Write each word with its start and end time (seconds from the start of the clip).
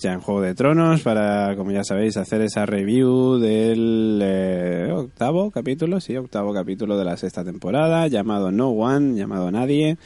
Pues 0.00 0.08
ya 0.10 0.14
en 0.14 0.22
Juego 0.22 0.40
de 0.40 0.54
Tronos 0.54 1.02
para, 1.02 1.54
como 1.56 1.72
ya 1.72 1.84
sabéis, 1.84 2.16
hacer 2.16 2.40
esa 2.40 2.64
review 2.64 3.38
del 3.38 4.18
eh, 4.22 4.88
octavo 4.90 5.50
capítulo, 5.50 6.00
sí, 6.00 6.16
octavo 6.16 6.54
capítulo 6.54 6.96
de 6.96 7.04
la 7.04 7.18
sexta 7.18 7.44
temporada, 7.44 8.06
llamado 8.06 8.50
No 8.50 8.70
One, 8.70 9.14
llamado 9.14 9.50
Nadie, 9.50 9.98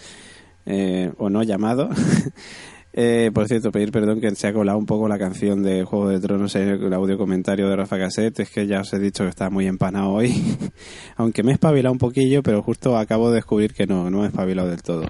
eh, 0.67 1.13
o 1.17 1.31
no 1.31 1.45
llamado. 1.45 1.91
Eh, 2.97 3.33
por 3.35 3.49
cierto, 3.49 3.73
pedir 3.73 3.91
perdón 3.91 4.21
que 4.21 4.33
se 4.37 4.47
ha 4.47 4.53
colado 4.53 4.79
un 4.79 4.87
poco 4.87 5.09
la 5.09 5.19
canción 5.19 5.65
de 5.65 5.83
Juego 5.83 6.11
de 6.11 6.21
Tronos 6.21 6.55
en 6.55 6.69
el 6.81 6.93
audio 6.93 7.19
comentario 7.19 7.69
de 7.69 7.75
Rafa 7.75 7.99
Cassette. 7.99 8.39
Es 8.39 8.51
que 8.51 8.69
ya 8.69 8.83
os 8.83 8.93
he 8.93 9.01
dicho 9.01 9.25
que 9.25 9.31
está 9.31 9.51
muy 9.51 9.67
empanado 9.67 10.13
hoy. 10.13 10.33
Aunque 11.17 11.43
me 11.43 11.51
he 11.51 11.55
espabilado 11.55 11.93
un 11.93 11.99
poquillo, 11.99 12.45
pero 12.45 12.63
justo 12.63 12.97
acabo 12.97 13.31
de 13.31 13.39
descubrir 13.39 13.75
que 13.75 13.89
no, 13.89 14.11
no 14.11 14.19
me 14.19 14.27
he 14.27 14.29
espabilado 14.29 14.69
del 14.69 14.85
todo. 14.85 15.09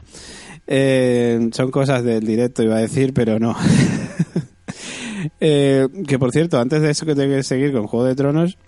Eh, 0.66 1.50
son 1.52 1.70
cosas 1.70 2.02
del 2.04 2.24
directo, 2.24 2.62
iba 2.62 2.76
a 2.76 2.80
decir, 2.80 3.12
pero 3.12 3.38
no. 3.38 3.54
Eh, 5.40 5.86
que 6.06 6.18
por 6.18 6.30
cierto, 6.32 6.58
antes 6.60 6.80
de 6.82 6.90
eso 6.90 7.06
que 7.06 7.14
tengo 7.14 7.34
que 7.34 7.42
seguir 7.42 7.72
con 7.72 7.86
Juego 7.86 8.06
de 8.06 8.14
Tronos, 8.14 8.58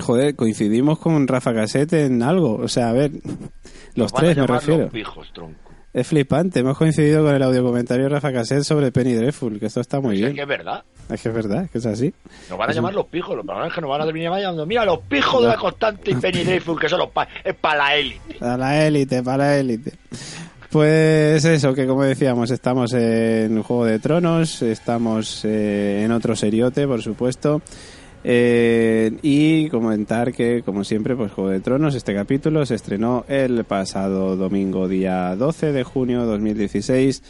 joder, 0.00 0.34
coincidimos 0.36 0.98
con 0.98 1.26
Rafa 1.28 1.52
Cassette 1.54 1.92
en 1.94 2.22
algo. 2.22 2.56
O 2.56 2.68
sea, 2.68 2.90
a 2.90 2.92
ver, 2.92 3.10
los 3.94 4.12
tres 4.12 4.36
me 4.36 4.46
refiero. 4.46 4.82
los 4.84 4.92
pijos, 4.92 5.32
tronco. 5.32 5.54
Es 5.94 6.06
flipante, 6.06 6.60
hemos 6.60 6.76
coincidido 6.76 7.24
con 7.24 7.34
el 7.34 7.42
audio 7.42 7.64
comentario 7.64 8.04
de 8.04 8.10
Rafa 8.10 8.30
Cassette 8.30 8.62
sobre 8.62 8.92
Penny 8.92 9.14
Dreadful, 9.14 9.58
que 9.58 9.66
esto 9.66 9.80
está 9.80 9.98
muy 10.00 10.10
Pues 10.10 10.18
es 10.18 10.24
bien. 10.26 10.36
que 10.36 10.42
es 10.42 10.48
verdad. 10.48 10.84
Es 11.08 11.22
que 11.22 11.28
es 11.30 11.34
verdad, 11.34 11.64
es 11.64 11.70
que 11.70 11.78
es 11.78 11.86
así. 11.86 12.14
Nos 12.50 12.58
van 12.58 12.68
a 12.70 12.72
llamar 12.74 12.92
los 12.94 13.06
pijos. 13.06 13.34
Los 13.34 13.44
problemas 13.44 13.70
es 13.70 13.74
que 13.74 13.80
nos 13.80 13.90
van 13.90 14.02
a 14.02 14.04
terminar 14.04 14.38
llamando. 14.38 14.66
Mira, 14.66 14.84
los 14.84 14.98
pijos 15.00 15.42
de 15.42 15.48
la 15.48 15.56
constante 15.56 16.10
y 16.10 16.14
Penny 16.14 16.44
Dreyfus, 16.44 16.78
que 16.78 16.88
son 16.90 16.98
los 17.00 17.08
pa 17.10 17.26
es 17.42 17.54
para 17.54 17.78
la 17.78 17.96
élite. 17.96 18.36
A 18.44 18.56
la 18.58 18.86
élite, 18.86 19.22
para 19.22 19.36
la 19.38 19.56
élite. 19.56 19.92
Pues 20.70 21.46
eso, 21.46 21.72
que 21.72 21.86
como 21.86 22.02
decíamos, 22.02 22.50
estamos 22.50 22.92
en 22.92 23.62
Juego 23.62 23.86
de 23.86 23.98
Tronos, 23.98 24.60
estamos 24.60 25.42
eh, 25.46 26.02
en 26.04 26.12
otro 26.12 26.36
seriote, 26.36 26.86
por 26.86 27.00
supuesto. 27.00 27.62
Eh, 28.22 29.16
y 29.22 29.70
comentar 29.70 30.34
que, 30.34 30.62
como 30.62 30.84
siempre, 30.84 31.16
pues 31.16 31.32
Juego 31.32 31.48
de 31.48 31.60
Tronos, 31.60 31.94
este 31.94 32.14
capítulo 32.14 32.66
se 32.66 32.74
estrenó 32.74 33.24
el 33.28 33.64
pasado 33.64 34.36
domingo, 34.36 34.88
día 34.88 35.34
12 35.36 35.72
de 35.72 35.84
junio 35.84 36.20
de 36.20 36.26
2016, 36.26 37.22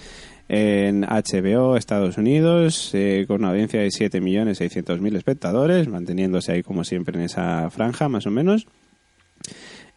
en 0.49 1.03
HBO, 1.03 1.77
Estados 1.77 2.19
Unidos, 2.19 2.91
eh, 2.95 3.25
con 3.29 3.43
una 3.43 3.51
audiencia 3.51 3.81
de 3.81 3.89
7.600.000 3.89 5.17
espectadores, 5.17 5.87
manteniéndose 5.87 6.51
ahí, 6.51 6.65
como 6.65 6.83
siempre, 6.83 7.17
en 7.17 7.27
esa 7.27 7.71
franja, 7.71 8.09
más 8.09 8.27
o 8.27 8.33
menos. 8.33 8.67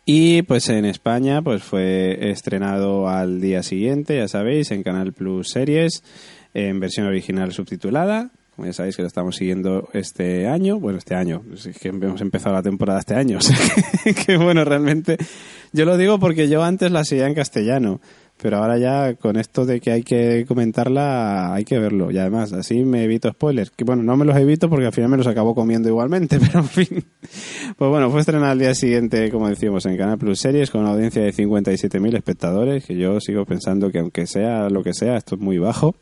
Y 0.05 0.41
pues 0.43 0.69
en 0.69 0.85
España 0.85 1.41
pues 1.41 1.63
fue 1.63 2.31
estrenado 2.31 3.07
al 3.07 3.39
día 3.39 3.63
siguiente, 3.63 4.17
ya 4.17 4.27
sabéis, 4.27 4.71
en 4.71 4.83
Canal 4.83 5.13
Plus 5.13 5.49
Series, 5.49 6.03
en 6.53 6.79
versión 6.79 7.07
original 7.07 7.51
subtitulada. 7.51 8.31
Como 8.55 8.65
ya 8.65 8.73
sabéis 8.73 8.95
que 8.95 9.03
lo 9.03 9.07
estamos 9.07 9.35
siguiendo 9.35 9.89
este 9.93 10.47
año, 10.47 10.79
bueno, 10.79 10.97
este 10.97 11.15
año, 11.15 11.43
que 11.79 11.87
hemos 11.87 12.19
empezado 12.21 12.53
la 12.53 12.61
temporada 12.61 12.99
este 12.99 13.15
año, 13.15 13.37
o 13.39 13.41
sea 13.41 13.57
que, 14.03 14.13
que, 14.13 14.37
bueno, 14.37 14.65
realmente 14.65 15.17
yo 15.71 15.85
lo 15.85 15.97
digo 15.97 16.19
porque 16.19 16.49
yo 16.49 16.63
antes 16.63 16.91
la 16.91 17.05
seguía 17.05 17.27
en 17.27 17.33
castellano, 17.33 18.01
pero 18.41 18.57
ahora 18.57 18.77
ya 18.77 19.13
con 19.15 19.37
esto 19.37 19.65
de 19.65 19.79
que 19.79 19.91
hay 19.91 20.03
que 20.03 20.45
comentarla 20.47 21.53
hay 21.53 21.63
que 21.63 21.77
verlo 21.77 22.11
y 22.11 22.17
además 22.17 22.51
así 22.53 22.83
me 22.83 23.03
evito 23.03 23.29
spoilers, 23.29 23.69
que 23.69 23.83
bueno, 23.83 24.03
no 24.03 24.17
me 24.17 24.25
los 24.25 24.35
evito 24.35 24.69
porque 24.69 24.87
al 24.87 24.93
final 24.93 25.11
me 25.11 25.17
los 25.17 25.27
acabo 25.27 25.53
comiendo 25.53 25.89
igualmente, 25.89 26.39
pero 26.45 26.59
en 26.59 26.67
fin. 26.67 27.05
Pues 27.77 27.89
bueno, 27.89 28.09
fue 28.09 28.21
estrenada 28.21 28.51
al 28.51 28.59
día 28.59 28.73
siguiente, 28.73 29.29
como 29.29 29.47
decíamos, 29.47 29.85
en 29.85 29.97
Canal 29.97 30.17
Plus 30.17 30.39
Series 30.39 30.71
con 30.71 30.81
una 30.81 30.91
audiencia 30.91 31.21
de 31.21 31.33
57.000 31.33 32.15
espectadores, 32.15 32.85
que 32.85 32.95
yo 32.97 33.19
sigo 33.19 33.45
pensando 33.45 33.91
que 33.91 33.99
aunque 33.99 34.25
sea 34.25 34.69
lo 34.69 34.83
que 34.83 34.93
sea, 34.93 35.17
esto 35.17 35.35
es 35.35 35.41
muy 35.41 35.57
bajo. 35.57 35.95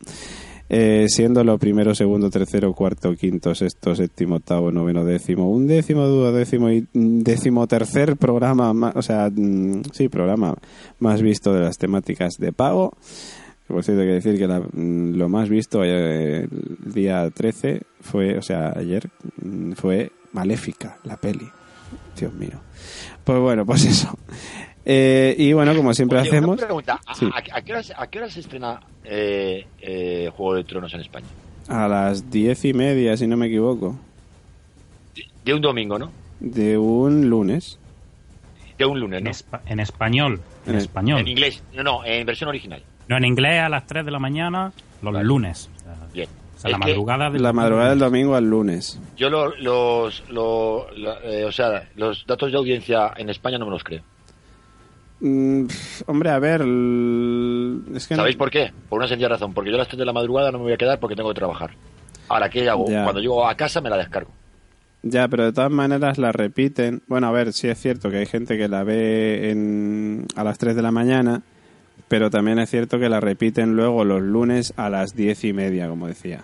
Eh, 0.72 1.08
siendo 1.10 1.44
lo 1.44 1.58
primero, 1.58 1.96
segundo, 1.96 2.30
tercero, 2.30 2.74
cuarto, 2.74 3.16
quinto, 3.16 3.56
sexto, 3.56 3.96
séptimo, 3.96 4.36
octavo, 4.36 4.72
noveno, 4.72 5.04
décimo, 5.04 5.50
un 5.50 5.66
décimo, 5.66 6.06
duodécimo 6.06 6.70
y 6.70 6.82
mm, 6.94 7.22
décimo 7.22 7.66
tercer 7.66 8.18
programa, 8.18 8.72
ma- 8.74 8.94
o 8.96 9.02
sea, 9.02 9.32
mm, 9.34 9.82
sí, 9.92 10.10
programa 10.10 10.54
más 11.00 11.24
visto 11.24 11.54
de 11.54 11.62
las 11.62 11.78
temáticas 11.80 12.36
de 12.38 12.54
pago. 12.54 12.94
Por 13.68 13.84
cierto, 13.84 14.02
hay 14.02 14.08
que 14.10 14.14
decir 14.14 14.38
que 14.38 14.48
la- 14.48 14.60
mm, 14.62 15.16
lo 15.16 15.28
más 15.28 15.50
visto 15.50 15.84
eh, 15.84 16.42
el 16.44 16.94
día 16.94 17.28
13 17.32 17.82
fue, 18.02 18.38
o 18.38 18.42
sea, 18.44 18.72
ayer, 18.76 19.10
fue 19.76 20.12
Maléfica, 20.34 20.98
la 21.04 21.18
peli. 21.18 21.50
Dios 22.20 22.32
mío. 22.34 22.60
Pues 23.24 23.40
bueno, 23.40 23.66
pues 23.66 23.86
eso. 23.86 24.16
Eh, 24.92 25.36
y 25.38 25.54
bueno, 25.54 25.76
como 25.76 25.94
siempre 25.94 26.18
Oye, 26.20 26.30
hacemos... 26.30 26.58
Una 26.58 26.66
pregunta. 26.66 27.00
¿A, 27.06 27.14
Sí. 27.14 27.30
a- 27.32 27.58
a 27.58 27.62
qué 27.62 27.74
hora, 27.74 27.84
se- 27.84 27.94
a 27.96 28.08
qué 28.08 28.18
hora 28.18 28.30
se 28.32 28.40
estrena 28.40 28.80
eh, 29.04 29.68
eh, 29.82 30.32
Juego 30.36 30.56
de 30.56 30.64
Tronos 30.64 30.92
en 30.96 31.02
España? 31.02 31.28
A 31.68 31.88
las 31.88 32.32
diez 32.32 32.66
y 32.66 32.74
media, 32.74 33.16
si 33.16 33.28
no 33.28 33.38
me 33.38 33.46
equivoco, 33.46 33.96
De, 35.16 35.26
de 35.46 35.54
un 35.54 35.62
domingo, 35.62 36.00
¿no? 36.00 36.12
de 36.40 36.76
un 36.80 37.30
lunes. 37.30 37.78
De 38.80 38.86
un 38.86 39.00
lunes, 39.00 39.20
En, 39.20 39.26
¿no? 39.26 39.30
espa- 39.30 39.62
en 39.68 39.80
español. 39.80 40.42
En 40.66 40.74
En- 40.74 40.80
español. 40.80 41.20
En 41.20 41.28
inglés. 41.28 41.62
No, 41.74 41.84
no, 41.84 42.04
en 42.06 42.26
versión 42.26 42.48
original. 42.50 42.82
No, 43.08 43.18
en 43.18 43.26
inglés 43.26 43.60
a 43.62 43.70
las 43.70 43.86
3 43.86 44.04
de 44.06 44.12
la 44.12 44.18
mañana, 44.20 44.72
los 45.04 45.14
Vale. 45.14 45.24
lunes. 45.28 45.70
O 45.76 45.80
sea, 45.84 46.08
Bien. 46.14 46.30
o 46.58 46.60
sea, 46.60 46.72
la 46.72 46.78
madrugada 46.80 47.30
del 47.30 47.44
La 47.44 47.54
madrugada 47.54 47.90
del 47.92 48.00
domingo 48.00 48.34
al 48.36 48.50
lunes. 48.50 49.00
Yo 49.18 49.30
lo- 49.30 49.56
los, 49.58 50.24
lo- 50.32 50.88
lo- 50.98 51.22
eh, 51.22 51.46
o 51.46 51.52
sea, 51.52 51.88
los 51.96 52.26
datos 52.26 52.52
de 52.52 52.58
audiencia 52.58 53.14
en 53.18 53.30
España 53.30 53.60
no 53.60 53.66
me 53.66 53.72
los 53.72 53.84
creo. 53.84 54.02
Mm, 55.22 55.66
hombre, 56.08 56.30
a 56.30 56.40
ver... 56.40 56.62
Es 56.62 58.08
que 58.08 58.14
no- 58.16 58.22
¿Sabéis 58.22 58.38
por 58.38 58.50
qué? 58.50 58.72
Por 58.88 59.00
una 59.00 59.08
sencilla 59.08 59.30
razón. 59.30 59.54
Porque 59.54 59.70
yo 59.70 59.76
a 59.76 59.80
las 59.80 59.88
3 59.88 60.00
de 60.00 60.06
la 60.06 60.14
madrugada 60.14 60.52
no 60.52 60.60
me 60.60 60.66
voy 60.66 60.74
a 60.74 60.78
quedar 60.78 61.00
porque 61.00 61.16
tengo 61.16 61.30
que 61.30 61.36
trabajar. 61.36 61.72
Ahora, 62.30 62.50
¿qué 62.50 62.70
hago? 62.70 62.88
Ya. 62.90 63.04
Cuando 63.04 63.22
llego 63.22 63.48
a 63.48 63.56
casa 63.56 63.82
me 63.82 63.90
la 63.90 63.98
descargo. 63.98 64.32
Ya, 65.02 65.28
pero 65.28 65.46
de 65.46 65.54
todas 65.54 65.72
maneras 65.72 66.18
la 66.18 66.32
repiten. 66.32 67.02
Bueno, 67.08 67.28
a 67.28 67.32
ver, 67.32 67.54
sí 67.54 67.68
es 67.68 67.80
cierto 67.80 68.10
que 68.10 68.18
hay 68.18 68.26
gente 68.26 68.58
que 68.58 68.68
la 68.68 68.84
ve 68.84 69.50
en, 69.52 70.26
a 70.36 70.44
las 70.44 70.58
3 70.58 70.76
de 70.76 70.82
la 70.82 70.92
mañana, 70.92 71.42
pero 72.08 72.30
también 72.30 72.60
es 72.60 72.70
cierto 72.70 73.00
que 73.00 73.08
la 73.10 73.20
repiten 73.20 73.76
luego 73.76 74.04
los 74.04 74.22
lunes 74.22 74.74
a 74.78 74.90
las 74.90 75.16
10 75.16 75.44
y 75.46 75.54
media, 75.54 75.88
como 75.88 76.08
decía. 76.08 76.42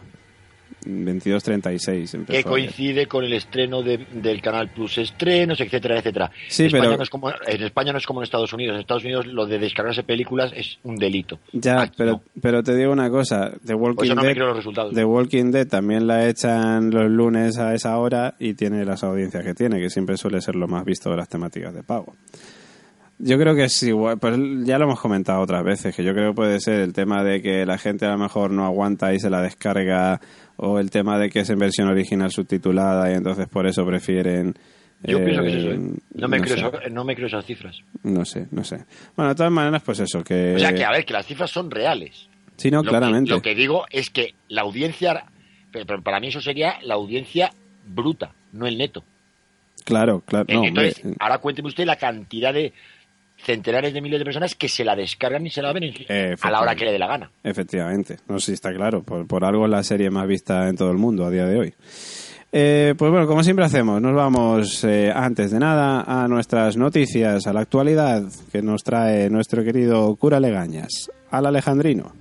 22.36 0.86 2.14
empezó 2.14 2.38
Que 2.38 2.44
coincide 2.44 3.08
con 3.08 3.24
el 3.24 3.34
estreno 3.34 3.82
de- 3.82 4.06
del 4.14 4.42
Canal 4.42 4.70
Plus 4.70 4.98
estrenos, 4.98 5.60
etcétera, 5.60 5.98
etcétera. 6.00 6.32
Sí, 6.48 6.64
en, 6.64 6.68
España 6.68 6.84
pero- 6.86 6.98
no 6.98 7.04
es 7.04 7.10
como, 7.10 7.30
en 7.30 7.64
España 7.64 7.92
no 7.92 7.98
es 7.98 8.06
como 8.06 8.20
en 8.22 8.24
Estados 8.26 8.54
Unidos. 8.54 8.76
En 8.76 8.82
Estados 8.82 9.04
Unidos 9.04 9.26
lo 9.28 9.46
de 9.46 9.60
descargarse 9.60 10.04
películas 10.04 10.52
es 10.56 10.78
un 10.84 10.96
delito. 10.98 11.40
Ya, 11.54 11.82
Aquí 11.82 11.96
pero, 11.98 12.12
no. 12.14 12.24
pero 12.42 12.64
te 12.64 12.76
digo 12.76 12.92
una 12.92 13.10
cosa, 13.10 13.52
The 13.66 13.74
Walking 13.74 14.16
no 14.16 14.22
Dead... 14.22 14.36
los. 14.38 14.94
The 14.94 15.06
Walking 15.06 15.52
Dead 15.52 15.68
también 15.68 16.08
la 16.08 16.28
echan 16.28 16.90
los 16.92 17.10
lunes 17.10 17.58
a 17.58 17.74
esa 17.74 17.98
hora 17.98 18.36
y 18.40 18.54
tiene 18.54 18.86
las 18.86 19.04
audiencias 19.04 19.44
que 19.44 19.54
tiene, 19.54 19.80
que 19.80 19.90
siempre 19.90 20.18
suele 20.18 20.42
ser 20.42 20.56
lo 20.56 20.68
más 20.68 20.86
visto 20.86 21.10
de 21.10 21.18
las 21.18 21.30
temáticas 21.30 21.74
de 21.74 21.84
pago. 21.84 22.16
Yo 23.18 23.38
creo 23.38 23.56
que 23.56 23.64
es 23.64 23.84
igual, 23.84 24.18
pues 24.20 24.36
ya 24.66 24.78
lo 24.78 24.84
hemos 24.84 25.00
comentado 25.00 25.40
otras 25.42 25.64
veces, 25.64 25.96
que 25.96 26.04
yo 26.04 26.14
creo 26.14 26.32
que 26.32 26.36
puede 26.36 26.60
ser 26.60 26.82
el 26.82 26.92
tema 26.92 27.24
de 27.24 27.42
que 27.42 27.66
la 27.66 27.78
gente 27.78 28.06
a 28.06 28.10
lo 28.12 28.18
mejor 28.18 28.52
no 28.52 28.66
aguanta 28.66 29.14
y 29.14 29.20
se 29.22 29.30
la 29.30 29.42
descarga, 29.42 30.20
o 30.57 30.80
el 30.80 30.90
tema 30.92 31.18
de 31.19 31.30
que 31.30 31.40
es 31.42 31.50
en 31.50 31.60
versión 31.60 31.88
original 31.90 32.31
subtitulada 32.31 33.12
y 33.12 33.16
entonces 33.16 33.48
por 33.48 33.68
eso 33.68 33.86
prefieren... 33.86 34.54
Yo 35.04 35.19
eh, 35.19 35.24
pienso 35.25 35.42
que 35.44 35.50
es 35.50 35.56
eso, 35.56 35.72
¿eh? 35.72 35.80
No 36.16 36.28
me, 36.28 36.40
creo 36.42 36.56
sé, 36.57 36.66
esa- 36.68 36.90
no 36.90 37.04
me 37.04 37.16
creo 37.16 37.28
esas 37.28 37.46
cifras. 37.46 37.78
no 38.04 38.25
sé, 38.25 38.48
no 38.52 38.63
sé. 38.63 38.86
Bueno, 39.16 39.30
de 39.30 39.36
todas 39.36 39.52
maneras, 39.52 39.84
pues 39.84 40.00
eso, 40.00 40.24
que... 40.24 40.56
O 40.56 40.60
sea 40.60 40.74
que, 40.74 40.84
a 40.86 40.92
ver, 40.92 41.06
que 41.06 41.13
las 41.13 41.25
cifras 41.25 41.52
son 41.52 41.69
reales. 41.69 42.28
Sí, 42.57 42.72
no, 42.72 42.78
Lo 42.78 42.84
que- 42.84 42.90
claramente. 42.90 43.30
lo 43.31 43.42
que 43.42 43.54
digo 43.56 43.86
es 43.92 44.10
que 44.10 44.34
la 44.48 44.62
audiencia, 44.62 45.25
pero, 45.72 46.02
para 46.02 46.19
mí 46.19 46.28
eso 46.30 46.40
sería 46.42 46.75
la 46.81 46.94
audiencia 46.96 47.51
bruta, 47.88 48.31
no 48.54 48.66
el 48.66 48.78
neto. 48.78 49.04
Claro, 49.84 50.22
claro. 50.25 50.46
No, 50.50 50.62
hombre, 50.62 50.88
Entonces, 50.88 51.16
ahora 51.19 51.38
cuénteme 51.40 51.68
usted 51.68 51.86
la 51.86 51.98
cantidad 51.98 52.54
de 52.54 52.74
centenares 53.45 53.94
de 53.94 54.01
miles 54.01 54.19
de 54.19 54.25
personas 54.25 54.56
que 54.56 54.68
se 54.68 54.83
la 54.83 54.95
descargan 54.95 55.45
y 55.45 55.50
se 55.51 55.62
la 55.62 55.71
ven 55.71 55.83
en- 55.83 56.36
a 56.42 56.51
la 56.51 56.62
hora 56.62 56.75
que 56.75 56.86
le 56.86 56.92
dé 56.92 57.00
la 57.00 57.07
gana. 57.07 57.30
Efectivamente, 57.44 58.18
no 58.27 58.39
sé 58.39 58.47
si 58.47 58.53
está 58.53 58.74
claro, 58.74 59.03
por, 59.03 59.27
por 59.27 59.45
algo 59.45 59.65
es 59.65 59.71
la 59.71 59.83
serie 59.83 60.09
más 60.09 60.27
vista 60.27 60.68
en 60.68 60.75
todo 60.75 60.89
el 60.92 60.97
mundo 60.97 61.25
a 61.25 61.30
día 61.30 61.45
de 61.45 61.57
hoy. 61.59 61.74
Eh, 62.57 62.95
pues 62.97 63.12
bueno, 63.12 63.27
como 63.27 63.44
siempre 63.44 63.65
hacemos, 63.65 64.01
nos 64.01 64.15
vamos 64.15 64.83
eh, 64.86 65.12
antes 65.13 65.51
de 65.51 65.59
nada 65.59 66.01
a 66.07 66.27
nuestras 66.27 66.77
noticias, 66.77 67.45
a 67.47 67.53
la 67.53 67.59
actualidad 67.62 68.24
que 68.51 68.62
nos 68.62 68.81
trae 68.83 69.30
nuestro 69.30 69.63
querido 69.63 70.15
cura 70.15 70.39
Legañas, 70.39 71.12
al 71.31 71.45
Alejandrino. 71.48 72.13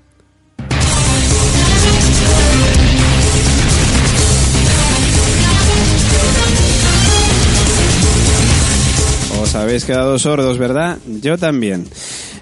Habéis 9.55 9.85
quedado 9.85 10.19
sordos, 10.19 10.59
¿verdad? 10.59 10.99
Yo 11.07 11.39
también. 11.39 11.87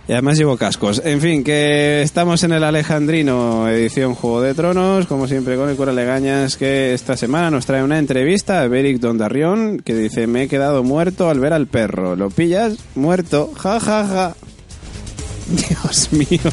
Y 0.08 0.12
además 0.12 0.38
llevo 0.38 0.56
cascos. 0.56 1.00
En 1.04 1.20
fin, 1.20 1.44
que 1.44 2.02
estamos 2.02 2.42
en 2.42 2.52
el 2.52 2.64
Alejandrino, 2.64 3.68
edición 3.68 4.14
Juego 4.14 4.40
de 4.40 4.54
Tronos, 4.54 5.06
como 5.06 5.28
siempre 5.28 5.56
con 5.56 5.68
el 5.68 5.76
cura 5.76 5.92
Legañas, 5.92 6.56
que 6.56 6.94
esta 6.94 7.16
semana 7.16 7.50
nos 7.50 7.66
trae 7.66 7.84
una 7.84 7.98
entrevista 7.98 8.62
a 8.62 8.68
Beric 8.68 8.98
Dondarrión, 8.98 9.78
que 9.78 9.94
dice, 9.94 10.26
me 10.26 10.44
he 10.44 10.48
quedado 10.48 10.82
muerto 10.82 11.28
al 11.28 11.38
ver 11.38 11.52
al 11.52 11.66
perro. 11.66 12.16
¿Lo 12.16 12.30
pillas? 12.30 12.76
Muerto. 12.94 13.52
Ja, 13.56 13.78
ja, 13.78 14.06
ja. 14.06 14.34
Dios 15.68 16.12
mío. 16.12 16.50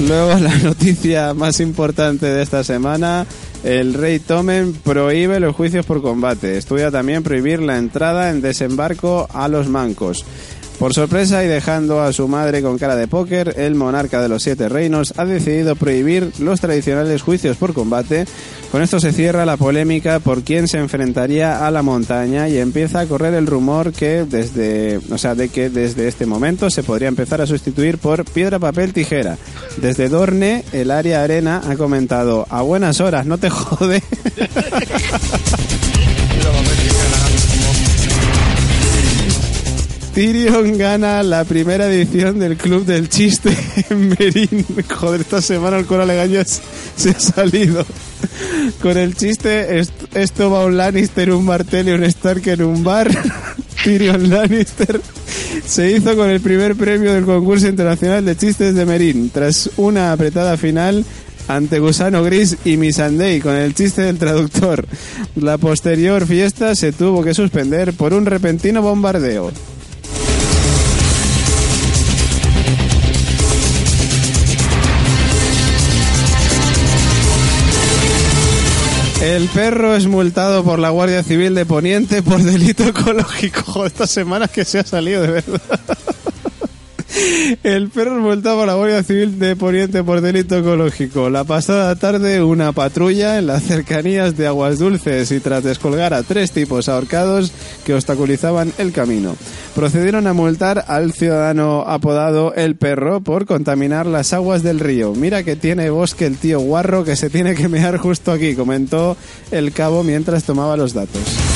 Luego 0.00 0.38
la 0.38 0.54
noticia 0.58 1.32
más 1.32 1.58
importante 1.60 2.26
de 2.26 2.42
esta 2.42 2.62
semana, 2.62 3.26
el 3.64 3.94
rey 3.94 4.18
Tomen 4.18 4.72
prohíbe 4.72 5.40
los 5.40 5.54
juicios 5.54 5.86
por 5.86 6.02
combate. 6.02 6.56
Estudia 6.56 6.90
también 6.90 7.22
prohibir 7.22 7.60
la 7.60 7.78
entrada 7.78 8.30
en 8.30 8.40
desembarco 8.40 9.28
a 9.32 9.48
los 9.48 9.68
mancos. 9.68 10.24
Por 10.78 10.92
sorpresa 10.92 11.42
y 11.42 11.48
dejando 11.48 12.02
a 12.02 12.12
su 12.12 12.28
madre 12.28 12.60
con 12.60 12.76
cara 12.76 12.96
de 12.96 13.08
póker, 13.08 13.54
el 13.56 13.74
monarca 13.74 14.20
de 14.20 14.28
los 14.28 14.42
siete 14.42 14.68
reinos 14.68 15.14
ha 15.16 15.24
decidido 15.24 15.74
prohibir 15.74 16.32
los 16.38 16.60
tradicionales 16.60 17.22
juicios 17.22 17.56
por 17.56 17.72
combate. 17.72 18.26
Con 18.70 18.82
esto 18.82 19.00
se 19.00 19.12
cierra 19.12 19.46
la 19.46 19.56
polémica 19.56 20.20
por 20.20 20.42
quién 20.42 20.68
se 20.68 20.76
enfrentaría 20.78 21.66
a 21.66 21.70
la 21.70 21.82
montaña 21.82 22.48
y 22.50 22.58
empieza 22.58 23.00
a 23.00 23.06
correr 23.06 23.32
el 23.32 23.46
rumor 23.46 23.92
que 23.92 24.24
desde, 24.24 25.00
o 25.10 25.16
sea, 25.16 25.34
de 25.34 25.48
que 25.48 25.70
desde 25.70 26.08
este 26.08 26.26
momento 26.26 26.68
se 26.68 26.82
podría 26.82 27.08
empezar 27.08 27.40
a 27.40 27.46
sustituir 27.46 27.96
por 27.96 28.24
piedra, 28.26 28.58
papel, 28.58 28.92
tijera. 28.92 29.38
Desde 29.78 30.10
Dorne, 30.10 30.62
el 30.72 30.90
área 30.90 31.22
arena 31.22 31.62
ha 31.66 31.76
comentado 31.76 32.46
a 32.50 32.60
buenas 32.60 33.00
horas, 33.00 33.24
no 33.24 33.38
te 33.38 33.48
jode. 33.50 34.02
Tyrion 40.16 40.78
gana 40.78 41.22
la 41.22 41.44
primera 41.44 41.92
edición 41.92 42.38
del 42.38 42.56
Club 42.56 42.86
del 42.86 43.10
Chiste 43.10 43.50
en 43.90 44.08
Merín. 44.08 44.64
Joder, 44.88 45.20
esta 45.20 45.42
semana 45.42 45.76
el 45.78 45.84
Cora 45.84 46.06
Legañas 46.06 46.62
se 46.96 47.10
ha 47.10 47.20
salido. 47.20 47.84
Con 48.80 48.96
el 48.96 49.14
chiste, 49.14 49.78
est- 49.78 49.92
esto 50.16 50.50
va 50.50 50.64
un 50.64 50.78
Lannister, 50.78 51.30
un 51.32 51.44
Martell 51.44 51.88
y 51.88 51.92
un 51.92 52.02
Stark 52.04 52.48
en 52.48 52.62
un 52.62 52.82
bar. 52.82 53.10
Tyrion 53.84 54.30
Lannister 54.30 55.02
se 55.66 55.92
hizo 55.92 56.16
con 56.16 56.30
el 56.30 56.40
primer 56.40 56.76
premio 56.76 57.12
del 57.12 57.26
concurso 57.26 57.68
internacional 57.68 58.24
de 58.24 58.36
chistes 58.38 58.74
de 58.74 58.86
Merín. 58.86 59.28
Tras 59.28 59.68
una 59.76 60.12
apretada 60.12 60.56
final 60.56 61.04
ante 61.46 61.78
Gusano 61.78 62.22
Gris 62.24 62.56
y 62.64 62.78
Missandei 62.78 63.38
con 63.40 63.54
el 63.54 63.74
chiste 63.74 64.00
del 64.00 64.16
traductor. 64.16 64.86
La 65.36 65.58
posterior 65.58 66.26
fiesta 66.26 66.74
se 66.74 66.92
tuvo 66.92 67.22
que 67.22 67.34
suspender 67.34 67.92
por 67.92 68.14
un 68.14 68.24
repentino 68.24 68.80
bombardeo. 68.80 69.52
El 79.26 79.48
perro 79.48 79.96
es 79.96 80.06
multado 80.06 80.62
por 80.62 80.78
la 80.78 80.90
Guardia 80.90 81.20
Civil 81.24 81.52
de 81.56 81.66
Poniente 81.66 82.22
por 82.22 82.40
delito 82.40 82.84
ecológico. 82.88 83.60
Joder, 83.64 83.88
esta 83.88 84.06
semana 84.06 84.46
que 84.46 84.64
se 84.64 84.78
ha 84.78 84.84
salido 84.84 85.22
de 85.22 85.28
verdad. 85.32 85.80
El 87.62 87.88
perro 87.88 88.20
multado 88.20 88.58
por 88.58 88.66
la 88.66 88.74
Guardia 88.74 89.02
Civil 89.02 89.38
de 89.38 89.56
Poniente 89.56 90.02
por 90.04 90.20
delito 90.20 90.58
ecológico. 90.58 91.30
La 91.30 91.44
pasada 91.44 91.94
tarde, 91.96 92.42
una 92.42 92.72
patrulla 92.72 93.38
en 93.38 93.46
las 93.46 93.62
cercanías 93.62 94.36
de 94.36 94.46
Aguas 94.46 94.78
Dulces 94.78 95.30
y 95.32 95.40
tras 95.40 95.64
descolgar 95.64 96.14
a 96.14 96.22
tres 96.22 96.52
tipos 96.52 96.88
ahorcados 96.88 97.52
que 97.84 97.94
obstaculizaban 97.94 98.72
el 98.78 98.92
camino, 98.92 99.36
procedieron 99.74 100.26
a 100.26 100.32
multar 100.32 100.84
al 100.88 101.12
ciudadano 101.12 101.84
apodado 101.86 102.54
El 102.54 102.76
Perro 102.76 103.20
por 103.20 103.46
contaminar 103.46 104.06
las 104.06 104.32
aguas 104.32 104.62
del 104.62 104.80
río. 104.80 105.12
Mira 105.14 105.42
que 105.42 105.56
tiene 105.56 105.90
bosque 105.90 106.26
el 106.26 106.36
tío 106.36 106.60
guarro 106.60 107.04
que 107.04 107.16
se 107.16 107.30
tiene 107.30 107.54
que 107.54 107.68
mear 107.68 107.96
justo 107.98 108.32
aquí, 108.32 108.54
comentó 108.54 109.16
el 109.50 109.72
cabo 109.72 110.02
mientras 110.02 110.44
tomaba 110.44 110.76
los 110.76 110.92
datos. 110.92 111.55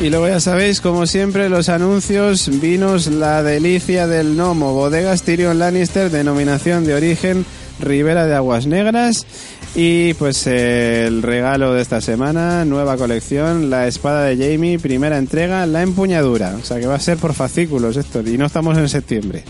Y 0.00 0.10
luego 0.10 0.28
ya 0.28 0.38
sabéis, 0.38 0.80
como 0.80 1.08
siempre, 1.08 1.48
los 1.48 1.68
anuncios, 1.68 2.48
vinos, 2.60 3.08
la 3.08 3.42
delicia 3.42 4.06
del 4.06 4.36
gnomo, 4.36 4.72
bodegas 4.72 5.22
Tyrion 5.22 5.58
Lannister, 5.58 6.08
denominación 6.08 6.84
de 6.84 6.94
origen 6.94 7.44
Ribera 7.80 8.24
de 8.26 8.36
Aguas 8.36 8.66
Negras. 8.68 9.26
Y 9.74 10.14
pues 10.14 10.46
el 10.46 11.20
regalo 11.22 11.74
de 11.74 11.82
esta 11.82 12.00
semana, 12.00 12.64
nueva 12.64 12.96
colección, 12.96 13.70
la 13.70 13.88
espada 13.88 14.22
de 14.22 14.36
Jamie, 14.36 14.78
primera 14.78 15.18
entrega, 15.18 15.66
la 15.66 15.82
empuñadura. 15.82 16.54
O 16.60 16.64
sea 16.64 16.78
que 16.78 16.86
va 16.86 16.94
a 16.94 17.00
ser 17.00 17.18
por 17.18 17.34
fascículos 17.34 17.96
esto, 17.96 18.20
y 18.20 18.38
no 18.38 18.46
estamos 18.46 18.78
en 18.78 18.88
septiembre. 18.88 19.42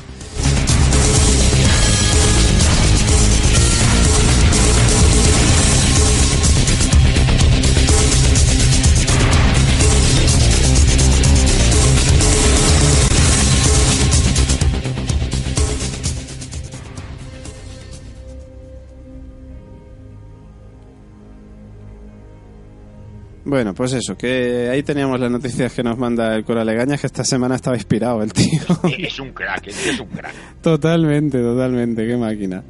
Bueno, 23.48 23.72
pues 23.72 23.94
eso, 23.94 24.14
que 24.14 24.68
ahí 24.70 24.82
teníamos 24.82 25.18
las 25.18 25.30
noticias 25.30 25.72
que 25.72 25.82
nos 25.82 25.96
manda 25.96 26.36
el 26.36 26.44
Cora 26.44 26.66
Legañas, 26.66 27.00
que 27.00 27.06
esta 27.06 27.24
semana 27.24 27.54
estaba 27.54 27.76
inspirado 27.76 28.22
el 28.22 28.30
tío. 28.30 28.60
Es 28.98 29.18
un 29.18 29.30
crack, 29.30 29.68
es 29.68 29.98
un 29.98 30.08
crack. 30.08 30.60
Totalmente, 30.60 31.40
totalmente, 31.40 32.06
qué 32.06 32.14
máquina. 32.18 32.62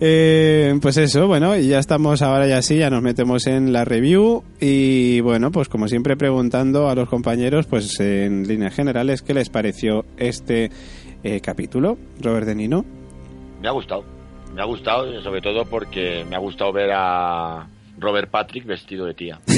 Eh, 0.00 0.74
pues 0.80 0.96
eso, 0.96 1.26
bueno, 1.26 1.54
y 1.54 1.68
ya 1.68 1.78
estamos 1.78 2.22
ahora 2.22 2.46
ya 2.46 2.62
sí, 2.62 2.78
ya 2.78 2.88
nos 2.88 3.02
metemos 3.02 3.46
en 3.46 3.74
la 3.74 3.84
review 3.84 4.42
y 4.58 5.20
bueno, 5.20 5.50
pues 5.50 5.68
como 5.68 5.86
siempre 5.86 6.16
preguntando 6.16 6.88
a 6.88 6.94
los 6.94 7.10
compañeros, 7.10 7.66
pues 7.66 8.00
en 8.00 8.48
líneas 8.48 8.74
generales, 8.74 9.20
¿qué 9.20 9.34
les 9.34 9.50
pareció 9.50 10.06
este 10.16 10.70
eh, 11.24 11.42
capítulo, 11.42 11.98
Robert 12.22 12.46
De 12.46 12.54
Nino? 12.54 12.86
Me 13.60 13.68
ha 13.68 13.72
gustado. 13.72 14.02
Me 14.54 14.62
ha 14.62 14.64
gustado, 14.64 15.20
sobre 15.20 15.42
todo 15.42 15.66
porque 15.66 16.24
me 16.26 16.36
ha 16.36 16.38
gustado 16.38 16.72
ver 16.72 16.90
a 16.94 17.66
Robert 17.98 18.30
Patrick 18.30 18.64
vestido 18.64 19.06
de 19.06 19.14
tía. 19.14 19.40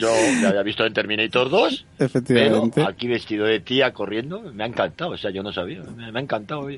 Yo 0.00 0.08
había 0.46 0.62
visto 0.62 0.84
en 0.86 0.94
Terminator 0.94 1.50
2, 1.50 1.86
pero 1.98 2.06
Efectivamente. 2.06 2.82
aquí 2.88 3.06
vestido 3.06 3.44
de 3.44 3.60
tía 3.60 3.92
corriendo, 3.92 4.40
me 4.54 4.64
ha 4.64 4.66
encantado. 4.66 5.10
O 5.10 5.16
sea, 5.18 5.30
yo 5.30 5.42
no 5.42 5.52
sabía, 5.52 5.82
me, 5.94 6.10
me 6.10 6.18
ha 6.18 6.22
encantado. 6.22 6.68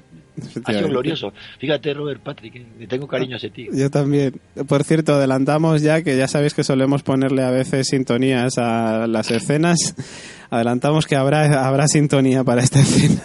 Ha 0.64 0.72
sido 0.72 0.88
glorioso. 0.88 1.32
Fíjate, 1.58 1.94
Robert 1.94 2.20
Patrick, 2.20 2.56
eh, 2.56 2.66
le 2.80 2.86
tengo 2.88 3.06
cariño 3.06 3.34
a 3.34 3.36
ese 3.36 3.50
tío. 3.50 3.70
Yo 3.72 3.90
también. 3.90 4.40
Por 4.66 4.82
cierto, 4.82 5.14
adelantamos 5.14 5.82
ya 5.82 6.02
que 6.02 6.16
ya 6.16 6.26
sabéis 6.26 6.54
que 6.54 6.64
solemos 6.64 7.04
ponerle 7.04 7.42
a 7.42 7.50
veces 7.50 7.86
sintonías 7.88 8.58
a 8.58 9.06
las 9.06 9.30
escenas. 9.30 9.94
Adelantamos 10.50 11.06
que 11.06 11.14
habrá, 11.14 11.66
habrá 11.66 11.86
sintonía 11.86 12.42
para 12.42 12.62
esta 12.62 12.80
escena 12.80 13.22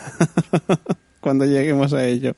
cuando 1.20 1.46
lleguemos 1.46 1.94
a 1.94 2.06
ello. 2.06 2.34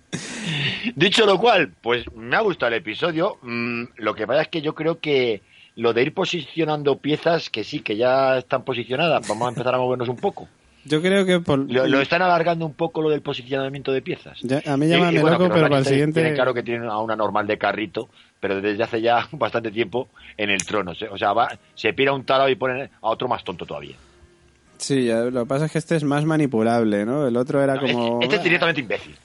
Dicho 0.95 1.25
lo 1.25 1.37
cual, 1.39 1.71
pues 1.81 2.05
me 2.15 2.35
ha 2.35 2.41
gustado 2.41 2.71
el 2.71 2.79
episodio. 2.79 3.37
Mm, 3.41 3.83
lo 3.97 4.15
que 4.15 4.25
pasa 4.27 4.41
es 4.43 4.47
que 4.47 4.61
yo 4.61 4.73
creo 4.75 4.99
que 4.99 5.41
lo 5.75 5.93
de 5.93 6.01
ir 6.03 6.13
posicionando 6.13 6.97
piezas 6.97 7.49
que 7.49 7.63
sí, 7.63 7.79
que 7.81 7.95
ya 7.97 8.37
están 8.37 8.63
posicionadas, 8.63 9.27
vamos 9.27 9.45
a 9.45 9.49
empezar 9.49 9.75
a 9.75 9.77
movernos 9.77 10.09
un 10.09 10.17
poco. 10.17 10.47
Yo 10.85 11.01
creo 11.01 11.25
que 11.25 11.39
por... 11.41 11.59
Lo, 11.71 11.85
lo 11.87 11.99
están 12.01 12.21
alargando 12.21 12.65
un 12.65 12.73
poco 12.73 13.01
lo 13.01 13.09
del 13.09 13.21
posicionamiento 13.21 13.91
de 13.91 14.01
piezas. 14.01 14.39
Ya- 14.41 14.61
a 14.65 14.77
mí 14.77 14.85
Y- 14.85 14.89
llámame 14.89 15.19
y 15.19 15.21
bueno, 15.21 15.37
loco, 15.37 15.53
pero 15.53 15.67
para 15.67 15.79
el 15.79 15.85
siguiente... 15.85 16.21
Tienen 16.21 16.35
claro 16.35 16.53
que 16.53 16.63
tienen 16.63 16.89
a 16.89 16.97
una 16.99 17.15
normal 17.17 17.45
de 17.47 17.57
carrito, 17.57 18.09
pero 18.39 18.61
desde 18.61 18.81
hace 18.83 19.01
ya 19.01 19.27
bastante 19.33 19.71
tiempo 19.71 20.07
en 20.37 20.49
el 20.49 20.65
trono. 20.65 20.93
O 21.11 21.17
sea, 21.17 21.33
va, 21.33 21.49
se 21.75 21.93
pira 21.93 22.13
un 22.13 22.23
tarado 22.23 22.49
y 22.49 22.55
ponen 22.55 22.89
a 23.01 23.09
otro 23.09 23.27
más 23.27 23.43
tonto 23.43 23.65
todavía. 23.65 23.95
Sí, 24.79 25.07
lo 25.07 25.41
que 25.43 25.45
pasa 25.47 25.65
es 25.65 25.71
que 25.71 25.77
este 25.77 25.95
es 25.95 26.03
más 26.03 26.25
manipulable, 26.25 27.05
¿no? 27.05 27.27
El 27.27 27.37
otro 27.37 27.61
era 27.61 27.75
No, 27.75 27.81
como... 27.81 28.21
este, 28.23 28.37
es 28.37 28.43
directamente 28.43 28.81
imbécil. 28.81 29.15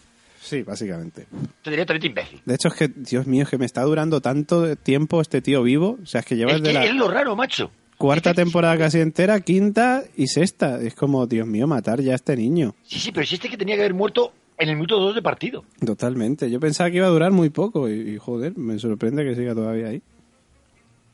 Sí, 0.43 0.63
básicamente. 0.63 1.23
Este 1.23 1.41
es 1.65 1.71
directamente 1.71 2.07
imbécil. 2.09 2.41
De 2.45 2.55
hecho, 2.55 2.69
es 2.69 2.75
que, 2.75 2.89
Dios 2.89 3.27
mío, 3.27 3.45
es 3.45 3.49
que 3.49 3.57
me 3.57 3.65
está 3.65 3.83
durando 3.83 4.21
tanto 4.21 4.77
tiempo 4.77 5.21
este 5.23 5.41
tío 5.41 5.63
vivo. 5.63 5.99
O 6.03 6.07
sea, 6.07 6.21
es 6.21 6.27
que 6.27 6.37
lleva 6.37 6.53
Es 6.53 6.61
desde 6.61 6.73
que 6.73 6.79
la 6.81 6.85
es 6.85 6.95
lo 6.95 7.09
raro, 7.09 7.35
macho. 7.35 7.71
cuarta 7.97 8.35
temporada 8.35 8.77
casi 8.77 9.01
entera, 9.01 9.41
quinta 9.41 10.03
y 10.17 10.27
sexta. 10.27 10.81
Es 10.83 10.95
como, 10.95 11.27
Dios 11.27 11.47
mío, 11.47 11.67
matar 11.67 12.01
ya 12.03 12.13
a 12.13 12.17
este 12.17 12.37
niño. 12.37 12.75
Sí, 12.83 12.99
sí, 12.99 13.11
pero 13.13 13.25
si 13.25 13.37
este 13.37 13.49
que 13.49 13.57
tenía 13.57 13.77
que 13.77 13.83
haber 13.83 13.95
muerto 13.95 14.33
en 14.59 14.69
el 14.69 14.75
minuto 14.75 14.99
2 15.01 15.15
de 15.15 15.23
partido. 15.23 15.65
Totalmente. 15.85 16.51
Yo 16.51 16.61
pensaba 16.61 16.91
que 16.91 16.97
iba 16.99 17.07
a 17.07 17.11
durar 17.11 17.33
muy 17.33 17.49
poco 17.51 17.89
y, 17.89 17.95
y, 18.15 18.19
joder, 18.19 18.57
me 18.59 18.79
sorprende 18.79 19.25
que 19.25 19.35
siga 19.35 19.55
todavía 19.55 19.87
ahí. 19.89 20.03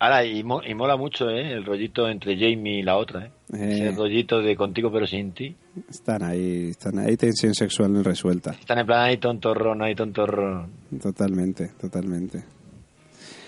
Ahora, 0.03 0.25
y, 0.25 0.43
mo- 0.43 0.63
y 0.67 0.75
mola 0.75 0.97
mucho, 0.97 1.29
¿eh? 1.29 1.53
El 1.53 1.65
rollito 1.65 2.09
entre 2.09 2.35
Jamie 2.35 2.79
y 2.81 2.83
la 2.83 2.97
otra, 2.97 3.27
¿eh? 3.27 3.31
Eh. 3.53 3.69
Ese 3.73 3.93
rollito 3.93 4.41
de 4.41 4.57
contigo 4.57 4.91
pero 4.91 5.07
sin 5.07 5.33
ti. 5.33 5.55
Están 5.89 6.23
ahí, 6.23 6.71
están 6.71 6.99
ahí, 6.99 7.17
tensión 7.17 7.55
sexual 7.55 8.03
resuelta. 8.03 8.53
Están 8.53 8.79
en 8.79 8.87
plan, 8.87 9.01
ahí 9.05 9.19
tontorrón, 9.19 9.83
ahí 9.83 9.95
tontorrón. 9.95 10.71
Totalmente, 11.03 11.69
totalmente. 11.81 12.43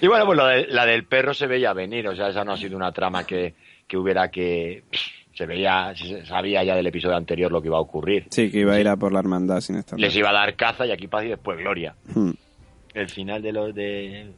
Y 0.02 0.06
bueno, 0.08 0.26
pues 0.26 0.36
lo 0.36 0.46
de- 0.46 0.66
la 0.66 0.84
del 0.84 1.04
perro 1.06 1.32
se 1.32 1.46
veía 1.46 1.72
venir, 1.72 2.06
o 2.06 2.14
sea, 2.14 2.28
esa 2.28 2.44
no 2.44 2.52
ha 2.52 2.56
sido 2.58 2.76
una 2.76 2.92
trama 2.92 3.24
que, 3.24 3.54
que 3.86 3.96
hubiera 3.96 4.30
que... 4.30 4.82
pff, 4.90 5.00
Se 5.38 5.46
veía, 5.46 5.94
se 5.96 6.26
sabía 6.26 6.62
ya 6.62 6.74
del 6.76 6.86
episodio 6.88 7.16
anterior 7.16 7.50
lo 7.50 7.62
que 7.62 7.68
iba 7.68 7.78
a 7.78 7.80
ocurrir. 7.80 8.26
Sí, 8.28 8.50
que 8.50 8.60
iba 8.60 8.74
a 8.74 8.80
ir 8.80 8.88
a 8.88 8.96
por 8.98 9.10
la 9.12 9.20
hermandad 9.20 9.60
sin 9.62 9.76
estar. 9.76 9.98
Les 9.98 10.14
iba 10.14 10.28
a 10.28 10.32
dar 10.34 10.54
caza 10.56 10.84
y 10.86 10.90
aquí 10.90 11.06
paz 11.08 11.24
y 11.24 11.28
después 11.28 11.56
gloria. 11.56 11.94
Hmm. 12.14 12.32
El 12.92 13.08
final 13.08 13.40
de 13.40 13.52
los 13.52 13.74
de 13.74 14.30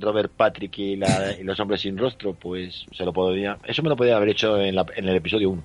Robert 0.00 0.32
Patrick 0.36 0.78
y, 0.78 0.96
la- 0.96 1.32
y 1.38 1.42
los 1.44 1.58
hombres 1.60 1.80
sin 1.80 1.96
rostro, 1.98 2.34
pues 2.34 2.84
se 2.96 3.04
lo 3.04 3.12
podía... 3.12 3.56
Eso 3.64 3.82
me 3.82 3.88
lo 3.88 3.96
podía 3.96 4.16
haber 4.16 4.30
hecho 4.30 4.58
en, 4.58 4.74
la- 4.74 4.86
en 4.96 5.08
el 5.08 5.16
episodio 5.16 5.50
1. 5.50 5.62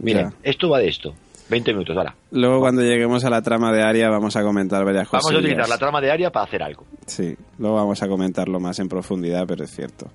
Miren, 0.00 0.30
Ya. 0.30 0.36
esto 0.50 0.68
va 0.70 0.78
de 0.78 0.88
esto. 0.88 1.14
20 1.48 1.72
minutos, 1.72 1.96
ahora. 1.96 2.14
Luego 2.30 2.60
cuando 2.60 2.80
lleguemos 2.82 3.24
a 3.24 3.30
la 3.30 3.42
trama 3.42 3.72
de 3.72 3.82
Aria 3.82 4.08
vamos 4.08 4.36
a 4.36 4.42
comentar 4.44 4.84
varias 4.84 5.10
Vamos 5.10 5.24
cosas. 5.24 5.36
a 5.36 5.40
utilizar 5.40 5.68
la 5.68 5.78
trama 5.78 6.00
de 6.00 6.10
Aria 6.12 6.30
para 6.30 6.44
hacer 6.46 6.62
algo. 6.62 6.84
Sí, 7.06 7.34
luego 7.58 7.74
vamos 7.76 8.00
a 8.02 8.08
comentarlo 8.08 8.60
más 8.60 8.78
en 8.78 8.88
profundidad, 8.88 9.44
pero 9.48 9.64
es 9.64 9.70
cierto. 9.74 10.06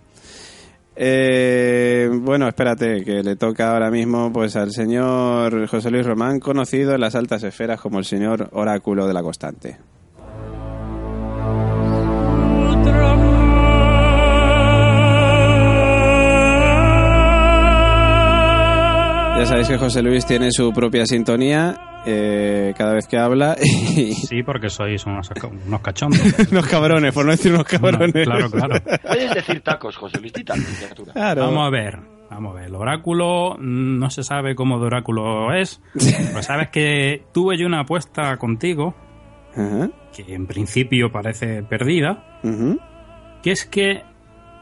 Eh, 0.96 2.10
bueno, 2.22 2.48
espérate, 2.48 3.04
que 3.04 3.22
le 3.22 3.36
toca 3.36 3.74
ahora 3.74 3.92
mismo 3.92 4.32
pues 4.32 4.56
al 4.56 4.72
señor 4.72 5.68
José 5.68 5.92
Luis 5.92 6.06
Román, 6.06 6.40
conocido 6.40 6.94
en 6.96 7.02
las 7.02 7.16
altas 7.16 7.44
esferas 7.44 7.82
como 7.82 8.00
el 8.00 8.06
señor 8.06 8.48
Oráculo 8.54 9.06
de 9.06 9.14
la 9.14 9.22
Constante. 9.22 9.76
Ya 19.46 19.50
sabéis 19.50 19.68
que 19.68 19.78
José 19.78 20.02
Luis 20.02 20.26
tiene 20.26 20.52
su 20.52 20.74
propia 20.74 21.06
sintonía 21.06 22.02
eh, 22.04 22.74
cada 22.76 22.96
vez 22.96 23.06
que 23.06 23.20
habla 23.20 23.56
y 23.62 24.12
Sí, 24.16 24.42
porque 24.42 24.70
sois 24.70 25.06
unos, 25.06 25.30
unos 25.68 25.82
cachondos. 25.82 26.20
unos 26.52 26.66
cabrones, 26.66 27.14
por 27.14 27.26
no 27.26 27.32
decir 27.32 27.54
unos 27.54 27.66
cabrones. 27.66 28.26
claro, 28.26 28.50
claro. 28.50 28.76
Puedes 29.04 29.36
decir 29.36 29.62
tacos, 29.62 29.98
José 29.98 30.20
Luis. 30.20 30.34
Claro. 31.14 31.44
Vamos 31.44 31.68
a 31.68 31.70
ver, 31.70 32.00
vamos 32.32 32.54
a 32.54 32.56
ver. 32.56 32.70
El 32.70 32.76
oráculo, 32.76 33.56
mm, 33.60 34.00
no 34.00 34.10
se 34.10 34.24
sabe 34.24 34.56
cómo 34.56 34.80
de 34.80 34.88
oráculo 34.88 35.54
es. 35.54 35.80
Pues 36.34 36.48
sabes 36.48 36.70
que 36.70 37.26
tuve 37.32 37.56
yo 37.56 37.68
una 37.68 37.82
apuesta 37.82 38.38
contigo, 38.38 38.96
que 40.12 40.34
en 40.34 40.48
principio 40.48 41.12
parece 41.12 41.62
perdida, 41.62 42.40
que 43.44 43.52
es 43.52 43.64
que, 43.68 44.02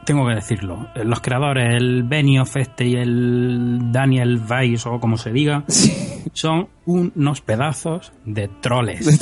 tengo 0.04 0.26
que 0.26 0.34
decirlo, 0.34 0.88
los 1.02 1.20
creadores, 1.20 1.74
el 1.74 2.02
Benioff 2.04 2.56
este 2.56 2.86
y 2.86 2.94
el 2.94 3.92
Daniel 3.92 4.40
Weiss, 4.48 4.86
o 4.86 5.00
como 5.00 5.16
se 5.16 5.32
diga, 5.32 5.64
son 6.32 6.68
unos 6.86 7.40
pedazos 7.40 8.12
de 8.24 8.48
troles. 8.60 9.18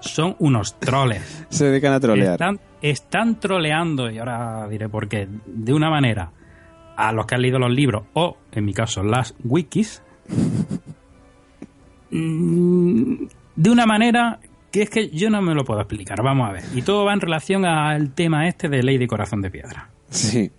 Son 0.00 0.34
unos 0.38 0.78
troles. 0.78 1.46
Se 1.50 1.66
dedican 1.66 1.92
a 1.92 2.00
trolear. 2.00 2.32
Están, 2.32 2.60
están 2.80 3.40
troleando, 3.40 4.10
y 4.10 4.18
ahora 4.18 4.66
diré 4.68 4.88
por 4.88 5.08
qué, 5.08 5.28
de 5.46 5.72
una 5.74 5.90
manera 5.90 6.32
a 6.96 7.12
los 7.12 7.26
que 7.26 7.34
han 7.34 7.42
leído 7.42 7.58
los 7.58 7.70
libros, 7.70 8.04
o 8.14 8.36
en 8.52 8.64
mi 8.64 8.72
caso 8.72 9.02
las 9.02 9.34
wikis, 9.44 10.02
mm, 12.10 13.24
de 13.56 13.70
una 13.70 13.84
manera 13.84 14.40
que 14.70 14.82
es 14.82 14.90
que 14.90 15.10
yo 15.10 15.30
no 15.30 15.42
me 15.42 15.54
lo 15.54 15.64
puedo 15.64 15.80
explicar. 15.80 16.22
Vamos 16.22 16.48
a 16.48 16.52
ver. 16.52 16.64
Y 16.74 16.82
todo 16.82 17.04
va 17.04 17.12
en 17.12 17.20
relación 17.20 17.64
al 17.64 18.12
tema 18.14 18.46
este 18.48 18.68
de 18.68 18.82
ley 18.82 18.98
de 18.98 19.06
corazón 19.08 19.40
de 19.42 19.50
piedra. 19.50 19.90
Sí, 20.10 20.50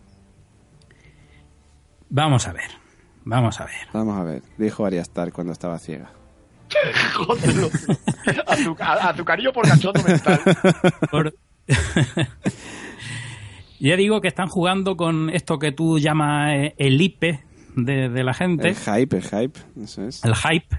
Vamos 2.09 2.45
a 2.47 2.51
ver. 2.53 2.69
Vamos 3.23 3.59
a 3.61 3.65
ver. 3.65 3.75
vamos 3.93 4.19
a 4.19 4.23
ver. 4.23 4.41
Dijo 4.57 4.85
Arya 4.85 5.01
Stark 5.01 5.31
cuando 5.31 5.53
estaba 5.53 5.79
ciega. 5.79 6.11
Jódelo. 7.15 7.69
Azuca- 8.47 8.93
Azucarillo 9.09 9.53
por 9.53 9.67
cachondo 9.67 10.01
mental. 10.03 10.39
Por- 11.09 11.33
ya 13.79 13.95
digo 13.95 14.19
que 14.21 14.27
están 14.27 14.47
jugando 14.47 14.97
con 14.97 15.29
esto 15.29 15.57
que 15.59 15.71
tú 15.71 15.99
llamas 15.99 16.53
eh, 16.53 16.75
el 16.77 17.01
IPE 17.01 17.39
de, 17.75 18.09
de 18.09 18.23
la 18.23 18.33
gente. 18.33 18.69
El 18.69 18.75
hype, 18.75 19.17
el 19.17 19.23
hype. 19.23 19.59
Eso 19.81 20.03
es. 20.05 20.23
el 20.25 20.35
hype 20.35 20.75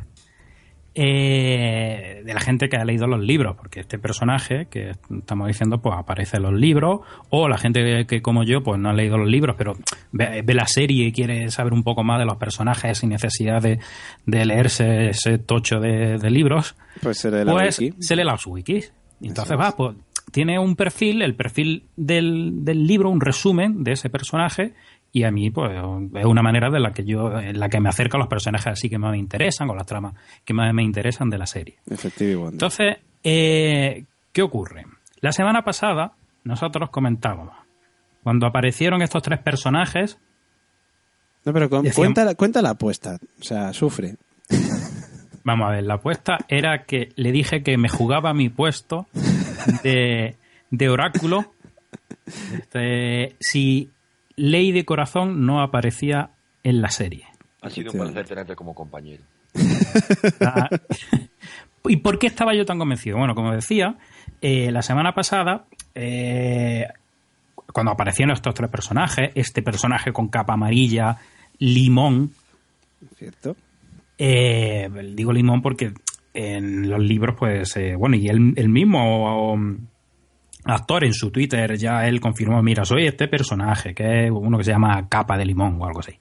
eh, 0.95 2.23
de 2.25 2.35
la 2.35 2.41
gente 2.41 2.69
que 2.69 2.77
ha 2.77 2.85
leído 2.85 3.07
los 3.07 3.21
libros, 3.21 3.57
porque 3.57 3.81
este 3.81 3.99
personaje 3.99 4.67
que 4.71 4.93
estamos 5.11 5.49
diciendo, 5.49 5.81
pues 5.81 5.97
aparece 5.99 6.37
en 6.37 6.45
los 6.45 6.53
libros, 6.53 7.01
o 7.31 7.49
la 7.49 7.59
gente 7.59 7.83
que, 7.83 8.07
que, 8.07 8.23
como 8.23 8.45
yo, 8.45 8.63
pues 8.63 8.79
no 8.81 8.91
ha 8.91 8.93
leído 8.93 9.19
los 9.19 9.29
libros, 9.29 9.57
pero 9.57 9.75
ve, 10.13 10.43
ve 10.45 10.55
la 10.55 10.67
serie 10.67 11.07
y 11.07 11.13
quiere 11.13 11.51
saber 11.51 11.73
un 11.73 11.83
poco 11.83 12.05
más 12.05 12.19
de 12.19 12.27
los 12.27 12.37
personajes 12.37 12.99
sin 12.99 13.11
necesidad 13.11 13.63
de, 13.63 13.79
de 14.27 14.47
leerse 14.47 15.09
ese 15.11 15.39
tocho 15.39 15.81
de, 15.81 16.19
de 16.19 16.31
libros, 16.31 16.77
Pues 17.01 17.19
se 17.19 17.31
lee 17.31 17.45
la 17.45 17.53
pues 17.53 17.79
wiki. 17.79 17.95
se 18.03 18.17
lee 18.17 18.25
las 18.25 18.47
wikis. 18.47 18.93
Entonces 19.23 19.59
va, 19.59 19.69
es. 19.69 19.75
pues 19.75 19.97
tiene 20.31 20.59
un 20.59 20.77
perfil, 20.77 21.23
el 21.23 21.35
perfil 21.35 21.85
del, 21.97 22.65
del 22.65 22.87
libro, 22.87 23.11
un 23.11 23.21
resumen 23.21 23.85
de 23.85 23.93
ese 23.93 24.09
personaje, 24.09 24.75
y 25.13 25.25
a 25.25 25.31
mí, 25.31 25.51
pues, 25.51 25.71
es 26.15 26.25
una 26.25 26.43
manera 26.43 26.71
de 26.71 26.81
la 26.81 26.93
que 26.93 27.05
yo, 27.05 27.39
en 27.39 27.61
la 27.61 27.69
que 27.69 27.81
me 27.81 27.89
acerco 27.91 28.17
a 28.17 28.21
los 28.21 28.29
personajes 28.29 28.69
así 28.69 28.89
que 28.89 28.99
más 28.99 29.11
me 29.13 29.19
interesan, 29.19 29.69
con 29.69 29.77
las 29.77 29.87
tramas 29.87 30.15
que 30.45 30.55
más 30.55 30.73
me 30.73 30.83
interesan 30.83 31.29
de 31.29 31.39
la 31.39 31.47
serie. 31.47 31.77
Effective 31.91 32.35
Wonder. 32.37 32.55
Entonces, 32.55 32.97
eh, 33.23 34.05
¿qué 34.33 34.43
ocurre? 34.43 34.87
La 35.21 35.33
semana 35.33 35.63
pasada, 35.63 36.13
nosotros 36.45 36.89
comentábamos, 36.91 37.55
cuando 38.23 38.47
aparecieron 38.47 39.03
estos 39.03 39.23
tres 39.23 39.39
personajes, 39.41 40.19
no, 41.45 41.53
pero 41.53 41.69
con- 41.69 41.83
decían- 41.83 41.95
cuenta, 42.07 42.25
la- 42.25 42.35
cuenta 42.35 42.63
la 42.63 42.71
apuesta. 42.71 43.19
O 43.41 43.43
sea, 43.43 43.73
sufre. 43.73 44.17
Vamos 45.45 45.69
a 45.69 45.73
ver, 45.73 45.83
la 45.85 45.95
apuesta 45.95 46.39
era 46.49 46.85
que 46.85 47.11
le 47.17 47.33
dije 47.33 47.63
que 47.65 47.77
me 47.77 47.89
jugaba 47.89 48.33
mi 48.33 48.49
puesto 48.49 49.07
de, 49.83 50.37
de 50.71 50.89
oráculo 50.89 51.53
este, 52.55 53.35
si 53.41 53.91
Ley 54.37 54.73
de 54.73 54.85
Corazón 54.85 55.47
no 55.47 55.61
aparecía 55.63 56.31
en 56.63 56.81
la 56.81 56.91
serie. 56.91 57.27
Ha 57.61 57.71
sido 57.71 57.93
un 57.93 57.99
placer 57.99 58.27
tenerte 58.27 58.57
como 58.57 58.75
compañero. 58.75 59.23
Ah, 60.41 60.69
¿Y 61.85 61.97
por 61.97 62.19
qué 62.19 62.29
estaba 62.29 62.55
yo 62.55 62.65
tan 62.65 62.79
convencido? 62.79 63.19
Bueno, 63.19 63.35
como 63.35 63.53
decía, 63.53 63.97
eh, 64.41 64.71
la 64.71 64.83
semana 64.83 65.15
pasada, 65.15 65.65
eh, 65.95 66.87
cuando 67.73 67.93
aparecieron 67.93 68.33
estos 68.33 68.55
tres 68.55 68.71
personajes, 68.71 69.31
este 69.35 69.63
personaje 69.63 70.13
con 70.13 70.29
capa 70.29 70.55
amarilla, 70.55 71.19
limón, 71.59 72.33
¿Cierto? 73.17 73.57
Eh, 74.19 74.89
digo 75.15 75.33
limón 75.33 75.63
porque 75.63 75.93
en 76.35 76.89
los 76.89 77.01
libros, 77.01 77.37
pues, 77.39 77.77
eh, 77.77 77.95
bueno, 77.97 78.17
y 78.17 78.29
él, 78.29 78.55
el 78.57 78.69
mismo 78.69 79.59
actor 80.65 81.05
en 81.05 81.13
su 81.13 81.31
Twitter 81.31 81.77
ya 81.77 82.07
él 82.07 82.21
confirmó, 82.21 82.63
mira, 82.63 82.85
soy 82.85 83.07
este 83.07 83.29
personaje, 83.29 83.95
que 83.95 84.25
es 84.27 84.31
uno 84.31 84.59
que 84.59 84.65
se 84.65 84.73
llama 84.73 85.09
Capa 85.09 85.37
de 85.37 85.45
Limón 85.45 85.77
o 85.81 85.87
algo 85.87 86.01
así. 86.01 86.19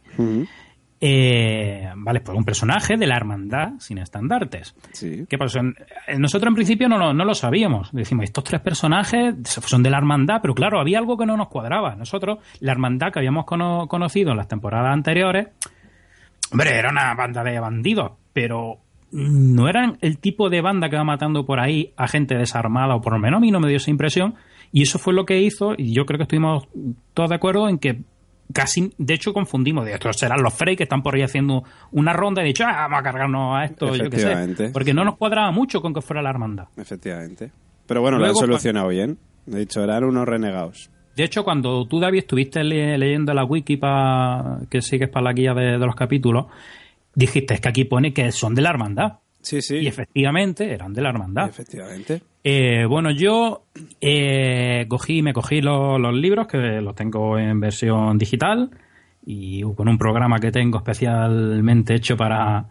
Eh, 1.04 1.90
vale, 1.96 2.22
pues 2.22 2.38
un 2.38 2.44
personaje 2.46 2.96
de 2.96 3.08
la 3.08 3.16
hermandad 3.18 3.72
sin 3.80 3.98
estandartes. 3.98 4.76
Sí. 4.92 5.26
¿Qué 5.28 5.36
pasó? 5.38 5.60
Eh, 5.60 6.20
Nosotros 6.20 6.50
en 6.50 6.56
principio 6.56 6.88
no, 6.88 7.00
lo- 7.00 7.12
no 7.14 7.26
lo 7.26 7.34
sabíamos. 7.34 7.92
Decimos, 7.92 8.26
estos 8.26 8.44
tres 8.44 8.62
personajes 8.62 9.34
son 9.44 9.82
de 9.82 9.90
la 9.90 9.98
hermandad, 9.98 10.40
pero 10.44 10.54
claro, 10.54 10.80
había 10.80 11.00
algo 11.00 11.18
que 11.18 11.26
no 11.26 11.36
nos 11.38 11.48
cuadraba. 11.48 11.96
Nosotros, 11.96 12.38
la 12.60 12.72
hermandad 12.72 13.12
que 13.12 13.18
habíamos 13.18 13.46
cono- 13.46 13.88
conocido 13.88 14.30
en 14.32 14.38
las 14.38 14.48
temporadas 14.48 14.94
anteriores, 14.94 15.48
hombre, 16.52 16.78
era 16.78 16.92
una 16.92 17.16
banda 17.16 17.44
de 17.44 17.60
bandidos, 17.60 18.12
pero 18.32 18.78
no 19.12 19.68
eran 19.68 19.98
el 20.02 20.18
tipo 20.18 20.50
de 20.50 20.62
banda 20.62 20.90
que 20.90 20.96
va 20.96 21.04
matando 21.04 21.46
por 21.46 21.60
ahí 21.60 21.94
a 21.98 22.08
gente 22.08 22.36
desarmada, 22.36 22.96
o 22.96 23.02
por 23.02 23.14
lo 23.14 23.20
menos 23.20 23.38
a 23.38 23.42
mí 23.42 23.52
no 23.52 23.60
me 23.60 23.68
dio 23.68 23.78
esa 23.78 23.92
impresión. 23.92 24.36
Y 24.72 24.84
eso 24.84 25.00
fue 25.00 25.14
lo 25.14 25.26
que 25.26 25.40
hizo, 25.42 25.74
y 25.78 25.94
yo 25.94 26.06
creo 26.06 26.18
que 26.18 26.24
estuvimos 26.24 26.68
todos 27.14 27.30
de 27.30 27.36
acuerdo 27.36 27.68
en 27.68 27.78
que 27.78 28.02
casi, 28.54 28.94
de 28.98 29.14
hecho, 29.14 29.34
confundimos. 29.34 29.86
De 29.86 29.94
estos 29.94 30.18
serán 30.18 30.42
los 30.42 30.54
Frey 30.54 30.76
que 30.76 30.84
están 30.84 31.02
por 31.04 31.16
ahí 31.16 31.22
haciendo 31.24 31.64
una 31.92 32.14
ronda 32.14 32.42
y 32.42 32.48
dicho, 32.48 32.64
ah, 32.66 32.74
vamos 32.84 33.00
a 33.00 33.04
cargarnos 33.04 33.58
a 33.58 33.66
esto, 33.66 33.88
yo 33.96 34.10
qué 34.10 34.18
sé. 34.20 34.28
Porque 34.74 34.94
no 34.94 35.04
nos 35.06 35.18
cuadraba 35.18 35.52
mucho 35.52 35.82
con 35.82 35.94
que 35.94 36.02
fuera 36.02 36.22
la 36.22 36.30
hermandad. 36.30 36.66
Efectivamente. 36.78 37.52
Pero 37.86 38.02
bueno, 38.02 38.18
lo 38.18 38.26
han 38.26 38.36
solucionado 38.36 38.88
bien. 38.90 39.18
De 39.46 39.60
dicho, 39.60 39.84
eran 39.84 40.04
unos 40.04 40.26
renegados. 40.28 40.90
De 41.16 41.24
hecho, 41.26 41.44
cuando 41.44 41.86
tú, 41.88 42.00
David, 42.00 42.20
estuviste 42.20 42.64
le- 42.64 42.98
leyendo 42.98 43.34
la 43.34 43.44
wiki 43.44 43.76
pa- 43.78 44.60
que 44.70 44.82
sigues 44.82 45.10
para 45.10 45.26
la 45.26 45.34
guía 45.34 45.54
de, 45.54 45.78
de 45.78 45.86
los 45.86 45.96
capítulos, 45.96 46.46
dijiste 47.14 47.54
es 47.54 47.62
que 47.62 47.70
aquí 47.70 47.86
pone 47.86 48.14
que 48.14 48.32
son 48.32 48.56
de 48.56 48.62
la 48.62 48.70
hermandad. 48.70 49.20
Sí, 49.42 49.62
sí. 49.62 49.78
Y 49.78 49.88
efectivamente 49.88 50.72
eran 50.72 50.94
de 50.94 51.02
la 51.02 51.10
hermandad. 51.10 51.50
Efectivamente. 51.50 52.22
Eh, 52.44 52.86
bueno, 52.86 53.12
yo 53.12 53.66
eh, 54.00 54.86
cogí, 54.88 55.22
me 55.22 55.34
cogí 55.34 55.62
los, 55.62 56.00
los 56.00 56.14
libros, 56.14 56.48
que 56.48 56.58
los 56.58 56.96
tengo 56.96 57.38
en 57.38 57.60
versión 57.60 58.18
digital, 58.18 58.70
y 59.26 59.62
con 59.76 59.88
un 59.88 59.98
programa 59.98 60.40
que 60.40 60.52
tengo 60.52 60.78
especialmente 60.78 61.96
hecho 61.96 62.18
para, 62.18 62.68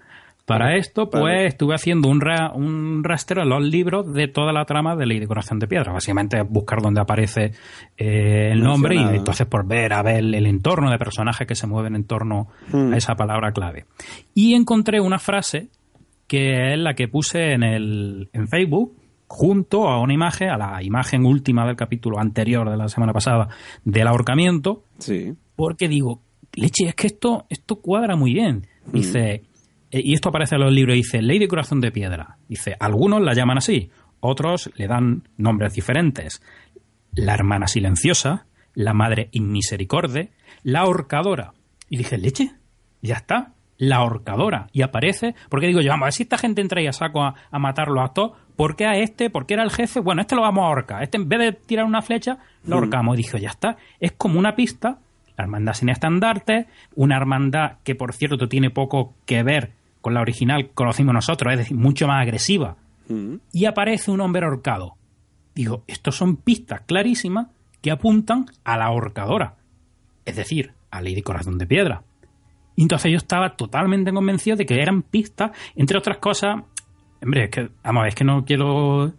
para 0.58 0.76
esto, 0.76 1.08
pues 1.10 1.22
Vale. 1.22 1.46
estuve 1.46 1.74
haciendo 1.74 2.08
un, 2.08 2.20
ra- 2.20 2.52
un 2.54 3.02
rastreo 3.04 3.44
de 3.44 3.48
los 3.50 3.62
libros 3.62 4.12
de 4.12 4.28
toda 4.28 4.52
la 4.52 4.64
trama 4.64 4.96
de 4.96 5.06
Ley 5.06 5.18
de 5.20 5.26
Corazón 5.26 5.58
de 5.58 5.66
Piedra. 5.66 5.92
Básicamente 5.92 6.42
buscar 6.42 6.82
dónde 6.82 7.00
aparece 7.00 7.52
eh, 7.96 8.50
el 8.52 8.62
nombre 8.62 8.96
y 8.96 8.98
entonces 8.98 9.46
por 9.46 9.66
ver, 9.66 9.92
a 9.92 10.02
ver 10.02 10.18
el 10.18 10.46
entorno 10.46 10.90
de 10.90 10.98
personajes 10.98 11.46
que 11.46 11.54
se 11.54 11.66
mueven 11.66 11.94
en 11.94 12.04
torno 12.04 12.48
Hmm. 12.72 12.92
a 12.92 12.96
esa 12.96 13.14
palabra 13.16 13.52
clave. 13.52 13.86
Y 14.34 14.54
encontré 14.54 15.00
una 15.00 15.18
frase 15.18 15.68
que 16.26 16.72
es 16.72 16.78
la 16.78 16.94
que 16.94 17.08
puse 17.08 17.52
en, 17.54 17.62
el, 17.62 18.28
en 18.32 18.46
Facebook 18.48 18.96
junto 19.26 19.88
a 19.88 20.00
una 20.00 20.12
imagen, 20.14 20.48
a 20.50 20.56
la 20.56 20.82
imagen 20.82 21.24
última 21.24 21.66
del 21.66 21.76
capítulo 21.76 22.18
anterior 22.18 22.68
de 22.70 22.76
la 22.76 22.88
semana 22.88 23.12
pasada 23.12 23.48
del 23.84 24.06
ahorcamiento, 24.08 24.84
Sí. 24.98 25.34
porque 25.56 25.88
digo, 25.88 26.22
leche, 26.54 26.86
es 26.88 26.94
que 26.94 27.06
esto, 27.06 27.46
esto 27.48 27.76
cuadra 27.76 28.16
muy 28.16 28.32
bien. 28.32 28.66
Dice, 28.92 29.20
eh, 29.34 29.42
y 29.90 30.14
esto 30.14 30.28
aparece 30.28 30.54
en 30.54 30.60
los 30.60 30.72
libros, 30.72 30.94
dice, 30.94 31.20
ley 31.22 31.38
de 31.38 31.48
corazón 31.48 31.80
de 31.80 31.90
piedra. 31.90 32.36
Dice, 32.48 32.76
algunos 32.78 33.20
la 33.22 33.34
llaman 33.34 33.58
así, 33.58 33.90
otros 34.20 34.70
le 34.76 34.86
dan 34.86 35.28
nombres 35.36 35.74
diferentes. 35.74 36.42
La 37.12 37.34
hermana 37.34 37.66
silenciosa, 37.66 38.46
la 38.74 38.94
madre 38.94 39.28
inmisericorde, 39.32 40.30
la 40.62 40.80
ahorcadora. 40.80 41.54
Y 41.88 41.96
dije, 41.96 42.18
leche, 42.18 42.52
ya 43.02 43.16
está. 43.16 43.54
la 43.80 43.96
ahorcadora. 43.96 44.68
Y 44.72 44.82
aparece, 44.82 45.34
porque 45.48 45.66
digo 45.66 45.80
yo, 45.80 45.88
vamos, 45.90 46.04
a 46.04 46.06
ver 46.06 46.12
si 46.12 46.22
esta 46.24 46.38
gente 46.38 46.60
entra 46.60 46.82
y 46.82 46.86
a 46.86 46.92
saco 46.92 47.22
a, 47.22 47.34
a 47.50 47.58
matarlo 47.58 48.02
a 48.02 48.12
todos, 48.12 48.32
¿por 48.54 48.76
qué 48.76 48.84
a 48.84 48.96
este? 48.98 49.30
¿Por 49.30 49.46
qué 49.46 49.54
era 49.54 49.62
el 49.62 49.70
jefe? 49.70 50.00
Bueno, 50.00 50.20
este 50.20 50.36
lo 50.36 50.42
vamos 50.42 50.62
a 50.62 50.66
ahorcar. 50.66 51.02
Este 51.02 51.16
en 51.16 51.28
vez 51.28 51.38
de 51.40 51.52
tirar 51.52 51.86
una 51.86 52.02
flecha, 52.02 52.38
lo 52.64 52.76
ahorcamos. 52.76 53.14
Y 53.14 53.22
dije, 53.22 53.40
ya 53.40 53.48
está. 53.48 53.78
Es 53.98 54.12
como 54.12 54.38
una 54.38 54.54
pista, 54.54 54.98
la 55.36 55.44
hermandad 55.44 55.72
sin 55.72 55.88
estandarte, 55.88 56.66
una 56.94 57.16
hermandad 57.16 57.78
que 57.82 57.94
por 57.94 58.12
cierto 58.12 58.48
tiene 58.48 58.68
poco 58.68 59.14
que 59.24 59.42
ver 59.42 59.79
con 60.00 60.14
la 60.14 60.20
original 60.20 60.70
conocimos 60.74 61.14
nosotros, 61.14 61.52
es 61.52 61.58
decir, 61.58 61.76
mucho 61.76 62.06
más 62.06 62.22
agresiva. 62.22 62.76
Mm. 63.08 63.36
Y 63.52 63.64
aparece 63.66 64.10
un 64.10 64.20
hombre 64.20 64.44
ahorcado. 64.44 64.96
Digo, 65.54 65.84
estos 65.86 66.16
son 66.16 66.36
pistas 66.36 66.82
clarísimas 66.82 67.48
que 67.82 67.90
apuntan 67.90 68.46
a 68.64 68.76
la 68.76 68.86
ahorcadora. 68.86 69.56
Es 70.24 70.36
decir, 70.36 70.72
a 70.90 71.00
Lady 71.02 71.22
Corazón 71.22 71.58
de 71.58 71.66
Piedra. 71.66 72.02
Y 72.76 72.82
entonces 72.82 73.10
yo 73.10 73.18
estaba 73.18 73.56
totalmente 73.56 74.12
convencido 74.12 74.56
de 74.56 74.64
que 74.66 74.80
eran 74.80 75.02
pistas, 75.02 75.50
entre 75.76 75.98
otras 75.98 76.18
cosas. 76.18 76.62
Hombre, 77.22 77.44
es 77.44 77.50
que, 77.50 77.68
vamos, 77.82 78.06
es 78.06 78.14
que 78.14 78.24
no 78.24 78.44
quiero. 78.44 79.12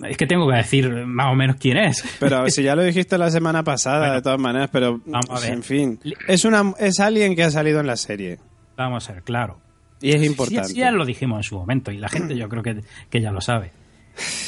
Es 0.00 0.16
que 0.16 0.26
tengo 0.26 0.48
que 0.48 0.56
decir 0.56 0.88
más 1.06 1.32
o 1.32 1.34
menos 1.34 1.56
quién 1.56 1.76
es. 1.76 2.02
Pero 2.18 2.48
si 2.48 2.62
ya 2.62 2.74
lo 2.74 2.82
dijiste 2.82 3.18
la 3.18 3.30
semana 3.30 3.62
pasada, 3.62 3.98
Bueno, 3.98 4.14
de 4.14 4.22
todas 4.22 4.40
maneras, 4.40 4.70
pero 4.72 5.00
vamos 5.04 5.30
a 5.30 5.40
ver. 5.40 5.52
en 5.52 5.62
fin. 5.62 6.00
Es, 6.26 6.44
una, 6.44 6.74
es 6.78 7.00
alguien 7.00 7.36
que 7.36 7.42
ha 7.42 7.50
salido 7.50 7.80
en 7.80 7.86
la 7.86 7.96
serie. 7.96 8.38
Vamos 8.76 9.08
a 9.10 9.14
ver, 9.14 9.22
claro. 9.22 9.60
Y 10.02 10.10
es 10.12 10.20
Sí, 10.20 10.26
importante. 10.26 10.68
sí, 10.68 10.74
ya 10.76 10.90
lo 10.90 11.04
dijimos 11.04 11.38
en 11.38 11.42
su 11.44 11.56
momento 11.56 11.90
y 11.92 11.98
la 11.98 12.08
gente 12.08 12.36
yo 12.36 12.48
creo 12.48 12.62
que, 12.62 12.80
que 13.08 13.20
ya 13.20 13.30
lo 13.32 13.40
sabe. 13.40 13.70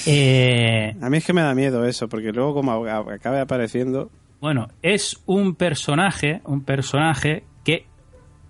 Eh, 0.07 0.95
A 1.01 1.09
mí 1.11 1.17
es 1.19 1.25
que 1.25 1.33
me 1.33 1.41
da 1.43 1.55
miedo 1.55 1.85
eso, 1.87 2.09
porque 2.09 2.33
luego 2.33 2.55
como 2.55 2.73
acabe 2.87 3.41
apareciendo... 3.41 4.11
Bueno, 4.41 4.69
es 4.83 5.23
un 5.27 5.55
personaje, 5.55 6.43
un 6.45 6.63
personaje 6.65 7.45
que, 7.65 7.87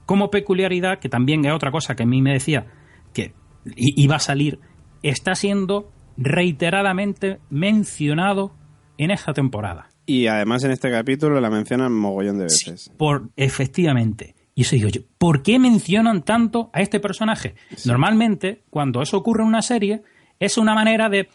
como 0.07 0.31
peculiaridad, 0.31 0.99
que 0.99 1.09
también 1.09 1.45
es 1.45 1.53
otra 1.53 1.71
cosa 1.71 1.95
que 1.95 2.03
a 2.03 2.07
mí 2.07 2.21
me 2.21 2.33
decía 2.33 2.67
que 3.13 3.33
iba 3.77 4.17
a 4.17 4.21
salir, 4.21 4.59
está 5.03 5.35
siendo 5.37 5.93
reiteradamente 6.17 7.39
mencionado 7.51 8.53
en 8.99 9.11
esta 9.13 9.33
temporada. 9.33 9.89
Y 10.07 10.27
además 10.27 10.65
en 10.65 10.73
este 10.73 10.91
capítulo 10.91 11.41
la 11.41 11.49
mencionan 11.51 11.93
mogollón 11.93 12.39
de 12.39 12.51
Sí, 12.51 12.71
veces. 12.71 12.93
por, 12.97 13.31
efectivamente. 13.37 14.35
Y 14.55 14.63
eso 14.63 14.77
digo 14.77 14.89
yo, 14.89 15.01
¿por 15.19 15.43
qué 15.43 15.59
mencionan 15.59 16.23
tanto 16.23 16.71
a 16.73 16.81
este 16.81 17.01
personaje? 17.01 17.55
Normalmente, 17.85 18.63
cuando 18.71 19.03
eso 19.03 19.17
ocurre 19.17 19.43
en 19.43 19.49
una 19.49 19.63
serie, 19.63 20.03
es 20.39 20.59
una 20.59 20.75
manera 20.75 21.09
de. 21.09 21.29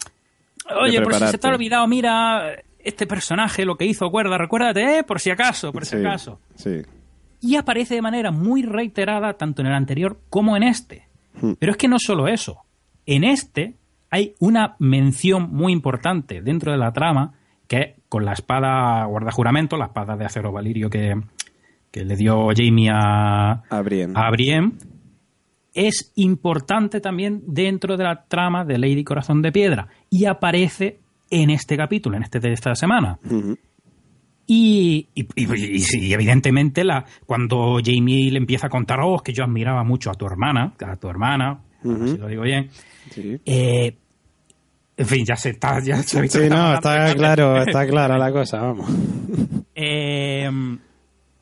Oye, 0.81 1.01
por 1.01 1.15
si 1.15 1.27
se 1.27 1.37
te 1.37 1.47
ha 1.47 1.51
olvidado, 1.51 1.85
mira, 1.87 2.53
este 2.79 3.07
personaje, 3.07 3.65
lo 3.65 3.75
que 3.75 3.85
hizo, 3.85 4.05
acuerda, 4.05 4.37
recuérdate, 4.37 4.99
eh, 4.99 5.03
por 5.03 5.19
si 5.19 5.31
acaso, 5.31 5.73
por 5.73 5.85
si 5.85 5.97
Sí, 5.97 6.05
acaso. 6.05 6.39
Sí. 6.55 6.81
Y 7.41 7.55
aparece 7.55 7.95
de 7.95 8.01
manera 8.01 8.31
muy 8.31 8.63
reiterada, 8.63 9.33
tanto 9.33 9.61
en 9.61 9.67
el 9.67 9.73
anterior 9.73 10.19
como 10.29 10.55
en 10.55 10.63
este. 10.63 11.07
Hmm. 11.41 11.53
Pero 11.59 11.71
es 11.73 11.77
que 11.77 11.87
no 11.87 11.97
solo 11.99 12.27
eso. 12.27 12.63
En 13.05 13.23
este 13.23 13.75
hay 14.11 14.35
una 14.39 14.75
mención 14.79 15.49
muy 15.51 15.73
importante 15.73 16.41
dentro 16.41 16.71
de 16.71 16.77
la 16.77 16.93
trama, 16.93 17.33
que 17.67 17.77
es 17.77 17.87
con 18.07 18.25
la 18.25 18.33
espada 18.33 19.05
guardajuramento, 19.05 19.77
la 19.77 19.85
espada 19.85 20.15
de 20.15 20.25
acero 20.25 20.51
valirio 20.51 20.89
que, 20.89 21.15
que 21.91 22.03
le 22.05 22.15
dio 22.15 22.47
Jamie 22.55 22.89
a, 22.93 23.63
A 23.69 23.81
Brienne. 23.81 24.13
a 24.15 24.29
Brienne, 24.31 24.73
es 25.73 26.11
importante 26.15 26.99
también 27.01 27.41
dentro 27.47 27.95
de 27.97 28.03
la 28.03 28.25
trama 28.27 28.65
de 28.65 28.77
Lady 28.77 29.03
Corazón 29.03 29.41
de 29.41 29.51
Piedra. 29.51 29.87
Y 30.09 30.25
aparece 30.25 30.99
en 31.29 31.49
este 31.51 31.77
capítulo, 31.77 32.17
en 32.17 32.23
este 32.23 32.39
de 32.39 32.51
esta 32.53 32.73
semana. 32.75 33.17
Y, 34.47 35.07
y- 35.13 35.27
y- 35.35 35.75
y 35.75 35.79
sí, 35.79 36.11
evidentemente, 36.11 36.83
la, 36.83 37.05
cuando 37.25 37.77
Jamie 37.83 38.31
le 38.31 38.39
empieza 38.39 38.65
a 38.67 38.69
contar, 38.69 38.99
oh, 39.03 39.19
que 39.19 39.31
yo 39.31 39.43
admiraba 39.43 39.83
mucho 39.83 40.09
a 40.09 40.15
tu 40.15 40.25
hermana, 40.25 40.73
a 40.79 40.95
tu 40.95 41.07
hermana, 41.07 41.59
si 41.83 42.17
lo 42.17 42.27
digo 42.27 42.41
bien. 42.43 42.69
Sí. 43.11 43.39
Eh, 43.45 43.95
en 44.97 45.05
fin, 45.05 45.23
ya 45.23 45.35
se 45.35 45.51
está. 45.51 45.79
Ya 45.83 45.97
se 46.01 46.27
Sí, 46.27 46.49
no, 46.49 46.73
está 46.73 47.13
claro, 47.13 47.61
está 47.61 47.85
clara 47.87 48.17
la 48.17 48.31
cosa, 48.31 48.59
vamos. 48.61 48.89
Eh, 49.81 50.49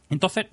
entonces, 0.09 0.45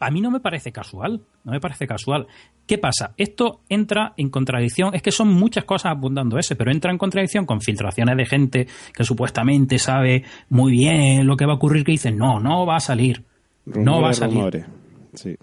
a 0.00 0.10
mí 0.10 0.20
no 0.20 0.30
me 0.30 0.40
parece 0.40 0.72
casual. 0.72 1.22
No 1.44 1.52
me 1.52 1.60
parece 1.60 1.86
casual. 1.86 2.26
¿Qué 2.66 2.78
pasa? 2.78 3.14
Esto 3.16 3.62
entra 3.68 4.12
en 4.16 4.28
contradicción. 4.28 4.94
Es 4.94 5.02
que 5.02 5.12
son 5.12 5.28
muchas 5.28 5.64
cosas 5.64 5.92
apuntando 5.92 6.36
a 6.36 6.40
ese, 6.40 6.56
pero 6.56 6.70
entra 6.70 6.90
en 6.90 6.98
contradicción 6.98 7.46
con 7.46 7.60
filtraciones 7.60 8.16
de 8.16 8.26
gente 8.26 8.66
que 8.94 9.04
supuestamente 9.04 9.78
sabe 9.78 10.24
muy 10.50 10.72
bien 10.72 11.26
lo 11.26 11.36
que 11.36 11.46
va 11.46 11.52
a 11.52 11.56
ocurrir, 11.56 11.84
que 11.84 11.92
dicen, 11.92 12.16
no, 12.16 12.38
no 12.40 12.66
va 12.66 12.76
a 12.76 12.80
salir. 12.80 13.24
no 13.64 14.02
va 14.02 14.10
a 14.10 14.14
salir. 14.14 14.66
Sí. 15.14 15.36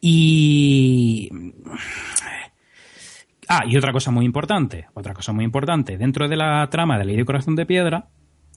Y. 0.00 1.30
Ah, 3.48 3.64
y 3.66 3.76
otra 3.76 3.92
cosa 3.92 4.12
muy 4.12 4.24
importante, 4.24 4.86
otra 4.94 5.12
cosa 5.12 5.32
muy 5.32 5.44
importante, 5.44 5.98
dentro 5.98 6.28
de 6.28 6.36
la 6.36 6.68
trama 6.70 6.98
de 6.98 7.04
Ley 7.04 7.16
de 7.16 7.24
Corazón 7.24 7.56
de 7.56 7.66
Piedra, 7.66 8.06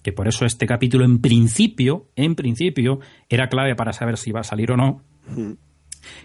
que 0.04 0.12
por 0.14 0.28
eso 0.28 0.46
este 0.46 0.68
capítulo 0.68 1.06
en 1.06 1.20
principio, 1.20 2.10
en 2.16 2.36
principio, 2.36 3.00
era 3.30 3.48
clave 3.50 3.76
para 3.76 3.94
saber 3.94 4.18
si 4.18 4.30
iba 4.30 4.42
a 4.42 4.44
salir 4.44 4.72
o 4.72 4.78
no, 4.78 5.02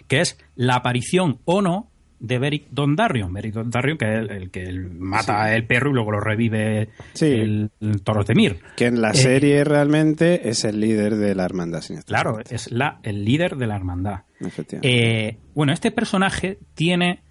que 0.07 0.19
es 0.21 0.37
la 0.55 0.75
aparición 0.75 1.39
o 1.45 1.61
no 1.61 1.89
de 2.19 2.37
Beric 2.37 2.67
Dondarrion. 2.71 3.31
Beric 3.31 3.53
Dondarrion, 3.53 3.97
que 3.97 4.05
es 4.11 4.19
el, 4.19 4.29
el 4.31 4.51
que 4.51 4.69
mata 4.99 5.55
el 5.55 5.65
perro 5.65 5.89
y 5.89 5.93
luego 5.93 6.11
lo 6.11 6.19
revive 6.19 6.89
Sí. 7.13 7.27
el, 7.27 7.71
el 7.79 8.01
Toro 8.01 8.25
Temir. 8.25 8.59
Que 8.75 8.87
en 8.87 9.01
la 9.01 9.11
Eh, 9.11 9.15
serie 9.15 9.63
realmente 9.63 10.49
es 10.49 10.65
el 10.65 10.81
líder 10.81 11.15
de 11.15 11.33
la 11.33 11.45
hermandad 11.45 11.79
sin 11.79 12.01
Claro, 12.01 12.39
es 12.49 12.69
la, 12.73 12.99
el 13.03 13.23
líder 13.23 13.55
de 13.55 13.67
la 13.67 13.77
hermandad. 13.77 14.23
Efectivamente. 14.41 15.27
Eh, 15.29 15.37
bueno, 15.55 15.71
este 15.71 15.91
personaje 15.91 16.59
tiene 16.73 17.21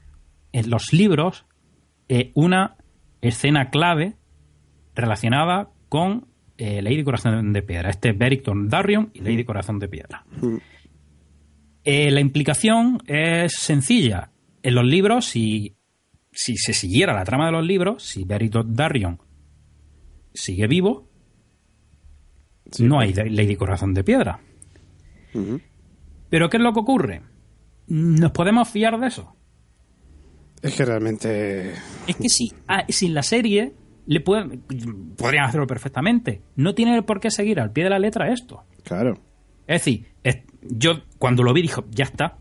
en 0.53 0.71
los 0.71 0.95
libros 0.95 1.45
eh, 2.09 2.31
una 2.35 2.77
escena 3.21 3.69
clave 3.69 4.15
relacionada 4.95 5.69
con 5.91 6.27
eh, 6.59 6.83
Lady 6.83 7.03
Corazón 7.05 7.53
de 7.53 7.63
Piedra. 7.63 7.89
Este 7.89 8.11
es 8.11 8.19
Beric 8.19 8.45
Dondarrion 8.45 9.11
y 9.15 9.21
Lady 9.21 9.45
Corazón 9.45 9.79
de 9.79 9.89
Piedra. 9.89 10.25
Mm. 10.43 10.57
Eh, 11.85 12.11
la 12.11 12.21
implicación 12.21 12.99
es 13.07 13.55
sencilla. 13.55 14.31
En 14.63 14.75
los 14.75 14.85
libros, 14.85 15.25
si, 15.25 15.77
si 16.33 16.57
se 16.57 16.75
siguiera 16.75 17.15
la 17.15 17.25
trama 17.25 17.47
de 17.47 17.53
los 17.53 17.65
libros, 17.65 18.03
si 18.03 18.25
Beric 18.25 18.53
Dondarrion 18.53 19.21
sigue 20.35 20.67
vivo, 20.67 21.09
Sí, 22.71 22.85
no 22.85 23.01
hay 23.01 23.13
Lady 23.13 23.57
Corazón 23.57 23.95
de 23.95 24.05
Piedra. 24.05 24.41
Ujú. 25.35 25.61
Pero 26.29 26.51
¿qué 26.51 26.59
es 26.59 26.63
lo 26.63 26.73
que 26.73 26.81
ocurre? 26.81 27.23
¿Nos 27.87 28.33
podemos 28.33 28.69
fiar 28.69 28.99
de 29.01 29.07
eso? 29.07 29.35
Es 30.61 30.75
que 30.75 30.85
realmente. 30.85 31.73
Es 32.07 32.17
que 32.17 32.29
sí, 32.29 32.53
ah, 32.67 32.85
si 32.89 33.09
la 33.09 33.23
serie 33.23 33.73
le 34.11 34.21
pueden, 34.21 34.63
podrían 35.17 35.45
hacerlo 35.45 35.67
perfectamente. 35.67 36.41
No 36.57 36.75
tiene 36.75 37.03
por 37.03 37.21
qué 37.21 37.31
seguir 37.31 37.61
al 37.61 37.71
pie 37.73 37.85
de 37.85 37.91
la 37.91 37.99
letra 37.99 38.33
esto. 38.33 38.65
Claro. 38.83 39.19
Es 39.67 39.83
decir, 39.85 40.07
es- 40.25 40.43
yo 40.63 41.03
cuando 41.19 41.43
lo 41.43 41.53
vi 41.53 41.61
dijo, 41.63 41.85
ya 41.91 42.05
está. 42.05 42.39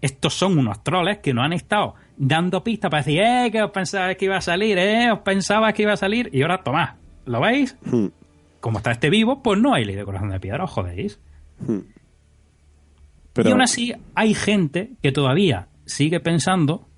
Estos 0.00 0.32
son 0.34 0.56
unos 0.58 0.82
troles 0.82 1.18
que 1.18 1.34
nos 1.34 1.44
han 1.44 1.52
estado 1.52 1.94
dando 2.16 2.64
pistas 2.64 2.90
para 2.90 3.02
decir, 3.02 3.20
eh, 3.20 3.50
que 3.52 3.62
os 3.62 3.70
pensabais 3.70 4.16
que 4.16 4.24
iba 4.24 4.36
a 4.36 4.40
salir, 4.40 4.78
eh, 4.78 5.12
os 5.12 5.18
pensabais 5.20 5.74
que 5.74 5.82
iba 5.82 5.92
a 5.92 5.96
salir, 5.98 6.30
y 6.32 6.40
ahora 6.42 6.62
tomad, 6.62 6.94
¿lo 7.26 7.40
veis? 7.40 7.76
Mm. 7.84 8.06
Como 8.60 8.78
está 8.78 8.92
este 8.92 9.10
vivo, 9.10 9.42
pues 9.42 9.60
no 9.60 9.74
hay 9.74 9.84
ley 9.84 9.94
de 9.96 10.04
corazón 10.04 10.30
de 10.30 10.40
piedra, 10.40 10.64
os 10.64 10.70
jodéis. 10.70 11.20
Pero, 13.32 13.48
Y 13.48 13.52
aún 13.52 13.62
así 13.62 13.92
hay 14.14 14.34
gente 14.34 14.92
que 15.02 15.12
todavía 15.12 15.68
sigue 15.86 16.20
pensando, 16.20 16.88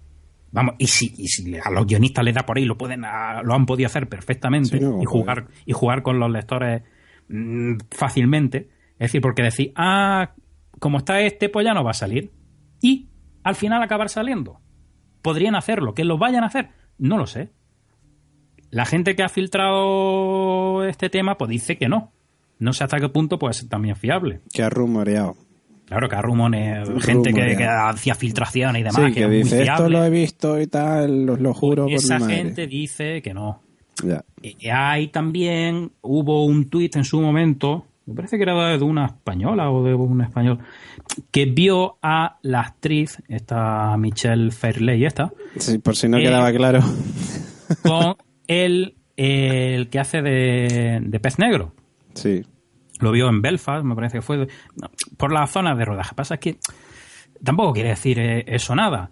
vamos, 0.53 0.75
y 0.79 0.87
si, 0.87 1.13
y 1.19 1.29
si 1.29 1.57
a 1.57 1.71
los 1.71 1.87
guionistas 1.87 2.25
les 2.25 2.35
da 2.35 2.47
por 2.47 2.57
ahí, 2.59 2.65
lo 2.65 2.77
pueden 2.79 3.05
a- 3.05 3.43
lo 3.43 3.55
han 3.55 3.67
podido 3.67 3.87
hacer 3.87 4.09
perfectamente 4.09 4.79
Sí, 4.79 4.85
no, 4.85 5.01
y 5.03 5.05
jugar 5.05 5.47
y 5.65 5.73
jugar 5.73 6.03
con 6.03 6.19
los 6.19 6.31
lectores 6.31 6.83
mm, 7.29 7.77
fácilmente. 7.91 8.69
Es 8.99 9.09
decir, 9.11 9.21
porque 9.21 9.43
decir, 9.43 9.73
ah, 9.77 10.33
como 10.79 10.99
está 10.99 11.21
este, 11.21 11.49
pues 11.49 11.65
ya 11.65 11.75
no 11.75 11.85
va 11.85 11.91
a 11.91 11.95
salir. 11.95 12.33
Y 12.81 13.09
al 13.43 13.55
final 13.57 13.83
acabar 13.83 14.09
saliendo. 14.09 14.61
Podrían 15.23 15.55
hacerlo, 15.55 15.93
que 15.95 16.05
lo 16.05 16.19
vayan 16.19 16.45
a 16.45 16.47
hacer, 16.47 16.71
no 16.99 17.19
lo 17.19 17.27
sé. 17.27 17.51
La 18.71 18.85
gente 18.85 19.15
que 19.17 19.23
ha 19.23 19.29
filtrado 19.29 20.85
este 20.85 21.09
tema, 21.11 21.37
pues 21.39 21.51
dice 21.51 21.77
que 21.79 21.89
no. 21.89 22.13
No 22.59 22.73
sé 22.73 22.85
hasta 22.85 22.99
qué 22.99 23.09
punto 23.09 23.39
puede 23.39 23.55
ser 23.55 23.69
también 23.69 23.97
fiable. 23.97 24.41
que 24.53 24.63
ha 24.63 24.71
rumoreado. 24.71 25.37
Claro 25.87 26.09
que 26.09 26.17
rumones, 26.21 26.89
gente 27.05 27.33
que, 27.33 27.65
hacía 27.65 28.15
filtraciones 28.17 28.81
y 28.81 28.83
demás, 28.85 28.97
sí, 28.97 29.13
que, 29.13 29.15
que 29.15 29.21
es 29.23 29.29
muy 29.29 29.37
dice, 29.39 29.63
esto 29.63 29.89
lo 29.89 30.05
he 30.05 30.11
visto 30.11 30.61
y 30.61 30.67
tal, 30.67 31.31
os 31.31 31.41
lo 31.41 31.55
juro 31.55 31.85
por 31.85 31.93
Esa 31.93 32.17
mi 32.17 32.21
madre. 32.23 32.37
gente 32.37 32.67
dice 32.67 33.23
que 33.23 33.33
no. 33.33 33.61
Ya. 34.05 34.25
Y 34.43 34.69
hay 34.69 35.09
también, 35.09 35.93
hubo 36.03 36.45
un 36.45 36.69
tuit 36.69 36.97
en 36.97 37.05
su 37.05 37.21
momento, 37.21 37.87
me 38.05 38.15
parece 38.15 38.37
que 38.37 38.43
era 38.43 38.77
de 38.77 38.85
una 38.85 39.07
española 39.07 39.71
o 39.71 39.85
de 39.85 39.95
un 39.95 40.21
español, 40.23 40.59
que 41.31 41.47
vio 41.47 41.99
a 42.03 42.39
la 42.43 42.61
actriz, 42.63 43.23
esta 43.29 43.97
Michelle 43.97 44.51
Fairley, 44.51 45.05
esta, 45.05 45.33
Sí, 45.57 45.79
por 45.79 45.95
si 45.97 46.09
no 46.09 46.19
Eh, 46.19 46.23
quedaba 46.23 46.53
claro. 46.53 46.81
con 47.83 48.17
el, 48.49 48.97
el 49.17 49.89
que 49.89 49.99
hace 50.01 50.21
de, 50.21 51.01
de 51.03 51.21
pez 51.21 51.39
negro. 51.39 51.73
Sí. 52.15 52.43
Lo 53.01 53.13
vio 53.13 53.29
en 53.29 53.43
Belfast, 53.43 53.85
me 53.85 53.95
parece 53.95 54.19
que 54.19 54.23
fue, 54.23 54.47
por 55.17 55.33
la 55.33 55.47
zona 55.47 55.75
de 55.75 55.85
rodaje. 55.85 56.15
Pasa 56.15 56.35
es 56.35 56.41
que 56.41 56.59
tampoco 57.43 57.73
quiere 57.73 57.91
decir 57.91 58.19
eh, 58.19 58.45
eso 58.47 58.75
nada. 58.75 59.11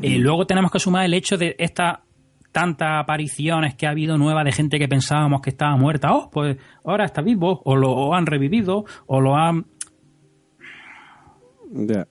Y 0.00 0.18
luego 0.18 0.46
tenemos 0.46 0.70
que 0.70 0.78
sumar 0.78 1.04
el 1.04 1.14
hecho 1.14 1.38
de 1.38 1.56
esta 1.58 2.02
tantas 2.52 3.02
apariciones 3.02 3.74
que 3.74 3.86
ha 3.86 3.90
habido 3.90 4.16
nuevas 4.16 4.42
de 4.44 4.52
gente 4.52 4.78
que 4.78 4.88
pensábamos 4.88 5.42
que 5.42 5.50
estaba 5.50 5.76
muerta. 5.76 6.14
Oh, 6.14 6.30
pues 6.30 6.56
ahora 6.84 7.04
está 7.04 7.20
vivo, 7.20 7.60
o 7.64 7.76
lo 7.76 8.14
han 8.14 8.24
revivido, 8.24 8.86
o 9.06 9.20
lo 9.20 9.36
han. 9.36 9.66
Ya. 11.70 12.06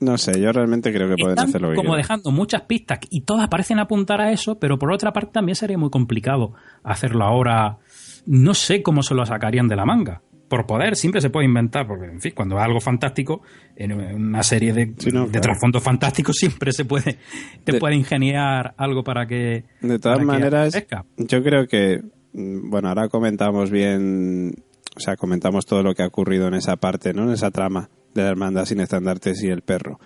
No 0.00 0.18
sé, 0.18 0.40
yo 0.40 0.50
realmente 0.50 0.92
creo 0.92 1.08
que 1.08 1.16
pueden 1.16 1.38
Están 1.38 1.48
hacer 1.48 1.60
lo 1.60 1.70
que 1.70 1.76
como 1.76 1.94
dejando 1.94 2.32
muchas 2.32 2.62
pistas 2.62 2.98
y 3.08 3.20
todas 3.20 3.48
parecen 3.48 3.78
apuntar 3.78 4.20
a 4.20 4.32
eso, 4.32 4.58
pero 4.58 4.78
por 4.78 4.90
otra 4.92 5.12
parte 5.12 5.30
también 5.32 5.56
sería 5.56 5.78
muy 5.78 5.90
complicado 5.90 6.54
hacerlo 6.82 7.24
ahora. 7.24 7.78
No 8.26 8.54
sé 8.54 8.82
cómo 8.82 9.02
se 9.02 9.14
lo 9.14 9.24
sacarían 9.26 9.68
de 9.68 9.76
la 9.76 9.84
manga. 9.84 10.22
Por 10.52 10.66
poder, 10.66 10.96
siempre 10.96 11.22
se 11.22 11.30
puede 11.30 11.46
inventar, 11.46 11.86
porque 11.86 12.04
en 12.04 12.20
fin, 12.20 12.32
cuando 12.36 12.58
es 12.58 12.62
algo 12.62 12.78
fantástico, 12.78 13.40
en 13.74 13.90
una 13.92 14.42
serie 14.42 14.74
de, 14.74 14.92
Sí, 14.98 15.08
no, 15.10 15.24
de 15.24 15.30
claro. 15.30 15.40
trasfondos 15.44 15.82
fantásticos 15.82 16.36
siempre 16.38 16.72
se 16.72 16.84
puede, 16.84 17.16
te 17.64 17.72
De- 17.72 17.78
puede 17.80 17.94
ingeniar 17.96 18.74
algo 18.76 19.02
para 19.02 19.26
que. 19.26 19.64
De 19.80 19.98
todas 19.98 20.22
maneras, 20.22 20.76
yo 21.16 21.42
creo 21.42 21.66
que, 21.66 22.02
mm, 22.34 22.68
bueno, 22.68 22.88
ahora 22.90 23.08
comentamos 23.08 23.70
bien, 23.70 24.52
o 24.94 25.00
sea, 25.00 25.16
comentamos 25.16 25.64
todo 25.64 25.82
lo 25.82 25.94
que 25.94 26.02
ha 26.02 26.06
ocurrido 26.08 26.48
en 26.48 26.52
esa 26.54 26.76
parte, 26.76 27.14
¿no? 27.14 27.22
En 27.22 27.30
esa 27.30 27.50
trama 27.50 27.88
de 28.12 28.22
la 28.22 28.28
hermandad 28.28 28.66
sin 28.66 28.80
estandartes 28.80 29.42
y 29.42 29.48
el 29.48 29.62
perro. 29.62 29.98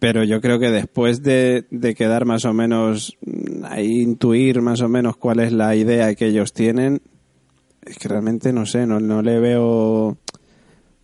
Pero 0.00 0.24
yo 0.24 0.40
creo 0.40 0.58
que 0.58 0.72
después 0.72 1.22
de, 1.22 1.66
de 1.70 1.94
quedar 1.94 2.24
más 2.24 2.44
o 2.44 2.52
menos, 2.52 3.16
mm, 3.24 3.64
ahí 3.64 4.00
intuir 4.02 4.60
más 4.60 4.80
o 4.80 4.88
menos 4.88 5.16
cuál 5.16 5.38
es 5.38 5.52
la 5.52 5.76
idea 5.76 6.12
que 6.16 6.26
ellos 6.26 6.52
tienen, 6.52 7.00
es 7.84 7.96
que 7.98 8.08
realmente 8.08 8.52
no 8.52 8.66
sé, 8.66 8.86
no, 8.86 9.00
no 9.00 9.22
le 9.22 9.38
veo, 9.40 10.16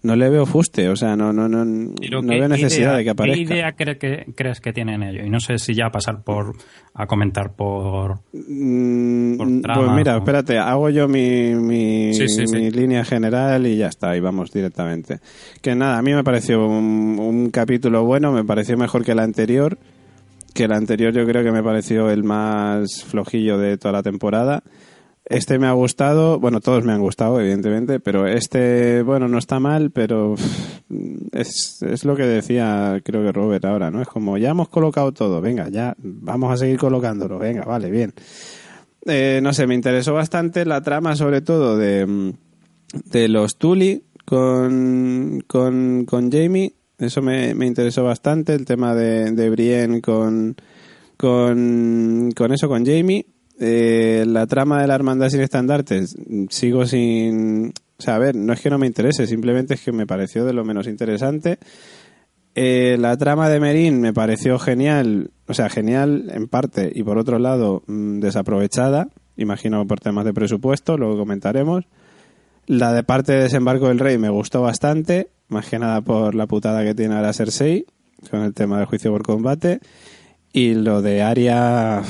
no 0.02 0.16
le 0.16 0.28
veo 0.28 0.44
fuste, 0.44 0.88
o 0.90 0.96
sea, 0.96 1.16
no, 1.16 1.32
no, 1.32 1.48
no, 1.48 1.64
no 1.64 1.94
¿qué 1.98 2.10
veo 2.10 2.48
necesidad 2.48 2.88
idea- 2.90 2.96
de 2.98 3.04
que 3.04 3.10
aparezca. 3.10 3.36
¿Qué 3.36 3.54
idea 3.54 3.76
cre- 3.76 3.98
que- 3.98 4.32
crees 4.34 4.60
que 4.60 4.72
tienen 4.74 5.02
ellos? 5.02 5.26
Y 5.26 5.30
no 5.30 5.40
sé 5.40 5.58
si 5.58 5.74
ya 5.74 5.88
pasar 5.90 6.22
por 6.22 6.54
a 6.94 7.06
comentar 7.06 7.52
por 7.54 8.18
Mm, 8.32 9.36
Por 9.38 9.46
pues 9.62 9.90
mira, 9.92 10.14
o- 10.16 10.18
espérate, 10.18 10.58
hago 10.58 10.90
yo 10.90 11.08
mi, 11.08 11.54
mi, 11.54 12.12
Sí, 12.14 12.28
sí, 12.28 12.46
sí. 12.46 12.54
mi 12.56 12.70
línea 12.70 13.04
general 13.04 13.66
y 13.66 13.76
ya 13.78 13.88
está, 13.88 14.14
y 14.16 14.20
vamos 14.20 14.52
directamente. 14.52 15.20
Que 15.62 15.74
nada, 15.74 15.96
a 15.98 16.02
mí 16.02 16.12
me 16.12 16.22
pareció 16.22 16.66
un, 16.66 17.16
un 17.18 17.50
capítulo 17.50 18.04
bueno, 18.04 18.30
me 18.32 18.44
pareció 18.44 18.76
mejor 18.76 19.04
que 19.04 19.12
el 19.12 19.20
anterior, 19.20 19.78
que 20.52 20.64
el 20.64 20.72
anterior 20.72 21.12
yo 21.14 21.24
creo 21.26 21.42
que 21.42 21.50
me 21.50 21.62
pareció 21.62 22.10
el 22.10 22.22
más 22.24 23.02
flojillo 23.04 23.56
de 23.58 23.76
toda 23.78 23.92
la 23.92 24.02
temporada. 24.02 24.62
Este 25.26 25.58
me 25.58 25.66
ha 25.66 25.72
gustado, 25.72 26.38
bueno, 26.38 26.60
todos 26.60 26.84
me 26.84 26.92
han 26.92 27.00
gustado, 27.00 27.40
evidentemente, 27.40 27.98
pero 27.98 28.26
este, 28.26 29.02
bueno, 29.02 29.26
no 29.26 29.38
está 29.38 29.58
mal, 29.58 29.90
pero 29.90 30.34
es, 31.32 31.82
es 31.82 32.04
lo 32.04 32.14
que 32.14 32.24
decía, 32.24 33.00
creo 33.02 33.22
que 33.22 33.32
Robert 33.32 33.64
ahora, 33.64 33.90
¿no? 33.90 34.02
Es 34.02 34.08
como, 34.08 34.36
ya 34.36 34.50
hemos 34.50 34.68
colocado 34.68 35.12
todo, 35.12 35.40
venga, 35.40 35.70
ya, 35.70 35.94
vamos 35.98 36.52
a 36.52 36.58
seguir 36.58 36.76
colocándolo, 36.78 37.38
venga, 37.38 37.64
vale, 37.64 37.90
bien. 37.90 38.12
Eh, 39.06 39.40
no 39.42 39.54
sé, 39.54 39.66
me 39.66 39.74
interesó 39.74 40.12
bastante 40.12 40.66
la 40.66 40.82
trama, 40.82 41.16
sobre 41.16 41.40
todo, 41.40 41.78
de, 41.78 42.34
de 43.06 43.28
los 43.28 43.56
Tully 43.56 44.02
con, 44.26 45.42
con, 45.46 46.04
con 46.04 46.30
Jamie. 46.30 46.74
Eso 46.98 47.22
me, 47.22 47.54
me 47.54 47.66
interesó 47.66 48.04
bastante, 48.04 48.54
el 48.54 48.66
tema 48.66 48.94
de, 48.94 49.32
de 49.32 49.50
Brienne 49.50 50.00
con, 50.00 50.54
con, 51.16 52.30
con 52.36 52.52
eso, 52.52 52.68
con 52.68 52.84
Jamie. 52.84 53.26
Eh, 53.60 54.24
la 54.26 54.46
trama 54.46 54.80
de 54.80 54.86
la 54.86 54.94
hermandad 54.94 55.28
sin 55.28 55.40
estandartes, 55.40 56.16
sigo 56.50 56.86
sin... 56.86 57.72
O 57.96 58.02
sea, 58.02 58.16
a 58.16 58.18
ver, 58.18 58.34
no 58.34 58.52
es 58.52 58.60
que 58.60 58.70
no 58.70 58.78
me 58.78 58.88
interese, 58.88 59.26
simplemente 59.26 59.74
es 59.74 59.82
que 59.82 59.92
me 59.92 60.06
pareció 60.06 60.44
de 60.44 60.52
lo 60.52 60.64
menos 60.64 60.88
interesante. 60.88 61.58
Eh, 62.56 62.96
la 62.98 63.16
trama 63.16 63.48
de 63.48 63.60
Merín 63.60 64.00
me 64.00 64.12
pareció 64.12 64.58
genial, 64.58 65.30
o 65.46 65.54
sea, 65.54 65.68
genial 65.68 66.30
en 66.32 66.48
parte 66.48 66.90
y 66.94 67.02
por 67.02 67.18
otro 67.18 67.38
lado 67.38 67.82
mm, 67.86 68.20
desaprovechada, 68.20 69.08
imagino 69.36 69.86
por 69.86 70.00
temas 70.00 70.24
de 70.24 70.34
presupuesto, 70.34 70.96
luego 70.96 71.18
comentaremos. 71.18 71.84
La 72.66 72.92
de 72.92 73.02
parte 73.02 73.32
de 73.32 73.42
Desembarco 73.42 73.88
del 73.88 73.98
Rey 73.98 74.18
me 74.18 74.30
gustó 74.30 74.62
bastante, 74.62 75.28
más 75.48 75.68
que 75.68 75.78
nada 75.78 76.00
por 76.00 76.34
la 76.34 76.46
putada 76.46 76.84
que 76.84 76.94
tiene 76.94 77.14
ahora 77.14 77.32
Cersei 77.32 77.86
con 78.30 78.42
el 78.42 78.54
tema 78.54 78.78
del 78.78 78.86
juicio 78.86 79.12
por 79.12 79.22
combate. 79.22 79.80
Y 80.52 80.74
lo 80.74 81.02
de 81.02 81.22
Aria, 81.22 82.02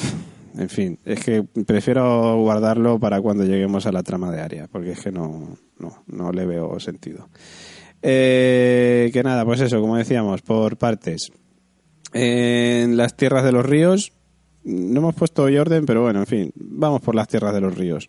en 0.56 0.68
fin, 0.68 0.98
es 1.04 1.20
que 1.24 1.42
prefiero 1.66 2.36
guardarlo 2.40 2.98
para 2.98 3.20
cuando 3.20 3.44
lleguemos 3.44 3.86
a 3.86 3.92
la 3.92 4.02
trama 4.02 4.30
de 4.30 4.40
Aria, 4.40 4.68
porque 4.70 4.92
es 4.92 5.00
que 5.00 5.10
no, 5.12 5.56
no, 5.78 6.02
no 6.06 6.32
le 6.32 6.46
veo 6.46 6.78
sentido. 6.80 7.28
Eh, 8.02 9.10
que 9.12 9.22
nada, 9.22 9.44
pues 9.44 9.60
eso, 9.60 9.80
como 9.80 9.96
decíamos, 9.96 10.42
por 10.42 10.76
partes. 10.76 11.30
En 12.12 12.96
las 12.96 13.16
tierras 13.16 13.44
de 13.44 13.52
los 13.52 13.64
ríos, 13.66 14.12
no 14.62 15.00
hemos 15.00 15.14
puesto 15.14 15.42
hoy 15.44 15.56
orden, 15.58 15.84
pero 15.86 16.02
bueno, 16.02 16.20
en 16.20 16.26
fin, 16.26 16.52
vamos 16.54 17.00
por 17.00 17.14
las 17.14 17.28
tierras 17.28 17.52
de 17.54 17.60
los 17.60 17.74
ríos. 17.76 18.08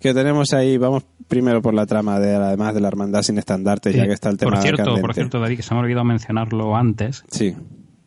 Que 0.00 0.12
tenemos 0.12 0.52
ahí, 0.52 0.76
vamos 0.76 1.04
primero 1.28 1.62
por 1.62 1.72
la 1.74 1.86
trama 1.86 2.18
de 2.18 2.34
además 2.34 2.74
de 2.74 2.80
la 2.80 2.88
hermandad 2.88 3.22
sin 3.22 3.38
estandarte, 3.38 3.92
ya 3.92 4.02
Sí. 4.02 4.08
que 4.08 4.14
está 4.14 4.30
el 4.30 4.36
tema 4.38 4.52
por 4.52 4.62
cierto, 4.62 4.78
candente. 4.82 5.00
por 5.02 5.14
cierto, 5.14 5.40
David, 5.40 5.56
que 5.56 5.62
se 5.62 5.72
me 5.74 5.80
ha 5.80 5.82
olvidado 5.84 6.04
mencionarlo 6.04 6.74
antes. 6.76 7.22
Sí. 7.28 7.54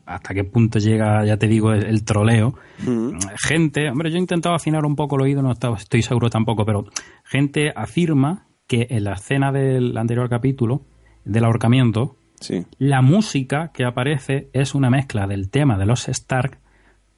Hasta 0.08 0.34
qué 0.34 0.44
punto 0.46 0.80
llega, 0.80 1.26
ya 1.26 1.38
te 1.38 1.48
digo, 1.48 1.74
el, 1.74 1.84
el 1.86 2.04
troleo. 2.06 2.56
Mm. 2.80 3.18
Gente, 3.46 3.90
hombre, 3.90 4.10
yo 4.10 4.16
he 4.16 4.20
intentado 4.20 4.56
afinar 4.56 4.86
un 4.86 4.96
poco 4.96 5.18
el 5.18 5.24
oído, 5.24 5.42
no 5.42 5.52
estaba- 5.52 5.78
estoy 5.78 6.02
seguro 6.02 6.30
tampoco, 6.30 6.66
pero 6.66 6.86
gente 7.26 7.72
afirma 7.76 8.48
que 8.68 8.88
en 8.90 9.04
la 9.04 9.14
escena 9.14 9.52
del 9.52 9.98
anterior 9.98 10.30
capítulo, 10.30 10.82
del 11.26 11.44
ahorcamiento, 11.46 12.16
Sí. 12.40 12.66
la 12.78 13.02
música 13.02 13.72
que 13.74 13.84
aparece 13.84 14.50
es 14.54 14.76
una 14.76 14.90
mezcla 14.90 15.28
del 15.28 15.50
tema 15.50 15.78
de 15.78 15.86
los 15.86 16.08
Stark 16.08 16.60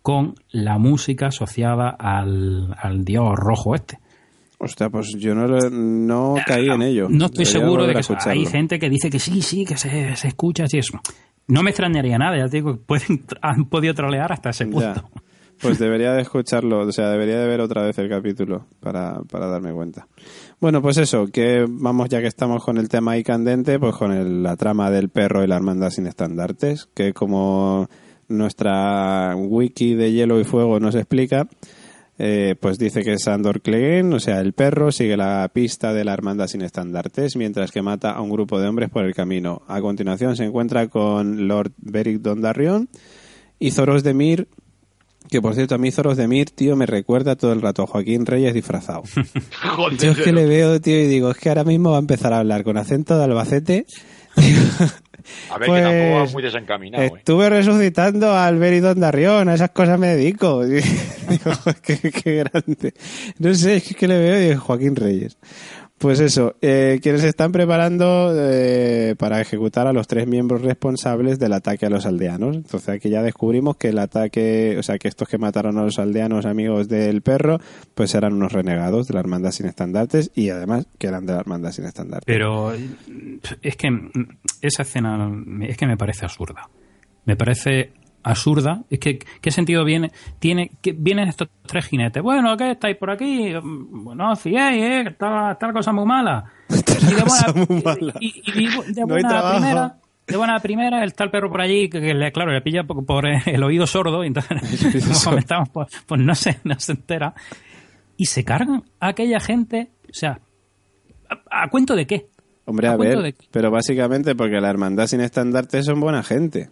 con 0.01 0.35
la 0.49 0.77
música 0.77 1.27
asociada 1.27 1.89
al, 1.89 2.73
al 2.81 3.03
dios 3.03 3.33
rojo 3.35 3.75
este. 3.75 3.99
Hostia, 4.61 4.89
pues 4.89 5.13
yo 5.17 5.35
no, 5.35 5.47
no 5.69 6.35
caí 6.45 6.67
en 6.69 6.81
ello. 6.81 7.07
No 7.09 7.25
estoy 7.27 7.45
Debería 7.45 7.61
seguro 7.65 7.87
de 7.87 7.93
que 7.93 8.29
hay 8.29 8.45
gente 8.45 8.77
que 8.79 8.89
dice 8.89 9.09
que 9.09 9.19
sí, 9.19 9.41
sí, 9.41 9.63
que 9.65 9.77
se, 9.77 10.15
se 10.17 10.27
escucha 10.29 10.65
así 10.65 10.77
eso. 10.79 10.99
No 11.49 11.61
me 11.63 11.71
extrañaría 11.71 12.17
nada, 12.17 12.37
ya 12.37 12.47
te 12.47 12.57
digo, 12.57 12.73
que 12.73 12.79
pueden, 12.85 13.25
han 13.41 13.65
podido 13.65 13.93
trolear 13.93 14.31
hasta 14.31 14.51
ese 14.51 14.65
punto. 14.65 14.93
Ya. 14.95 15.03
Pues 15.61 15.77
debería 15.79 16.13
de 16.13 16.21
escucharlo, 16.21 16.79
o 16.87 16.91
sea, 16.93 17.09
debería 17.09 17.37
de 17.39 17.47
ver 17.47 17.59
otra 17.59 17.81
vez 17.83 17.97
el 17.99 18.07
capítulo 18.07 18.65
para, 18.79 19.19
para 19.29 19.47
darme 19.47 19.73
cuenta. 19.73 20.07
Bueno, 20.61 20.81
pues 20.81 20.97
eso, 20.97 21.27
que 21.27 21.65
vamos 21.67 22.07
ya 22.09 22.21
que 22.21 22.27
estamos 22.27 22.63
con 22.63 22.77
el 22.77 22.87
tema 22.87 23.11
ahí 23.11 23.23
candente, 23.23 23.77
pues 23.79 23.95
con 23.95 24.11
el- 24.13 24.41
la 24.43 24.55
trama 24.55 24.89
del 24.89 25.09
perro 25.09 25.43
y 25.43 25.47
la 25.47 25.55
hermandad 25.57 25.89
sin 25.89 26.07
estandartes, 26.07 26.87
que 26.93 27.13
como 27.13 27.89
nuestra 28.27 29.35
wiki 29.35 29.95
de 29.95 30.11
hielo 30.11 30.39
y 30.39 30.43
fuego 30.43 30.79
nos 30.79 30.95
explica, 30.95 31.47
eh, 32.21 32.55
pues 32.59 32.77
dice 32.77 33.01
que 33.01 33.17
Sandor 33.17 33.61
Clegane, 33.61 34.13
o 34.13 34.19
sea, 34.19 34.41
el 34.41 34.51
perro, 34.51 34.91
sigue 34.91 35.15
la 35.15 35.49
pista 35.53 35.93
de 35.93 36.03
la 36.03 36.13
hermandad 36.13 36.47
sin 36.47 36.61
estandartes, 36.61 37.37
mientras 37.37 37.71
que 37.71 37.81
mata 37.81 38.11
a 38.11 38.19
un 38.19 38.29
grupo 38.29 38.59
de 38.59 38.67
hombres 38.67 38.89
por 38.89 39.05
el 39.05 39.15
camino. 39.15 39.61
A 39.69 39.79
continuación 39.79 40.35
se 40.35 40.43
encuentra 40.43 40.89
con 40.89 41.47
Lord 41.47 41.71
Beric 41.77 42.19
Dondarrion 42.19 42.89
y 43.57 43.71
Zoros 43.71 44.03
de 44.03 44.13
Mir, 44.13 44.49
que 45.29 45.41
por 45.41 45.55
cierto 45.55 45.75
a 45.75 45.77
mí 45.77 45.91
Zoros 45.91 46.17
de 46.17 46.27
Mir, 46.27 46.49
tío, 46.49 46.75
me 46.75 46.85
recuerda 46.85 47.37
todo 47.37 47.53
el 47.53 47.61
rato 47.61 47.83
a 47.83 47.87
Joaquín 47.87 48.25
Reyes 48.25 48.53
disfrazado. 48.53 49.03
Yo 49.97 50.11
es 50.11 50.17
que 50.17 50.33
le 50.33 50.45
veo, 50.45 50.81
tío, 50.81 50.99
y 50.99 51.07
digo, 51.07 51.31
es 51.31 51.37
que 51.37 51.47
ahora 51.47 51.63
mismo 51.63 51.91
va 51.91 51.97
a 51.97 52.01
empezar 52.01 52.33
a 52.33 52.39
hablar 52.39 52.65
con 52.65 52.75
acento 52.75 53.17
de 53.17 53.23
Albacete. 53.23 53.85
a 55.49 55.57
ver, 55.57 55.67
pues, 55.67 55.81
que 55.81 55.89
tampoco 55.89 56.15
va 56.15 56.31
muy 56.31 56.43
desencaminado. 56.43 57.03
¿eh? 57.03 57.11
Estuve 57.17 57.49
resucitando 57.49 58.35
al 58.35 58.57
Beridón 58.57 58.99
Darrión, 58.99 59.49
a 59.49 59.55
esas 59.55 59.71
cosas 59.71 59.99
me 59.99 60.07
dedico. 60.15 60.63
Digo, 60.65 61.51
qué, 61.81 61.97
qué 62.11 62.43
grande. 62.43 62.93
No 63.37 63.53
sé, 63.53 63.77
es 63.77 63.95
que 63.95 64.07
le 64.07 64.17
veo 64.17 64.39
y 64.39 64.47
digo, 64.49 64.61
Joaquín 64.61 64.95
Reyes. 64.95 65.37
Pues 65.99 66.21
eso, 66.21 66.55
eh, 66.61 66.99
quienes 67.03 67.25
están 67.25 67.51
preparando 67.51 68.33
eh, 68.33 69.15
para 69.19 69.41
ejecutar 69.41 69.85
a 69.85 69.91
los 69.91 70.07
tres 70.07 70.27
miembros 70.27 70.61
responsables 70.61 71.39
del 71.39 71.51
ataque 71.51 71.87
a 71.87 71.89
los 71.89 72.05
aldeanos. 72.05 72.55
Entonces 72.55 72.87
aquí 72.87 73.09
ya 73.09 73.21
descubrimos 73.21 73.75
que 73.75 73.89
el 73.89 73.99
ataque, 73.99 74.77
o 74.79 74.83
sea, 74.83 74.97
que 74.97 75.09
estos 75.09 75.27
que 75.27 75.37
mataron 75.37 75.77
a 75.77 75.83
los 75.83 75.99
aldeanos 75.99 76.45
amigos 76.45 76.87
del 76.87 77.21
perro, 77.21 77.59
pues 77.95 78.15
eran 78.15 78.31
unos 78.33 78.53
renegados 78.53 79.07
de 79.09 79.15
la 79.15 79.19
Hermandad 79.19 79.51
Sin 79.51 79.65
Estandartes 79.65 80.31
y 80.33 80.51
además 80.51 80.87
que 80.97 81.07
eran 81.07 81.25
de 81.25 81.33
la 81.33 81.41
Hermandad 81.41 81.73
Sin 81.73 81.83
Estandartes. 81.83 82.23
Pero 82.25 82.71
es 82.73 83.75
que 83.75 83.89
esa 84.61 84.83
escena 84.83 85.29
es 85.67 85.75
que 85.75 85.85
me 85.85 85.97
parece 85.97 86.23
absurda. 86.23 86.69
Me 87.25 87.35
parece 87.35 87.91
absurda. 88.29 88.83
Es 88.89 88.99
que, 88.99 89.19
¿qué 89.19 89.51
sentido 89.51 89.83
viene? 89.83 90.11
Tiene, 90.39 90.71
que 90.81 90.93
vienen 90.93 91.27
estos 91.27 91.49
tres 91.65 91.85
jinetes. 91.85 92.21
Bueno, 92.23 92.55
¿qué 92.57 92.71
estáis 92.71 92.95
por 92.97 93.11
aquí? 93.11 93.53
Mm, 93.53 94.03
Bueno, 94.05 94.35
fiéis, 94.35 94.83
¿eh? 94.83 95.01
Está, 95.09 95.51
está 95.53 95.67
la 95.67 95.73
cosa 95.73 95.91
muy 95.91 96.05
mala. 96.05 96.45
Y 96.69 97.15
de 97.15 97.21
cosa 97.23 97.53
muy 97.53 97.81
mala. 97.83 98.13
y- 98.19 98.41
y- 98.45 98.65
y 98.65 98.93
de 98.93 99.05
No 99.05 99.15
hay 99.15 99.23
buena 99.23 99.51
primera, 99.51 99.97
de 100.27 100.37
buena 100.37 100.59
primera, 100.59 101.03
está 101.03 101.23
el 101.23 101.31
perro 101.31 101.49
por 101.49 101.61
allí, 101.61 101.89
que, 101.89 101.99
le, 102.13 102.31
claro, 102.31 102.51
le 102.51 102.61
pilla 102.61 102.83
por, 102.83 103.03
por 103.05 103.25
el 103.27 103.63
oído 103.63 103.87
sordo, 103.87 104.23
y 104.23 104.27
entonces 104.27 104.57
sordo. 105.17 105.31
comentamos, 105.31 105.69
pues, 105.69 105.87
pues 106.05 106.21
no 106.21 106.35
se, 106.35 106.59
no 106.63 106.79
se 106.79 106.91
entera. 106.91 107.33
Y 108.17 108.25
se 108.25 108.43
cargan 108.43 108.83
a 108.99 109.07
aquella 109.09 109.39
gente, 109.39 109.89
o 110.09 110.13
sea, 110.13 110.39
¿a, 111.49 111.63
a 111.63 111.69
cuento 111.69 111.95
de 111.95 112.05
qué? 112.05 112.27
Hombre, 112.65 112.87
¿A 112.89 112.97
ver, 112.97 113.17
de 113.19 113.35
pero 113.49 113.71
básicamente 113.71 114.35
porque 114.35 114.59
la 114.61 114.69
Hermandad 114.69 115.07
Sin 115.07 115.21
Estandartes 115.21 115.85
son 115.85 115.99
buena 115.99 116.21
gente. 116.21 116.69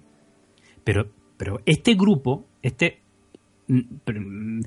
Pero, 0.83 1.07
pero 1.37 1.61
este 1.65 1.93
grupo, 1.95 2.45
este. 2.61 3.01
mm, 3.67 3.79
mm, 4.11 4.61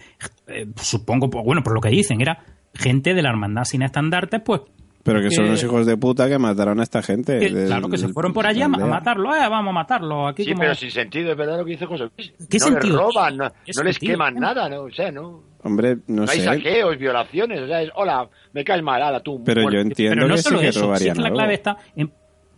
eh, 0.48 0.66
supongo, 0.76 1.28
pues, 1.28 1.44
bueno, 1.44 1.62
por 1.62 1.74
lo 1.74 1.80
que 1.80 1.88
dicen, 1.90 2.20
era 2.20 2.44
gente 2.74 3.14
de 3.14 3.22
la 3.22 3.30
hermandad 3.30 3.64
sin 3.64 3.82
estandartes, 3.82 4.40
pues. 4.44 4.62
Pero 5.02 5.22
que 5.22 5.30
son 5.30 5.46
los 5.48 5.62
hijos 5.64 5.86
de 5.86 5.96
puta 5.96 6.28
que 6.28 6.38
mataron 6.38 6.78
a 6.78 6.82
esta 6.82 7.02
gente. 7.02 7.38
que, 7.38 7.48
del- 7.50 7.66
claro, 7.68 7.88
que 7.88 7.96
se 7.96 8.08
fueron 8.08 8.34
por 8.34 8.46
allí 8.46 8.60
a, 8.60 8.68
matarlo, 8.68 9.34
eh, 9.34 9.48
vamos 9.48 9.70
a 9.70 9.72
matarlo. 9.72 10.28
Aquí 10.28 10.44
Sí, 10.44 10.50
como... 10.50 10.60
pero 10.60 10.74
sin 10.74 10.90
sentido, 10.90 11.32
es 11.32 11.38
verdad 11.38 11.56
lo 11.58 11.64
que 11.64 11.70
dice 11.70 11.86
José 11.86 12.10
Luis. 12.14 12.32
¿Qué 12.50 12.58
no 12.58 12.64
sentido 12.66 12.96
les 12.96 13.14
roban, 13.14 13.36
no, 13.38 13.50
¿Qué 13.64 13.72
no 13.74 13.82
les 13.82 13.98
queman 13.98 14.34
nada, 14.34 14.68
¿no? 14.68 14.82
O 14.82 14.90
sea, 14.90 15.10
no, 15.10 15.42
Hombre, 15.62 15.96
no, 16.06 16.24
no 16.24 16.30
hay 16.30 16.40
sé. 16.40 16.44
saqueos, 16.44 16.98
violaciones, 16.98 17.60
o 17.62 17.66
sea, 17.66 17.80
es, 17.80 17.90
hola, 17.94 18.28
me 18.52 18.62
caes 18.62 18.82
mal, 18.82 19.02
ala, 19.02 19.20
tú. 19.20 19.42
Pero 19.42 19.70
yo 19.70 19.80
entiendo 19.80 20.16
Pero 20.16 20.28
no 20.28 20.34
que 20.34 20.42
sí 20.42 20.48
solo 20.48 20.60
que 20.60 20.68
eso, 20.68 20.94
es 20.94 21.02
que 21.02 21.14
la 21.14 21.30
clave 21.30 21.54
está 21.54 21.78
en... 21.96 22.12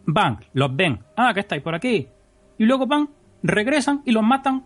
Van, 0.06 0.38
los 0.54 0.74
ven, 0.74 0.98
ah, 1.16 1.30
que 1.32 1.40
estáis 1.40 1.62
por 1.62 1.76
aquí. 1.76 2.08
Y 2.58 2.64
luego 2.64 2.88
van, 2.88 3.08
regresan 3.42 4.02
y 4.04 4.12
los 4.12 4.22
matan 4.22 4.64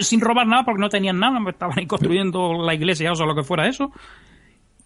sin 0.00 0.20
robar 0.20 0.46
nada 0.46 0.64
porque 0.64 0.80
no 0.80 0.88
tenían 0.88 1.18
nada, 1.18 1.38
estaban 1.50 1.78
ahí 1.78 1.86
construyendo 1.86 2.54
la 2.64 2.74
iglesia 2.74 3.12
o 3.12 3.26
lo 3.26 3.34
que 3.34 3.42
fuera 3.42 3.68
eso. 3.68 3.92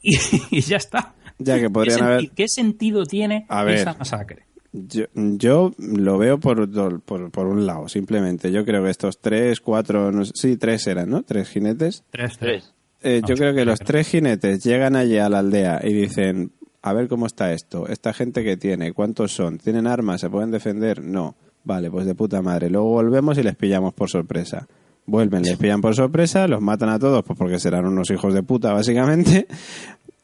Y, 0.02 0.16
y 0.50 0.60
ya 0.60 0.76
está. 0.76 1.14
Ya 1.38 1.58
que 1.60 1.70
podrían 1.70 1.98
¿Qué, 1.98 2.04
haber... 2.04 2.20
senti- 2.20 2.34
qué 2.34 2.48
sentido 2.48 3.04
tiene 3.06 3.46
A 3.48 3.62
ver. 3.64 3.76
esa 3.76 3.94
masacre? 3.94 4.44
Yo, 4.72 5.04
yo 5.14 5.72
lo 5.78 6.18
veo 6.18 6.38
por, 6.38 6.68
por, 7.02 7.30
por 7.30 7.46
un 7.46 7.64
lado, 7.66 7.88
simplemente. 7.88 8.50
Yo 8.52 8.64
creo 8.64 8.84
que 8.84 8.90
estos 8.90 9.18
tres, 9.20 9.60
cuatro, 9.60 10.12
no 10.12 10.24
sé- 10.24 10.32
sí, 10.34 10.56
tres 10.56 10.86
eran, 10.86 11.08
¿no? 11.10 11.22
Tres 11.22 11.48
jinetes. 11.48 12.04
Tres, 12.10 12.36
Tres. 12.38 12.74
Eh, 13.00 13.22
yo 13.26 13.36
creo 13.36 13.54
que 13.54 13.64
los 13.64 13.78
tres 13.78 14.08
jinetes 14.08 14.64
llegan 14.64 14.96
allí 14.96 15.18
a 15.18 15.28
la 15.28 15.38
aldea 15.38 15.80
y 15.84 15.92
dicen, 15.94 16.50
a 16.82 16.92
ver 16.92 17.06
cómo 17.06 17.26
está 17.26 17.52
esto, 17.52 17.86
esta 17.86 18.12
gente 18.12 18.42
que 18.42 18.56
tiene, 18.56 18.92
cuántos 18.92 19.30
son, 19.32 19.58
tienen 19.58 19.86
armas, 19.86 20.20
se 20.20 20.28
pueden 20.28 20.50
defender, 20.50 21.02
no, 21.04 21.36
vale, 21.68 21.90
pues 21.90 22.04
de 22.06 22.14
puta 22.16 22.42
madre. 22.42 22.68
Luego 22.70 22.88
volvemos 22.88 23.38
y 23.38 23.42
les 23.44 23.54
pillamos 23.54 23.94
por 23.94 24.08
sorpresa. 24.10 24.66
Vuelven, 25.06 25.42
les 25.42 25.56
pillan 25.56 25.80
por 25.80 25.94
sorpresa, 25.94 26.48
los 26.48 26.60
matan 26.60 26.88
a 26.88 26.98
todos, 26.98 27.22
pues 27.24 27.38
porque 27.38 27.58
serán 27.60 27.86
unos 27.86 28.10
hijos 28.10 28.34
de 28.34 28.42
puta, 28.42 28.72
básicamente. 28.72 29.46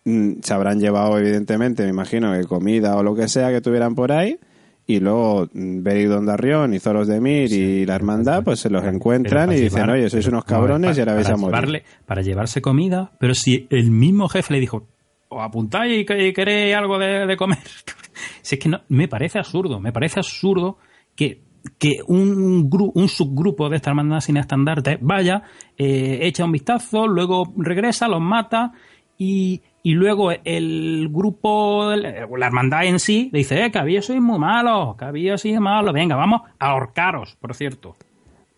Mm, 0.06 0.42
Se 0.42 0.52
habrán 0.52 0.80
llevado, 0.80 1.16
evidentemente, 1.18 1.82
me 1.84 1.88
imagino, 1.88 2.34
que 2.34 2.44
comida 2.44 2.94
o 2.98 3.02
lo 3.02 3.14
que 3.14 3.26
sea 3.26 3.48
que 3.50 3.62
tuvieran 3.62 3.94
por 3.94 4.12
ahí. 4.12 4.38
Y 4.86 5.00
luego 5.00 5.48
mm, 5.50 5.82
Beric 5.82 6.08
Dondarrión 6.08 6.74
y 6.74 6.78
Zoros 6.78 7.08
de 7.08 7.22
Mir 7.22 7.50
y 7.50 7.86
la 7.86 7.94
hermandad, 7.94 8.44
pues 8.44 8.60
se 8.60 8.68
los 8.68 8.84
encuentran 8.84 9.50
y 9.52 9.56
dicen, 9.60 9.88
oye, 9.88 10.10
sois 10.10 10.26
unos 10.26 10.44
no, 10.44 10.46
cabrones 10.46 10.90
para- 10.90 10.96
y 10.98 11.00
ahora 11.00 11.14
vais 11.14 11.30
a 11.30 11.36
morir. 11.38 11.54
llevarle- 11.56 11.82
para 12.04 12.20
llevarse 12.20 12.60
comida, 12.60 13.12
pero 13.18 13.34
si 13.34 13.66
el 13.70 13.90
mismo 13.90 14.28
jefe 14.28 14.52
le 14.52 14.60
dijo, 14.60 14.86
os 15.30 15.42
apuntáis 15.42 16.02
y 16.02 16.04
que- 16.04 16.28
y 16.28 16.34
queréis 16.34 16.76
algo 16.76 16.98
de, 16.98 17.26
de 17.26 17.36
comer. 17.38 17.60
si 18.42 18.56
es 18.56 18.60
que 18.60 18.68
no, 18.68 18.82
me 18.90 19.08
parece 19.08 19.38
absurdo, 19.38 19.80
me 19.80 19.90
parece 19.90 20.20
absurdo 20.20 20.76
que, 21.16 21.42
que 21.78 21.98
un, 22.06 22.70
un 22.94 23.08
subgrupo 23.08 23.68
de 23.68 23.76
esta 23.76 23.90
hermandad 23.90 24.20
sin 24.20 24.36
estandarte 24.36 24.98
vaya, 25.00 25.42
eh, 25.76 26.20
echa 26.22 26.44
un 26.44 26.52
vistazo, 26.52 27.06
luego 27.06 27.52
regresa, 27.56 28.08
los 28.08 28.20
mata 28.20 28.72
y, 29.16 29.62
y 29.82 29.92
luego 29.92 30.30
el 30.32 31.08
grupo, 31.10 31.94
la 31.94 32.46
hermandad 32.46 32.84
en 32.84 32.98
sí, 32.98 33.28
le 33.32 33.38
dice, 33.38 33.64
eh, 33.64 33.70
que 33.70 34.02
sois 34.02 34.20
muy 34.20 34.38
malos, 34.38 34.96
que 34.96 35.38
sois 35.38 35.60
malos, 35.60 35.92
venga, 35.92 36.16
vamos 36.16 36.42
a 36.58 36.70
ahorcaros, 36.70 37.36
por 37.36 37.54
cierto. 37.54 37.96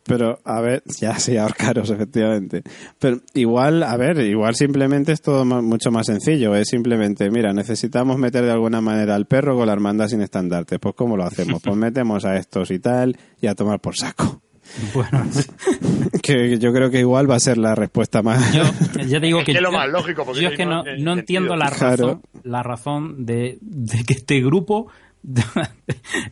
Pero, 0.06 0.38
a 0.44 0.60
ver, 0.60 0.82
ya 1.00 1.18
sí, 1.18 1.36
ahorcaros, 1.36 1.90
efectivamente. 1.90 2.62
Pero 2.98 3.20
igual, 3.34 3.82
a 3.82 3.96
ver, 3.96 4.18
igual 4.20 4.54
simplemente 4.54 5.12
es 5.12 5.20
todo 5.20 5.44
mucho 5.44 5.90
más 5.90 6.06
sencillo. 6.06 6.54
Es 6.54 6.68
simplemente, 6.68 7.30
mira, 7.30 7.52
necesitamos 7.52 8.16
meter 8.18 8.44
de 8.44 8.52
alguna 8.52 8.80
manera 8.80 9.14
al 9.14 9.26
perro 9.26 9.56
con 9.56 9.66
la 9.66 9.72
hermandad 9.72 10.08
sin 10.08 10.20
estandarte. 10.22 10.78
Pues, 10.78 10.94
¿cómo 10.94 11.16
lo 11.16 11.24
hacemos? 11.24 11.60
Pues 11.62 11.76
metemos 11.76 12.24
a 12.24 12.36
estos 12.36 12.70
y 12.70 12.78
tal 12.78 13.16
y 13.40 13.46
a 13.48 13.54
tomar 13.54 13.80
por 13.80 13.96
saco. 13.96 14.42
Bueno, 14.92 15.24
Que 16.22 16.58
yo 16.58 16.72
creo 16.72 16.90
que 16.90 16.98
igual 17.00 17.30
va 17.30 17.36
a 17.36 17.40
ser 17.40 17.56
la 17.56 17.74
respuesta 17.76 18.20
más. 18.22 18.52
Yo, 18.52 18.62
ya 19.06 19.20
te 19.20 19.26
digo 19.26 19.38
Es 19.40 19.46
que, 19.46 19.52
que 19.52 19.58
es 19.58 19.62
lo 19.62 19.70
yo- 19.70 19.76
más 19.76 19.88
lógico, 19.88 20.24
porque 20.24 20.42
yo 20.42 20.48
es 20.48 20.56
que 20.56 20.66
no, 20.66 20.82
no, 20.98 21.12
entiendo 21.12 21.54
la 21.56 21.70
Claro. 21.70 21.96
razón, 22.06 22.22
la 22.42 22.62
razón 22.64 23.24
de, 23.26 23.58
de 23.60 24.04
que 24.04 24.14
este 24.14 24.40
grupo 24.40 24.88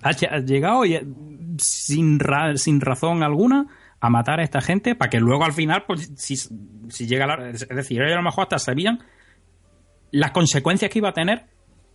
ha 0.03 0.11
lle- 0.13 0.29
ha 0.31 0.39
llegado 0.41 0.85
y, 0.85 0.95
eh, 0.95 1.07
sin, 1.59 2.19
ra- 2.21 2.57
sin 2.57 2.81
razón 2.81 3.23
alguna 3.23 3.67
a 4.01 4.11
matar 4.11 4.41
a 4.41 4.45
esta 4.45 4.61
gente 4.61 4.95
para 4.95 5.09
que 5.11 5.21
luego 5.21 5.45
al 5.45 5.53
final, 5.53 5.85
pues, 5.87 6.13
si, 6.17 6.37
si 6.37 7.07
llega 7.07 7.27
la, 7.27 7.51
es 7.51 7.67
decir, 7.69 8.01
ellos 8.03 8.13
a 8.15 8.17
lo 8.19 8.23
mejor 8.23 8.43
hasta 8.45 8.59
sabían 8.59 9.01
las 10.11 10.31
consecuencias 10.33 10.91
que 10.91 10.99
iba 10.99 11.09
a 11.09 11.15
tener 11.15 11.47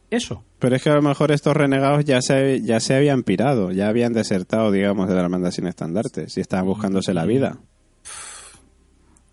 eso. 0.10 0.43
Pero 0.58 0.75
es 0.75 0.82
que 0.84 0.89
a 0.89 0.95
lo 0.95 1.02
mejor 1.04 1.32
estos 1.32 1.56
renegados 1.56 2.04
ya 2.04 2.19
se, 2.21 2.62
ya 2.63 2.80
se 2.80 2.95
habían 2.95 3.21
pirado, 3.23 3.71
ya 3.71 3.88
habían 3.89 4.12
desertado, 4.13 4.71
digamos, 4.71 5.08
de 5.08 5.13
la 5.15 5.21
hermandad 5.21 5.52
sin 5.52 5.67
estandarte. 5.67 6.30
Si 6.30 6.41
estaban 6.41 6.65
buscándose 6.65 7.13
la 7.13 7.25
vida. 7.25 7.60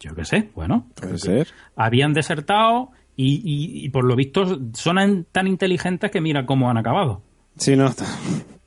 Yo 0.01 0.15
qué 0.15 0.25
sé, 0.25 0.51
bueno, 0.55 0.87
Puede 0.95 1.19
ser. 1.19 1.49
habían 1.75 2.13
desertado 2.13 2.91
y, 3.17 3.37
y- 3.37 3.87
y 3.87 3.89
por 3.89 4.05
lo 4.05 4.15
visto 4.15 4.45
son 4.75 5.27
tan 5.33 5.47
inteligentes 5.47 6.11
que 6.11 6.21
mira 6.21 6.45
cómo 6.45 6.69
han 6.71 6.77
acabado. 6.77 7.23
Sí, 7.59 7.77
no, 7.77 7.93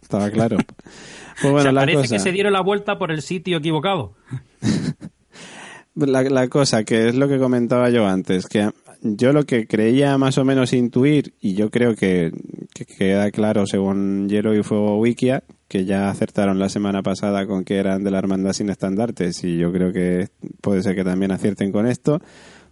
estaba 0.01 0.29
claro. 0.31 0.57
Pues 0.57 1.45
O 1.45 1.51
bueno, 1.51 1.61
sea, 1.63 1.71
la 1.71 1.81
parece 1.81 2.01
cosa. 2.01 2.15
que 2.15 2.19
se 2.19 2.31
dieron 2.31 2.53
la 2.53 2.61
vuelta 2.61 2.97
por 2.97 3.11
el 3.11 3.21
sitio 3.21 3.57
equivocado. 3.57 4.15
La, 5.95 6.23
la 6.23 6.47
cosa 6.47 6.83
que 6.83 7.09
es 7.09 7.15
lo 7.15 7.27
que 7.27 7.39
comentaba 7.39 7.89
yo 7.89 8.07
antes, 8.07 8.47
que 8.47 8.69
yo 9.01 9.33
lo 9.33 9.45
que 9.45 9.67
creía 9.67 10.17
más 10.17 10.37
o 10.37 10.45
menos 10.45 10.71
intuir, 10.73 11.33
y 11.41 11.55
yo 11.55 11.69
creo 11.69 11.95
que, 11.95 12.31
que 12.73 12.85
queda 12.85 13.31
claro 13.31 13.65
según 13.65 14.29
Hielo 14.29 14.53
y 14.55 14.63
Fuego 14.63 14.97
Wikia, 14.99 15.43
que 15.67 15.85
ya 15.85 16.09
acertaron 16.09 16.57
la 16.59 16.69
semana 16.69 17.01
pasada 17.03 17.45
con 17.45 17.63
que 17.65 17.77
eran 17.77 18.03
de 18.03 18.11
la 18.11 18.19
Hermandad 18.19 18.53
sin 18.53 18.69
estandartes, 18.69 19.43
y 19.43 19.57
yo 19.57 19.71
creo 19.73 19.91
que 19.91 20.29
puede 20.61 20.83
ser 20.83 20.95
que 20.95 21.03
también 21.03 21.31
acierten 21.31 21.71
con 21.71 21.85
esto, 21.85 22.21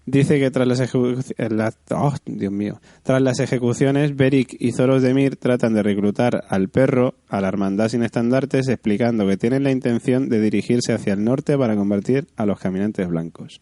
dice 0.08 0.39
que 0.39 0.50
tras 0.50 0.67
las, 0.67 0.80
ejecu- 0.82 1.36
eh, 1.38 1.70
oh, 1.96 2.13
Dios 2.26 2.52
mío, 2.52 2.80
tras 3.04 3.22
las 3.22 3.39
ejecuciones, 3.39 4.15
Beric 4.15 4.56
y 4.60 4.72
Zoros 4.72 5.04
de 5.04 5.13
Mir 5.13 5.36
tratan 5.36 5.74
de 5.76 5.84
reclutar 5.84 6.46
al 6.50 6.70
perro 6.70 7.13
a 7.28 7.39
la 7.41 7.50
Hermandad 7.50 7.89
sin 7.89 8.02
estandartes, 8.02 8.67
explicando 8.70 9.28
que 9.28 9.38
tienen 9.38 9.63
la 9.63 9.72
intención 9.72 10.30
de 10.30 10.41
dirigirse 10.41 10.93
hacia 10.93 11.13
el 11.13 11.24
norte 11.24 11.56
para 11.58 11.76
convertir 11.76 12.26
a 12.38 12.46
los 12.48 12.58
caminantes 12.60 13.08
blancos. 13.08 13.62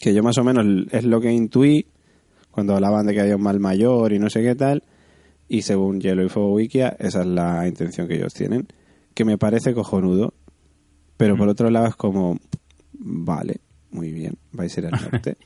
Que 0.00 0.12
yo 0.14 0.22
más 0.24 0.38
o 0.38 0.42
menos 0.44 0.64
es 0.90 1.04
lo 1.04 1.20
que 1.20 1.30
intuí 1.32 1.86
cuando 2.50 2.74
hablaban 2.74 3.06
de 3.06 3.14
que 3.14 3.20
había 3.20 3.36
un 3.36 3.42
mal 3.42 3.60
mayor 3.60 4.12
y 4.12 4.18
no 4.18 4.30
sé 4.30 4.42
qué 4.42 4.56
tal, 4.56 4.82
y 5.48 5.62
según 5.62 6.00
Hielo 6.00 6.24
y 6.24 6.28
Fuego 6.28 6.54
Wikia, 6.54 6.96
esa 6.98 7.20
es 7.20 7.26
la 7.26 7.68
intención 7.68 8.08
que 8.08 8.16
ellos 8.16 8.34
tienen, 8.34 8.66
que 9.14 9.24
me 9.24 9.38
parece 9.38 9.74
cojonudo, 9.74 10.34
pero 11.16 11.36
por 11.36 11.48
otro 11.48 11.70
lado 11.70 11.86
es 11.86 11.94
como, 11.96 12.38
vale, 12.92 13.60
muy 13.90 14.12
bien, 14.12 14.34
vais 14.52 14.76
a 14.76 14.80
ir 14.80 14.86
al 14.86 14.92
norte. 15.12 15.36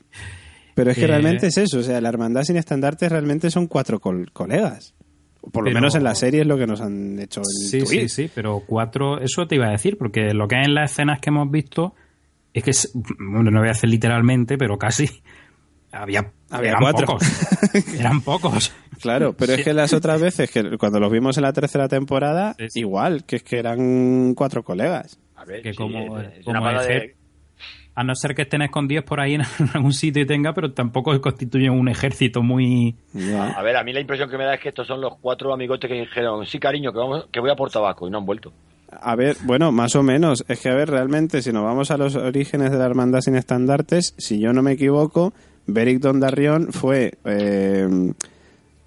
Pero 0.75 0.91
es 0.91 0.97
que 0.97 1.03
Eh. 1.03 1.07
realmente 1.07 1.47
es 1.47 1.57
eso, 1.57 1.79
o 1.79 1.83
sea, 1.83 2.01
la 2.01 2.09
hermandad 2.09 2.43
sin 2.43 2.57
estandartes 2.57 3.11
realmente 3.11 3.51
son 3.51 3.67
cuatro 3.67 3.99
col- 3.99 4.31
colegas. 4.33 4.93
Por 5.51 5.63
lo 5.63 5.69
Pero- 5.69 5.75
menos 5.75 5.95
en 5.95 6.03
la 6.03 6.15
serie 6.15 6.41
es 6.41 6.47
lo 6.47 6.57
que 6.57 6.65
nos 6.67 6.79
han 6.81 7.19
hecho 7.19 7.41
Sí, 7.43 7.77
intuir. 7.79 8.09
sí, 8.09 8.23
sí, 8.27 8.31
pero 8.33 8.63
cuatro, 8.65 9.19
eso 9.21 9.45
te 9.45 9.55
iba 9.55 9.67
a 9.67 9.71
decir, 9.71 9.97
porque 9.97 10.33
lo 10.33 10.47
que 10.47 10.55
hay 10.55 10.65
en 10.65 10.73
las 10.73 10.91
escenas 10.91 11.19
que 11.19 11.29
hemos 11.29 11.51
visto 11.51 11.93
es 12.53 12.63
que, 12.63 12.71
es- 12.71 12.91
bueno, 12.93 13.51
no 13.51 13.59
voy 13.59 13.67
a 13.67 13.71
hacer 13.71 13.89
literalmente, 13.89 14.57
pero 14.57 14.77
casi 14.77 15.09
había, 15.91 16.31
Había 16.49 16.69
eran 16.71 16.81
cuatro. 16.81 17.05
pocos. 17.07 17.27
eran 17.99 18.21
pocos. 18.21 18.71
Claro, 19.01 19.33
pero 19.37 19.53
es 19.53 19.63
que 19.63 19.73
las 19.73 19.91
otras 19.93 20.21
veces, 20.21 20.49
que 20.49 20.77
cuando 20.77 20.99
los 20.99 21.11
vimos 21.11 21.37
en 21.37 21.43
la 21.43 21.51
tercera 21.53 21.87
temporada, 21.89 22.55
Sí, 22.57 22.65
sí. 22.69 22.79
igual, 22.79 23.25
que 23.25 23.35
es 23.35 23.43
que 23.43 23.59
eran 23.59 24.33
cuatro 24.35 24.63
colegas. 24.63 25.19
A 25.35 25.43
ver, 25.45 25.61
Que 25.61 25.71
sí, 25.71 25.77
como- 25.77 26.07
como 26.07 26.19
de- 26.19 27.15
A 27.95 28.03
no 28.03 28.15
ser 28.15 28.33
que 28.33 28.41
estén 28.43 28.61
escondidos 28.63 29.05
por 29.05 29.19
ahí 29.19 29.35
en 29.35 29.41
algún 29.73 29.93
sitio 29.93 30.23
y 30.23 30.25
tenga, 30.25 30.53
pero 30.53 30.71
tampoco 30.71 31.19
constituyen 31.21 31.71
un 31.71 31.89
ejército 31.89 32.41
muy... 32.41 32.95
A 33.55 33.61
ver, 33.61 33.77
a 33.77 33.83
mí 33.83 33.93
la 33.93 34.01
impresión 34.01 34.29
que 34.29 34.37
me 34.37 34.45
da 34.45 34.55
es 34.55 34.61
que 34.61 34.69
estos 34.69 34.87
son 34.87 35.01
los 35.01 35.17
cuatro 35.17 35.53
amigotes 35.53 35.89
que 35.89 35.99
dijeron, 35.99 36.45
sí, 36.45 36.59
cariño, 36.59 36.91
que, 36.91 36.97
vamos, 36.99 37.27
que 37.31 37.39
voy 37.39 37.51
a 37.51 37.55
por 37.55 37.69
tabaco, 37.69 38.07
y 38.07 38.11
no 38.11 38.17
han 38.17 38.25
vuelto. 38.25 38.51
A 39.01 39.15
ver, 39.15 39.37
bueno, 39.43 39.71
más 39.71 39.95
o 39.95 40.03
menos. 40.03 40.43
Es 40.47 40.59
que, 40.59 40.69
a 40.69 40.75
ver, 40.75 40.89
realmente, 40.89 41.41
si 41.41 41.51
nos 41.51 41.63
vamos 41.63 41.91
a 41.91 41.97
los 41.97 42.15
orígenes 42.15 42.71
de 42.71 42.77
la 42.77 42.85
hermandad 42.85 43.21
sin 43.21 43.35
estandartes, 43.35 44.13
si 44.17 44.39
yo 44.39 44.53
no 44.53 44.61
me 44.61 44.73
equivoco, 44.73 45.33
Beric 45.65 45.99
Dondarrión 45.99 46.71
fue. 46.71 47.13
eh, 47.25 48.13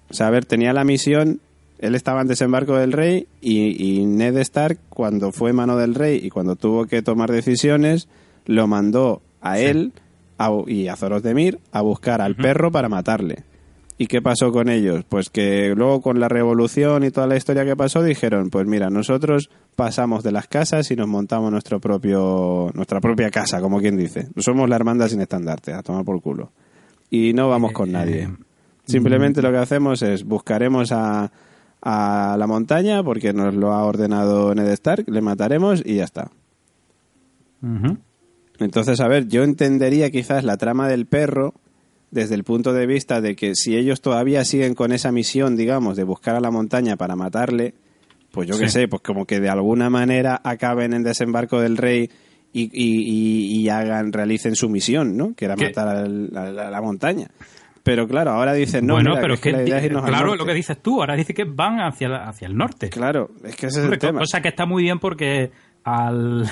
o 0.09 0.13
sea, 0.13 0.27
a 0.27 0.31
ver, 0.31 0.45
tenía 0.45 0.73
la 0.73 0.83
misión. 0.83 1.39
Él 1.79 1.95
estaba 1.95 2.21
en 2.21 2.27
desembarco 2.27 2.75
del 2.75 2.91
rey 2.91 3.27
y, 3.41 3.99
y 3.99 4.05
Ned 4.05 4.37
Stark, 4.37 4.79
cuando 4.89 5.31
fue 5.31 5.53
mano 5.53 5.77
del 5.77 5.93
rey 5.93 6.19
y 6.23 6.29
cuando 6.29 6.55
tuvo 6.55 6.85
que 6.85 7.01
tomar 7.01 7.31
decisiones, 7.31 8.07
lo 8.47 8.65
mandó 8.67 9.21
a 9.41 9.59
él 9.59 9.93
a- 10.39 10.51
y 10.65 10.87
a 10.87 10.95
Zoros 10.95 11.21
de 11.23 11.33
Mir 11.35 11.59
a 11.71 11.81
buscar 11.81 12.21
al 12.21 12.35
perro 12.35 12.71
para 12.71 12.89
matarle. 12.89 13.43
¿Y 13.99 14.05
qué 14.05 14.21
pasó 14.21 14.51
con 14.51 14.69
ellos? 14.69 15.03
Pues 15.09 15.29
que 15.31 15.73
luego 15.75 16.01
con 16.01 16.19
la 16.19 16.27
revolución 16.29 17.03
y 17.03 17.09
toda 17.09 17.25
la 17.25 17.35
historia 17.35 17.65
que 17.65 17.75
pasó 17.75 18.03
dijeron, 18.03 18.51
pues 18.51 18.67
mira, 18.67 18.89
nosotros 18.91 19.49
pasamos 19.75 20.23
de 20.23 20.31
las 20.31 20.47
casas 20.47 20.91
y 20.91 20.95
nos 20.95 21.07
montamos 21.07 21.51
nuestro 21.51 21.79
propio 21.79 22.69
nuestra 22.75 22.99
propia 23.01 23.31
casa, 23.31 23.59
como 23.59 23.79
quien 23.79 23.97
dice. 23.97 24.27
Somos 24.37 24.69
la 24.69 24.75
hermandad 24.75 25.07
sin 25.07 25.21
estandarte, 25.21 25.73
a 25.73 25.81
tomar 25.81 26.05
por 26.05 26.21
culo. 26.21 26.51
Y 27.09 27.33
no 27.33 27.49
vamos 27.49 27.71
con 27.71 27.91
nadie. 27.91 28.23
Eh, 28.23 28.29
Simplemente 28.85 29.41
lo 29.41 29.51
que 29.51 29.57
hacemos 29.57 30.01
es 30.03 30.23
buscaremos 30.23 30.91
a, 30.91 31.31
a 31.81 32.35
la 32.37 32.47
montaña 32.47 33.01
porque 33.03 33.33
nos 33.33 33.55
lo 33.55 33.73
ha 33.73 33.83
ordenado 33.83 34.53
Ned 34.53 34.67
Stark, 34.73 35.05
le 35.09 35.21
mataremos 35.21 35.81
y 35.83 35.95
ya 35.95 36.03
está. 36.03 36.29
Entonces, 38.59 38.99
a 39.01 39.07
ver, 39.07 39.27
yo 39.27 39.43
entendería 39.43 40.09
quizás 40.11 40.43
la 40.43 40.57
trama 40.57 40.87
del 40.87 41.05
perro 41.05 41.53
desde 42.11 42.35
el 42.35 42.43
punto 42.43 42.73
de 42.73 42.85
vista 42.87 43.21
de 43.21 43.35
que 43.35 43.53
si 43.55 43.75
ellos 43.75 44.01
todavía 44.01 44.43
siguen 44.45 44.73
con 44.75 44.91
esa 44.91 45.11
misión, 45.11 45.55
digamos, 45.55 45.97
de 45.97 46.03
buscar 46.03 46.35
a 46.35 46.39
la 46.39 46.51
montaña 46.51 46.95
para 46.95 47.15
matarle, 47.15 47.73
pues 48.31 48.47
yo 48.47 48.57
qué 48.57 48.69
sé, 48.69 48.87
pues 48.87 49.01
como 49.01 49.25
que 49.25 49.39
de 49.39 49.49
alguna 49.49 49.89
manera 49.89 50.39
acaben 50.43 50.93
en 50.93 51.03
desembarco 51.03 51.59
del 51.59 51.77
rey 51.77 52.09
y, 52.53 52.63
y- 52.63 52.69
y- 52.73 53.59
y 53.61 53.69
hagan, 53.69 54.13
realicen 54.13 54.55
su 54.55 54.69
misión, 54.69 55.17
¿no? 55.17 55.33
Que 55.35 55.45
era 55.45 55.55
¿Qué? 55.55 55.65
matar 55.65 55.87
a, 55.89 56.07
la, 56.07 56.67
a 56.67 56.71
la 56.71 56.81
montaña. 56.81 57.27
Pero 57.83 58.07
claro, 58.07 58.31
ahora 58.31 58.53
dicen, 58.53 58.85
no, 58.85 58.95
bueno, 58.95 59.11
mira, 59.11 59.21
pero 59.21 59.33
que 59.35 59.35
es 59.35 59.41
que, 59.41 59.51
la 59.51 59.63
idea 59.63 59.77
es 59.79 59.85
irnos 59.85 60.05
claro, 60.05 60.35
lo 60.35 60.45
que 60.45 60.53
dices 60.53 60.77
tú, 60.81 60.99
ahora 61.01 61.15
dice 61.15 61.33
que 61.33 61.45
van 61.45 61.79
hacia, 61.79 62.09
la- 62.09 62.27
hacia 62.27 62.47
el 62.47 62.55
norte. 62.57 62.89
Claro, 62.89 63.31
es 63.43 63.55
que 63.55 63.67
ese 63.67 63.79
es 63.85 63.91
el 63.91 63.97
tema. 63.99 64.19
Cosa 64.19 64.41
que 64.41 64.49
está 64.49 64.65
muy 64.65 64.83
bien 64.83 64.99
porque 64.99 65.51
al, 65.87 66.43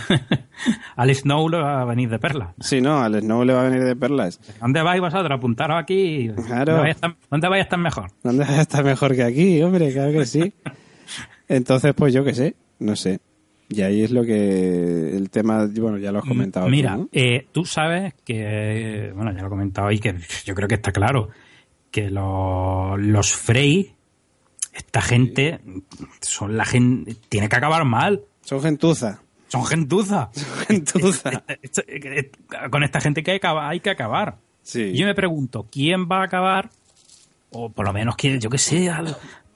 al 0.96 1.14
Snow 1.16 1.50
le 1.50 1.58
va 1.58 1.82
a 1.82 1.86
venir 1.86 2.10
de 2.10 2.20
perla. 2.20 2.54
Sí, 2.62 2.80
no, 2.80 3.02
al 3.02 3.20
Snow 3.20 3.44
le 3.44 3.54
va 3.54 3.62
a 3.66 3.70
venir 3.70 3.84
de 3.84 3.96
perlas. 3.96 4.40
¿Dónde 4.62 4.82
vais 4.82 5.02
vosotros? 5.02 5.30
Apuntaros 5.30 5.78
aquí. 5.78 6.30
Claro. 6.48 6.74
¿Dónde 6.74 6.82
vais 6.82 6.88
a 6.88 6.92
estar, 6.96 7.16
dónde 7.30 7.50
vais 7.50 7.60
a 7.60 7.64
estar 7.64 7.80
mejor? 7.80 8.12
¿Dónde 8.24 8.44
vas 8.46 8.58
a 8.58 8.62
estar 8.62 8.84
mejor 8.86 9.14
que 9.14 9.24
aquí? 9.24 9.62
Hombre, 9.62 9.92
claro 9.92 10.14
que 10.14 10.26
sí. 10.26 10.54
Entonces, 11.50 11.94
pues 11.94 12.14
yo 12.14 12.24
qué 12.24 12.34
sé, 12.34 12.56
no 12.80 12.96
sé. 12.96 13.20
Y 13.68 13.82
ahí 13.82 14.04
es 14.04 14.12
lo 14.12 14.24
que 14.24 15.16
el 15.18 15.30
tema, 15.30 15.68
bueno, 15.80 15.98
ya 15.98 16.12
lo 16.12 16.20
has 16.20 16.26
comentado. 16.26 16.68
tú, 16.68 16.72
Mira, 16.72 16.96
¿no? 16.98 17.10
eh, 17.12 17.48
tú 17.52 17.66
sabes 17.66 18.14
que, 18.24 19.12
bueno, 19.16 19.34
ya 19.34 19.42
lo 19.42 19.48
he 19.48 19.50
comentado 19.50 19.92
y 19.92 20.00
que 20.00 20.16
yo 20.46 20.56
creo 20.56 20.68
que 20.68 20.76
está 20.76 20.92
claro, 20.92 21.30
que 21.92 22.10
los, 22.10 23.00
los 23.00 23.34
Frey, 23.34 23.92
esta 24.74 25.02
gente, 25.02 25.60
son 26.22 26.56
la 26.56 26.64
gente, 26.66 27.16
tiene 27.28 27.50
que 27.50 27.56
acabar 27.56 27.86
mal. 27.86 28.22
Son 28.42 28.62
gentuza. 28.62 29.22
Son 29.56 29.66
gentuza. 29.66 30.30
Gentuza. 30.68 31.44
Con 32.70 32.84
esta 32.84 33.00
gente 33.00 33.24
que 33.24 33.32
hay 33.32 33.40
que 33.40 33.48
acabar. 33.48 33.72
Hay 33.72 33.80
que 33.80 33.90
acabar. 33.90 34.38
Sí. 34.62 34.94
Yo 34.94 35.06
me 35.06 35.16
pregunto, 35.16 35.66
¿quién 35.72 36.08
va 36.10 36.22
a 36.22 36.26
acabar? 36.26 36.70
O 37.52 37.70
por 37.70 37.86
lo 37.86 37.94
menos 37.94 38.16
yo 38.18 38.50
que 38.50 38.58
sé, 38.58 38.92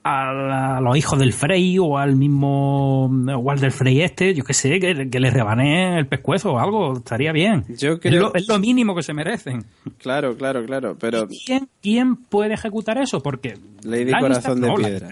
a 0.02 0.80
los 0.80 0.96
hijos 0.96 1.18
del 1.18 1.32
Frey 1.32 1.78
o 1.78 1.98
al 1.98 2.16
mismo 2.16 3.04
o 3.06 3.50
al 3.50 3.60
del 3.60 3.70
Frey 3.70 4.00
este, 4.00 4.34
yo 4.34 4.44
que 4.44 4.54
sé, 4.54 4.80
que, 4.80 5.10
que 5.10 5.20
les 5.20 5.32
rebanee 5.32 5.98
el 5.98 6.06
pescuezo 6.06 6.52
o 6.52 6.58
algo, 6.58 6.98
estaría 6.98 7.32
bien. 7.32 7.64
Yo 7.76 7.98
Es, 8.02 8.12
lo, 8.12 8.34
es 8.34 8.48
lo 8.48 8.58
mínimo 8.58 8.94
que 8.94 9.02
se 9.02 9.12
merecen. 9.12 9.64
Claro, 9.98 10.36
claro, 10.36 10.64
claro. 10.64 10.96
Pero 10.98 11.26
¿Quién, 11.46 11.68
quién 11.82 12.16
puede 12.16 12.54
ejecutar 12.54 12.98
eso? 12.98 13.22
Porque 13.22 13.58
Lady 13.82 14.12
Corazón 14.12 14.60
de 14.60 14.68
no, 14.68 14.74
Piedra. 14.76 15.10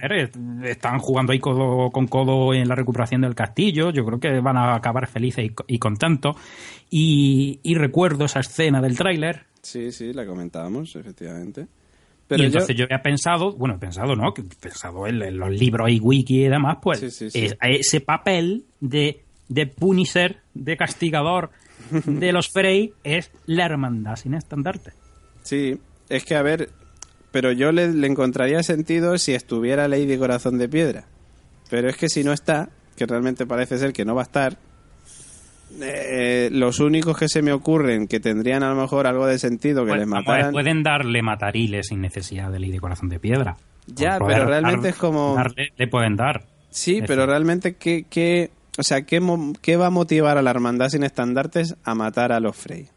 Están 0.64 0.98
jugando 0.98 1.33
ahí 1.33 1.38
codo 1.38 1.90
con 1.90 2.07
codo 2.07 2.55
en 2.55 2.68
la 2.68 2.74
recuperación 2.74 3.20
del 3.20 3.35
castillo. 3.35 3.90
Yo 3.90 4.05
creo 4.05 4.20
que 4.20 4.40
van 4.40 4.57
a 4.57 4.74
acabar 4.74 5.07
felices 5.07 5.44
y, 5.44 5.74
y 5.74 5.79
contentos. 5.79 6.37
Y, 6.90 7.61
y 7.62 7.74
recuerdo 7.74 8.24
esa 8.24 8.40
escena 8.40 8.81
del 8.81 8.96
tráiler 8.96 9.48
sí, 9.68 9.92
sí, 9.92 10.12
la 10.12 10.27
comentábamos, 10.27 10.96
efectivamente. 10.96 11.68
Y 12.28 12.34
Pero 12.36 12.42
yo, 12.42 12.46
entonces 12.46 12.76
yo... 12.76 12.84
había 12.84 13.02
pensado, 13.02 13.52
bueno, 13.52 13.76
he 13.76 13.78
pensado, 13.78 14.14
¿no? 14.16 14.34
Que 14.34 14.42
he 14.42 14.44
pensado 14.44 15.06
en, 15.06 15.22
en 15.22 15.38
los 15.38 15.50
libros 15.50 15.90
y 15.90 15.98
wiki 16.00 16.44
y 16.44 16.48
demás, 16.48 16.78
pues 16.82 17.00
Sí, 17.00 17.10
sí, 17.10 17.30
sí. 17.30 17.44
es- 17.46 17.56
ese 17.62 18.00
papel 18.00 18.64
de, 18.80 19.22
de 19.48 19.66
punisher, 19.66 20.38
de 20.54 20.76
castigador 20.76 21.50
de 22.06 22.32
los 22.32 22.48
Frey 22.50 22.92
es 23.04 23.30
la 23.46 23.64
hermandad 23.66 24.16
sin 24.16 24.34
estandarte. 24.34 24.92
sí, 25.42 25.78
es 26.08 26.24
que 26.24 26.36
a 26.36 26.42
ver, 26.42 26.70
pero 27.32 27.52
yo 27.52 27.70
le, 27.72 27.92
le 27.92 28.06
encontraría 28.06 28.62
sentido 28.62 29.16
si 29.18 29.34
estuviera 29.34 29.88
Lady 29.88 30.16
Corazón 30.18 30.56
de 30.58 30.68
Piedra. 30.68 31.04
Pero 31.70 31.88
es 31.90 31.96
que 31.98 32.08
si 32.08 32.24
no 32.24 32.32
está, 32.32 32.70
que 32.96 33.04
realmente 33.04 33.44
parece 33.46 33.76
ser 33.78 33.92
que 33.92 34.06
no 34.06 34.14
va 34.14 34.22
a 34.22 34.24
estar, 34.24 34.56
eh, 35.81 36.48
los 36.52 36.81
únicos 36.81 37.16
que 37.16 37.28
se 37.28 37.42
me 37.42 37.52
ocurren 37.52 38.07
que 38.09 38.20
tendrían 38.20 38.62
a 38.62 38.70
lo 38.70 38.81
mejor 38.81 39.07
algo 39.07 39.26
de 39.26 39.38
sentido 39.38 39.85
que 39.85 39.90
Pues, 39.90 40.00
les 40.00 40.09
ver, 40.11 40.14
mataran. 40.20 40.52
pueden 40.52 40.83
darle 40.83 41.22
matariles 41.22 41.88
sin 41.88 42.00
necesidad 42.00 42.50
de 42.50 42.59
ley 42.59 42.70
de 42.70 42.81
corazón 42.81 43.09
de 43.09 43.18
piedra. 43.20 43.57
Ya, 43.87 44.18
pero 44.18 44.44
realmente 44.44 44.83
dar- 44.88 44.90
es 44.90 44.96
como- 44.96 45.34
darle- 45.34 45.72
le 45.76 45.86
pueden 45.88 46.16
dar. 46.16 46.45
Sí, 46.70 46.99
Es 46.99 47.05
pero 47.07 47.22
decir- 47.22 47.30
realmente, 47.30 47.76
¿qué, 47.76 48.05
qué, 48.09 48.51
o 48.78 48.82
sea, 48.82 49.03
¿qué, 49.03 49.20
¿qué 49.62 49.76
va 49.76 49.86
a 49.86 49.90
motivar 49.90 50.36
a 50.38 50.42
la 50.42 50.51
hermandad 50.51 50.88
sin 50.90 51.03
estandartes 51.05 51.76
a 51.84 51.95
matar 51.95 52.32
a 52.32 52.40
los 52.40 52.55
Frey? 52.57 52.88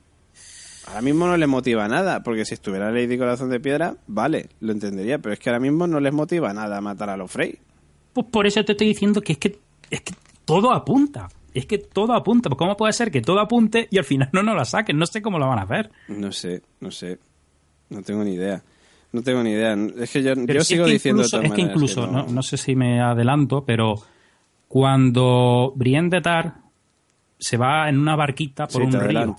Ahora 0.87 1.01
mismo 1.01 1.25
no 1.27 1.37
les 1.37 1.47
motiva 1.47 1.87
nada, 1.87 2.21
porque 2.23 2.43
si 2.43 2.55
estuviera 2.55 2.91
Lady 2.91 3.17
Corazón 3.17 3.49
de 3.49 3.59
Piedra, 3.61 3.95
vale, 4.07 4.49
lo 4.59 4.73
entendería, 4.73 5.19
pero 5.19 5.31
es 5.33 5.39
que 5.39 5.49
ahora 5.49 5.59
mismo 5.61 5.87
no 5.87 5.99
les 6.01 6.11
motiva 6.11 6.51
nada 6.53 6.77
a 6.77 6.81
matar 6.81 7.09
a 7.09 7.15
los 7.15 7.31
Frey. 7.31 7.59
Pues 8.13 8.27
por 8.29 8.45
eso 8.45 8.65
te 8.65 8.73
estoy 8.73 8.87
diciendo 8.87 9.21
que 9.21 9.33
es 9.33 9.37
que, 9.37 9.57
es 9.89 10.01
que 10.01 10.13
todo 10.43 10.73
apunta. 10.73 11.29
Es 11.53 11.65
que 11.65 11.77
todo 11.77 12.13
apunta. 12.13 12.49
Pues 12.49 12.57
¿Cómo 12.57 12.77
puede 12.77 12.93
ser 12.93 13.11
que 13.11 13.21
todo 13.21 13.39
apunte 13.39 13.87
y 13.91 13.97
al 13.97 14.05
final 14.05 14.29
no 14.33 14.43
nos 14.43 14.55
la 14.55 14.65
saquen? 14.65 14.97
No 14.97 15.05
sé 15.05 15.21
cómo 15.21 15.39
lo 15.39 15.47
van 15.47 15.59
a 15.59 15.63
hacer. 15.63 15.91
No 16.07 16.31
sé, 16.31 16.61
no 16.79 16.91
sé, 16.91 17.19
no 17.89 18.01
tengo 18.01 18.23
ni 18.23 18.33
idea. 18.33 18.61
No 19.11 19.21
tengo 19.21 19.43
ni 19.43 19.51
idea. 19.51 19.75
Es 19.99 20.11
que 20.11 20.23
yo, 20.23 20.33
sigo 20.63 20.85
que 20.85 20.91
diciendo 20.91 21.23
de 21.23 21.27
incluso, 21.27 21.37
todas 21.37 21.45
es 21.45 21.51
que 21.53 21.61
incluso, 21.61 22.05
que 22.05 22.11
no, 22.13 22.27
no 22.27 22.41
sé 22.41 22.55
si 22.55 22.75
me 22.75 23.01
adelanto, 23.01 23.65
pero 23.65 23.95
cuando 24.69 25.73
Brienne 25.75 26.09
de 26.09 26.21
Tar 26.21 26.61
se 27.37 27.57
va 27.57 27.89
en 27.89 27.97
una 27.97 28.15
barquita 28.15 28.67
por 28.67 28.83
Sí, 28.83 28.85
un 28.85 28.91
te 28.91 28.99
río, 28.99 29.35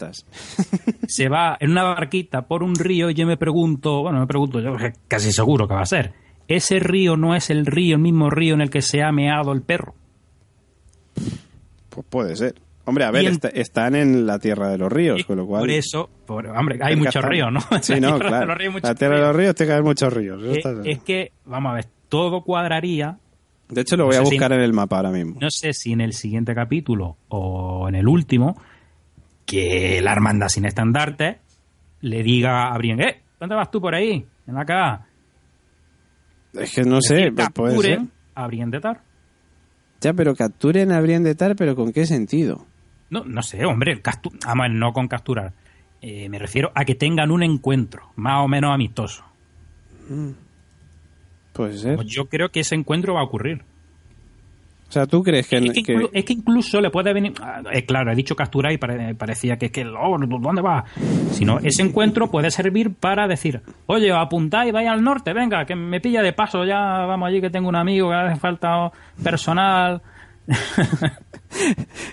se 1.07 1.29
va 1.29 1.57
en 1.59 1.71
una 1.71 1.85
barquita 1.85 2.43
por 2.43 2.63
un 2.63 2.75
río 2.75 3.09
y 3.09 3.15
yo 3.15 3.27
me 3.27 3.39
pregunto, 3.39 4.03
bueno, 4.03 4.21
me 4.21 4.27
pregunto, 4.27 4.61
yo 4.61 4.77
casi 5.09 5.33
seguro 5.33 5.67
que 5.67 5.75
va 5.75 5.83
a 5.83 5.87
ser, 5.87 6.13
¿ese 6.49 6.81
río 6.81 7.17
no 7.17 7.35
es 7.35 7.49
el 7.49 7.65
río, 7.65 7.95
el 7.97 8.03
mismo 8.03 8.29
río 8.29 8.55
en 8.55 8.61
el 8.61 8.71
que 8.71 8.83
se 8.83 9.03
ha 9.03 9.13
meado 9.13 9.53
el 9.53 9.63
perro? 9.63 9.95
Pues 11.95 12.07
puede 12.09 12.37
ser. 12.37 12.55
Hombre, 12.85 13.05
a 13.05 13.11
ver, 13.13 13.27
en- 13.27 13.33
est- 13.35 13.45
están 13.55 13.95
en 13.95 14.27
la 14.27 14.39
tierra 14.41 14.69
de 14.69 14.79
los 14.79 14.91
ríos, 14.93 15.21
Y 15.21 15.25
con 15.25 15.37
lo 15.37 15.47
cual... 15.47 15.61
Por 15.61 15.71
eso, 15.71 16.11
por- 16.27 16.47
hombre, 16.49 16.79
hay 16.83 16.97
muchos 16.97 17.25
ríos, 17.25 17.53
¿no? 17.53 17.61
Sí, 17.81 17.95
no, 18.01 18.19
claro. 18.19 18.55
la 18.83 18.95
tierra 18.97 19.17
de 19.17 19.23
los 19.23 19.37
ríos 19.37 19.55
tiene 19.55 19.69
que 19.69 19.73
haber 19.75 19.85
muchos 19.85 20.13
ríos. 20.13 20.43
Eh, 20.45 20.61
es 20.85 20.99
que, 21.03 21.31
vamos 21.45 21.71
a 21.71 21.75
ver, 21.77 21.87
todo 22.09 22.43
cuadraría 22.43 23.19
De 23.69 23.83
hecho, 23.83 23.97
lo 23.97 24.05
no 24.05 24.07
voy 24.09 24.17
a 24.17 24.25
si- 24.25 24.31
buscar 24.35 24.53
en 24.53 24.61
el 24.61 24.73
mapa 24.73 24.97
ahora 24.97 25.11
mismo. 25.11 25.37
no 25.41 25.49
sé 25.51 25.73
si 25.73 25.93
en 25.93 26.01
el 26.01 26.13
siguiente 26.13 26.55
capítulo 26.57 27.17
o 27.29 27.89
en 27.89 27.95
el 27.95 28.09
último, 28.09 28.61
que 29.47 30.01
la 30.03 30.13
hermandad 30.13 30.49
sin 30.49 30.65
estandarte 30.65 31.39
le 32.01 32.23
diga 32.25 32.73
a 32.73 32.79
Brienne, 32.79 33.05
eh, 33.09 33.21
¿dónde 33.39 33.55
vas 33.55 33.71
tú 33.71 33.81
por 33.81 33.95
ahí? 33.95 34.27
Ven 34.47 34.59
acá. 34.59 35.07
Es 36.55 36.75
que 36.75 36.83
no 36.83 37.01
sé, 37.01 37.33
pero 37.35 37.49
puede 37.51 37.79
ser. 37.79 38.01
a 38.35 38.47
Brienne 38.49 38.73
de 38.73 38.81
Tar. 38.81 39.01
Ya, 40.03 40.13
pero 40.13 40.35
capturen 40.35 40.91
Brienne 41.01 41.25
de 41.29 41.35
Tar, 41.35 41.57
pero 41.57 41.75
¿con 41.77 41.93
qué 41.93 42.07
sentido? 42.07 42.67
No, 43.09 43.25
no 43.25 43.43
sé, 43.43 43.65
hombre, 43.65 44.03
castu- 44.03 44.33
vamos 44.45 44.65
a 44.65 44.69
ver, 44.69 44.71
no 44.73 44.93
con 44.93 45.07
capturar. 45.09 45.53
Eh, 46.01 46.29
me 46.29 46.39
refiero 46.39 46.73
a 46.75 46.85
que 46.85 46.95
tengan 46.95 47.31
un 47.31 47.43
encuentro 47.43 48.11
más 48.17 48.45
o 48.45 48.49
menos 48.49 48.75
amistoso. 48.75 49.25
Puede 51.53 51.79
ser. 51.79 51.97
Pues 51.97 52.09
yo 52.09 52.27
creo 52.29 52.51
que 52.51 52.61
ese 52.61 52.75
encuentro 52.75 53.15
va 53.15 53.21
a 53.21 53.25
ocurrir. 53.25 53.63
O 54.93 54.95
sea, 54.95 55.07
¿tú 55.07 55.23
crees 55.23 55.49
que...? 55.49 55.57
Es 55.57 55.73
que, 55.73 55.83
que- 55.83 55.97
inclu- 55.97 56.11
es 56.13 56.23
que 56.27 56.35
incluso 56.35 56.79
le 56.79 56.91
puede 56.91 57.15
venir. 57.15 57.33
ah, 57.41 57.63
eh, 57.73 57.87
claro, 57.87 58.13
he 58.13 58.15
dicho 58.15 58.37
capturar 58.37 58.73
y 58.73 58.77
pare- 58.77 59.15
parecía 59.15 59.57
que 59.57 59.67
es 59.67 59.73
que. 59.73 59.87
Oh, 59.87 60.19
¿Dónde 60.19 60.61
va? 60.61 60.85
Sino 61.31 61.59
ese 61.61 61.81
encuentro 61.81 62.31
puede 62.31 62.51
servir 62.51 62.93
para 62.93 63.27
decir: 63.27 63.63
Oye, 63.87 64.13
apuntáis, 64.13 64.71
vais 64.71 64.87
al 64.91 65.03
norte, 65.03 65.33
venga, 65.33 65.65
que 65.65 65.75
me 65.75 65.99
pilla 66.03 66.21
de 66.21 66.35
paso, 66.35 66.67
ya 66.67 66.77
vamos 67.07 67.27
allí, 67.27 67.41
que 67.41 67.49
tengo 67.49 67.71
un 67.71 67.77
amigo, 67.77 68.11
que 68.11 68.17
hace 68.17 68.39
falta 68.39 68.93
personal. 69.25 70.03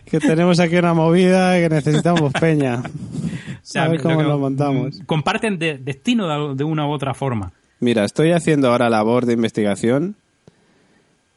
que 0.05 0.19
tenemos 0.19 0.59
aquí 0.61 0.77
una 0.77 0.93
movida 0.93 1.55
que 1.59 1.67
necesitamos 1.67 2.31
peña. 2.33 2.81
lo 3.75 4.01
cómo 4.01 4.17
que- 4.19 4.23
lo 4.23 4.39
montamos. 4.39 5.01
Comparten 5.05 5.59
de- 5.59 5.79
destino 5.79 6.49
de, 6.49 6.55
de 6.55 6.63
una 6.63 6.87
u 6.87 6.91
otra 6.91 7.13
forma. 7.13 7.51
Mira, 7.81 8.05
estoy 8.05 8.31
haciendo 8.31 8.71
ahora 8.71 8.89
labor 8.89 9.25
de 9.25 9.33
investigación 9.33 10.15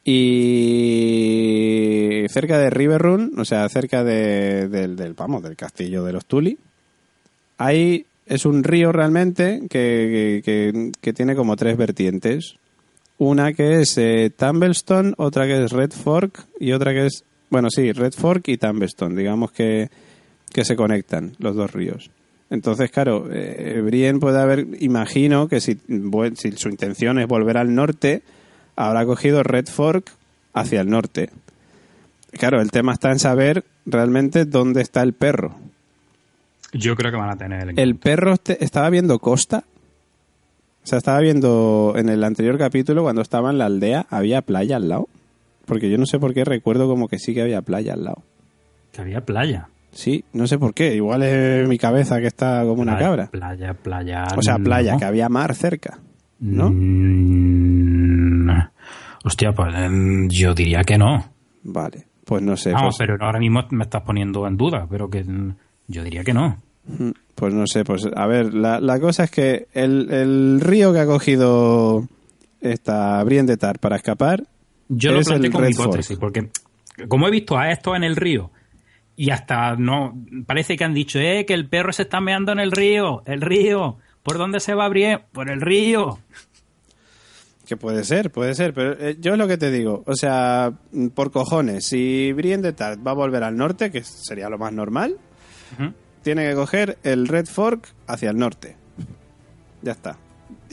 y 0.03 2.25
cerca 2.29 2.57
de 2.57 2.69
Riverrun, 2.69 3.33
o 3.37 3.45
sea, 3.45 3.67
cerca 3.69 4.03
de- 4.03 4.67
del, 4.67 4.95
del, 4.95 5.13
vamos, 5.13 5.43
del 5.43 5.55
castillo 5.55 6.03
de 6.03 6.13
los 6.13 6.25
Tuli, 6.25 6.57
hay, 7.57 8.05
es 8.25 8.45
un 8.45 8.63
río 8.63 8.91
realmente 8.91 9.61
que, 9.69 10.41
que- 10.43 10.91
que- 10.99 11.13
tiene 11.13 11.35
como 11.35 11.55
tres 11.55 11.77
vertientes. 11.77 12.55
Una 13.19 13.53
que 13.53 13.81
es 13.81 13.97
eh, 13.97 14.31
Tumblestone, 14.35 15.13
otra 15.17 15.45
que 15.45 15.63
es 15.63 15.71
Red 15.71 15.91
Fork 15.91 16.45
y 16.59 16.71
otra 16.71 16.93
que 16.93 17.05
es, 17.05 17.23
bueno, 17.49 17.69
sí, 17.69 17.91
Red 17.91 18.13
Fork 18.13 18.47
y 18.47 18.57
Tumblestone, 18.57 19.15
digamos 19.15 19.51
que, 19.51 19.89
que 20.51 20.65
se 20.65 20.75
conectan 20.75 21.33
los 21.37 21.55
dos 21.55 21.71
ríos. 21.71 22.09
Entonces, 22.49 22.91
claro, 22.91 23.29
eh, 23.31 23.81
Brienne 23.83 24.19
puede 24.19 24.39
haber, 24.41 24.67
imagino 24.79 25.47
que 25.47 25.61
si 25.61 25.77
su 26.55 26.69
intención 26.69 27.19
es 27.19 27.27
volver 27.27 27.57
al 27.57 27.73
norte, 27.73 28.21
habrá 28.75 29.05
cogido 29.05 29.43
Red 29.43 29.67
Fork 29.67 30.11
hacia 30.53 30.81
el 30.81 30.89
norte. 30.89 31.29
Claro, 32.31 32.61
el 32.61 32.71
tema 32.71 32.93
está 32.93 33.11
en 33.11 33.19
saber 33.19 33.63
realmente 33.85 34.45
dónde 34.45 34.81
está 34.81 35.03
el 35.03 35.13
perro. 35.13 35.55
Yo 36.73 36.95
creo 36.95 37.11
que 37.11 37.17
van 37.17 37.29
a 37.29 37.37
tener 37.37 37.69
el 37.69 37.79
¿El 37.79 37.95
perro 37.95 38.33
este- 38.33 38.63
estaba 38.63 38.89
viendo 38.89 39.19
costa? 39.19 39.63
O 40.83 40.87
sea, 40.87 40.97
estaba 40.97 41.19
viendo 41.19 41.93
en 41.95 42.09
el 42.09 42.23
anterior 42.23 42.57
capítulo 42.57 43.03
cuando 43.03 43.21
estaba 43.21 43.51
en 43.51 43.57
la 43.57 43.67
aldea, 43.67 44.05
había 44.09 44.41
playa 44.41 44.75
al 44.77 44.89
lado. 44.89 45.07
Porque 45.65 45.89
yo 45.89 45.97
no 45.97 46.05
sé 46.05 46.19
por 46.19 46.33
qué 46.33 46.43
recuerdo 46.43 46.87
como 46.87 47.07
que 47.07 47.19
sí 47.19 47.33
que 47.33 47.41
había 47.41 47.61
playa 47.61 47.93
al 47.93 48.03
lado. 48.03 48.23
Que 48.91 49.01
había 49.01 49.21
playa. 49.21 49.69
Sí, 49.91 50.25
no 50.33 50.47
sé 50.47 50.57
por 50.57 50.73
qué. 50.73 50.95
Igual 50.95 51.23
es 51.23 51.67
mi 51.69 51.77
cabeza 51.77 52.19
que 52.19 52.27
está 52.27 52.63
como 52.65 52.81
una 52.81 52.97
cabra. 52.97 53.27
Playa, 53.27 53.73
playa. 53.75 54.25
O 54.35 54.41
sea, 54.41 54.57
playa, 54.57 54.93
no. 54.93 54.99
que 54.99 55.05
había 55.05 55.29
mar 55.29 55.55
cerca. 55.55 55.99
¿No? 56.39 56.69
Mm, 56.71 58.49
hostia, 59.23 59.53
pues 59.53 59.73
mm, 59.73 60.27
yo 60.29 60.53
diría 60.53 60.83
que 60.83 60.97
no. 60.97 61.25
Vale, 61.63 62.05
pues 62.25 62.41
no 62.43 62.57
sé. 62.57 62.71
Vamos, 62.71 62.95
pues, 62.97 63.07
pero 63.07 63.23
ahora 63.23 63.39
mismo 63.39 63.65
me 63.71 63.83
estás 63.83 64.01
poniendo 64.03 64.47
en 64.47 64.57
duda, 64.57 64.87
pero 64.89 65.09
que 65.09 65.25
yo 65.87 66.03
diría 66.03 66.23
que 66.23 66.33
no. 66.33 66.57
mm, 66.85 67.11
pues 67.35 67.53
no 67.53 67.65
sé, 67.67 67.83
pues 67.83 68.07
a 68.15 68.27
ver, 68.27 68.53
la, 68.53 68.79
la 68.79 68.99
cosa 68.99 69.25
es 69.25 69.31
que 69.31 69.67
el, 69.73 70.11
el 70.11 70.61
río 70.61 70.93
que 70.93 70.99
ha 70.99 71.05
cogido 71.05 72.07
esta 72.61 73.23
Brienne 73.23 73.47
de 73.47 73.57
Tar 73.57 73.79
para 73.79 73.97
escapar 73.97 74.43
Yo 74.87 75.11
lo 75.11 75.19
es 75.19 75.27
planteé 75.27 75.47
el 75.47 75.53
como 75.53 75.67
hipótesis, 75.67 76.17
porque 76.17 76.49
como 77.07 77.27
he 77.27 77.31
visto 77.31 77.57
a 77.57 77.69
estos 77.71 77.95
en 77.95 78.03
el 78.03 78.15
río 78.15 78.51
y 79.15 79.29
hasta 79.29 79.75
no 79.75 80.13
parece 80.45 80.75
que 80.75 80.83
han 80.83 80.93
dicho, 80.93 81.19
eh, 81.19 81.45
que 81.45 81.53
el 81.53 81.67
perro 81.69 81.91
se 81.91 82.03
está 82.03 82.19
meando 82.19 82.51
en 82.51 82.59
el 82.59 82.71
río, 82.71 83.21
el 83.25 83.41
río. 83.41 83.97
¿Por 84.23 84.37
dónde 84.37 84.59
se 84.59 84.73
va 84.73 84.89
bien? 84.89 85.19
Por 85.31 85.49
el 85.51 85.61
río. 85.61 86.19
Que 87.65 87.77
puede 87.77 88.03
ser, 88.03 88.31
puede 88.31 88.55
ser, 88.55 88.73
pero 88.73 88.93
eh, 88.99 89.17
yo 89.19 89.33
es 89.33 89.37
lo 89.37 89.47
que 89.47 89.57
te 89.57 89.71
digo, 89.71 90.03
o 90.05 90.15
sea, 90.15 90.73
por 91.15 91.31
cojones, 91.31 91.85
si 91.85 92.33
Brienne 92.33 92.61
de 92.61 92.73
Tart 92.73 92.99
va 93.05 93.11
a 93.11 93.15
volver 93.15 93.43
al 93.43 93.55
norte, 93.55 93.89
que 93.89 94.03
sería 94.03 94.49
lo 94.49 94.57
más 94.57 94.73
normal, 94.73 95.17
tiene 96.23 96.49
que 96.49 96.55
coger 96.55 96.97
el 97.03 97.27
Red 97.27 97.45
Fork 97.45 97.87
hacia 98.07 98.31
el 98.31 98.37
norte. 98.37 98.75
Ya 99.81 99.93
está. 99.93 100.17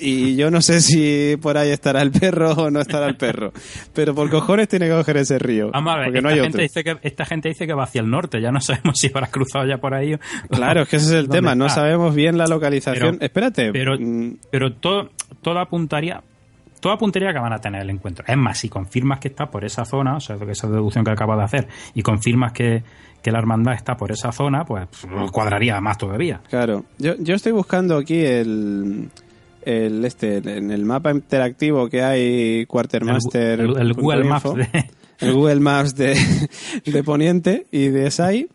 Y 0.00 0.36
yo 0.36 0.50
no 0.50 0.60
sé 0.62 0.80
si 0.80 1.36
por 1.40 1.58
ahí 1.58 1.70
estará 1.70 2.02
el 2.02 2.10
perro 2.10 2.52
o 2.52 2.70
no 2.70 2.80
estará 2.80 3.06
el 3.06 3.16
perro, 3.16 3.52
pero 3.92 4.14
por 4.14 4.30
cojones 4.30 4.68
tiene 4.68 4.86
que 4.86 4.92
coger 4.92 5.18
ese 5.18 5.38
río, 5.38 5.70
Vamos 5.72 5.92
a 5.94 5.96
ver, 5.98 6.04
porque 6.06 6.18
esta, 6.18 6.28
no 6.28 6.34
hay 6.34 6.40
gente 6.40 6.48
otro. 6.56 6.62
dice 6.62 6.84
que, 6.84 6.96
esta 7.02 7.24
gente 7.24 7.48
dice 7.50 7.66
que 7.66 7.74
va 7.74 7.84
hacia 7.84 8.00
el 8.00 8.10
norte, 8.10 8.40
ya 8.40 8.50
no 8.50 8.60
sabemos 8.62 8.98
si 8.98 9.08
habrás 9.08 9.30
cruzado 9.30 9.66
ya 9.66 9.78
por 9.78 9.94
ahí. 9.94 10.16
Claro, 10.48 10.82
es 10.82 10.88
que 10.88 10.96
ese 10.96 11.06
es 11.06 11.12
el 11.12 11.26
¿Dónde 11.26 11.38
tema, 11.38 11.54
no 11.54 11.68
sabemos 11.68 12.14
bien 12.14 12.38
la 12.38 12.46
localización. 12.46 13.16
Pero- 13.16 13.24
Espérate, 13.24 13.72
Pero, 13.72 13.96
mm, 13.98 14.36
pero 14.50 14.72
todo, 14.74 15.10
todo 15.42 15.58
apuntaría 15.58 16.22
toda 16.80 16.94
apuntaría 16.94 17.30
que 17.34 17.38
van 17.38 17.52
a 17.52 17.58
tener 17.58 17.82
el 17.82 17.90
encuentro. 17.90 18.24
Es 18.26 18.38
más, 18.38 18.56
si 18.58 18.70
confirmas 18.70 19.20
que 19.20 19.28
está 19.28 19.50
por 19.50 19.66
esa 19.66 19.84
zona, 19.84 20.16
o 20.16 20.20
sea, 20.20 20.36
esa 20.48 20.66
deducción 20.66 21.04
que 21.04 21.10
acabas 21.10 21.36
de 21.36 21.44
hacer, 21.44 21.68
y 21.92 22.00
confirmas 22.02 22.52
que, 22.52 22.82
que 23.22 23.30
la 23.30 23.38
hermandad 23.38 23.74
está 23.74 23.98
por 23.98 24.10
esa 24.12 24.32
zona, 24.32 24.64
pues 24.64 24.88
cuadraría 25.30 25.78
más 25.82 25.98
todavía. 25.98 26.40
Claro, 26.48 26.86
yo, 26.96 27.16
yo 27.18 27.34
estoy 27.34 27.52
buscando 27.52 27.98
aquí 27.98 28.24
el, 28.24 29.10
el 29.62 30.04
este 30.04 30.36
en 30.38 30.70
el 30.70 30.84
mapa 30.84 31.10
interactivo 31.10 31.88
que 31.88 32.02
hay 32.02 32.66
Quartermaster. 32.66 33.60
El, 33.60 33.76
el 33.80 33.92
Google 33.94 34.24
Maps 34.24 34.54
de- 34.54 34.90
el 35.20 35.32
Google 35.34 35.60
Maps 35.60 35.94
de, 35.96 36.16
de 36.84 37.02
Poniente 37.04 37.66
y 37.70 37.88
de 37.88 38.10
SAI. 38.10 38.48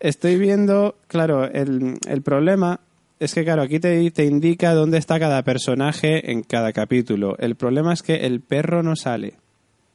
Estoy 0.00 0.36
viendo, 0.36 0.96
claro, 1.06 1.44
el, 1.44 1.94
el 2.08 2.22
problema 2.22 2.80
es 3.20 3.34
que, 3.34 3.44
claro, 3.44 3.62
aquí 3.62 3.78
te, 3.78 4.10
te 4.10 4.24
indica 4.24 4.74
dónde 4.74 4.98
está 4.98 5.20
cada 5.20 5.42
personaje 5.44 6.32
en 6.32 6.42
cada 6.42 6.72
capítulo. 6.72 7.36
El 7.38 7.54
problema 7.54 7.92
es 7.92 8.02
que 8.02 8.26
el 8.26 8.40
perro 8.40 8.82
no 8.82 8.96
sale. 8.96 9.34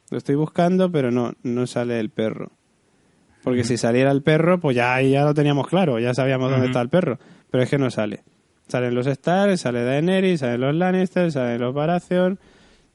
Lo 0.10 0.18
estoy 0.18 0.36
buscando, 0.36 0.90
pero 0.90 1.12
no, 1.12 1.34
no 1.44 1.68
sale 1.68 2.00
el 2.00 2.10
perro. 2.10 2.52
Porque 3.44 3.66
si 3.66 3.76
saliera 3.78 4.12
el 4.12 4.22
perro, 4.24 4.60
pues 4.62 4.76
ya, 4.78 4.94
ahí 4.96 5.12
ya 5.12 5.24
lo 5.26 5.34
teníamos 5.34 5.68
claro, 5.68 6.00
ya 6.00 6.14
sabíamos 6.14 6.50
dónde 6.52 6.68
está 6.68 6.82
el 6.82 6.90
perro. 6.90 7.20
Pero 7.52 7.64
es 7.64 7.70
que 7.70 7.78
no 7.78 7.90
sale. 7.92 8.22
Salen 8.68 8.94
los 8.96 9.08
Stark, 9.08 9.58
sale 9.58 9.84
Daenerys, 9.84 10.42
salen 10.42 10.62
los 10.62 10.76
Lannister, 10.76 11.32
salen 11.32 11.62
los 11.62 11.74
Baratheon, 11.74 12.38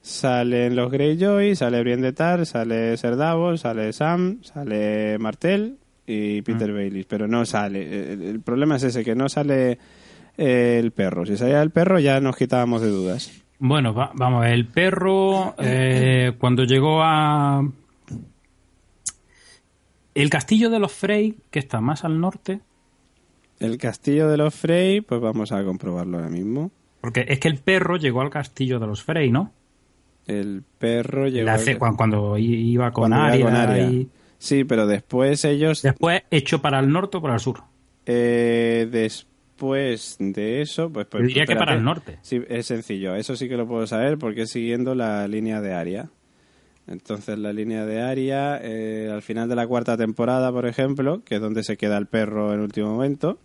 salen 0.01 0.75
los 0.75 0.91
Greyjoy, 0.91 1.55
sale 1.55 1.81
Brienne 1.81 2.03
de 2.03 2.13
Tar, 2.13 2.45
sale 2.45 2.95
Ser 2.97 3.15
Davos, 3.15 3.61
sale 3.61 3.91
Sam, 3.93 4.39
sale 4.43 5.17
Martell 5.17 5.77
y 6.05 6.41
Peter 6.43 6.71
Baelish, 6.71 7.07
pero 7.07 7.27
no 7.27 7.45
sale. 7.45 8.13
El, 8.13 8.21
el 8.21 8.39
problema 8.41 8.75
es 8.75 8.83
ese, 8.83 9.03
que 9.03 9.15
no 9.15 9.29
sale 9.29 9.79
eh, 10.37 10.77
el 10.79 10.91
perro. 10.91 11.25
Si 11.25 11.37
salía 11.37 11.61
el 11.61 11.71
perro 11.71 11.97
ya 11.99 12.19
nos 12.19 12.35
quitábamos 12.35 12.81
de 12.81 12.89
dudas. 12.89 13.31
Bueno, 13.59 13.93
va- 13.93 14.11
vamos, 14.13 14.39
a 14.41 14.45
ver, 14.45 14.53
el 14.53 14.67
perro 14.67 15.55
eh, 15.57 16.33
cuando 16.37 16.65
llegó 16.65 17.01
a 17.01 17.63
el 20.15 20.29
castillo 20.29 20.69
de 20.69 20.79
los 20.79 20.91
Frey, 20.91 21.37
que 21.49 21.59
está 21.59 21.81
más 21.81 22.03
al 22.03 22.19
norte, 22.19 22.59
El 23.59 23.77
castillo 23.77 24.27
de 24.29 24.37
los 24.37 24.53
Frey, 24.53 25.01
pues 25.01 25.21
vamos 25.21 25.51
a 25.51 25.63
comprobarlo 25.63 26.17
ahora 26.17 26.29
mismo. 26.29 26.71
porque 27.01 27.25
es 27.27 27.39
que 27.39 27.47
el 27.47 27.57
perro 27.57 27.97
llegó 27.97 28.21
al 28.21 28.29
castillo 28.29 28.79
de 28.79 28.87
los 28.87 29.03
Frey, 29.03 29.31
¿no? 29.31 29.51
El 30.27 30.63
perro 30.77 31.27
llegó... 31.27 31.49
Al- 31.49 31.77
cuando, 31.77 31.97
cuando 31.97 32.37
iba 32.37 32.91
con 32.91 33.09
cuando 33.11 33.35
iba 33.35 33.61
Arya, 33.63 33.85
con 33.85 33.93
y 33.93 34.09
Sí, 34.37 34.63
pero 34.63 34.87
después 34.87 35.43
ellos... 35.45 35.81
después 35.81 36.23
echó 36.31 36.61
para 36.61 36.79
el 36.79 36.91
norte 36.91 37.17
o 37.17 37.21
para 37.21 37.35
el 37.35 37.39
sur. 37.39 37.61
Eh, 38.05 38.87
después 38.91 40.17
de 40.19 40.61
eso, 40.61 40.89
pues, 40.91 41.07
pues 41.07 41.21
Yo 41.23 41.27
diría 41.27 41.45
que 41.45 41.55
para 41.55 41.73
el 41.75 41.83
norte. 41.83 42.17
Sí, 42.21 42.41
es 42.49 42.65
sencillo. 42.65 43.15
Eso 43.15 43.35
sí 43.37 43.47
que 43.47 43.55
lo 43.57 43.67
puedo 43.67 43.87
saber 43.87 44.17
porque 44.17 44.41
es 44.43 44.49
siguiendo 44.49 44.95
la 44.95 45.27
línea 45.27 45.61
de 45.61 45.73
Aria. 45.73 46.09
Entonces, 46.87 47.37
la 47.39 47.53
línea 47.53 47.85
de 47.85 48.01
Aria, 48.01 48.59
eh, 48.61 49.09
al 49.11 49.21
final 49.21 49.47
de 49.47 49.55
la 49.55 49.65
cuarta 49.67 49.95
temporada, 49.97 50.51
por 50.51 50.65
ejemplo, 50.67 51.21
que 51.23 51.35
es 51.35 51.41
donde 51.41 51.63
se 51.63 51.77
queda 51.77 51.97
el 51.97 52.07
perro 52.07 52.53
en 52.53 52.59
último 52.59 52.89
momento, 52.91 53.37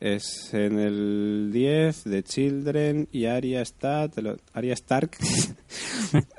es 0.00 0.52
en 0.52 0.78
el 0.78 1.50
10 1.52 2.04
de 2.04 2.22
Children 2.22 3.08
y 3.12 3.26
Aria 3.26 3.62
está, 3.62 4.08
te 4.08 4.22
lo- 4.22 4.36
Arya 4.52 4.74
Stark. 4.74 5.10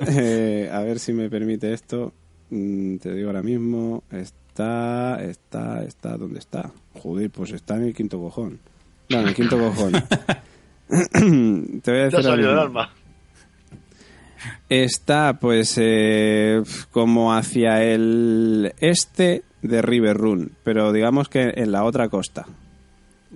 Eh, 0.07 0.69
a 0.71 0.79
ver 0.81 0.99
si 0.99 1.11
me 1.11 1.29
permite 1.29 1.73
esto. 1.73 2.13
Mm, 2.49 2.97
te 2.97 3.13
digo 3.13 3.27
ahora 3.29 3.43
mismo. 3.43 4.03
Está, 4.09 5.21
está, 5.21 5.83
está, 5.83 6.15
¿dónde 6.17 6.39
está? 6.39 6.71
Joder, 6.93 7.29
pues 7.29 7.51
está 7.51 7.75
en 7.75 7.83
el 7.83 7.93
quinto 7.93 8.17
cojón. 8.19 8.59
No, 9.09 9.19
en 9.19 9.27
el 9.27 9.35
quinto 9.35 9.57
cojón. 9.57 9.91
te 10.89 11.21
voy 11.21 11.29
a 11.29 11.81
Te 11.81 11.91
ha 11.91 12.03
decir 12.05 12.15
ahora 12.15 12.23
salido 12.23 12.51
el 12.53 12.59
alma. 12.59 12.89
Está, 14.69 15.37
pues, 15.39 15.75
eh, 15.81 16.61
como 16.91 17.33
hacia 17.33 17.83
el 17.83 18.73
este 18.79 19.43
de 19.61 19.81
River 19.81 20.17
Run, 20.17 20.51
pero 20.63 20.91
digamos 20.91 21.29
que 21.29 21.53
en 21.55 21.71
la 21.71 21.83
otra 21.83 22.09
costa. 22.09 22.45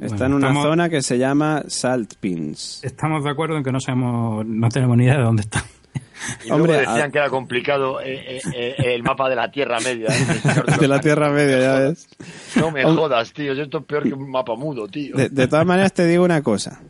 Está 0.02 0.16
Bueno, 0.16 0.26
en 0.26 0.34
una 0.34 0.48
estamos- 0.48 0.64
zona 0.64 0.90
que 0.90 1.02
se 1.02 1.18
llama 1.18 1.64
Salt 1.68 2.14
Pins. 2.20 2.82
Estamos 2.84 3.24
de 3.24 3.30
acuerdo 3.32 3.58
en 3.58 3.64
que 3.64 3.72
no 3.72 3.80
sabemos, 3.80 4.46
no 4.46 4.70
tenemos 4.70 4.96
ni 4.98 5.04
idea 5.06 5.18
de 5.18 5.24
dónde 5.24 5.42
está. 5.42 5.64
Y 6.46 6.52
Hombre, 6.52 6.74
luego 6.74 6.92
decían 6.92 7.10
a- 7.10 7.12
que 7.12 7.18
era 7.18 7.30
complicado 7.30 8.02
eh, 8.02 8.38
eh, 8.38 8.42
eh, 8.54 8.76
el 8.96 9.04
mapa 9.04 9.30
de 9.30 9.36
la 9.36 9.50
Tierra 9.52 9.80
Media. 9.80 10.08
¿eh? 10.10 10.78
De 10.80 10.88
la 10.88 11.00
Tierra 11.00 11.32
Media, 11.32 11.60
ya 11.60 11.80
ves. 11.80 12.08
No 12.58 12.72
me 12.72 12.84
Hom- 12.86 12.96
jodas, 12.96 13.32
tío. 13.34 13.54
Esto 13.54 13.80
es 13.80 13.86
peor 13.86 14.04
que 14.04 14.14
un 14.14 14.30
mapa 14.30 14.56
mudo, 14.56 14.88
tío. 14.88 15.16
De, 15.16 15.30
de 15.30 15.48
todas 15.48 15.66
maneras, 15.66 15.94
te 15.94 16.06
digo 16.06 16.24
una 16.26 16.42
cosa. 16.42 16.82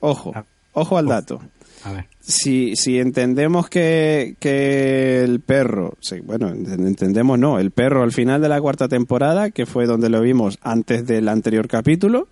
Ojo, 0.00 0.32
ojo 0.72 0.98
al 0.98 1.06
dato. 1.06 1.40
A 1.84 1.92
ver. 1.92 2.06
Si, 2.20 2.76
si 2.76 2.98
entendemos 2.98 3.68
que, 3.68 4.36
que 4.38 5.22
el 5.24 5.40
perro, 5.40 5.94
sí, 6.00 6.20
bueno, 6.20 6.50
ent- 6.50 6.86
entendemos 6.86 7.38
no, 7.38 7.58
el 7.58 7.70
perro 7.70 8.02
al 8.02 8.12
final 8.12 8.40
de 8.42 8.48
la 8.48 8.60
cuarta 8.60 8.86
temporada, 8.88 9.50
que 9.50 9.66
fue 9.66 9.86
donde 9.86 10.10
lo 10.10 10.20
vimos 10.20 10.58
antes 10.62 11.06
del 11.06 11.28
anterior 11.28 11.68
capítulo, 11.68 12.28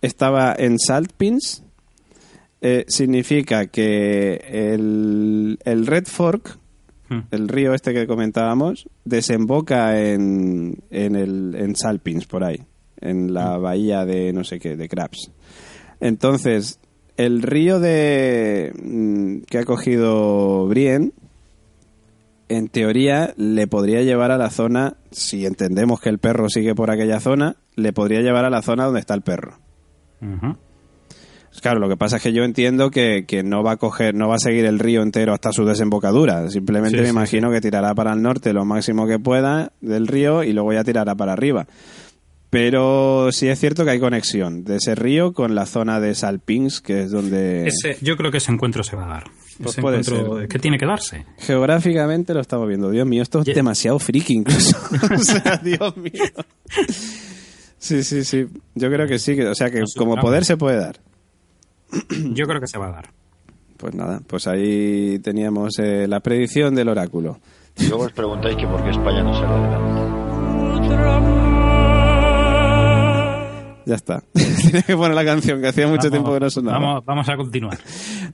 estaba 0.00 0.54
en 0.56 0.78
Salt 0.78 1.12
Pins, 1.16 1.62
eh, 2.60 2.84
significa 2.88 3.66
que 3.66 4.36
el, 4.48 5.58
el 5.64 5.86
Red 5.86 6.06
Fork, 6.06 6.58
Hmm. 7.10 7.20
el 7.30 7.48
río 7.48 7.72
este 7.72 7.94
que 7.94 8.06
comentábamos, 8.06 8.86
desemboca 9.06 9.98
en, 9.98 10.76
en, 10.90 11.16
el, 11.16 11.54
en 11.54 11.74
Salt 11.74 12.02
Pins, 12.02 12.26
por 12.26 12.44
ahí, 12.44 12.58
en 13.00 13.32
la 13.32 13.56
bahía 13.56 14.04
de 14.04 14.30
no 14.34 14.44
sé 14.44 14.58
qué, 14.58 14.76
de 14.76 14.90
Crabs. 14.90 15.30
Entonces, 16.00 16.78
el 17.18 17.42
río 17.42 17.80
de 17.80 18.72
mm, 18.82 19.40
que 19.50 19.58
ha 19.58 19.64
cogido 19.64 20.66
Brienne, 20.68 21.12
en 22.48 22.68
teoría, 22.68 23.34
le 23.36 23.66
podría 23.66 24.02
llevar 24.02 24.30
a 24.30 24.38
la 24.38 24.48
zona, 24.48 24.96
si 25.10 25.44
entendemos 25.44 26.00
que 26.00 26.08
el 26.08 26.18
perro 26.18 26.48
sigue 26.48 26.74
por 26.74 26.90
aquella 26.90 27.20
zona, 27.20 27.56
le 27.74 27.92
podría 27.92 28.20
llevar 28.20 28.46
a 28.46 28.50
la 28.50 28.62
zona 28.62 28.86
donde 28.86 29.00
está 29.00 29.12
el 29.12 29.20
perro. 29.22 29.58
Ujú. 30.22 30.56
Claro, 31.60 31.80
lo 31.80 31.88
que 31.88 31.96
pasa 31.96 32.16
es 32.16 32.22
que 32.22 32.32
yo 32.32 32.44
entiendo 32.44 32.90
que, 32.90 33.24
que 33.26 33.42
no 33.42 33.64
va 33.64 33.72
a 33.72 33.76
coger, 33.78 34.14
no 34.14 34.28
va 34.28 34.36
a 34.36 34.38
seguir 34.38 34.64
el 34.64 34.78
río 34.78 35.02
entero 35.02 35.32
hasta 35.34 35.50
su 35.52 35.64
desembocadura. 35.64 36.48
Simplemente 36.50 36.98
Sí, 36.98 37.00
me 37.02 37.08
sí, 37.08 37.10
imagino 37.10 37.50
que 37.50 37.60
tirará 37.60 37.94
para 37.94 38.12
el 38.12 38.22
norte 38.22 38.52
lo 38.52 38.64
máximo 38.64 39.08
que 39.08 39.18
pueda 39.18 39.72
del 39.80 40.06
río 40.06 40.44
y 40.44 40.52
luego 40.52 40.72
ya 40.72 40.84
tirará 40.84 41.16
para 41.16 41.32
arriba. 41.32 41.66
Pero 42.50 43.30
sí 43.30 43.48
es 43.48 43.58
cierto 43.60 43.84
que 43.84 43.90
hay 43.90 44.00
conexión 44.00 44.64
de 44.64 44.76
ese 44.76 44.94
río 44.94 45.32
con 45.34 45.54
la 45.54 45.66
zona 45.66 46.00
de 46.00 46.14
Salpins, 46.14 46.80
que 46.80 47.02
es 47.02 47.10
donde 47.10 47.66
Ese- 47.68 47.98
yo 48.00 48.16
creo 48.16 48.30
que 48.30 48.38
ese 48.38 48.50
encuentro 48.52 48.82
se 48.82 48.96
va 48.96 49.04
a 49.04 49.08
dar. 49.08 49.24
Pues 49.58 49.72
Ese 49.72 49.82
puede 49.82 49.98
encuentro 49.98 50.38
ser. 50.38 50.48
que 50.48 50.58
tiene 50.58 50.78
que 50.78 50.86
darse. 50.86 51.26
geográficamente 51.38 52.32
lo 52.32 52.40
estamos 52.40 52.66
viendo. 52.68 52.90
Dios 52.90 53.06
mío, 53.06 53.22
esto 53.22 53.40
es 53.40 53.46
Ya- 53.46 53.54
demasiado 53.54 53.98
friki 53.98 54.32
incluso. 54.34 54.76
o 55.14 55.18
sea, 55.18 55.58
Dios 55.62 55.94
mío. 55.96 56.12
Sí, 57.78 58.02
sí, 58.02 58.24
sí. 58.24 58.46
Yo 58.74 58.88
creo 58.90 59.06
que 59.06 59.18
sí. 59.18 59.36
que- 59.36 59.46
o 59.46 59.54
sea, 59.54 59.70
que 59.70 59.80
Nos 59.80 59.94
como 59.94 60.16
poder 60.16 60.44
se 60.44 60.56
puede 60.56 60.78
dar. 60.78 61.00
Yo 62.32 62.46
creo 62.46 62.60
que 62.60 62.66
se 62.66 62.78
va 62.78 62.88
a 62.88 62.92
dar. 62.92 63.10
Pues 63.76 63.94
nada, 63.94 64.20
pues 64.26 64.46
ahí 64.46 65.18
teníamos 65.20 65.78
eh, 65.78 66.06
la 66.08 66.20
predicción 66.20 66.74
del 66.74 66.88
oráculo. 66.88 67.40
Y 67.76 67.86
luego 67.88 68.04
os 68.04 68.12
preguntáis 68.12 68.56
que 68.56 68.66
por 68.66 68.82
qué 68.82 68.90
España 68.90 69.22
no 69.22 69.34
sale 69.34 69.46
adelante. 69.46 71.37
Ya 73.88 73.94
está. 73.94 74.22
Tenía 74.34 74.82
que 74.82 74.94
poner 74.94 75.14
la 75.14 75.24
canción, 75.24 75.62
que 75.62 75.68
hacía 75.68 75.86
mucho 75.86 75.96
Vamos- 76.02 76.10
tiempo 76.10 76.34
que 76.34 76.40
no 76.40 76.50
sonaba. 76.50 76.78
Vamos, 76.78 77.04
vamos 77.06 77.28
a 77.30 77.36
continuar. 77.38 77.78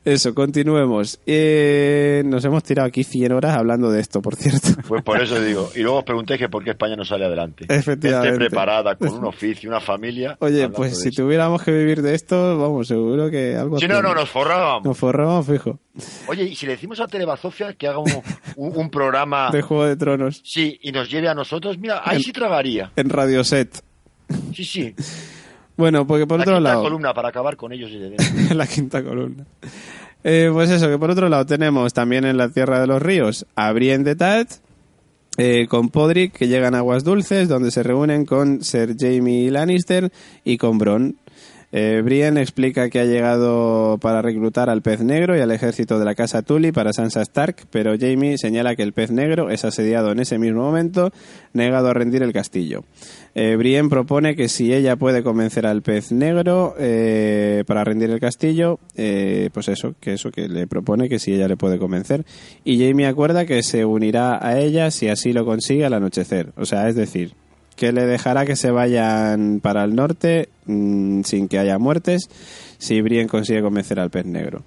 Eso, 0.05 0.35
continuemos. 0.35 1.21
Eh, 1.27 2.25
nos 2.27 2.45
hemos 2.45 2.65
tirado 2.65 2.89
aquí 2.89 3.05
100 3.05 3.31
horas 3.31 3.57
hablando 3.57 3.89
de 3.93 4.01
esto, 4.01 4.21
por 4.21 4.35
cierto. 4.35 4.69
Pues 4.89 5.05
por 5.05 5.23
eso 5.23 5.41
digo. 5.41 5.71
Y 5.77 5.81
luego 5.83 5.99
os 5.99 6.05
preguntáis 6.05 6.41
que 6.41 6.49
por 6.49 6.65
qué 6.65 6.71
España 6.71 6.97
no 6.97 7.05
sale 7.05 7.25
adelante. 7.27 7.67
Efectivamente. 7.69 8.31
Esté 8.33 8.39
preparada, 8.47 8.97
con 8.97 9.11
un 9.15 9.25
oficio, 9.27 9.71
una 9.71 9.79
familia. 9.81 10.37
Oye, 10.41 10.69
pues 10.71 11.01
si 11.01 11.11
eso. 11.11 11.23
tuviéramos 11.23 11.63
que 11.63 11.71
vivir 11.71 12.03
de 12.03 12.17
esto, 12.17 12.59
vamos, 12.59 12.89
seguro 12.89 13.31
que 13.31 13.55
algo... 13.57 13.79
Si 13.79 13.87
no, 13.87 14.03
no, 14.03 14.13
nos 14.13 14.29
forrábamos. 14.29 14.85
Nos 14.85 14.99
forramos 14.99 15.47
fijo. 15.47 15.79
Oye, 16.27 16.43
y 16.43 16.57
si 16.57 16.67
le 16.67 16.73
decimos 16.73 16.99
a 16.99 17.07
Telebazofia 17.07 17.75
que 17.75 17.87
haga 17.87 17.99
un, 18.01 18.11
un- 18.57 18.77
un 18.77 18.91
programa, 18.91 19.51
De 19.53 19.63
Juego 19.63 19.85
de 19.87 19.95
Tronos. 19.97 20.43
sí, 20.45 20.79
y 20.83 20.91
nos 20.91 21.09
lleve 21.09 21.29
a 21.29 21.35
nosotros, 21.35 21.79
mira, 21.79 22.03
ahí 22.05 22.21
sí 22.25 22.33
tragaría. 22.33 22.91
En 22.97 23.09
Radio 23.09 23.45
Set. 23.45 23.81
Sí, 24.55 24.65
sí. 24.65 24.95
Bueno, 25.77 26.07
porque 26.07 26.27
por 26.27 26.39
La 26.39 26.43
otro 26.45 26.55
quinta 26.57 26.69
lado... 26.71 26.83
columna 26.83 27.15
para 27.15 27.29
acabar 27.29 27.57
con 27.57 27.73
ellos 27.73 27.91
dentro. 28.01 28.55
la 28.55 28.67
quinta 28.67 29.03
columna. 29.03 29.45
Eh, 30.23 30.51
pues 30.53 30.71
eso, 30.71 30.89
que 30.89 30.99
por 30.99 31.11
otro 31.11 31.29
lado 31.29 31.45
tenemos 31.45 31.93
también 31.93 32.25
en 32.25 32.37
la 32.37 32.49
Tierra 32.49 32.81
de 32.81 32.87
los 32.87 33.03
Ríos 33.03 33.45
a 33.57 33.73
Brienne 33.73 34.05
de 34.05 34.17
Tat, 34.17 34.49
eh, 35.37 35.67
con 35.69 35.89
Podrick, 35.91 36.33
que 36.33 36.49
llegan 36.49 36.75
a 36.75 36.79
Aguas 36.79 37.05
Dulces, 37.05 37.49
donde 37.49 37.71
se 37.71 37.83
reúnen 37.83 38.25
con 38.25 38.63
Sir 38.63 38.95
Jamie 38.99 39.51
Lannister 39.51 40.11
y 40.45 40.57
con 40.57 40.79
Bronn. 40.79 41.17
Eh, 41.77 42.03
Brienne 42.05 42.41
explica 42.41 42.89
que 42.89 43.01
ha 43.01 43.05
llegado 43.05 43.99
para 43.99 44.23
reclutar 44.23 44.71
al 44.71 44.81
pez 44.81 45.01
negro 45.01 45.37
y 45.37 45.41
al 45.41 45.51
ejército 45.51 45.99
de 45.99 46.05
la 46.05 46.15
casa 46.15 46.43
Tully 46.43 46.71
para 46.71 46.93
Sansa 46.93 47.21
Stark, 47.23 47.67
pero 47.73 47.97
Jamie 47.99 48.39
señala 48.39 48.77
que 48.77 48.85
el 48.85 48.93
pez 48.93 49.11
negro 49.11 49.51
es 49.51 49.65
asediado 49.65 50.13
en 50.13 50.21
ese 50.21 50.39
mismo 50.39 50.63
momento, 50.63 51.11
negado 51.53 51.89
a 51.89 51.93
rendir 51.93 52.23
el 52.23 52.33
castillo. 52.33 52.85
Eh, 53.35 53.57
Brienne 53.57 53.89
propone 53.89 54.37
que 54.37 54.49
si 54.49 54.73
ella 54.73 54.95
puede 54.95 55.25
convencer 55.25 55.67
al 55.67 55.83
pez 55.83 56.13
negro 56.13 56.77
eh, 56.79 57.65
para 57.67 57.83
rendir 57.83 58.11
el 58.11 58.21
castillo, 58.21 58.79
eh, 58.95 59.51
pues 59.53 59.67
eso, 59.67 59.97
que 59.99 60.13
eso 60.13 60.31
que 60.31 60.49
le 60.49 60.69
propone 60.69 61.09
que 61.09 61.19
si 61.19 61.33
ella 61.35 61.49
le 61.49 61.57
puede 61.57 61.81
convencer. 61.81 62.25
Y 62.63 62.79
Jamie 62.79 63.09
acuerda 63.09 63.47
que 63.47 63.65
se 63.65 63.85
unirá 63.85 64.39
a 64.47 64.61
ella 64.61 64.93
si 64.93 65.09
así 65.09 65.33
lo 65.33 65.45
consigue 65.45 65.85
al 65.85 65.95
anochecer. 65.95 66.53
O 66.57 66.67
sea, 66.67 66.89
es 66.89 66.95
decir, 66.95 67.35
que 67.77 67.93
le 67.93 68.07
dejará 68.07 68.45
que 68.45 68.57
se 68.57 68.71
vayan 68.71 69.61
para 69.61 69.85
el 69.85 69.95
norte 69.95 70.49
mm, 70.67 71.23
sin 71.23 71.49
que 71.49 71.59
haya 71.59 71.79
muertes 71.79 72.29
si 72.79 73.01
Brienne 73.01 73.29
consigue 73.29 73.63
convencer 73.63 74.01
al 74.01 74.11
pez 74.11 74.27
negro. 74.27 74.63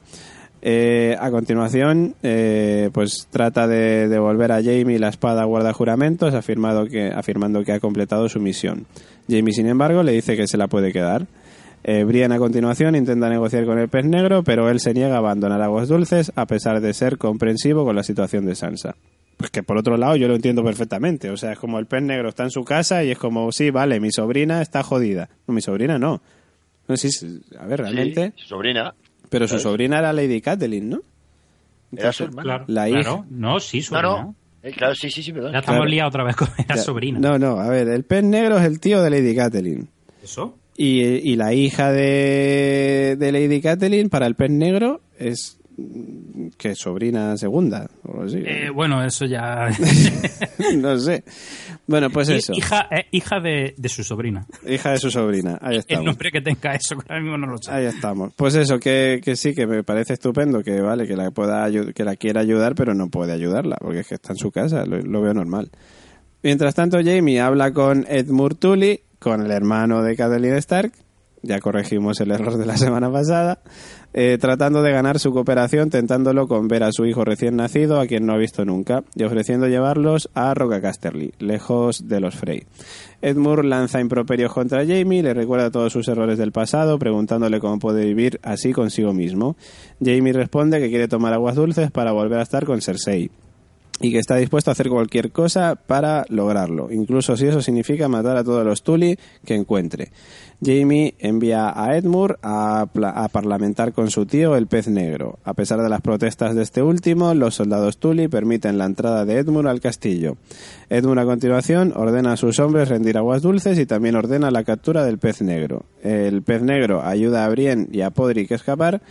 Eh, 0.61 1.15
a 1.19 1.29
continuación, 1.29 2.15
eh, 2.23 2.89
pues 2.91 3.27
trata 3.29 3.67
de 3.67 4.07
devolver 4.07 4.51
a 4.51 4.63
Jamie 4.63 4.99
la 4.99 5.09
espada 5.09 5.43
guarda 5.43 5.71
juramentos, 5.71 6.33
afirmado 6.33 6.87
que, 6.87 7.09
afirmando 7.09 7.63
que 7.63 7.73
ha 7.73 7.79
completado 7.79 8.27
su 8.27 8.39
misión. 8.39 8.85
Jamie, 9.29 9.53
sin 9.53 9.67
embargo, 9.67 10.01
le 10.03 10.13
dice 10.13 10.35
que 10.35 10.47
se 10.47 10.57
la 10.57 10.67
puede 10.67 10.91
quedar. 10.91 11.27
Eh, 11.83 12.03
Brienne 12.03 12.35
a 12.35 12.37
continuación 12.37 12.95
intenta 12.95 13.29
negociar 13.29 13.65
con 13.65 13.79
el 13.79 13.87
pez 13.87 14.05
negro, 14.05 14.43
pero 14.43 14.69
él 14.69 14.79
se 14.79 14.93
niega 14.93 15.15
a 15.15 15.19
abandonar 15.19 15.61
aguas 15.61 15.87
dulces 15.87 16.31
a 16.35 16.45
pesar 16.45 16.81
de 16.81 16.93
ser 16.93 17.17
comprensivo 17.17 17.85
con 17.85 17.95
la 17.95 18.03
situación 18.03 18.45
de 18.45 18.55
Sansa. 18.55 18.95
Pues 19.37 19.51
que 19.51 19.63
por 19.63 19.77
otro 19.77 19.97
lado 19.97 20.15
yo 20.15 20.27
lo 20.27 20.35
entiendo 20.35 20.63
perfectamente. 20.63 21.29
O 21.29 21.37
sea, 21.37 21.53
es 21.53 21.59
como 21.59 21.79
el 21.79 21.85
pez 21.85 22.01
negro 22.01 22.27
está 22.29 22.43
en 22.43 22.51
su 22.51 22.63
casa 22.65 23.03
y 23.03 23.11
es 23.11 23.17
como, 23.17 23.51
sí, 23.51 23.69
vale, 23.69 23.99
mi 23.99 24.11
sobrina 24.11 24.61
está 24.61 24.83
jodida. 24.83 25.29
No, 25.47 25.53
mi 25.53 25.61
sobrina 25.61 25.97
no. 25.99 26.21
No, 26.87 26.97
sí, 26.97 27.09
sí, 27.11 27.41
a 27.59 27.65
ver, 27.67 27.81
realmente. 27.81 28.33
Sí, 28.35 28.41
su 28.43 28.47
sobrina. 28.49 28.93
Pero 29.29 29.47
su 29.47 29.59
sobrina 29.59 29.99
era 29.99 30.11
Lady 30.13 30.41
Catelyn, 30.41 30.89
¿no? 30.89 31.01
Era 31.95 32.11
su 32.11 32.23
hermana. 32.25 32.43
Claro, 32.43 32.65
La 32.67 32.85
claro. 32.87 32.99
hija. 32.99 33.25
No, 33.29 33.59
sí, 33.59 33.81
sobrina. 33.81 34.09
no. 34.23 34.35
Eh, 34.63 34.71
claro, 34.71 34.95
sí, 34.95 35.11
sí, 35.11 35.21
sí, 35.21 35.31
perdón. 35.31 35.51
Ya 35.53 35.59
estamos 35.59 35.77
Claro. 35.79 35.89
liados 35.91 36.09
otra 36.09 36.23
vez 36.23 36.35
con 36.35 36.47
la 36.67 36.77
sobrina. 36.77 37.19
No, 37.19 37.37
no, 37.37 37.59
a 37.59 37.69
ver, 37.69 37.87
el 37.89 38.03
pez 38.03 38.23
negro 38.23 38.57
es 38.57 38.63
el 38.65 38.79
tío 38.79 39.01
de 39.03 39.09
Lady 39.09 39.35
Catelyn. 39.35 39.87
¿Eso? 40.23 40.57
Y, 40.79 41.01
y 41.01 41.35
la 41.35 41.53
hija 41.55 41.91
de, 41.91 43.15
de 43.17 43.31
Lady 43.31 43.61
Catelyn 43.61 44.09
para 44.09 44.27
el 44.27 44.35
pez 44.35 44.51
negro 44.51 45.01
es 45.17 45.57
mm, 45.75 46.49
que 46.55 46.75
sobrina 46.75 47.35
segunda 47.35 47.89
o 48.03 48.21
así. 48.21 48.43
Eh, 48.45 48.69
bueno, 48.69 49.03
eso 49.03 49.25
ya... 49.25 49.69
no 50.77 50.97
sé. 50.99 51.23
Bueno, 51.87 52.11
pues 52.11 52.29
eso. 52.29 52.53
hija 52.53 52.87
eh, 52.91 53.07
hija 53.11 53.39
de, 53.39 53.73
de 53.75 53.89
su 53.89 54.03
sobrina. 54.03 54.45
Hija 54.67 54.91
de 54.91 54.99
su 54.99 55.09
sobrina. 55.09 55.57
Ahí 55.61 55.73
El 55.75 55.79
estamos. 55.79 56.05
nombre 56.05 56.31
que 56.31 56.41
tenga 56.41 56.73
eso, 56.75 56.95
que 56.95 57.05
ahora 57.09 57.21
mismo 57.23 57.37
no 57.39 57.47
lo 57.47 57.57
sé. 57.57 57.71
Ahí 57.71 57.85
estamos. 57.85 58.33
Pues 58.35 58.53
eso, 58.53 58.79
que, 58.79 59.19
que 59.23 59.35
sí, 59.35 59.55
que 59.55 59.65
me 59.65 59.83
parece 59.83 60.13
estupendo, 60.13 60.61
que 60.61 60.79
vale, 60.81 61.07
que 61.07 61.15
la 61.15 61.31
pueda 61.31 61.67
que 61.95 62.03
la 62.03 62.15
quiera 62.17 62.41
ayudar, 62.41 62.75
pero 62.75 62.93
no 62.93 63.09
puede 63.09 63.33
ayudarla, 63.33 63.77
porque 63.81 64.01
es 64.01 64.07
que 64.07 64.15
está 64.15 64.33
en 64.33 64.37
su 64.37 64.51
casa, 64.51 64.85
lo, 64.85 64.99
lo 65.01 65.21
veo 65.23 65.33
normal. 65.33 65.71
Mientras 66.43 66.75
tanto, 66.75 66.99
Jamie 67.03 67.39
habla 67.39 67.73
con 67.73 68.05
Edmure 68.07 68.53
Tully, 68.55 69.01
con 69.19 69.41
el 69.41 69.51
hermano 69.51 70.03
de 70.03 70.15
Catelyn 70.15 70.55
Stark, 70.55 70.91
ya 71.43 71.59
corregimos 71.59 72.19
el 72.19 72.31
error 72.31 72.57
de 72.57 72.65
la 72.65 72.77
semana 72.77 73.11
pasada, 73.11 73.59
eh, 74.13 74.37
tratando 74.39 74.81
de 74.81 74.91
ganar 74.91 75.19
su 75.19 75.31
cooperación, 75.31 75.89
tentándolo 75.89 76.47
con 76.47 76.67
ver 76.67 76.83
a 76.83 76.91
su 76.91 77.05
hijo 77.05 77.23
recién 77.23 77.55
nacido, 77.55 77.99
a 77.99 78.07
quien 78.07 78.25
no 78.25 78.33
ha 78.33 78.37
visto 78.37 78.65
nunca, 78.65 79.03
y 79.15 79.23
ofreciendo 79.23 79.67
llevarlos 79.67 80.29
a 80.33 80.53
Roca 80.53 80.81
Casterly, 80.81 81.33
lejos 81.39 82.07
de 82.07 82.19
los 82.19 82.35
Frey. 82.35 82.63
Edmure 83.21 83.67
lanza 83.67 83.99
improperios 83.99 84.53
contra 84.53 84.85
Jamie, 84.85 85.23
le 85.23 85.33
recuerda 85.33 85.71
todos 85.71 85.93
sus 85.93 86.07
errores 86.07 86.37
del 86.37 86.51
pasado, 86.51 86.99
preguntándole 86.99 87.59
cómo 87.59 87.79
puede 87.79 88.05
vivir 88.05 88.39
así 88.43 88.73
consigo 88.73 89.13
mismo. 89.13 89.55
Jamie 90.03 90.33
responde 90.33 90.79
que 90.79 90.89
quiere 90.89 91.07
tomar 91.07 91.33
aguas 91.33 91.55
dulces 91.55 91.91
para 91.91 92.11
volver 92.11 92.39
a 92.39 92.43
estar 92.43 92.65
con 92.65 92.81
Cersei 92.81 93.31
y 93.99 94.11
que 94.11 94.19
está 94.19 94.35
dispuesto 94.35 94.71
a 94.71 94.73
hacer 94.73 94.89
cualquier 94.89 95.31
cosa 95.31 95.75
para 95.75 96.25
lograrlo, 96.29 96.91
incluso 96.91 97.35
si 97.35 97.47
eso 97.47 97.61
significa 97.61 98.07
matar 98.07 98.37
a 98.37 98.43
todos 98.43 98.65
los 98.65 98.83
Tully 98.83 99.17
que 99.45 99.55
encuentre. 99.55 100.11
Jamie 100.63 101.13
envía 101.19 101.71
a 101.75 101.95
Edmure 101.95 102.35
a, 102.41 102.87
parlamentar 103.31 103.93
con 103.93 104.09
su 104.09 104.25
tío 104.25 104.55
el 104.55 104.65
pez 104.65 104.87
negro. 104.87 105.37
A 105.43 105.53
pesar 105.53 105.81
de 105.81 105.89
las 105.89 106.01
protestas 106.01 106.55
de 106.55 106.63
este 106.63 106.81
último, 106.81 107.33
los 107.35 107.55
soldados 107.55 107.99
Tully 107.99 108.27
permiten 108.27 108.79
la 108.79 108.85
entrada 108.85 109.23
de 109.25 109.37
Edmure 109.37 109.69
al 109.69 109.81
castillo. 109.81 110.37
Edmure 110.89 111.21
a 111.21 111.25
continuación 111.25 111.93
ordena 111.95 112.33
a 112.33 112.37
sus 112.37 112.59
hombres 112.59 112.89
rendir 112.89 113.17
aguas 113.17 113.43
dulces 113.43 113.77
y 113.77 113.85
también 113.85 114.15
ordena 114.15 114.49
la 114.49 114.63
captura 114.63 115.05
del 115.05 115.19
pez 115.19 115.41
negro. 115.43 115.85
El 116.01 116.41
pez 116.41 116.63
negro 116.63 117.03
ayuda 117.03 117.45
a 117.45 117.49
Brienne 117.49 117.87
y 117.91 118.01
a 118.01 118.09
Podrick 118.09 118.51
a 118.51 118.55
escapar, 118.55 119.01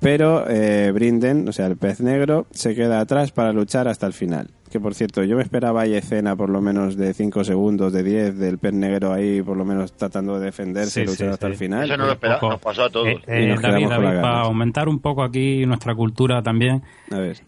pero 0.00 0.44
eh, 0.48 0.90
Brinden, 0.92 1.48
o 1.48 1.52
sea, 1.52 1.66
el 1.66 1.76
pez 1.76 2.00
negro, 2.00 2.46
se 2.50 2.74
queda 2.74 3.00
atrás 3.00 3.32
para 3.32 3.52
luchar 3.52 3.88
hasta 3.88 4.06
el 4.06 4.12
final. 4.12 4.50
Que 4.70 4.80
por 4.80 4.94
cierto, 4.94 5.22
yo 5.24 5.36
me 5.36 5.42
esperaba 5.42 5.82
ahí 5.82 5.94
escena 5.94 6.34
por 6.36 6.50
lo 6.50 6.60
menos 6.60 6.96
de 6.96 7.14
5 7.14 7.44
segundos, 7.44 7.92
de 7.92 8.02
10, 8.02 8.38
del 8.38 8.58
pez 8.58 8.72
negro 8.74 9.12
ahí 9.12 9.40
por 9.40 9.56
lo 9.56 9.64
menos 9.64 9.92
tratando 9.96 10.38
de 10.38 10.46
defenderse 10.46 11.02
y 11.02 11.04
Sí, 11.06 11.10
luchar 11.10 11.28
sí, 11.28 11.32
hasta 11.32 11.46
sí. 11.46 11.52
el 11.52 11.58
final. 11.58 11.84
Eso 11.84 11.96
no 11.96 12.06
lo 12.06 12.12
esperaba, 12.12 12.48
nos 12.50 12.60
pasó 12.60 12.82
a 12.84 12.90
todos. 12.90 13.06
Eh, 13.08 13.20
eh, 13.26 13.46
nos 13.48 13.62
David, 13.62 13.88
David, 13.88 14.20
para 14.20 14.40
aumentar 14.42 14.88
un 14.88 14.98
poco 15.00 15.22
aquí 15.22 15.64
nuestra 15.66 15.94
cultura 15.94 16.42
también, 16.42 16.82
A 17.10 17.18
ver. 17.18 17.38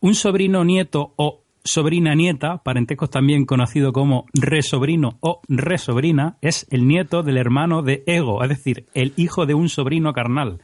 un 0.00 0.14
sobrino 0.14 0.64
nieto 0.64 1.12
o 1.16 1.44
sobrina 1.64 2.14
nieta, 2.14 2.58
parentescos 2.62 3.10
también 3.10 3.44
conocido 3.46 3.92
como 3.92 4.26
resobrino 4.34 5.18
o 5.20 5.40
resobrina, 5.48 6.36
es 6.40 6.66
el 6.70 6.86
nieto 6.86 7.22
del 7.22 7.36
hermano 7.38 7.82
de 7.82 8.02
Ego, 8.06 8.42
es 8.42 8.48
decir, 8.48 8.86
el 8.94 9.12
hijo 9.16 9.46
de 9.46 9.54
un 9.54 9.68
sobrino 9.68 10.12
carnal. 10.12 10.60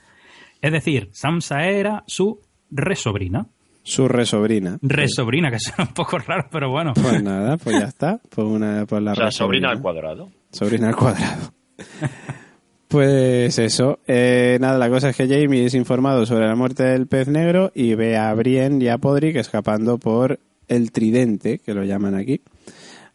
Es 0.62 0.72
decir, 0.72 1.10
Samsa 1.12 1.64
era 1.66 2.04
su 2.06 2.40
resobrina. 2.70 3.46
Su 3.82 4.06
resobrina. 4.06 4.78
Resobrina, 4.80 5.50
que 5.50 5.58
suena 5.58 5.84
un 5.88 5.94
poco 5.94 6.18
raro, 6.18 6.46
pero 6.50 6.70
bueno. 6.70 6.92
Pues 6.94 7.22
nada, 7.22 7.56
pues 7.58 7.78
ya 7.78 7.86
está. 7.86 8.20
Pues 8.30 8.46
una, 8.46 8.86
pues 8.86 9.02
la 9.02 9.12
o 9.12 9.16
sea, 9.16 9.24
resobrina. 9.26 9.68
sobrina 9.68 9.70
al 9.70 9.82
cuadrado. 9.82 10.30
Sobrina 10.52 10.88
al 10.88 10.96
cuadrado. 10.96 11.52
Pues 12.88 13.58
eso, 13.58 14.00
eh, 14.06 14.58
nada, 14.60 14.76
la 14.76 14.90
cosa 14.90 15.08
es 15.08 15.16
que 15.16 15.26
Jamie 15.26 15.64
es 15.64 15.72
informado 15.74 16.26
sobre 16.26 16.46
la 16.46 16.54
muerte 16.54 16.82
del 16.82 17.06
pez 17.06 17.26
negro 17.26 17.72
y 17.74 17.94
ve 17.94 18.18
a 18.18 18.34
Brienne 18.34 18.84
y 18.84 18.88
a 18.88 18.98
Podrick 18.98 19.36
escapando 19.36 19.96
por 19.96 20.38
el 20.68 20.92
tridente, 20.92 21.58
que 21.58 21.72
lo 21.72 21.84
llaman 21.84 22.14
aquí. 22.14 22.42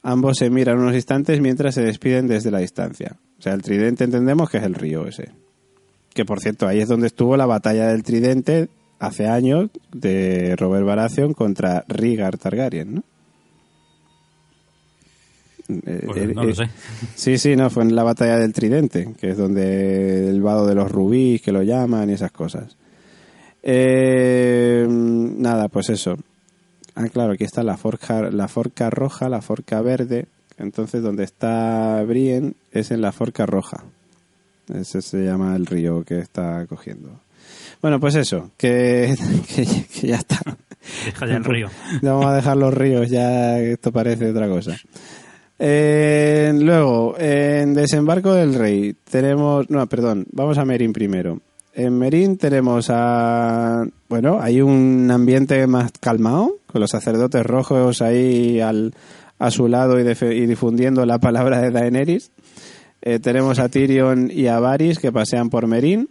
Ambos 0.01 0.37
se 0.39 0.49
miran 0.49 0.79
unos 0.79 0.95
instantes 0.95 1.39
mientras 1.41 1.75
se 1.75 1.83
despiden 1.83 2.27
desde 2.27 2.49
la 2.49 2.57
distancia. 2.57 3.17
O 3.37 3.41
sea, 3.41 3.53
el 3.53 3.61
tridente 3.61 4.03
entendemos 4.03 4.49
que 4.49 4.57
es 4.57 4.63
el 4.63 4.73
río 4.73 5.05
ese. 5.07 5.29
Que 6.17 6.25
por 6.25 6.39
cierto, 6.39 6.67
ahí 6.67 6.79
es 6.79 6.87
donde 6.87 7.05
estuvo 7.05 7.37
la 7.37 7.45
batalla 7.45 7.89
del 7.89 8.01
tridente 8.01 8.69
hace 8.97 9.27
años 9.27 9.69
de 9.93 10.55
Robert 10.55 10.83
Baratheon 10.83 11.35
contra 11.35 11.85
Rhaegar 11.87 12.39
Targaryen, 12.39 12.95
¿no? 12.95 13.03
Eh, 15.69 16.01
Pues 16.07 16.17
eh, 16.17 16.33
no 16.33 16.43
lo 16.43 16.49
eh, 16.49 16.55
sé. 16.55 16.69
Sí, 17.13 17.37
sí, 17.37 17.55
no, 17.55 17.69
fue 17.69 17.83
en 17.83 17.95
la 17.95 18.01
batalla 18.01 18.39
del 18.39 18.51
Tridente, 18.51 19.13
que 19.19 19.29
es 19.29 19.37
donde 19.37 20.27
el 20.27 20.41
vado 20.41 20.65
de 20.65 20.73
los 20.73 20.91
rubíes, 20.91 21.43
que 21.43 21.51
lo 21.51 21.61
llaman 21.61 22.09
y 22.09 22.13
esas 22.13 22.31
cosas. 22.31 22.75
Eh, 23.61 24.87
nada, 24.89 25.67
pues 25.67 25.91
eso. 25.91 26.17
Ah, 26.95 27.09
claro, 27.09 27.33
aquí 27.33 27.43
está 27.43 27.61
la 27.61 27.77
forja, 27.77 28.31
la 28.31 28.47
forca 28.47 28.89
roja, 28.89 29.29
la 29.29 29.43
forca 29.43 29.83
verde. 29.83 30.25
Entonces, 30.57 31.03
donde 31.03 31.25
está 31.25 32.01
Brienne 32.07 32.55
es 32.71 32.89
en 32.89 33.01
la 33.01 33.11
forca 33.11 33.45
roja. 33.45 33.83
Ese 34.73 35.01
se 35.01 35.23
llama 35.23 35.55
el 35.55 35.65
río 35.65 36.03
que 36.03 36.19
está 36.19 36.65
cogiendo. 36.67 37.21
Bueno, 37.81 37.99
pues 37.99 38.15
eso, 38.15 38.51
que, 38.57 39.15
que, 39.55 39.65
que 39.65 40.07
ya 40.07 40.17
está. 40.17 40.39
Deja 41.05 41.25
ya 41.25 41.37
el 41.37 41.43
río. 41.43 41.69
Vamos 42.01 42.25
a 42.25 42.35
dejar 42.35 42.57
los 42.57 42.73
ríos, 42.73 43.09
ya 43.09 43.59
esto 43.59 43.91
parece 43.91 44.29
otra 44.29 44.47
cosa. 44.47 44.75
Eh, 45.59 46.53
luego, 46.55 47.15
en 47.17 47.73
Desembarco 47.73 48.33
del 48.33 48.53
Rey 48.53 48.95
tenemos... 49.09 49.69
No, 49.69 49.87
perdón, 49.87 50.27
vamos 50.31 50.57
a 50.57 50.65
Merín 50.65 50.93
primero. 50.93 51.41
En 51.73 51.97
Merín 51.97 52.37
tenemos 52.37 52.89
a... 52.89 53.83
Bueno, 54.07 54.39
hay 54.39 54.61
un 54.61 55.09
ambiente 55.11 55.65
más 55.65 55.91
calmado, 55.99 56.57
con 56.67 56.81
los 56.81 56.91
sacerdotes 56.91 57.43
rojos 57.43 58.01
ahí 58.01 58.59
al, 58.59 58.93
a 59.39 59.51
su 59.51 59.67
lado 59.67 59.99
y, 59.99 60.03
y 60.03 60.45
difundiendo 60.45 61.05
la 61.05 61.19
palabra 61.19 61.59
de 61.59 61.71
Daenerys. 61.71 62.31
Eh, 63.01 63.19
tenemos 63.19 63.59
a 63.59 63.69
Tyrion 63.69 64.29
y 64.31 64.47
a 64.47 64.59
Varys 64.59 64.99
que 64.99 65.11
pasean 65.11 65.49
por 65.49 65.67
Merín. 65.67 66.09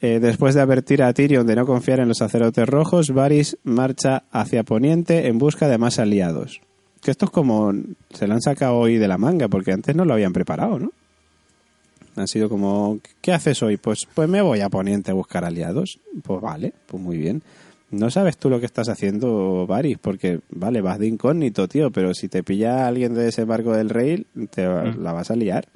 Eh, 0.00 0.20
después 0.20 0.54
de 0.54 0.60
advertir 0.60 1.02
a 1.02 1.12
Tyrion 1.12 1.46
de 1.46 1.56
no 1.56 1.66
confiar 1.66 2.00
en 2.00 2.08
los 2.08 2.18
sacerdotes 2.18 2.68
rojos, 2.68 3.10
Varys 3.10 3.58
marcha 3.64 4.24
hacia 4.30 4.62
Poniente 4.62 5.26
en 5.26 5.38
busca 5.38 5.68
de 5.68 5.78
más 5.78 5.98
aliados. 5.98 6.60
Que 7.02 7.10
esto 7.10 7.26
es 7.26 7.30
como... 7.30 7.72
Se 8.10 8.26
lo 8.26 8.34
han 8.34 8.42
sacado 8.42 8.76
hoy 8.76 8.96
de 8.96 9.08
la 9.08 9.18
manga, 9.18 9.48
porque 9.48 9.72
antes 9.72 9.94
no 9.94 10.04
lo 10.04 10.14
habían 10.14 10.32
preparado, 10.32 10.78
¿no? 10.78 10.92
Ha 12.16 12.26
sido 12.26 12.48
como... 12.48 12.98
¿Qué 13.20 13.32
haces 13.32 13.62
hoy? 13.62 13.76
Pues, 13.76 14.06
pues 14.14 14.28
me 14.28 14.40
voy 14.40 14.60
a 14.60 14.68
Poniente 14.68 15.10
a 15.10 15.14
buscar 15.14 15.44
aliados. 15.44 16.00
Pues 16.22 16.40
vale, 16.40 16.72
pues 16.86 17.02
muy 17.02 17.16
bien. 17.16 17.42
No 17.90 18.10
sabes 18.10 18.36
tú 18.36 18.50
lo 18.50 18.60
que 18.60 18.66
estás 18.66 18.88
haciendo, 18.90 19.66
Varys, 19.66 19.96
porque, 19.98 20.40
vale, 20.50 20.80
vas 20.82 20.98
de 20.98 21.06
incógnito, 21.06 21.68
tío, 21.68 21.90
pero 21.90 22.12
si 22.12 22.28
te 22.28 22.42
pilla 22.42 22.86
alguien 22.86 23.14
de 23.14 23.28
ese 23.28 23.44
barco 23.44 23.72
del 23.72 23.88
rey, 23.88 24.26
te 24.50 24.66
va- 24.66 24.84
la 24.84 25.12
vas 25.12 25.30
a 25.30 25.36
liar. 25.36 25.66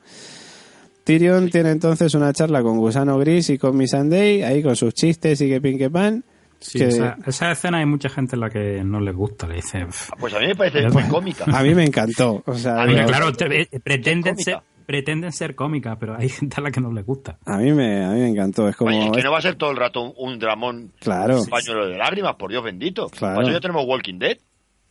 Tyrion 1.05 1.51
tiene 1.51 1.71
entonces 1.71 2.15
una 2.15 2.33
charla 2.33 2.63
con 2.63 2.79
Gusano 2.79 3.19
Gris 3.19 3.51
y 3.51 3.59
con 3.59 3.77
Missandei, 3.77 4.43
ahí 4.43 4.63
con 4.63 4.77
sus 4.77 4.95
chistes 4.95 5.41
y 5.41 5.49
que 5.49 5.61
pin 5.61 5.77
que 5.79 5.91
pan. 5.91 6.23
Sí, 6.61 6.79
que 6.79 6.89
esa, 6.89 7.17
esa 7.27 7.51
escena 7.51 7.79
hay 7.79 7.87
mucha 7.87 8.09
gente 8.09 8.37
en 8.37 8.41
la 8.41 8.49
que 8.49 8.85
no 8.85 9.01
les 9.01 9.17
gusta. 9.17 9.49
Le 9.49 9.57
dice, 9.57 9.85
"Pff". 9.85 10.11
Pues 10.21 10.33
a 10.33 10.39
mí 10.39 10.47
me 10.47 10.55
parece 10.55 10.89
muy 10.91 11.03
cómica. 11.09 11.45
a 11.49 11.61
mí 11.65 11.75
me 11.75 11.85
encantó. 11.85 12.41
O 12.47 12.55
sea, 12.55 12.83
A 12.83 12.87
mí 12.87 12.95
claro, 13.05 13.33
te- 13.33 13.63
eh, 13.63 13.69
pretenden 13.83 14.39
ser, 14.39 14.59
pretenden 14.85 15.33
ser 15.33 15.55
cómicas, 15.55 15.97
pero 15.99 16.17
hay 16.17 16.29
gente 16.31 16.57
a 16.59 16.61
la 16.61 16.71
que 16.71 16.81
no 16.81 16.93
les 16.93 17.05
gusta. 17.07 17.39
a 17.47 17.59
mí 17.59 17.73
me, 17.73 18.05
a 18.05 18.11
mí 18.11 18.21
me 18.21 18.29
encantó. 18.29 18.69
Es 18.69 18.77
como. 18.77 18.91
Oye, 18.91 19.11
que 19.13 19.23
no 19.23 19.33
va 19.33 19.39
a 19.39 19.43
ser 19.43 19.55
todo 19.57 19.71
el 19.71 19.77
rato 19.77 20.03
un, 20.03 20.13
un 20.17 20.39
dramón, 20.39 20.93
Claro. 21.01 21.41
un 21.43 21.47
pañuelo 21.47 21.89
de 21.89 21.97
lágrimas, 21.97 22.37
por 22.37 22.51
Dios 22.51 22.63
bendito. 22.65 23.09
Claro. 23.09 23.37
Para 23.37 23.47
eso 23.49 23.53
ya 23.57 23.61
tenemos 23.61 23.85
Walking 23.87 24.19
Dead. 24.19 24.39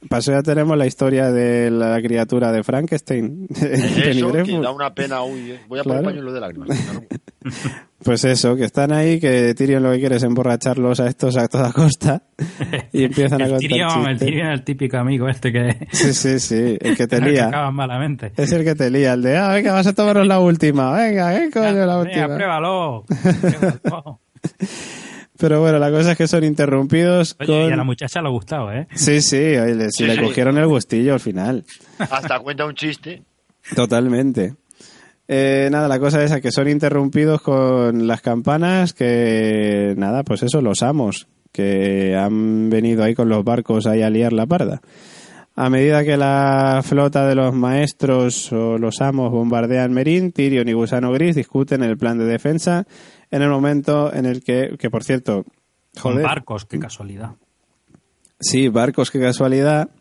Para 0.10 0.20
eso 0.20 0.32
ya 0.32 0.42
tenemos 0.42 0.76
la 0.78 0.88
historia 0.88 1.30
de 1.32 1.70
la 1.70 2.02
criatura 2.02 2.52
de 2.52 2.64
Frankenstein. 2.64 3.48
Penny 3.60 4.18
Eso, 4.20 4.32
que 4.32 4.60
da 4.60 4.72
una 4.72 4.94
pena. 4.96 5.22
Uy, 5.24 5.60
voy 5.68 5.80
a 5.80 5.84
Claro. 5.84 6.00
poner 6.00 6.04
pañuelo 6.06 6.34
de 6.34 6.39
lágrimas. 6.39 6.70
Claro. 6.70 7.06
Pues 8.04 8.24
eso, 8.26 8.56
que 8.56 8.64
están 8.64 8.91
ahí, 8.91 9.20
que 9.20 9.54
Tyrion 9.54 9.84
lo 9.84 9.91
que 9.91 9.99
quiere 9.99 10.16
es 10.16 10.24
emborracharlos 10.24 10.99
a 10.99 11.08
estos 11.08 11.38
a 11.38 11.47
toda 11.47 11.72
costa 11.72 12.24
y 12.93 13.04
empiezan 13.04 13.41
a 13.43 13.45
contar 13.45 13.60
Tyrion, 13.60 13.89
el 13.91 13.97
chistes. 14.14 14.20
Tyrion 14.20 14.47
es 14.47 14.54
el 14.60 14.64
típico 14.64 14.97
amigo 14.97 15.30
este 15.30 15.52
que, 15.52 15.88
Sí, 15.91 16.14
sí, 16.14 16.39
sí, 16.39 16.78
el 16.82 16.97
que 16.97 17.06
te 17.08 17.20
que 17.20 17.30
lía. 17.30 17.47
acaba 17.49 17.70
malamente. 17.72 18.32
Es 18.38 18.52
el 18.54 18.64
que 18.64 18.74
te 18.74 18.89
lía, 18.89 19.14
el 19.14 19.22
de, 19.22 19.38
ah, 19.38 19.49
venga, 19.49 19.74
vas 19.74 19.86
a 19.86 19.93
tomarnos 19.93 20.26
la 20.26 20.39
última, 20.39 20.91
venga, 20.93 21.38
¿qué 21.38 21.52
coño 21.52 21.66
la 21.86 21.97
Venga, 21.97 21.99
última? 21.99 22.36
pruébalo. 22.36 23.06
Pruébalo. 23.08 24.20
Pero 25.38 25.60
bueno, 25.60 25.80
la 25.80 25.89
cosa 25.89 26.12
es 26.12 26.18
que 26.18 26.28
son 26.28 26.43
interrumpidos 26.43 27.36
Oye, 27.39 27.47
con... 27.47 27.70
y 27.70 27.74
a 27.74 27.76
la 27.76 27.84
muchacha 27.84 28.22
le 28.22 28.28
ha 28.28 28.32
gustado, 28.32 28.72
¿eh? 28.72 28.88
Sí, 28.93 29.22
sí, 29.22 29.38
oye, 29.38 29.74
le, 29.76 29.91
Sí, 29.91 30.06
le 30.06 30.16
sí. 30.16 30.22
cogieron 30.22 30.58
el 30.60 30.68
gustillo 30.68 31.14
al 31.16 31.20
final. 31.20 31.64
Hasta 31.97 32.39
cuenta 32.39 32.66
un 32.66 32.76
chiste. 32.76 33.24
Totalmente. 33.76 34.54
Eh, 35.34 35.69
nada, 35.71 35.88
la 35.88 35.97
cosa 35.97 36.21
es 36.21 36.41
que 36.41 36.51
son 36.51 36.67
interrumpidos 36.67 37.41
con 37.41 38.05
las 38.05 38.21
campanas 38.21 38.91
que, 38.91 39.93
nada, 39.95 40.23
pues 40.23 40.43
eso, 40.43 40.61
los 40.61 40.84
amos, 40.84 41.29
que 41.53 42.17
han 42.17 42.69
venido 42.69 43.01
ahí 43.01 43.15
con 43.15 43.29
los 43.29 43.41
barcos 43.45 43.88
ahí 43.88 44.01
a 44.01 44.09
liar 44.09 44.34
la 44.34 44.45
parda. 44.45 44.82
A 45.55 45.69
medida 45.69 46.03
que 46.03 46.17
la 46.17 46.82
flota 46.84 47.25
de 47.27 47.36
los 47.36 47.53
maestros 47.53 48.51
o 48.51 48.77
los 48.77 48.99
amos 48.99 49.32
bombardean 49.32 49.93
Merín, 49.93 50.34
Tyrion 50.34 50.67
y 50.67 50.73
Gusano 50.73 51.13
Gris 51.13 51.38
discuten 51.38 51.82
el 51.82 51.97
plan 51.97 52.17
de 52.17 52.25
defensa 52.25 52.86
en 53.29 53.41
el 53.41 53.49
momento 53.49 54.13
en 54.13 54.25
el 54.25 54.43
que, 54.43 54.75
que 54.77 54.89
por 54.89 55.05
cierto, 55.05 55.45
Con 56.01 56.11
joder, 56.11 56.25
barcos, 56.25 56.65
qué 56.65 56.77
casualidad. 56.77 57.36
Sí, 58.38 58.67
barcos, 58.67 59.09
qué 59.09 59.21
casualidad. 59.21 59.91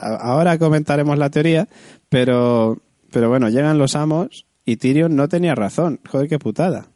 Ahora 0.00 0.56
comentaremos 0.56 1.18
la 1.18 1.28
teoría, 1.28 1.68
pero, 2.08 2.78
pero 3.12 3.28
bueno, 3.28 3.48
llegan 3.48 3.78
los 3.78 3.94
amos 3.96 4.46
y 4.64 4.76
Tyrion 4.76 5.14
no 5.16 5.28
tenía 5.28 5.54
razón. 5.54 6.00
Joder, 6.08 6.28
qué 6.28 6.38
putada. 6.38 6.86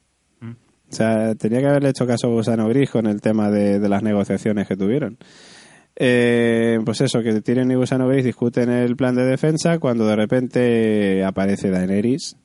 Mm. 0.41 0.51
O 0.51 0.95
sea, 0.95 1.35
tenía 1.35 1.61
que 1.61 1.67
haberle 1.67 1.91
hecho 1.91 2.07
caso 2.07 2.27
a 2.27 2.31
Gusano 2.31 2.69
Gris 2.69 2.91
con 2.91 3.07
el 3.07 3.21
tema 3.21 3.51
de, 3.51 3.79
de 3.81 3.89
las 3.89 4.03
negociaciones 4.03 4.67
que 4.69 4.77
tuvieron. 4.77 5.19
Eh, 5.97 6.79
pues 6.85 7.01
eso, 7.03 7.23
que 7.23 7.41
Tyrion 7.41 7.71
y 7.71 7.75
Gusano 7.77 8.09
Gris 8.09 8.25
discuten 8.25 8.69
el 8.71 8.97
plan 8.97 9.15
de 9.15 9.25
defensa 9.25 9.79
cuando 9.79 10.07
de 10.07 10.17
repente 10.17 11.25
aparece 11.25 11.71
Daenerys. 11.71 12.37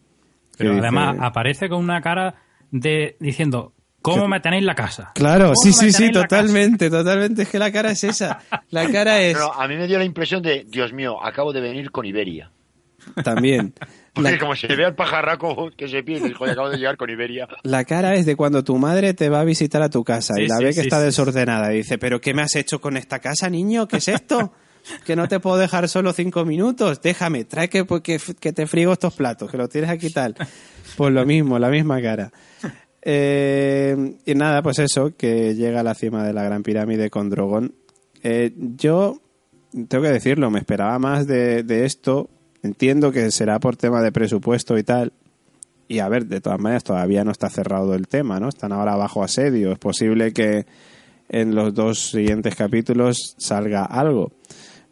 Pero 0.58 0.72
dice- 0.72 0.82
además 0.82 1.18
aparece 1.20 1.68
con 1.70 1.80
una 1.84 2.02
cara 2.02 2.36
de 2.72 3.16
diciendo, 3.20 3.74
¿cómo 4.02 4.28
me 4.28 4.40
tenéis 4.40 4.64
la 4.66 4.76
casa? 4.76 5.12
Claro, 5.16 5.46
¿Cómo 5.46 5.56
sí, 5.56 5.74
sí, 5.74 5.92
sí, 5.92 6.12
totalmente, 6.12 6.90
totalmente. 6.92 7.44
Es 7.44 7.50
que 7.50 7.58
la 7.60 7.72
cara 7.72 7.92
es 7.92 8.04
esa. 8.04 8.40
La 8.70 8.88
cara 8.92 9.20
es... 9.22 9.34
Pero 9.34 9.54
a 9.54 9.68
mí 9.68 9.76
me 9.78 9.88
dio 9.88 9.98
la 9.98 10.04
impresión 10.06 10.44
de, 10.44 10.66
Dios 10.70 10.94
mío, 10.94 11.24
acabo 11.24 11.52
de 11.54 11.62
venir 11.62 11.90
con 11.92 12.06
Iberia. 12.06 12.52
También. 13.24 13.74
Porque 14.14 14.32
La- 14.32 14.40
como 14.40 14.56
se 14.56 14.68
ve 14.76 14.86
al 14.86 14.96
pajarraco 14.96 15.70
que 15.78 15.88
se 15.88 16.04
pierde, 16.04 16.34
joder, 16.34 16.54
acabo 16.54 16.70
de 16.70 16.78
llegar 16.78 16.98
con 16.98 17.10
Iberia. 17.10 17.48
La 17.64 17.86
cara 17.86 18.16
es 18.16 18.26
de 18.26 18.36
cuando 18.36 18.64
tu 18.64 18.78
madre 18.78 19.14
te 19.14 19.30
va 19.30 19.42
a 19.42 19.44
visitar 19.44 19.82
a 19.82 19.90
tu 19.90 20.04
casa 20.04 20.34
Sí, 20.36 20.42
y 20.44 20.48
la 20.48 20.58
sí, 20.58 20.64
ve 20.64 20.70
que 20.70 20.76
sí, 20.76 20.82
está 20.82 21.00
desordenada 21.00 21.74
y 21.74 21.78
dice, 21.78 21.98
pero 21.98 22.20
¿qué 22.20 22.34
me 22.34 22.42
has 22.42 22.56
hecho 22.56 22.82
con 22.82 22.98
esta 22.98 23.20
casa, 23.20 23.50
niño? 23.50 23.88
¿Qué 23.88 23.98
es 23.98 24.08
esto? 24.08 24.52
que 25.06 25.16
no 25.16 25.28
te 25.28 25.40
puedo 25.40 25.58
dejar 25.58 25.88
solo 25.88 26.14
cinco 26.14 26.46
minutos. 26.46 27.02
Déjame, 27.02 27.44
trae 27.46 27.70
que, 27.70 27.86
que, 28.02 28.20
que 28.40 28.54
te 28.54 28.66
frigo 28.66 28.94
estos 28.94 29.14
platos, 29.14 29.52
que 29.52 29.58
los 29.58 29.70
tienes 29.70 29.90
aquí 29.90 30.10
tal. 30.10 30.36
Pues 30.98 31.14
lo 31.14 31.26
mismo, 31.26 31.60
la 31.60 31.70
misma 31.70 32.02
cara. 32.02 32.32
Eh, 33.02 34.16
y 34.26 34.34
nada, 34.36 34.62
pues 34.62 34.80
eso, 34.80 35.16
que 35.16 35.56
llega 35.56 35.82
a 35.82 35.84
la 35.84 35.94
cima 35.96 36.26
de 36.26 36.34
la 36.34 36.44
Gran 36.44 36.64
Pirámide 36.64 37.10
con 37.10 37.30
Drogon. 37.30 37.74
Eh, 38.24 38.52
yo, 38.78 39.22
tengo 39.88 40.04
que 40.04 40.12
decirlo, 40.12 40.50
me 40.50 40.60
esperaba 40.60 40.98
más 41.00 41.28
de, 41.28 41.64
de 41.64 41.86
esto. 41.86 42.30
Entiendo 42.64 43.12
que 43.12 43.32
será 43.32 43.60
por 43.60 43.78
tema 43.78 44.02
de 44.02 44.12
presupuesto 44.12 44.78
y 44.78 44.84
tal. 44.84 45.14
Y 45.88 46.00
a 46.00 46.10
ver, 46.10 46.26
de 46.28 46.42
todas 46.42 46.60
maneras, 46.60 46.84
todavía 46.84 47.24
no 47.24 47.32
está 47.32 47.50
cerrado 47.50 47.96
el 47.96 48.08
tema, 48.08 48.40
¿no? 48.40 48.50
Están 48.50 48.72
ahora 48.72 48.96
bajo 48.96 49.24
asedio. 49.24 49.72
Es 49.72 49.80
posible 49.80 50.34
que 50.34 50.66
en 51.30 51.56
los 51.56 51.74
dos 51.74 52.12
siguientes 52.12 52.56
capítulos 52.56 53.36
salga 53.38 53.86
algo. 53.86 54.32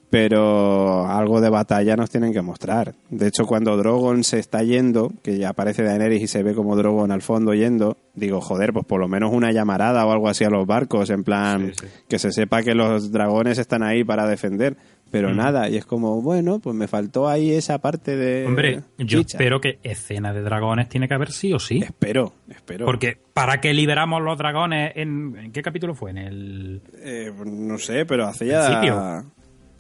Pero 0.10 1.06
algo 1.06 1.42
de 1.42 1.50
batalla 1.50 1.98
nos 1.98 2.10
tienen 2.10 2.32
que 2.32 2.42
mostrar. 2.42 2.96
De 3.10 3.28
hecho, 3.28 3.46
cuando 3.46 3.76
Drogon 3.76 4.24
se 4.24 4.40
está 4.40 4.64
yendo, 4.64 5.12
que 5.22 5.38
ya 5.38 5.50
aparece 5.50 5.84
Daenerys 5.84 6.24
y 6.24 6.28
se 6.28 6.44
ve 6.44 6.54
como 6.56 6.78
Drogon 6.78 7.12
al 7.12 7.22
fondo 7.22 7.54
yendo, 7.54 7.98
digo, 8.16 8.40
joder, 8.40 8.72
pues 8.72 8.86
por 8.86 9.02
lo 9.02 9.10
menos 9.10 9.34
una 9.34 9.52
llamarada 9.52 10.06
o 10.06 10.12
algo 10.12 10.30
así 10.30 10.46
a 10.46 10.50
los 10.50 10.66
barcos, 10.66 11.10
en 11.10 11.26
plan, 11.26 11.74
Sí, 11.78 11.86
sí. 11.88 11.94
que 12.08 12.20
se 12.20 12.32
sepa 12.32 12.64
que 12.64 12.74
los 12.74 13.12
dragones 13.12 13.58
están 13.58 13.84
ahí 13.84 14.06
para 14.06 14.26
defender. 14.28 14.78
Pero 15.10 15.30
Mm. 15.30 15.38
nada, 15.38 15.70
y 15.70 15.78
es 15.78 15.86
como, 15.86 16.22
bueno, 16.22 16.60
pues 16.60 16.76
me 16.76 16.88
faltó 16.88 17.30
ahí 17.30 17.52
esa 17.52 17.80
parte 17.80 18.16
de... 18.18 18.46
Hombre, 18.46 18.82
yo 18.98 19.20
chicha. 19.22 19.38
espero 19.38 19.62
que 19.62 19.80
escena 19.84 20.34
de 20.34 20.42
dragones 20.42 20.90
tiene 20.90 21.08
que 21.08 21.14
haber 21.14 21.32
sí 21.32 21.54
o 21.54 21.60
sí. 21.60 21.80
Espero, 21.84 22.34
espero. 22.50 22.86
Porque 22.86 23.18
¿para 23.34 23.62
qué 23.62 23.74
liberamos 23.74 24.22
los 24.22 24.38
dragones? 24.38 24.92
¿En, 24.96 25.36
¿en 25.38 25.52
qué 25.54 25.62
capítulo 25.62 25.96
fue? 25.96 26.12
En 26.12 26.18
el... 26.18 26.82
Eh, 27.02 27.32
no 27.46 27.78
sé, 27.78 28.06
pero 28.06 28.28
hace 28.28 28.48
ya... 28.48 28.66
Principio. 28.68 29.00
Al 29.00 29.24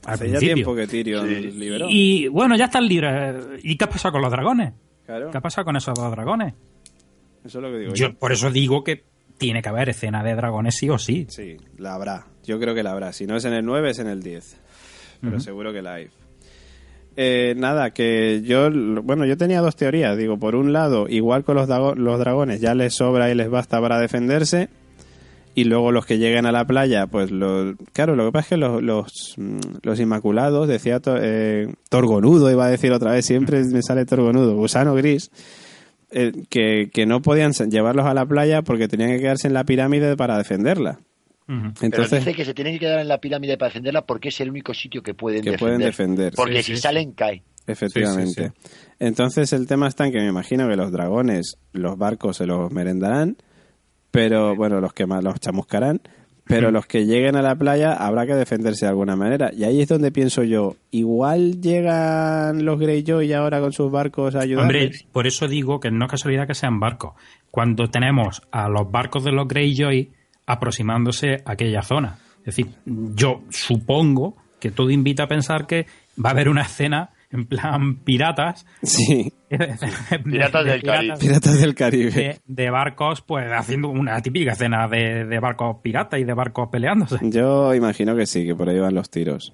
Hace 0.05 0.25
ya 0.25 0.29
principio. 0.39 0.53
tiempo 0.55 0.75
que 0.75 0.87
Tyrion 0.87 1.27
Sí. 1.27 1.35
liberó. 1.51 1.87
Y 1.89 2.27
bueno, 2.29 2.55
ya 2.55 2.65
están 2.65 2.87
libres. 2.87 3.35
¿Y 3.63 3.75
qué 3.75 3.83
ha 3.83 3.89
pasado 3.89 4.13
con 4.13 4.21
los 4.21 4.31
dragones? 4.31 4.71
Claro, 5.05 5.31
¿Qué 5.31 5.37
ha 5.37 5.41
pasado 5.41 5.65
con 5.65 5.75
esos 5.75 5.93
dos 5.93 6.09
dragones? 6.11 6.53
eso 7.45 7.59
es 7.59 7.63
lo 7.63 7.69
que 7.71 7.77
digo 7.79 7.93
Yo 7.93 8.13
por 8.13 8.31
eso 8.31 8.49
digo 8.51 8.83
que 8.83 9.03
tiene 9.37 9.61
que 9.61 9.69
haber 9.69 9.89
escena 9.89 10.23
de 10.23 10.35
dragones 10.35 10.75
sí 10.75 10.89
o 10.89 10.97
sí. 10.97 11.25
Sí, 11.29 11.57
la 11.77 11.93
habrá. 11.95 12.25
Yo 12.45 12.59
creo 12.59 12.73
que 12.73 12.83
la 12.83 12.91
habrá. 12.91 13.11
Si 13.13 13.25
no 13.27 13.35
es 13.35 13.43
en 13.45 13.53
el 13.53 13.65
9, 13.65 13.89
es 13.91 13.99
en 13.99 14.07
el 14.07 14.23
10. 14.23 14.57
Pero 15.21 15.39
seguro 15.39 15.73
que 15.73 15.81
la 15.81 15.95
hay. 15.95 16.07
Eh, 17.19 17.55
nada, 17.57 17.91
que 17.91 18.41
yo, 18.43 18.69
bueno, 19.03 19.25
yo 19.25 19.37
tenía 19.37 19.61
dos 19.61 19.75
teorías. 19.75 20.15
Digo, 20.17 20.37
por 20.37 20.55
un 20.55 20.71
lado, 20.73 21.07
igual 21.09 21.43
con 21.43 21.55
los, 21.55 21.67
los 21.97 22.19
dragones 22.19 22.61
ya 22.61 22.75
les 22.75 22.93
sobra 22.93 23.31
y 23.31 23.35
les 23.35 23.49
basta 23.49 23.81
para 23.81 23.99
defenderse. 23.99 24.69
Y 25.55 25.63
luego 25.63 25.91
los 25.91 26.05
que 26.05 26.19
lleguen 26.19 26.45
a 26.45 26.51
la 26.51 26.65
playa, 26.67 27.07
pues 27.07 27.31
los, 27.31 27.75
claro, 27.91 28.15
lo 28.15 28.25
que 28.27 28.31
pasa 28.31 28.43
es 28.45 28.49
que 28.49 28.57
los, 28.57 28.83
los, 28.83 29.33
mm, 29.37 29.59
los 29.81 29.99
inmaculados, 29.99 30.67
decía 30.67 30.99
to- 30.99 31.17
eh, 31.19 31.73
Torgonudo, 31.89 32.51
iba 32.51 32.67
a 32.67 32.69
decir 32.69 32.91
otra 32.91 33.11
vez, 33.11 33.25
siempre 33.25 33.63
me 33.73 33.81
sale 33.81 34.05
Torgonudo, 34.05 34.55
gusano 34.55 34.93
gris, 34.93 35.31
eh, 36.11 36.31
que, 36.49 36.91
que 36.93 37.07
no 37.07 37.23
podían 37.23 37.53
llevarlos 37.53 38.05
a 38.05 38.13
la 38.13 38.27
playa 38.27 38.61
porque 38.61 38.87
tenían 38.87 39.09
que 39.09 39.19
quedarse 39.19 39.47
en 39.47 39.55
la 39.55 39.63
pirámide 39.63 40.15
para 40.15 40.37
defenderla. 40.37 40.99
Ujú. 41.47 41.59
Pero 41.79 41.85
Entonces, 41.85 42.25
dice 42.25 42.35
que 42.35 42.45
se 42.45 42.53
tienen 42.53 42.73
que 42.73 42.79
quedar 42.79 42.99
en 42.99 43.07
la 43.07 43.19
pirámide 43.19 43.57
para 43.57 43.69
defenderla 43.69 44.05
porque 44.05 44.29
es 44.29 44.39
el 44.41 44.49
único 44.49 44.73
sitio 44.73 45.01
que 45.01 45.13
pueden 45.13 45.41
que 45.43 45.51
defender. 45.51 45.77
pueden 45.77 45.79
defender. 45.89 46.33
Porque 46.35 46.57
Sí, 46.63 46.71
si 46.71 46.75
sí, 46.75 46.81
salen, 46.81 47.11
cae. 47.13 47.43
Efectivamente. 47.65 48.51
Sí, 48.63 48.69
Entonces 48.99 49.51
el 49.53 49.67
tema 49.67 49.87
está 49.87 50.05
en 50.05 50.11
que 50.13 50.19
me 50.19 50.27
imagino 50.27 50.67
que 50.69 50.75
los 50.75 50.91
dragones, 50.91 51.57
los 51.73 51.97
barcos 51.97 52.37
se 52.37 52.45
los 52.45 52.71
merendarán, 52.71 53.37
pero 54.11 54.55
bueno, 54.55 54.79
los 54.81 54.93
que 54.93 55.05
más 55.05 55.23
los 55.23 55.39
chamuscarán, 55.39 56.01
pero 56.45 56.71
los 56.71 56.85
que 56.85 57.05
lleguen 57.05 57.35
a 57.35 57.41
la 57.41 57.55
playa 57.55 57.91
habrá 57.93 58.25
que 58.25 58.33
defenderse 58.33 58.85
de 58.85 58.89
alguna 58.89 59.17
manera. 59.17 59.51
Y 59.53 59.65
ahí 59.65 59.81
es 59.81 59.89
donde 59.89 60.11
pienso 60.11 60.43
yo, 60.43 60.77
igual 60.91 61.59
llegan 61.61 62.63
los 62.63 62.79
Greyjoy 62.79 63.33
ahora 63.33 63.59
con 63.59 63.73
sus 63.73 63.91
barcos 63.91 64.35
a 64.35 64.39
ayudar. 64.41 64.63
Hombre, 64.63 64.91
por 65.11 65.27
eso 65.27 65.47
digo 65.49 65.81
que 65.81 65.91
no 65.91 66.05
es 66.05 66.11
casualidad 66.11 66.47
que 66.47 66.55
sean 66.55 66.79
barcos. 66.79 67.15
Cuando 67.51 67.89
tenemos 67.89 68.41
a 68.51 68.69
los 68.69 68.89
barcos 68.89 69.25
de 69.25 69.33
los 69.33 69.45
Greyjoy 69.47 70.11
aproximándose 70.47 71.43
a 71.45 71.51
aquella 71.51 71.83
zona. 71.83 72.17
Es 72.39 72.55
decir, 72.55 72.67
yo 72.85 73.43
supongo 73.49 74.37
que 74.59 74.71
todo 74.71 74.89
invita 74.89 75.23
a 75.23 75.27
pensar 75.27 75.67
que 75.67 75.85
va 76.23 76.29
a 76.29 76.31
haber 76.31 76.49
una 76.49 76.63
escena 76.63 77.11
en 77.29 77.45
plan 77.45 77.97
piratas. 77.97 78.65
Sí. 78.81 79.33
Piratas 79.49 80.65
del 80.65 80.81
Caribe. 80.81 81.17
Piratas 81.19 81.59
del 81.59 81.75
Caribe. 81.75 82.11
de, 82.11 82.39
de 82.45 82.69
barcos, 82.69 83.21
pues 83.21 83.45
haciendo 83.51 83.89
una 83.89 84.21
típica 84.21 84.53
escena 84.53 84.87
de, 84.87 85.25
de 85.25 85.39
barcos 85.39 85.77
piratas 85.81 86.19
y 86.19 86.23
de 86.23 86.33
barcos 86.33 86.69
peleándose. 86.71 87.17
Yo 87.21 87.75
imagino 87.75 88.15
que 88.15 88.25
sí, 88.25 88.45
que 88.45 88.55
por 88.55 88.69
ahí 88.69 88.79
van 88.79 88.95
los 88.95 89.09
tiros. 89.09 89.53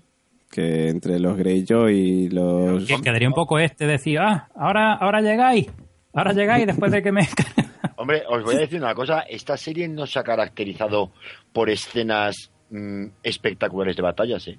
Que 0.52 0.90
entre 0.90 1.20
los 1.20 1.36
Greyjoy 1.36 1.96
y 1.96 2.30
los... 2.30 2.86
Que 2.86 3.02
quedaría 3.02 3.28
un 3.28 3.34
poco 3.34 3.58
este 3.58 3.88
decir, 3.88 4.20
ah, 4.20 4.50
ahora, 4.56 4.94
ahora 4.94 5.22
llegáis, 5.22 5.68
ahora 6.14 6.34
llegáis 6.34 6.66
después 6.68 6.92
de 6.92 7.02
que 7.04 7.12
me... 7.12 7.28
Hombre, 7.98 8.24
os 8.28 8.44
voy 8.44 8.56
a 8.56 8.60
decir 8.60 8.80
una 8.82 8.96
cosa, 8.96 9.22
esta 9.22 9.56
serie 9.58 9.88
no 9.88 10.06
se 10.08 10.20
ha 10.20 10.24
caracterizado 10.24 11.12
por 11.52 11.70
escenas 11.70 12.52
mm, 12.70 13.06
espectaculares 13.24 13.96
de 13.96 14.02
batallas, 14.02 14.48
¿eh? 14.48 14.58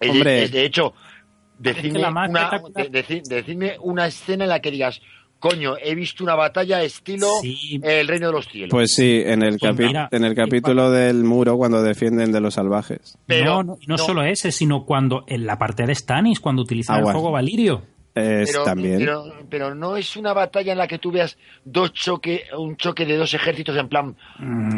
Es 0.00 0.08
de- 0.12 0.18
Hombre. 0.18 0.42
es 0.44 0.52
de 0.52 0.64
hecho, 0.64 0.94
decidme 1.58 2.00
una, 2.00 2.26
espectacular- 2.26 2.90
de- 2.90 3.04
deci- 3.04 3.22
decidme 3.26 3.76
una 3.80 4.06
escena 4.06 4.44
en 4.44 4.50
la 4.50 4.60
que 4.60 4.70
digas, 4.70 5.00
coño, 5.38 5.74
he 5.82 5.94
visto 5.94 6.24
una 6.24 6.34
batalla 6.34 6.82
estilo 6.82 7.26
Sí. 7.42 7.80
El 7.82 8.08
Reino 8.08 8.28
de 8.28 8.32
los 8.32 8.48
Cielos. 8.48 8.70
Pues 8.70 8.92
sí, 8.94 9.22
en 9.24 9.42
el, 9.42 9.58
Pues 9.58 9.72
capi- 9.74 9.86
mira, 9.86 10.08
en 10.10 10.24
el 10.24 10.34
capítulo 10.34 10.90
del 10.90 11.24
muro 11.24 11.56
cuando 11.56 11.82
defienden 11.82 12.32
de 12.32 12.40
los 12.40 12.54
salvajes. 12.54 13.18
Pero- 13.26 13.56
no, 13.56 13.62
no, 13.62 13.78
y 13.80 13.86
no, 13.86 13.96
no. 13.96 13.98
solo 13.98 14.22
ese, 14.24 14.52
sino 14.52 14.84
cuando 14.86 15.24
en 15.26 15.44
la 15.46 15.58
parte 15.58 15.84
de 15.84 15.94
Stannis, 15.94 16.40
cuando 16.40 16.62
utilizan 16.62 16.96
Ah, 16.96 16.98
el 16.98 17.04
bueno. 17.04 17.18
fuego 17.18 17.32
valirio. 17.32 17.82
Es 18.14 18.50
pero, 18.52 18.62
también. 18.64 18.98
pero, 18.98 19.24
pero 19.50 19.74
no 19.74 19.96
es 19.96 20.16
una 20.16 20.32
batalla 20.32 20.70
en 20.72 20.78
la 20.78 20.86
que 20.86 20.98
tú 20.98 21.10
veas 21.10 21.36
dos 21.64 21.92
choque, 21.92 22.44
un 22.56 22.76
choque 22.76 23.04
de 23.04 23.16
dos 23.16 23.34
ejércitos 23.34 23.76
en 23.76 23.88
plan. 23.88 24.16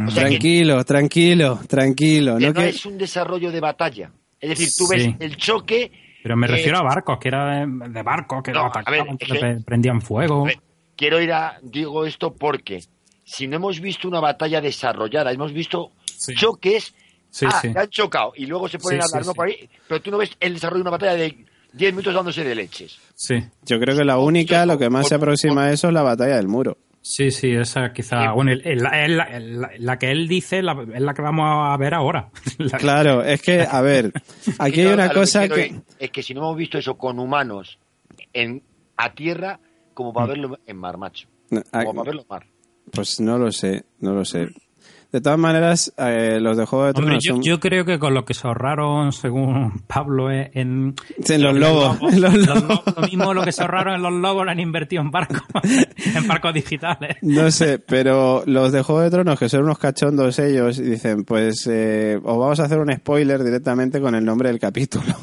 o 0.07 0.11
sea, 0.11 0.25
que- 0.25 0.31
tranquilo, 0.31 0.85
tranquilo, 0.85 1.61
tranquilo. 1.69 2.39
que 2.39 2.47
No 2.47 2.55
que- 2.55 2.69
es 2.71 2.87
un 2.87 2.97
desarrollo 2.97 3.53
de 3.53 3.61
batalla. 3.61 4.11
Es 4.41 4.51
decir, 4.51 4.69
tú 4.77 4.87
Sí. 4.87 4.97
ves 4.97 5.15
el 5.21 5.37
choque. 5.37 5.91
Pero 6.23 6.37
me 6.37 6.47
eh, 6.47 6.51
refiero 6.51 6.79
a 6.79 6.83
barcos, 6.83 7.19
que 7.21 7.29
era 7.29 7.61
de, 7.61 7.89
de 7.91 8.03
barcos 8.03 8.43
que 8.43 8.53
No, 8.53 8.65
los 8.65 8.77
a 8.77 8.81
atacaban, 8.81 9.17
ver, 9.19 9.19
que 9.19 9.65
prendían 9.65 10.01
fuego. 10.01 10.45
Ver, 10.45 10.59
Quiero 10.97 11.21
ir 11.21 11.31
a. 11.33 11.59
Digo 11.63 12.07
esto 12.07 12.35
porque 12.35 12.81
si 13.23 13.47
no 13.47 13.57
hemos 13.57 13.81
visto 13.81 14.09
una 14.09 14.19
batalla 14.21 14.63
desarrollada, 14.63 15.31
hemos 15.31 15.53
visto 15.53 15.93
Sí. 16.07 16.35
choques. 16.35 16.95
Sí, 17.29 17.45
ah, 17.47 17.61
han 17.83 17.89
chocado 17.91 18.33
y 18.35 18.47
luego 18.47 18.67
se 18.67 18.79
ponen 18.79 19.03
Sí, 19.03 19.05
a 19.05 19.07
hablar 19.11 19.23
sí, 19.25 19.27
¿no? 19.29 19.33
sí. 19.33 19.37
por 19.37 19.47
ahí, 19.49 19.69
pero 19.87 20.01
tú 20.01 20.11
no 20.11 20.17
ves 20.17 20.31
el 20.41 20.55
desarrollo 20.55 20.79
de 20.79 20.83
una 20.89 20.91
batalla 20.93 21.15
de 21.17 21.45
10 21.77 21.93
minutos 21.93 22.15
dándose 22.15 22.43
de 22.45 22.55
leches. 22.55 22.99
Sí, 23.15 23.35
Yo 23.65 23.79
creo 23.79 23.97
que 23.97 24.05
la 24.05 24.19
única, 24.19 24.65
lo 24.67 24.79
que 24.79 24.89
más 24.91 25.09
se 25.09 25.15
aproxima 25.17 25.65
a 25.67 25.73
eso 25.73 25.89
es 25.89 25.95
la 25.95 26.03
batalla 26.03 26.37
del 26.37 26.49
muro. 26.49 26.79
sí, 27.03 27.31
sí, 27.31 27.51
esa 27.53 27.93
quizá. 27.93 28.33
Bueno, 28.33 28.51
el- 28.53 28.67
el- 28.67 28.83
la, 28.83 29.05
el- 29.05 29.17
la- 29.61 29.71
la 29.79 29.99
que 29.99 30.11
él 30.11 30.27
dice 30.27 30.63
la- 30.63 30.85
es 30.95 31.01
la 31.01 31.15
que 31.15 31.23
vamos 31.23 31.47
a 31.49 31.77
ver 31.77 31.95
ahora. 31.95 32.31
La- 32.59 32.79
Claro, 32.79 33.23
es 33.23 33.41
que, 33.43 33.61
a 33.63 33.81
ver, 33.81 34.13
aquí 34.59 34.81
hay 34.81 34.87
una 34.87 35.11
cosa 35.13 35.49
que... 35.49 35.77
Es 35.99 36.11
que 36.11 36.23
si 36.23 36.35
no 36.35 36.41
hemos 36.41 36.57
visto 36.57 36.79
eso 36.79 36.97
con 36.99 37.19
humanos 37.21 37.79
en, 38.33 38.63
a 38.97 39.13
tierra, 39.15 39.61
como 39.95 40.13
para 40.13 40.27
verlo 40.29 40.59
en 40.67 40.77
mar, 40.77 40.97
macho. 40.99 41.29
Como 41.49 41.95
para 41.95 42.03
verlo 42.07 42.23
en 42.23 42.29
mar. 42.29 42.47
Pues 42.93 43.21
no 43.21 43.39
lo 43.39 43.53
sé, 43.53 43.85
no 44.01 44.13
lo 44.15 44.25
sé. 44.25 44.49
De 45.17 45.23
todas 45.23 45.39
maneras, 45.39 45.95
eh, 45.97 46.39
los 46.43 46.59
de 46.59 46.67
Juego 46.67 46.85
de 46.85 46.91
Hombre, 46.91 47.05
Tronos 47.05 47.25
yo, 47.25 47.35
son... 47.37 47.43
yo 47.43 47.59
creo 47.59 47.87
que 47.87 47.99
con 47.99 48.13
lo 48.13 48.27
que 48.27 48.35
se 48.35 48.47
ahorraron, 48.47 49.13
según 49.13 49.81
Pablo, 49.87 50.31
eh, 50.31 50.51
en, 50.53 50.95
En 51.27 51.43
los 51.43 51.57
lobos, 51.57 51.97
en 52.03 52.21
los 52.21 52.35
los 52.35 52.47
lobos. 52.47 52.69
lobos, 52.69 52.95
lo 52.95 53.03
mismo 53.09 53.33
lo 53.33 53.43
que 53.43 53.51
se 53.53 53.63
ahorraron 53.63 53.95
en 53.95 54.03
los 54.03 54.13
lobos 54.13 54.45
lo 54.45 54.51
han 54.51 54.61
invertido 54.61 55.01
en 55.01 55.11
barcos, 55.11 55.41
en 56.15 56.29
barcos 56.29 56.53
digitales. 56.53 57.17
No 57.23 57.51
sé, 57.51 57.79
pero 57.79 58.43
los 58.45 58.73
de 58.73 58.83
Juego 58.83 59.01
de 59.01 59.09
Tronos, 59.09 59.39
que 59.39 59.49
son 59.49 59.63
unos 59.63 59.79
cachondos 59.79 60.39
ellos, 60.39 60.79
y 60.81 60.83
dicen, 60.83 61.25
pues 61.25 61.67
eh, 61.67 62.21
os 62.23 62.39
vamos 62.39 62.61
a 62.61 62.65
hacer 62.65 62.79
un 62.79 62.95
spoiler 62.95 63.43
directamente 63.43 64.03
con 64.03 64.15
el 64.15 64.23
nombre 64.23 64.51
del 64.51 64.59
capítulo. 64.59 65.15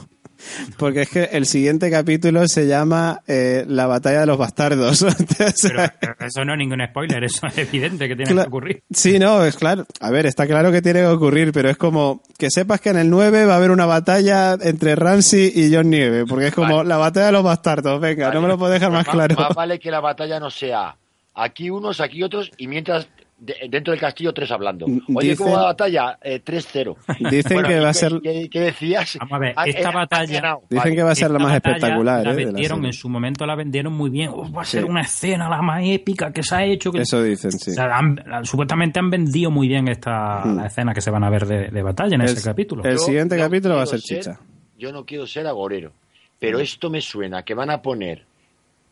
Porque 0.77 1.01
es 1.03 1.09
que 1.09 1.23
el 1.31 1.45
siguiente 1.45 1.89
capítulo 1.89 2.47
se 2.47 2.67
llama 2.67 3.21
eh, 3.27 3.65
La 3.67 3.87
batalla 3.87 4.21
de 4.21 4.25
los 4.25 4.37
bastardos. 4.37 5.05
Pero 5.99 6.15
eso 6.19 6.45
no 6.45 6.53
es 6.53 6.57
ningún 6.57 6.81
spoiler, 6.87 7.23
eso 7.23 7.47
es 7.47 7.57
evidente 7.57 8.07
que 8.07 8.15
tiene 8.15 8.33
que 8.33 8.47
ocurrir. 8.47 8.83
Sí, 8.91 9.19
no, 9.19 9.43
es 9.45 9.55
claro. 9.55 9.85
A 9.99 10.09
ver, 10.09 10.25
está 10.25 10.45
claro 10.47 10.71
que 10.71 10.81
tiene 10.81 10.99
que 11.01 11.07
ocurrir, 11.07 11.51
pero 11.51 11.69
es 11.69 11.77
como 11.77 12.21
que 12.37 12.49
sepas 12.49 12.81
que 12.81 12.89
en 12.89 12.97
el 12.97 13.09
9 13.09 13.45
va 13.45 13.53
a 13.53 13.57
haber 13.57 13.71
una 13.71 13.85
batalla 13.85 14.57
entre 14.61 14.95
Ramsey 14.95 15.51
y 15.53 15.73
John 15.73 15.89
Nieve, 15.89 16.25
porque 16.25 16.47
es 16.47 16.53
como 16.53 16.77
Vale. 16.77 16.89
la 16.89 16.97
batalla 16.97 17.27
de 17.27 17.31
los 17.31 17.43
bastardos. 17.43 17.99
Venga, 17.99 18.31
no 18.31 18.41
me 18.41 18.47
lo 18.47 18.57
puedo 18.57 18.71
dejar 18.71 18.89
Pues 18.89 19.05
más 19.05 19.13
claro. 19.13 19.35
Más 19.35 19.55
vale 19.55 19.79
que 19.79 19.91
la 19.91 19.99
batalla 19.99 20.39
no 20.39 20.49
sea 20.49 20.95
aquí 21.35 21.69
unos, 21.69 21.99
aquí 21.99 22.23
otros, 22.23 22.51
y 22.57 22.67
mientras 22.67 23.07
de- 23.45 23.67
dentro 23.69 23.91
del 23.91 23.99
castillo 23.99 24.33
tres 24.33 24.49
hablando. 24.51 24.85
Oye, 24.85 25.29
Dicen- 25.29 25.37
¿cómo 25.37 25.51
va 25.51 25.57
la 25.61 25.65
batalla? 25.65 26.17
Eh, 26.21 26.39
3-0. 26.43 26.95
Dicen 27.29 27.53
Bueno, 27.53 27.67
que 27.69 27.75
¿y 27.75 27.79
va 27.79 27.89
a 27.89 27.91
qué- 27.91 27.99
ser- 27.99 28.21
¿Qué, 28.21 28.49
qué 28.49 28.59
decías? 28.61 29.17
Vamos 29.19 29.33
a 29.33 29.37
ver, 29.39 29.53
Ah, 29.57 29.63
esta 29.65 29.89
eh, 29.89 29.93
batalla-. 29.93 30.57
Dicen 30.69 30.77
Vale. 30.77 30.95
que 30.95 31.03
va 31.03 31.11
a 31.11 31.15
ser 31.15 31.31
la 31.31 31.39
más 31.39 31.53
espectacular. 31.55 32.15
La 32.17 32.21
eh, 32.21 32.25
la 32.25 32.33
vendieron, 32.33 32.77
serie. 32.77 32.87
en 32.89 32.93
su 32.93 33.09
momento 33.09 33.45
la 33.45 33.55
vendieron 33.55 33.93
muy 33.93 34.09
bien. 34.09 34.29
Uf, 34.29 34.55
va 34.55 34.61
a 34.61 34.65
ser 34.65 34.83
Sí. 34.83 34.89
una 34.89 35.01
escena 35.01 35.49
la 35.49 35.61
más 35.61 35.81
épica 35.85 36.31
que 36.31 36.41
se 36.43 36.55
ha 36.55 36.63
hecho. 36.63 36.91
que- 36.91 37.01
Eso 37.01 37.21
dicen, 37.21 37.51
sí. 37.51 37.71
O 37.71 37.73
sea, 37.73 37.97
han- 37.97 38.23
la- 38.25 38.43
supuestamente 38.45 38.99
han 38.99 39.09
vendido 39.09 39.51
muy 39.51 39.67
bien 39.67 39.87
esta 39.87 40.45
la 40.45 40.65
escena 40.67 40.93
que 40.93 41.01
se 41.01 41.11
van 41.11 41.23
a 41.23 41.29
ver 41.29 41.45
de, 41.45 41.69
de 41.69 41.81
batalla 41.81 42.15
en 42.15 42.21
El- 42.21 42.29
ese 42.29 42.43
capítulo. 42.43 42.83
el 42.83 42.93
Yo 42.93 42.97
siguiente 42.99 43.37
capítulo 43.37 43.75
va 43.75 43.81
a 43.81 43.85
quiero 43.85 43.99
ser 43.99 44.17
chicha. 44.19 44.39
Yo 44.79 44.91
no 44.91 45.05
quiero 45.05 45.27
ser 45.27 45.45
agorero, 45.47 45.91
pero 46.39 46.59
esto 46.59 46.89
me 46.89 47.01
suena 47.01 47.43
que 47.43 47.53
van 47.53 47.69
a 47.69 47.81
poner 47.81 48.23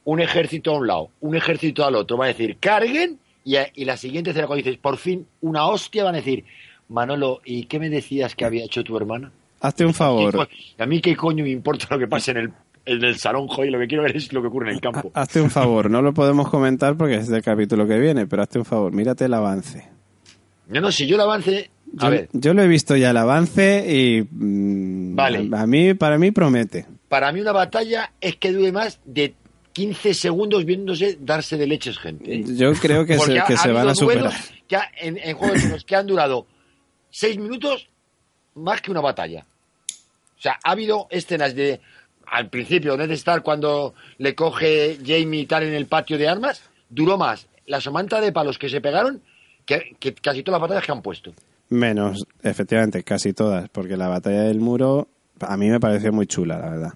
un 0.03 0.19
ejército 0.19 0.71
a 0.71 0.77
un 0.79 0.87
lado, 0.87 1.09
un 1.21 1.35
ejército 1.35 1.85
al 1.85 1.95
otro, 1.95 2.17
va 2.17 2.25
a 2.25 2.27
decir 2.29 2.57
carguen 2.59 3.19
y, 3.43 3.55
y 3.75 3.85
la 3.85 3.97
siguiente 3.97 4.31
escena 4.31 4.47
cuando 4.47 4.63
dices 4.63 4.79
por 4.79 4.97
fin 4.97 5.25
una 5.41 5.65
hostia 5.67 6.03
van 6.03 6.15
a 6.15 6.17
decir 6.19 6.43
Manolo, 6.89 7.39
¿y 7.45 7.65
qué 7.65 7.79
me 7.79 7.89
decías 7.89 8.35
que 8.35 8.43
había 8.45 8.65
hecho 8.65 8.83
tu 8.83 8.97
hermana? 8.97 9.31
Hazte 9.61 9.85
un 9.85 9.91
¿Qué 9.91 9.97
favor. 9.97 10.47
A 10.77 10.85
mí 10.85 10.99
qué 11.01 11.15
coño 11.15 11.43
me 11.43 11.49
importa 11.51 11.87
lo 11.91 11.99
que 11.99 12.07
pase 12.07 12.31
en 12.31 12.37
el, 12.37 12.51
en 12.85 13.03
el 13.03 13.17
salón, 13.17 13.47
joder, 13.47 13.71
lo 13.71 13.79
que 13.79 13.87
quiero 13.87 14.03
ver 14.03 14.15
es 14.17 14.33
lo 14.33 14.41
que 14.41 14.47
ocurre 14.47 14.69
en 14.69 14.75
el 14.75 14.81
campo. 14.81 15.11
Hazte 15.13 15.39
un 15.39 15.49
favor. 15.51 15.89
No 15.89 16.01
lo 16.01 16.13
podemos 16.13 16.49
comentar 16.49 16.97
porque 16.97 17.15
es 17.15 17.27
del 17.29 17.41
capítulo 17.43 17.87
que 17.87 17.97
viene, 17.99 18.27
pero 18.27 18.41
hazte 18.41 18.59
un 18.59 18.65
favor. 18.65 18.91
Mírate 18.91 19.25
el 19.25 19.33
avance. 19.33 19.87
No, 20.67 20.81
no, 20.81 20.91
si 20.91 21.05
yo 21.07 21.15
lo 21.15 21.23
avance, 21.23 21.69
a 21.99 22.05
Yo, 22.05 22.11
ver, 22.11 22.29
yo 22.33 22.53
lo 22.53 22.63
he 22.63 22.67
visto 22.67 22.95
ya 22.97 23.11
el 23.11 23.17
avance 23.17 23.85
y 23.87 24.21
mm, 24.29 25.15
Vale. 25.15 25.49
a 25.53 25.67
mí 25.67 25.93
para 25.93 26.17
mí 26.17 26.31
promete. 26.31 26.85
para 27.07 27.31
mí 27.31 27.39
una 27.41 27.51
batalla 27.51 28.11
es 28.19 28.35
que 28.37 28.51
dure 28.51 28.71
más 28.71 28.99
de 29.05 29.33
15 29.73 30.13
segundos 30.13 30.65
viéndose 30.65 31.17
darse 31.21 31.57
de 31.57 31.67
leches 31.67 31.97
gente. 31.97 32.43
Yo 32.55 32.73
creo 32.73 33.05
que 33.05 33.15
Porque 33.15 33.39
se, 33.39 33.45
que 33.47 33.53
ha 33.53 33.57
se 33.57 33.71
van 33.71 33.87
a 33.87 33.95
superar. 33.95 34.31
ha- 34.73 34.89
en, 34.99 35.17
en 35.17 35.35
Juegos 35.35 35.61
Tronos 35.61 35.83
que 35.85 35.95
han 35.95 36.07
durado 36.07 36.45
seis 37.09 37.37
minutos 37.37 37.89
más 38.55 38.81
que 38.81 38.91
una 38.91 39.01
batalla. 39.01 39.45
O 40.37 40.41
sea, 40.41 40.57
ha 40.63 40.71
habido 40.71 41.07
escenas 41.09 41.55
de 41.55 41.79
al 42.25 42.49
principio, 42.49 42.95
Ned 42.97 43.11
Stark 43.11 43.43
cuando 43.43 43.93
le 44.17 44.33
coge 44.35 44.97
Jamie 45.05 45.41
y 45.41 45.45
tal 45.45 45.63
en 45.63 45.73
el 45.73 45.85
patio 45.87 46.17
de 46.17 46.27
armas, 46.29 46.61
duró 46.89 47.17
más 47.17 47.47
la 47.65 47.81
somanta 47.81 48.21
de 48.21 48.31
palos 48.31 48.57
que 48.57 48.69
se 48.69 48.79
pegaron 48.81 49.21
que, 49.65 49.95
que 49.99 50.13
casi 50.13 50.41
todas 50.41 50.59
las 50.59 50.69
batallas 50.69 50.85
que 50.85 50.91
han 50.93 51.01
puesto. 51.01 51.33
Menos, 51.69 52.25
efectivamente, 52.41 53.03
casi 53.03 53.33
todas, 53.33 53.69
porque 53.69 53.95
la 53.97 54.07
batalla 54.07 54.41
del 54.43 54.59
muro 54.59 55.07
a 55.41 55.55
mí 55.57 55.69
me 55.69 55.79
pareció 55.79 56.11
muy 56.11 56.25
chula, 56.27 56.57
la 56.57 56.69
verdad. 56.69 56.93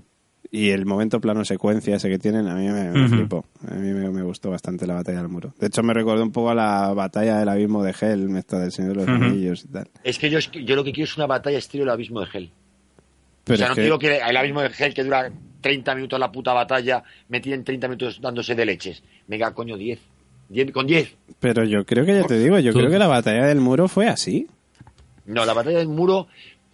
Y 0.57 0.69
el 0.69 0.85
momento 0.85 1.19
plano 1.19 1.43
secuencia 1.43 1.97
ese 1.97 2.07
que 2.09 2.17
tienen, 2.17 2.47
a 2.47 2.55
mí 2.55 2.67
me, 2.69 3.07
flipó. 3.09 3.43
A 3.67 3.73
mí 3.73 3.91
me, 3.91 4.09
me 4.09 4.21
gustó 4.23 4.51
bastante 4.51 4.87
la 4.87 4.93
batalla 4.93 5.17
del 5.19 5.27
muro. 5.27 5.53
De 5.59 5.67
hecho, 5.67 5.83
me 5.83 5.93
recordó 5.93 6.23
un 6.23 6.31
poco 6.31 6.51
a 6.51 6.55
la 6.55 6.93
batalla 6.93 7.37
del 7.39 7.49
abismo 7.49 7.83
de 7.83 7.93
Helm, 7.99 8.37
esta 8.37 8.59
del 8.59 8.71
Señor 8.71 8.91
de 8.91 8.95
los 9.05 9.05
Ujú. 9.05 9.23
Anillos 9.25 9.65
y 9.65 9.67
tal. 9.67 9.87
Es 10.03 10.17
que 10.17 10.29
yo, 10.29 10.39
yo 10.39 10.75
lo 10.75 10.83
que 10.83 10.93
quiero 10.93 11.09
es 11.09 11.17
una 11.17 11.25
batalla 11.27 11.57
estilo 11.57 11.83
el 11.83 11.89
abismo 11.89 12.21
de 12.21 12.27
Hell. 12.33 12.49
Pero 13.43 13.55
o 13.55 13.57
sea, 13.57 13.67
no 13.69 13.75
que- 13.75 13.81
quiero 13.81 13.99
que 13.99 14.17
el 14.17 14.37
abismo 14.37 14.61
de 14.61 14.71
Hell 14.77 14.93
que 14.93 15.03
dura 15.03 15.29
30 15.61 15.93
minutos 15.95 16.19
la 16.19 16.31
puta 16.31 16.53
batalla, 16.53 17.03
me 17.27 17.41
tienen 17.41 17.63
30 17.65 17.87
minutos 17.87 18.19
dándose 18.21 18.55
de 18.55 18.65
leches. 18.65 19.03
Venga, 19.27 19.51
coño, 19.53 19.75
10. 19.75 19.99
10 20.49 20.71
con 20.71 20.85
10. 20.87 21.15
pero 21.39 21.63
yo 21.65 21.85
creo 21.85 22.05
que 22.05 22.13
ya 22.13 22.23
te 22.23 22.37
digo, 22.39 22.59
yo 22.59 22.71
Tú- 22.71 22.77
creo 22.79 22.91
que 22.91 22.99
la 22.99 23.07
batalla 23.07 23.45
del 23.47 23.59
muro 23.59 23.87
fue 23.87 24.07
así. 24.07 24.47
No, 25.25 25.43
la 25.43 25.53
batalla 25.53 25.79
del 25.79 25.87
muro 25.87 26.27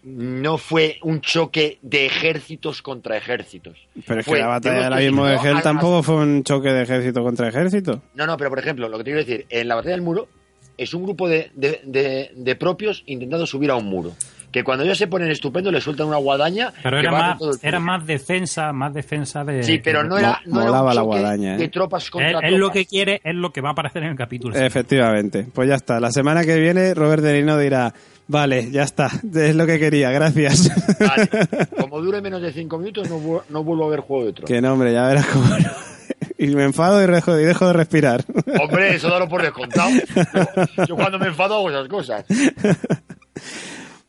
no 0.03 0.57
fue 0.57 0.97
un 1.03 1.21
choque 1.21 1.77
de 1.81 2.05
ejércitos 2.07 2.81
contra 2.81 3.17
ejércitos. 3.17 3.77
Pero 4.07 4.19
es 4.21 4.25
Fue 4.25 4.37
que 4.37 4.41
la 4.43 4.47
batalla 4.47 4.75
de 4.75 4.81
del 4.83 4.89
que 4.93 4.95
abismo 5.05 5.25
de 5.25 5.35
al- 5.37 5.61
tampoco 5.61 6.03
fue 6.03 6.15
un 6.15 6.43
choque 6.43 6.69
de 6.69 6.81
ejército 6.83 7.23
contra 7.23 7.47
ejército. 7.47 8.01
No, 8.15 8.25
no, 8.25 8.37
pero 8.37 8.49
por 8.49 8.59
ejemplo, 8.59 8.89
lo 8.89 8.97
que 8.97 9.03
te 9.03 9.11
quiero 9.11 9.25
decir, 9.25 9.45
en 9.49 9.67
la 9.67 9.75
batalla 9.75 9.95
del 9.95 10.01
muro 10.01 10.27
es 10.77 10.93
un 10.93 11.03
grupo 11.03 11.29
de, 11.29 11.51
de- 11.53 11.81
de- 11.83 12.31
de 12.35 12.55
propios 12.55 13.03
intentando 13.05 13.45
subir 13.45 13.69
a 13.71 13.75
un 13.75 13.85
muro. 13.85 14.13
que 14.51 14.65
cuando 14.65 14.83
ellos 14.83 14.97
se 14.97 15.07
ponen 15.07 15.31
estupendo 15.31 15.71
le 15.71 15.79
sueltan 15.79 16.07
una 16.07 16.17
guadaña. 16.17 16.73
Pero 16.83 16.99
era 16.99 17.09
más, 17.09 17.39
era 17.63 17.79
más 17.79 18.05
defensa, 18.05 18.73
más 18.73 18.93
defensa 18.93 19.45
de. 19.45 19.63
Sí, 19.63 19.77
pero 19.81 20.03
no 20.03 20.17
era, 20.17 20.41
no 20.45 20.61
era 20.61 20.81
un 20.81 20.93
la 20.93 21.01
guadaña, 21.03 21.55
¿eh? 21.55 21.57
de 21.57 21.69
tropas 21.69 22.09
contra 22.09 22.31
Es, 22.31 22.35
es 22.35 22.39
tropas. 22.41 22.59
lo 22.59 22.69
que 22.69 22.85
quiere, 22.85 23.21
es 23.23 23.33
lo 23.33 23.53
que 23.53 23.61
va 23.61 23.69
a 23.69 23.71
aparecer 23.71 24.03
en 24.03 24.09
el 24.09 24.17
capítulo. 24.17 24.53
Efectivamente. 24.57 25.47
Pues 25.53 25.69
ya 25.69 25.75
está. 25.75 26.01
La 26.01 26.11
semana 26.11 26.43
que 26.43 26.59
viene 26.59 26.93
Robert 26.93 27.23
De 27.23 27.31
Niro 27.41 27.57
dirá, 27.57 27.93
vale, 28.27 28.69
ya 28.71 28.83
está. 28.83 29.09
Es 29.33 29.55
lo 29.55 29.65
que 29.65 29.79
quería, 29.79 30.11
gracias. 30.11 30.69
Vale. 30.99 31.29
Como 31.79 32.01
dure 32.01 32.21
menos 32.21 32.41
de 32.41 32.51
cinco 32.53 32.77
minutos, 32.77 33.09
no, 33.09 33.19
vu- 33.19 33.41
no 33.49 33.63
vuelvo 33.63 33.85
a 33.85 33.89
ver 33.89 33.99
Juego 34.01 34.25
de 34.25 34.33
Tronos. 34.33 34.47
que 34.49 34.61
no, 34.61 34.73
hombre, 34.73 34.93
ya 34.93 35.07
verás 35.07 35.25
cómo 35.27 35.45
no. 35.47 35.55
Y 36.37 36.47
me 36.55 36.63
enfado 36.63 37.03
y 37.03 37.05
dejo, 37.07 37.39
y 37.39 37.43
dejo 37.43 37.67
de 37.67 37.73
respirar. 37.73 38.25
Hombre, 38.61 38.95
eso 38.95 39.09
dalo 39.09 39.29
por 39.29 39.43
descontado. 39.43 39.91
Yo, 40.75 40.85
yo 40.87 40.95
cuando 40.95 41.19
me 41.19 41.27
enfado 41.27 41.53
hago 41.55 41.69
esas 41.69 41.87
cosas. 41.87 42.25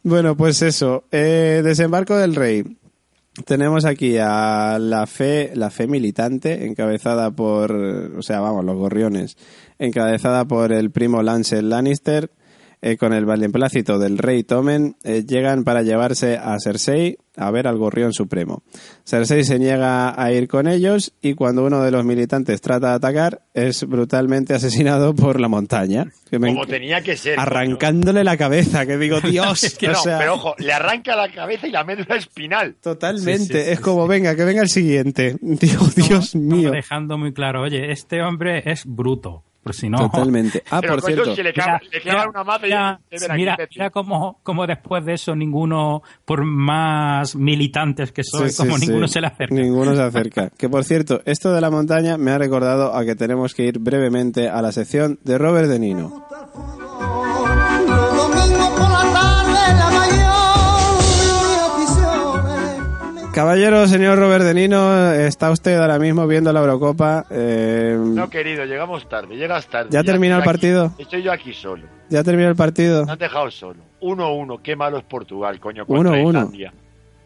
Bueno, 0.02 0.36
pues 0.36 0.62
eso. 0.62 1.04
Eh, 1.12 1.60
desembarco 1.62 2.16
del 2.16 2.34
rey. 2.34 2.64
Tenemos 3.44 3.84
aquí 3.84 4.16
a 4.18 4.78
la 4.80 5.06
fe, 5.06 5.52
la 5.54 5.70
fe 5.70 5.86
militante, 5.86 6.66
encabezada 6.66 7.30
por, 7.30 7.72
o 7.72 8.22
sea, 8.22 8.40
vamos, 8.40 8.64
los 8.64 8.76
gorriones, 8.76 9.36
encabezada 9.78 10.44
por 10.46 10.70
el 10.72 10.90
primo 10.90 11.22
Lancel 11.22 11.70
Lannister, 11.70 12.30
eh, 12.82 12.96
con 12.96 13.12
el 13.12 13.24
beneplácito 13.24 13.98
del 13.98 14.18
rey 14.18 14.42
Tommen, 14.42 14.96
eh, 15.04 15.24
llegan 15.26 15.62
para 15.64 15.82
llevarse 15.82 16.36
a 16.36 16.56
Cersei 16.62 17.16
a 17.36 17.50
ver 17.50 17.66
al 17.66 17.78
gorrión 17.78 18.12
supremo. 18.12 18.62
Cersei 19.06 19.44
se 19.44 19.58
niega 19.58 20.20
a 20.20 20.32
ir 20.32 20.48
con 20.48 20.66
ellos 20.68 21.14
y 21.22 21.32
cuando 21.34 21.64
uno 21.64 21.80
de 21.82 21.90
los 21.90 22.04
militantes 22.04 22.60
trata 22.60 22.88
de 22.90 22.94
atacar, 22.96 23.40
es 23.54 23.84
brutalmente 23.86 24.52
asesinado 24.52 25.14
por 25.14 25.40
la 25.40 25.48
montaña. 25.48 26.06
Que 26.28 26.38
me 26.38 26.48
Como 26.48 26.66
tenía 26.66 27.00
que 27.02 27.16
ser. 27.16 27.38
arrancándole 27.40 28.24
la 28.24 28.36
cabeza, 28.36 28.84
que 28.84 28.98
digo, 28.98 29.20
Dios, 29.22 29.76
Que 29.78 29.88
o 29.88 29.92
no, 29.92 30.02
sea, 30.02 30.18
pero 30.18 30.34
ojo, 30.34 30.54
le 30.58 30.72
arranca 30.72 31.16
la 31.16 31.30
cabeza 31.30 31.66
y 31.68 31.70
la 31.70 31.84
médula 31.84 32.16
espinal. 32.16 32.74
totalmente, 32.82 33.44
Sí, 33.44 33.58
sí, 33.60 33.64
sí, 33.64 33.70
es 33.70 33.80
como, 33.80 34.06
venga, 34.06 34.34
que 34.34 34.44
venga 34.44 34.60
el 34.62 34.68
siguiente. 34.68 35.36
Digo, 35.40 35.86
Dios 35.96 36.34
mío, 36.34 36.70
Dejando 36.72 37.16
muy 37.16 37.32
claro, 37.32 37.62
oye, 37.62 37.92
este 37.92 38.22
hombre 38.22 38.62
es 38.66 38.84
bruto. 38.84 39.44
Por 39.62 39.74
si 39.74 39.88
no. 39.88 39.98
totalmente. 39.98 40.62
Ah, 40.70 40.80
pero 40.80 40.94
por 40.94 41.02
cierto, 41.04 41.36
se 41.36 41.42
le 41.44 41.52
clava, 41.52 41.80
le 41.92 42.00
clava 42.00 42.28
una 42.28 42.42
maza 42.42 42.66
y 42.66 42.70
mira, 42.70 43.00
dice, 43.10 43.24
"Ven 43.24 43.30
aquí, 43.30 43.40
mira, 43.40 43.56
Petri". 43.56 43.76
mira 43.78 43.90
cómo, 43.90 44.40
cómo 44.42 44.66
después 44.66 45.04
de 45.04 45.14
eso 45.14 45.36
ninguno, 45.36 46.02
por 46.24 46.44
más 46.44 47.36
militantes 47.36 48.10
que 48.10 48.24
soy, 48.24 48.50
Sí, 48.50 48.56
como 48.56 48.76
sí. 48.78 48.86
ninguno 48.88 49.06
se 49.06 49.20
le 49.20 49.28
acerca. 49.28 49.54
Ninguno 49.54 49.94
se 49.94 50.02
acerca. 50.02 50.50
Que 50.50 50.68
por 50.68 50.82
cierto, 50.84 51.22
esto 51.26 51.52
de 51.52 51.60
la 51.60 51.70
montaña 51.70 52.16
me 52.18 52.32
ha 52.32 52.38
recordado 52.38 52.92
a 52.96 53.04
que 53.04 53.14
tenemos 53.14 53.54
que 53.54 53.64
ir 53.64 53.78
brevemente 53.78 54.48
a 54.48 54.60
la 54.62 54.72
sección 54.72 55.20
de 55.22 55.38
Robert 55.38 55.68
De 55.68 55.78
Nino. 55.78 56.26
Caballero, 63.32 63.86
señor 63.86 64.18
Robert 64.18 64.44
De 64.44 64.52
Nino, 64.52 65.10
está 65.12 65.50
usted 65.50 65.76
ahora 65.80 65.98
mismo 65.98 66.26
viendo 66.26 66.52
la 66.52 66.60
Eurocopa. 66.60 67.24
eh, 67.30 67.96
No, 67.98 68.28
querido, 68.28 68.66
llegamos 68.66 69.08
tarde, 69.08 69.36
llegas 69.36 69.66
tarde. 69.68 69.88
¿Ya 69.90 70.04
terminó 70.04 70.34
estoy 70.36 70.42
el 70.42 70.52
partido? 70.52 70.84
aquí- 70.92 71.02
estoy 71.02 71.22
yo 71.22 71.32
aquí 71.32 71.52
solo. 71.54 71.84
¿Ya 72.10 72.22
terminó 72.22 72.50
el 72.50 72.56
partido? 72.56 73.06
Me 73.06 73.12
han 73.12 73.18
dejado 73.18 73.50
solo. 73.50 73.80
1-1, 74.02 74.60
qué 74.62 74.76
malo 74.76 74.98
es 74.98 75.04
Portugal, 75.04 75.58
coño, 75.60 75.86
contra 75.86 76.12
1-1. 76.12 76.28
Islandia. 76.40 76.72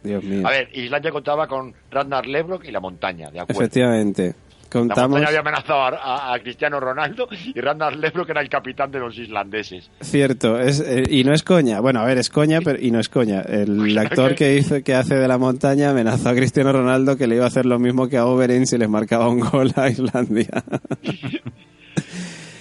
Dios 0.05 0.23
mío. 0.23 0.47
A 0.47 0.51
ver, 0.51 0.69
Islandia 0.75 1.11
contaba 1.11 1.49
con 1.49 1.75
Ragnar 1.91 2.25
Lebrock 2.27 2.65
y 2.67 2.71
la 2.71 2.79
montaña, 2.79 3.29
de 3.33 3.41
acuerdo. 3.41 3.61
Efectivamente. 3.63 4.35
La 4.67 4.71
Contamos. 4.71 5.11
montaña 5.11 5.29
había 5.29 5.41
amenazado 5.41 5.81
a, 5.81 5.89
a- 5.89 6.35
a 6.35 6.39
Cristiano 6.41 6.79
Ronaldo 6.81 7.29
y 7.55 7.61
Ragnar 7.61 7.97
Lebrock 7.97 8.29
era 8.31 8.41
el 8.41 8.49
capitán 8.49 8.91
de 8.91 8.99
los 8.99 9.17
islandeses. 9.19 9.91
Cierto, 10.01 10.59
es, 10.61 10.81
eh, 10.81 11.05
y 11.09 11.25
no 11.25 11.33
es 11.33 11.43
coña. 11.43 11.81
Bueno, 11.81 12.01
a 12.01 12.05
ver, 12.05 12.19
es 12.19 12.29
coña, 12.31 12.61
pero 12.63 12.79
y 12.81 12.91
no 12.91 12.99
es 13.01 13.09
coña. 13.09 13.41
El 13.43 13.97
actor 13.99 14.35
que 14.35 14.57
hizo, 14.57 14.83
que 14.83 14.95
hace 14.95 15.15
de 15.15 15.29
la 15.29 15.39
montaña 15.39 15.91
amenazó 15.91 16.29
a 16.31 16.35
Cristiano 16.35 16.73
Ronaldo 16.73 17.17
que 17.17 17.27
le 17.27 17.37
iba 17.37 17.45
a 17.45 17.49
hacer 17.49 17.65
lo 17.67 17.79
mismo 17.79 18.09
que 18.09 18.17
a 18.17 18.27
Oberyn 18.27 18.67
si 18.67 18.77
les 18.79 18.89
marcaba 18.89 19.29
un 19.29 19.41
gol 19.41 19.73
a 19.77 19.89
Islandia. 19.89 20.49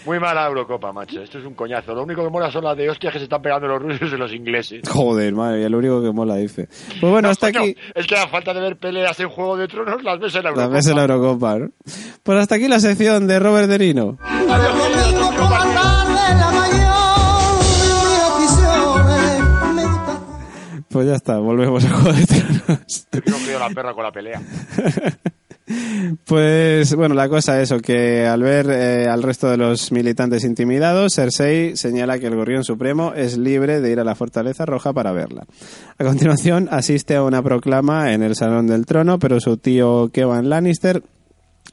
Muy 0.06 0.20
mala 0.20 0.46
Eurocopa, 0.48 0.94
macho. 0.94 1.22
Esto 1.22 1.40
es 1.40 1.46
un 1.46 1.56
coñazo. 1.56 1.96
Lo 1.96 2.04
único 2.04 2.24
que 2.24 2.30
mola 2.30 2.52
son 2.52 2.64
las 2.64 2.78
de 2.78 2.90
hostias 2.90 3.12
que 3.12 3.20
se 3.20 3.24
están 3.24 3.42
pegando 3.42 3.68
los 3.68 3.82
rusos 3.82 4.14
y 4.14 4.18
los 4.18 4.32
ingleses. 4.34 4.82
Joder, 4.88 5.34
madre 5.34 5.60
mía, 5.60 5.70
lo 5.70 5.80
único 5.80 6.02
que 6.02 6.12
mola 6.12 6.36
dice. 6.36 6.68
Pues 7.02 7.12
bueno, 7.12 7.30
hasta 7.30 7.52
Coño, 7.52 7.64
aquí 7.64 7.76
Es 7.96 8.06
que 8.06 8.16
a 8.16 8.28
falta 8.28 8.54
de 8.54 8.60
ver 8.62 8.78
peleas 8.78 9.20
en 9.20 9.30
Juego 9.30 9.58
de 9.58 9.68
Tronos, 9.68 10.04
las 10.04 10.20
ves 10.20 10.36
en 10.36 10.44
la 10.44 10.50
Eurocopa. 10.50 10.74
vez 10.74 10.88
en 10.88 10.96
la 10.96 11.02
Eurocopa. 11.02 11.60
¿no? 11.60 11.70
Pues 12.24 12.40
hasta 12.40 12.56
aquí 12.56 12.68
la 12.68 12.80
sección 12.80 13.28
de 13.28 13.40
Robert 13.40 13.68
De 13.68 13.94
gusta. 13.94 14.18
Pues 20.90 21.08
ya 21.08 21.16
está, 21.16 21.40
volvemos 21.40 21.84
a 21.84 21.90
Juego 21.90 22.14
de 22.14 22.26
Tronos. 22.26 23.08
Yo 23.12 23.22
creo 23.22 23.60
la 23.60 23.70
perra 23.70 23.94
con 23.94 24.04
la 24.04 24.12
pelea. 24.12 24.42
Pues 26.26 26.94
bueno, 26.94 27.16
la 27.16 27.28
cosa 27.28 27.60
es 27.60 27.74
que 27.82 28.26
al 28.28 28.44
ver 28.44 28.70
eh, 28.70 29.08
al 29.08 29.24
resto 29.24 29.50
de 29.50 29.58
los 29.58 29.92
militantes 29.92 30.44
intimidados, 30.44 31.16
Cersei 31.16 31.76
señala 31.76 32.20
que 32.20 32.28
el 32.28 32.36
Gorrión 32.36 32.64
Supremo 32.64 33.14
es 33.16 33.38
libre 33.38 33.82
de 33.82 33.92
ir 33.92 34.00
a 34.00 34.04
la 34.04 34.14
Fortaleza 34.14 34.66
Roja 34.66 34.94
para 34.94 35.12
verla. 35.12 35.46
A 35.98 36.04
continuación, 36.04 36.68
asiste 36.70 37.16
a 37.16 37.24
una 37.24 37.42
proclama 37.42 38.14
en 38.14 38.22
el 38.22 38.36
Salón 38.36 38.68
del 38.68 38.86
Trono, 38.86 39.18
pero 39.18 39.40
su 39.40 39.58
tío 39.58 40.10
Kevan 40.10 40.50
Lannister, 40.50 41.02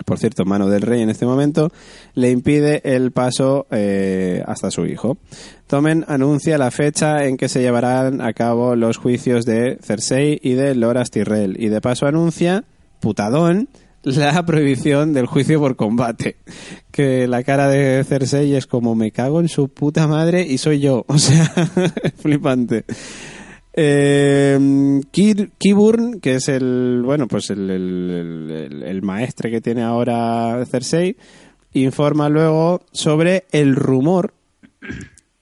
por 0.06 0.18
cierto, 0.18 0.46
mano 0.46 0.68
del 0.68 0.82
rey 0.82 1.02
en 1.02 1.10
este 1.10 1.26
momento, 1.26 1.70
le 2.14 2.30
impide 2.30 2.80
el 2.84 3.12
paso 3.12 3.66
eh, 3.70 4.42
hasta 4.46 4.70
su 4.70 4.86
hijo. 4.86 5.18
Tommen 5.66 6.06
anuncia 6.08 6.56
la 6.56 6.70
fecha 6.70 7.26
en 7.26 7.36
que 7.36 7.50
se 7.50 7.60
llevarán 7.60 8.22
a 8.22 8.32
cabo 8.32 8.74
los 8.74 8.96
juicios 8.96 9.44
de 9.44 9.78
Cersei 9.82 10.40
y 10.42 10.54
de 10.54 10.74
Loras 10.74 11.10
Tyrell, 11.10 11.62
y 11.62 11.68
de 11.68 11.80
paso 11.82 12.06
anuncia, 12.06 12.64
putadón, 13.02 13.68
la 14.04 14.44
prohibición 14.46 15.12
del 15.12 15.26
juicio 15.26 15.60
por 15.60 15.76
combate. 15.76 16.36
Que 16.90 17.26
la 17.28 17.42
cara 17.42 17.68
de 17.68 18.02
Cersei 18.04 18.54
es 18.54 18.66
como 18.66 18.94
me 18.94 19.10
cago 19.12 19.40
en 19.40 19.48
su 19.48 19.68
puta 19.68 20.06
madre 20.06 20.46
y 20.48 20.56
soy 20.58 20.80
yo. 20.80 21.04
O 21.08 21.18
sea, 21.18 21.44
flipante. 22.16 22.84
Eh, 23.74 25.00
Kiburn, 25.58 26.20
que 26.20 26.34
es 26.36 26.48
el, 26.48 27.02
bueno, 27.04 27.26
pues 27.26 27.50
el- 27.50 27.70
el- 27.70 28.82
el 28.82 29.02
maestre 29.02 29.50
que 29.50 29.60
tiene 29.60 29.82
ahora 29.82 30.62
Cersei, 30.70 31.16
informa 31.72 32.28
luego 32.28 32.82
sobre 32.92 33.44
el 33.50 33.74
rumor 33.76 34.34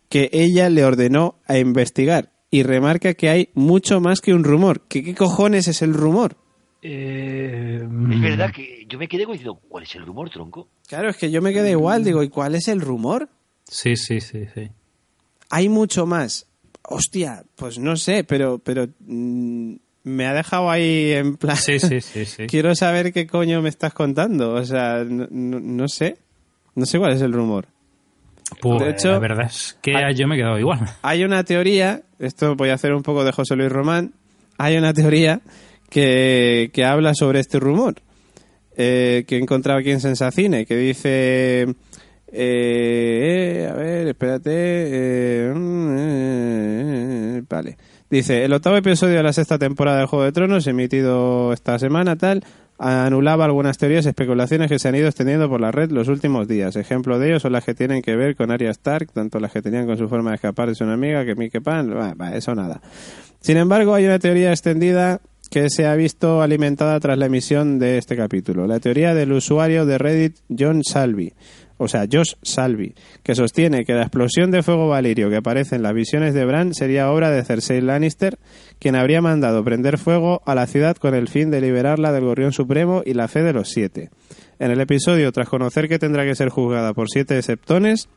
que 0.08 0.28
ella 0.32 0.68
le 0.70 0.84
ordenó 0.84 1.36
a 1.46 1.58
investigar 1.58 2.30
y 2.52 2.62
remarca 2.62 3.14
que 3.14 3.28
hay 3.30 3.48
mucho 3.54 4.00
más 4.00 4.20
que 4.20 4.32
un 4.34 4.44
rumor. 4.44 4.82
¿Qué, 4.88 5.02
qué 5.02 5.14
cojones 5.14 5.66
es 5.68 5.82
el 5.82 5.94
rumor? 5.94 6.36
Eh, 6.83 7.81
Es 8.12 8.20
verdad 8.20 8.51
que 8.53 8.87
yo 8.89 8.99
me 8.99 9.07
quedé 9.09 9.24
como 9.24 9.35
diciendo, 9.35 9.61
¿cuál 9.68 9.85
es 9.85 9.95
el 9.95 10.07
rumor, 10.07 10.31
tronco? 10.31 10.68
Claro, 10.89 11.11
es 11.11 11.16
que 11.16 11.31
yo 11.31 11.43
me 11.43 11.53
quedé 11.53 11.70
igual, 11.72 12.05
digo, 12.05 12.22
¿y 12.22 12.28
cuál 12.28 12.55
es 12.55 12.68
el 12.68 12.81
rumor? 12.81 13.28
Sí, 13.64 13.97
sí, 13.97 14.20
sí, 14.20 14.45
sí. 14.55 14.70
Hay 15.51 15.68
mucho 15.68 16.07
más. 16.07 16.47
Hostia, 16.83 17.45
pues 17.57 17.78
no 17.78 17.97
sé, 17.97 18.24
pero, 18.24 18.59
pero 18.59 18.89
mm, 19.01 19.74
me 20.05 20.26
ha 20.26 20.33
dejado 20.35 20.70
ahí 20.70 21.12
en 21.12 21.37
plan. 21.37 21.57
Sí, 21.57 21.78
sí, 21.78 22.01
sí, 22.01 22.24
sí. 22.24 22.47
Quiero 22.47 22.74
saber 22.74 23.12
qué 23.12 23.26
coño 23.26 23.61
me 23.62 23.68
estás 23.68 23.93
contando. 23.93 24.55
O 24.55 24.64
sea, 24.64 25.05
no, 25.05 25.26
no- 25.31 25.61
no 25.61 25.89
sé. 25.89 26.16
No 26.74 26.87
sé 26.87 26.99
cuál 26.99 27.12
es 27.12 27.20
el 27.22 27.33
rumor. 27.33 27.66
Pues, 28.61 28.81
de 28.83 28.91
hecho- 28.91 29.12
la 29.12 29.18
verdad 29.18 29.47
es 29.47 29.78
que 29.83 29.93
yo 30.14 30.26
me 30.26 30.35
he 30.35 30.39
quedado 30.39 30.59
igual. 30.59 30.81
Hay 31.03 31.22
una 31.24 31.45
teoría, 31.45 32.03
esto 32.18 32.57
voy 32.57 32.70
a 32.70 32.74
hacer 32.74 32.93
un 32.95 33.03
poco 33.03 33.22
de 33.24 33.33
José 33.33 33.55
Luis 33.55 33.70
Román, 33.70 34.14
hay 34.59 34.76
una 34.76 34.93
teoría 34.93 35.41
que, 35.91 36.70
que 36.72 36.84
habla 36.84 37.14
sobre 37.14 37.41
este 37.41 37.59
rumor, 37.59 37.97
eh, 38.76 39.24
que 39.26 39.36
he 39.36 39.41
encontrado 39.41 39.80
aquí 39.80 39.91
en 39.91 40.01
Sensacine, 40.01 40.64
que 40.64 40.76
dice... 40.76 41.74
eh, 42.32 43.66
eh, 43.66 43.68
a 43.70 43.74
ver, 43.74 44.09
espérate. 44.09 44.51
eh, 44.55 45.53
mm, 45.55 45.97
eh, 45.99 47.43
vale. 47.49 47.76
Dice, 48.09 48.45
el 48.45 48.53
octavo 48.53 48.76
episodio 48.76 49.16
de 49.16 49.22
la 49.22 49.32
sexta 49.32 49.59
temporada 49.59 50.01
de 50.01 50.07
Juego 50.07 50.24
de 50.24 50.32
Tronos, 50.32 50.66
emitido 50.66 51.53
esta 51.53 51.78
semana, 51.78 52.16
tal, 52.16 52.43
anulaba 52.78 53.45
algunas 53.45 53.78
teorías 53.78 54.05
y 54.07 54.09
especulaciones 54.09 54.68
que 54.68 54.78
se 54.78 54.88
han 54.88 54.97
ido 54.97 55.07
extendiendo 55.07 55.49
por 55.49 55.61
la 55.61 55.70
red 55.70 55.91
los 55.91 56.09
últimos 56.09 56.49
días. 56.49 56.74
Ejemplo 56.76 57.18
de 57.18 57.28
ello 57.28 57.41
son 57.41 57.53
las 57.53 57.64
que 57.64 57.74
tienen 57.74 58.03
que 58.03 58.16
ver 58.16 58.34
con 58.34 58.51
Arya 58.51 58.70
Stark, 58.70 59.12
tanto 59.12 59.38
las 59.38 59.53
que 59.53 59.62
tenían 59.62 59.86
con 59.86 59.97
su 59.97 60.09
forma 60.09 60.30
de 60.30 60.36
escapar 60.36 60.68
de 60.68 60.74
su 60.74 60.84
enemiga, 60.84 61.24
que 61.24 61.36
Mickey 61.36 61.61
Pan, 61.61 61.95
bah, 62.16 62.34
eso 62.34 62.55
nada. 62.55 62.80
Sin 63.41 63.57
embargo, 63.59 63.95
hay 63.95 64.07
una 64.07 64.18
teoría 64.18 64.51
extendida 64.51 65.20
que 65.51 65.68
se 65.68 65.86
ha 65.86 65.96
visto 65.96 66.42
alimentada 66.42 66.98
tras 67.01 67.18
la 67.18 67.26
emisión 67.26 67.78
de 67.78 67.98
este 67.98 68.16
capítulo. 68.16 68.66
La 68.66 68.78
teoría 68.78 69.14
del 69.14 69.32
usuario 69.32 69.84
de 69.84 69.98
Reddit 69.98 70.36
John 70.57 70.84
Salvi, 70.84 71.32
o 71.76 71.88
sea, 71.88 72.07
Josh 72.11 72.34
Salvi, 72.42 72.94
que 73.22 73.34
sostiene 73.34 73.84
que 73.84 73.94
la 73.94 74.03
explosión 74.03 74.51
de 74.51 74.62
fuego 74.62 74.88
valirio 74.88 75.28
que 75.28 75.36
aparece 75.36 75.76
en 75.76 75.82
las 75.82 75.94
visiones 75.94 76.34
de 76.34 76.44
Bran 76.44 76.72
sería 76.72 77.11
obra 77.11 77.30
de 77.30 77.42
Cersei 77.42 77.80
Lannister, 77.80 78.38
quien 78.78 78.94
habría 78.94 79.20
mandado 79.22 79.64
prender 79.64 79.98
fuego 79.98 80.42
a 80.46 80.55
la 80.55 80.66
ciudad 80.66 80.96
con 80.96 81.14
el 81.14 81.26
fin 81.26 81.51
de 81.51 81.61
liberarla 81.61 82.12
del 82.12 82.24
Gorrión 82.24 82.53
Supremo 82.53 83.03
y 83.05 83.14
la 83.14 83.28
fe 83.28 83.42
de 83.42 83.53
los 83.53 83.70
siete. 83.70 84.11
En 84.59 84.70
el 84.70 84.80
episodio, 84.80 85.32
tras 85.32 85.48
conocer 85.48 85.88
que 85.88 85.98
tendrá 85.98 86.24
que 86.24 86.34
ser 86.34 86.51
juzgada 86.51 86.92
por 86.92 87.09
siete 87.09 87.40
septones, 87.42 88.09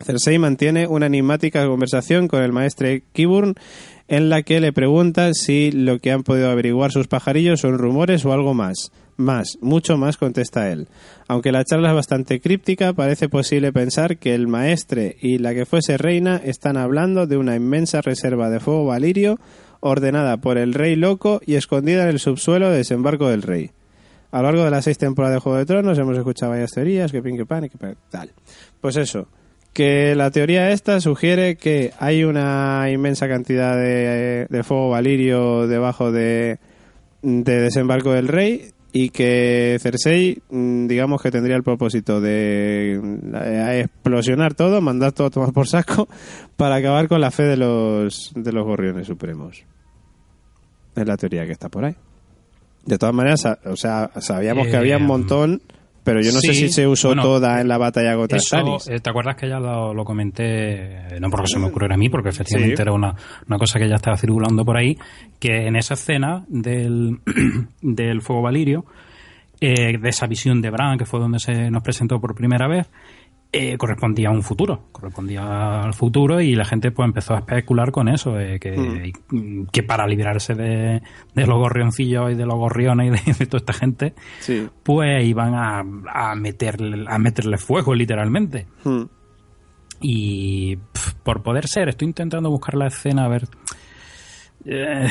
Cersei 0.00 0.38
mantiene 0.38 0.88
una 0.88 1.06
enigmática 1.06 1.66
conversación 1.66 2.26
con 2.26 2.42
el 2.42 2.52
maestre 2.52 3.04
Kiburn 3.12 3.54
en 4.08 4.28
la 4.28 4.42
que 4.42 4.60
le 4.60 4.72
pregunta 4.72 5.32
si 5.32 5.70
lo 5.70 5.98
que 5.98 6.12
han 6.12 6.22
podido 6.22 6.50
averiguar 6.50 6.92
sus 6.92 7.08
pajarillos 7.08 7.60
son 7.60 7.78
rumores 7.78 8.24
o 8.24 8.32
algo 8.32 8.54
más. 8.54 8.92
Más, 9.16 9.58
mucho 9.60 9.96
más, 9.96 10.16
contesta 10.16 10.70
él. 10.70 10.88
Aunque 11.28 11.52
la 11.52 11.64
charla 11.64 11.90
es 11.90 11.94
bastante 11.94 12.40
críptica, 12.40 12.92
parece 12.92 13.28
posible 13.28 13.72
pensar 13.72 14.18
que 14.18 14.34
el 14.34 14.48
maestre 14.48 15.16
y 15.20 15.38
la 15.38 15.54
que 15.54 15.66
fuese 15.66 15.96
reina 15.96 16.36
están 16.36 16.76
hablando 16.76 17.26
de 17.26 17.36
una 17.36 17.54
inmensa 17.54 18.00
reserva 18.00 18.50
de 18.50 18.60
fuego 18.60 18.86
valirio 18.86 19.38
ordenada 19.80 20.38
por 20.38 20.58
el 20.58 20.74
rey 20.74 20.96
loco 20.96 21.40
y 21.46 21.54
escondida 21.54 22.04
en 22.04 22.08
el 22.08 22.18
subsuelo 22.18 22.70
de 22.70 22.78
desembarco 22.78 23.28
del 23.28 23.42
rey. 23.42 23.70
A 24.32 24.38
lo 24.38 24.44
largo 24.44 24.64
de 24.64 24.70
las 24.70 24.84
seis 24.84 24.98
temporadas 24.98 25.36
de 25.36 25.40
Juego 25.40 25.58
de 25.58 25.66
Tronos 25.66 25.96
hemos 25.96 26.16
escuchado 26.16 26.50
varias 26.50 26.72
teorías, 26.72 27.12
que 27.12 27.22
pin, 27.22 27.36
que 27.36 27.46
pan, 27.46 27.68
que 27.68 27.78
tal. 28.10 28.32
Pues 28.80 28.96
eso, 28.96 29.28
que 29.74 30.14
la 30.14 30.30
teoría 30.30 30.70
esta 30.70 31.00
sugiere 31.00 31.56
que 31.56 31.92
hay 31.98 32.24
una 32.24 32.86
inmensa 32.90 33.28
cantidad 33.28 33.76
de, 33.76 34.46
de 34.48 34.62
fuego 34.62 34.88
valirio 34.90 35.66
debajo 35.66 36.10
de, 36.12 36.58
de 37.22 37.60
desembarco 37.60 38.12
del 38.12 38.28
rey 38.28 38.70
y 38.92 39.10
que 39.10 39.76
Cersei, 39.80 40.40
mm, 40.50 40.86
digamos 40.86 41.20
que 41.20 41.32
tendría 41.32 41.56
el 41.56 41.64
propósito 41.64 42.20
de 42.20 42.94
eh, 42.94 43.80
explosionar 43.80 44.54
todo, 44.54 44.80
mandar 44.80 45.10
todo 45.10 45.26
a 45.26 45.30
tomar 45.30 45.52
por 45.52 45.66
saco 45.66 46.08
para 46.56 46.76
acabar 46.76 47.08
con 47.08 47.20
la 47.20 47.32
fe 47.32 47.42
de 47.42 47.56
los, 47.56 48.32
de 48.36 48.52
los 48.52 48.64
gorriones 48.64 49.08
supremos. 49.08 49.64
Es 50.94 51.06
la 51.06 51.16
teoría 51.16 51.44
que 51.44 51.52
está 51.52 51.68
por 51.68 51.84
ahí. 51.84 51.96
De 52.86 52.98
todas 52.98 53.14
maneras, 53.14 53.44
o 53.64 53.76
sea, 53.76 54.10
sabíamos 54.20 54.68
que 54.68 54.76
había 54.76 54.96
un 54.96 55.02
Eh, 55.04 55.06
montón, 55.06 55.62
pero 56.04 56.20
yo 56.20 56.30
no 56.32 56.38
sé 56.40 56.52
si 56.54 56.68
se 56.68 56.86
usó 56.86 57.08
bueno, 57.08 57.22
toda 57.22 57.60
en 57.60 57.66
la 57.68 57.78
batalla 57.78 58.14
contra 58.14 58.38
Eso, 58.38 58.78
eh, 58.90 59.00
¿Te 59.00 59.10
acuerdas 59.10 59.36
que 59.36 59.48
ya 59.48 59.58
lo, 59.58 59.92
lo 59.94 60.04
comenté? 60.04 60.44
eh, 61.16 61.18
No 61.20 61.30
porque 61.30 61.48
se 61.48 61.58
me 61.58 61.66
ocurriera 61.66 61.94
a 61.94 61.98
mí, 61.98 62.08
porque 62.10 62.28
efectivamente 62.28 62.76
Sí. 62.76 62.82
era 62.82 62.92
una, 62.92 63.14
una 63.48 63.58
cosa 63.58 63.78
que 63.78 63.88
ya 63.88 63.96
estaba 63.96 64.16
circulando 64.16 64.64
por 64.64 64.76
ahí, 64.76 64.96
que 65.40 65.66
en 65.66 65.76
esa 65.76 65.94
escena 65.94 66.44
del, 66.48 67.18
del 67.82 68.20
Fuego 68.22 68.42
Valirio, 68.42 68.84
eh, 69.60 69.96
de 69.98 70.08
esa 70.08 70.26
visión 70.26 70.60
de 70.60 70.70
Bran, 70.70 70.98
que 70.98 71.06
fue 71.06 71.20
donde 71.20 71.38
se 71.38 71.70
nos 71.70 71.82
presentó 71.82 72.20
por 72.20 72.34
primera 72.34 72.68
vez, 72.68 72.86
eh, 73.56 73.76
correspondía 73.78 74.28
a 74.28 74.32
un 74.32 74.42
futuro, 74.42 74.88
correspondía 74.92 75.82
al 75.82 75.94
futuro 75.94 76.40
y 76.40 76.54
la 76.54 76.64
gente 76.64 76.90
pues 76.90 77.06
empezó 77.06 77.34
a 77.34 77.38
especular 77.38 77.90
con 77.92 78.08
eso, 78.08 78.38
eh, 78.40 78.58
que, 78.58 79.12
que 79.72 79.82
para 79.82 80.06
librarse 80.06 80.54
de, 80.54 81.02
de 81.34 81.46
los 81.46 81.56
gorrioncillos 81.58 82.32
y 82.32 82.34
de 82.34 82.46
los 82.46 82.54
gorriones 82.56 83.06
y 83.06 83.10
de, 83.30 83.34
de 83.38 83.46
toda 83.46 83.58
esta 83.58 83.72
gente, 83.72 84.14
Sí. 84.40 84.68
pues 84.82 85.24
iban 85.24 85.54
a, 85.54 85.84
a, 86.12 86.34
meterle, 86.34 87.04
a 87.08 87.18
meterle 87.18 87.56
fuego 87.58 87.94
literalmente. 87.94 88.66
Hmm. 88.84 89.04
Y 90.00 90.76
por 91.22 91.42
poder 91.42 91.66
ser, 91.66 91.88
estoy 91.88 92.08
intentando 92.08 92.50
buscar 92.50 92.74
la 92.74 92.88
escena 92.88 93.24
a 93.24 93.28
ver... 93.28 93.44
eh, 94.66 95.08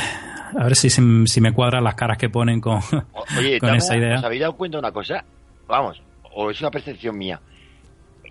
a 0.56 0.64
ver 0.66 0.76
si, 0.76 0.89
se 0.89 1.02
m- 1.02 1.26
si 1.28 1.41
me 1.41 1.52
cuadran 1.52 1.84
las 1.84 1.96
caras 1.96 2.18
que 2.18 2.30
ponen 2.30 2.60
con, 2.62 2.80
Oye, 3.38 3.60
con 3.60 3.74
esa 3.76 3.98
idea. 3.98 4.18
¿os 4.18 4.24
habéis 4.24 4.41
dado 4.41 4.54
cuenta 4.56 4.78
de 4.78 4.80
una 4.80 4.91
cosa? 4.91 5.24
Vamos, 5.68 6.02
o 6.36 6.52
es 6.52 6.60
una 6.62 6.70
percepción 6.70 7.18
mía. 7.18 7.39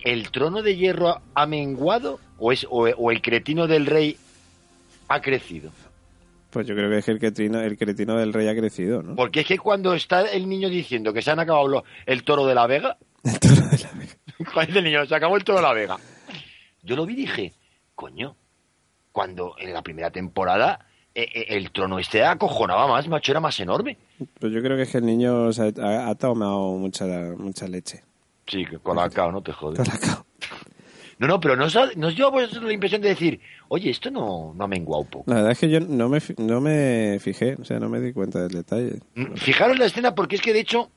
¿El 0.03 0.29
trono 0.31 0.61
de 0.61 0.75
hierro 0.75 1.21
ha 1.33 1.45
menguado 1.45 2.19
o, 2.37 2.51
es, 2.51 2.65
o, 2.69 2.83
o 2.89 3.11
el 3.11 3.21
cretino 3.21 3.67
del 3.67 3.85
rey 3.85 4.17
ha 5.07 5.21
crecido? 5.21 5.71
Pues 6.53 6.67
yo 6.67 6.75
creo 6.75 6.89
que 6.89 6.97
es 6.99 7.05
que 7.05 7.11
el 7.11 7.19
cretino, 7.19 7.61
el 7.61 7.77
cretino 7.77 8.15
del 8.15 8.31
rey 8.31 8.47
ha 8.47 8.55
crecido, 8.55 9.01
¿no? 9.01 9.15
Porque 9.15 9.39
es 9.39 9.47
que 9.47 9.57
cuando 9.57 9.93
está 9.95 10.21
el 10.21 10.47
niño 10.47 10.69
diciendo 10.69 11.11
que 11.11 11.23
se 11.23 11.31
han 11.31 11.39
acabado 11.39 11.83
el 12.05 12.23
toro 12.23 12.45
de 12.45 12.53
la 12.53 12.67
Vega, 12.67 12.97
El 13.23 13.39
toro 13.39 13.55
de 13.55 13.77
la 13.79 13.91
Vega. 13.93 14.13
¿cuál 14.53 14.69
es 14.69 14.75
el 14.75 14.83
niño? 14.83 15.05
Se 15.05 15.15
acabó 15.15 15.35
el 15.35 15.43
toro 15.43 15.57
de 15.57 15.63
la 15.63 15.73
Vega. 15.73 15.97
Yo 16.83 16.95
lo 16.95 17.05
vi 17.05 17.13
y 17.13 17.17
dije, 17.17 17.53
coño, 17.95 18.35
cuando 19.11 19.55
en 19.57 19.73
la 19.73 19.81
primera 19.81 20.11
temporada 20.11 20.85
eh, 21.15 21.27
eh, 21.33 21.45
el 21.49 21.71
trono 21.71 21.97
este 21.97 22.23
acojonaba 22.23 22.87
más, 22.87 23.07
macho, 23.07 23.31
era 23.31 23.39
más 23.39 23.59
enorme. 23.59 23.97
Pues 24.39 24.53
yo 24.53 24.61
creo 24.61 24.75
que 24.77 24.83
es 24.83 24.91
que 24.91 24.97
el 24.99 25.05
niño 25.05 25.45
o 25.45 25.53
sea, 25.53 25.71
ha 26.07 26.15
tomado 26.15 26.73
mucha, 26.73 27.05
mucha 27.37 27.67
leche. 27.67 28.03
Sí, 28.53 28.65
que 28.65 28.77
colacao, 28.79 29.31
no 29.31 29.41
te 29.41 29.51
jodes. 29.51 29.79
Colacao. 29.79 30.25
No, 31.19 31.27
no, 31.27 31.39
pero 31.39 31.55
nos, 31.55 31.75
nos 31.95 32.15
dio 32.15 32.27
a 32.27 32.31
vosotros 32.31 32.63
la 32.63 32.73
impresión 32.73 33.01
de 33.01 33.09
decir, 33.09 33.39
oye, 33.69 33.89
esto 33.89 34.09
no, 34.11 34.53
no 34.55 34.63
ha 34.63 34.67
menguado 34.67 35.03
poco. 35.05 35.25
La 35.29 35.35
verdad 35.37 35.51
es 35.51 35.59
que 35.59 35.69
yo 35.69 35.79
no 35.79 36.09
me, 36.09 36.19
no 36.37 36.59
me 36.61 37.17
fijé, 37.19 37.55
o 37.59 37.65
sea, 37.65 37.79
no 37.79 37.87
me 37.89 37.99
di 37.99 38.13
cuenta 38.13 38.39
del 38.41 38.49
detalle. 38.49 38.99
Mm, 39.15 39.33
Fijaros 39.35 39.77
la 39.79 39.85
escena 39.85 40.15
porque 40.15 40.35
es 40.35 40.41
que 40.41 40.53
de 40.53 40.59
hecho, 40.59 40.89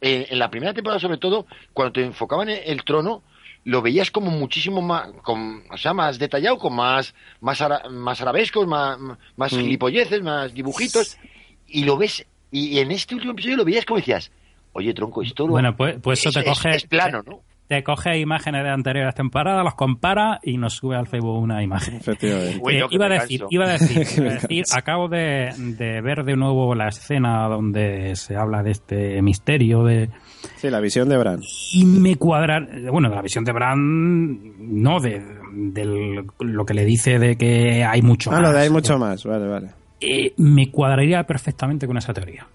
eh, 0.00 0.26
en 0.30 0.38
la 0.38 0.50
primera 0.50 0.74
temporada 0.74 0.98
sobre 1.00 1.18
todo, 1.18 1.46
cuando 1.72 1.92
te 1.92 2.04
enfocaban 2.04 2.48
en 2.48 2.60
el 2.64 2.84
trono, 2.84 3.22
lo 3.64 3.82
veías 3.82 4.10
como 4.10 4.30
muchísimo 4.30 4.80
más, 4.80 5.10
con, 5.22 5.62
o 5.70 5.76
sea, 5.76 5.92
más 5.92 6.18
detallado, 6.18 6.58
con 6.58 6.74
más, 6.74 7.14
más, 7.40 7.60
ara- 7.60 7.88
más 7.90 8.20
arabescos, 8.20 8.66
más, 8.66 8.98
más 9.36 9.52
Mm. 9.52 9.56
gilipolleces, 9.60 10.22
más 10.22 10.54
dibujitos, 10.54 11.18
y 11.66 11.84
lo 11.84 11.96
ves, 11.98 12.24
y 12.50 12.78
en 12.78 12.90
este 12.92 13.14
último 13.14 13.32
episodio 13.34 13.56
lo 13.58 13.64
veías 13.64 13.84
como 13.84 13.98
decías, 13.98 14.30
oye, 14.72 14.94
tronco, 14.94 15.22
esto 15.22 15.46
lo- 15.46 15.52
Bueno, 15.52 15.76
pues, 15.76 15.96
pues 16.02 16.20
eso 16.20 16.28
es, 16.30 16.34
te 16.34 16.44
coge... 16.44 16.70
es 16.76 16.86
plano, 16.86 17.22
¿no? 17.26 17.40
Te 17.68 17.82
coge 17.84 18.18
imágenes 18.18 18.64
de 18.64 18.70
anteriores 18.70 19.14
temporadas, 19.14 19.62
los 19.62 19.74
compara 19.74 20.40
y 20.42 20.56
nos 20.56 20.72
sube 20.72 20.96
al 20.96 21.06
Facebook 21.06 21.36
una 21.38 21.62
imagen. 21.62 21.96
Efectivamente. 21.96 22.58
Uy, 22.62 22.76
Eh, 22.78 22.84
iba, 22.88 23.04
a 23.04 23.08
decir, 23.10 23.44
iba 23.50 23.66
a 23.66 23.72
decir, 23.72 24.06
iba 24.24 24.30
a 24.30 24.34
decir, 24.36 24.64
acabo 24.74 25.08
de, 25.08 25.50
de 25.76 26.00
ver 26.00 26.24
de 26.24 26.34
nuevo 26.36 26.74
la 26.74 26.88
escena 26.88 27.46
donde 27.46 28.16
se 28.16 28.36
habla 28.36 28.62
de 28.62 28.70
este 28.70 29.20
misterio 29.20 29.84
de 29.84 30.08
Sí, 30.56 30.70
la 30.70 30.80
visión 30.80 31.10
de 31.10 31.18
Bran. 31.18 31.40
y 31.74 31.84
me 31.84 32.16
cuadrar, 32.16 32.66
bueno, 32.90 33.10
de 33.10 33.16
la 33.16 33.20
visión 33.22 33.44
de 33.44 33.52
Bran, 33.52 34.38
no 34.82 34.98
de, 35.00 35.22
de 35.52 36.24
lo 36.38 36.64
que 36.64 36.72
le 36.72 36.86
dice 36.86 37.18
de 37.18 37.36
que 37.36 37.84
hay 37.84 38.00
mucho 38.00 38.30
Ah, 38.30 38.34
más. 38.40 38.42
lo 38.44 38.52
de 38.52 38.60
hay 38.60 38.70
mucho 38.70 38.98
más, 38.98 39.24
vale, 39.24 39.46
vale. 39.46 39.68
Eh, 40.00 40.32
me 40.38 40.70
cuadraría 40.70 41.22
perfectamente 41.24 41.86
con 41.86 41.98
esa 41.98 42.14
teoría. 42.14 42.46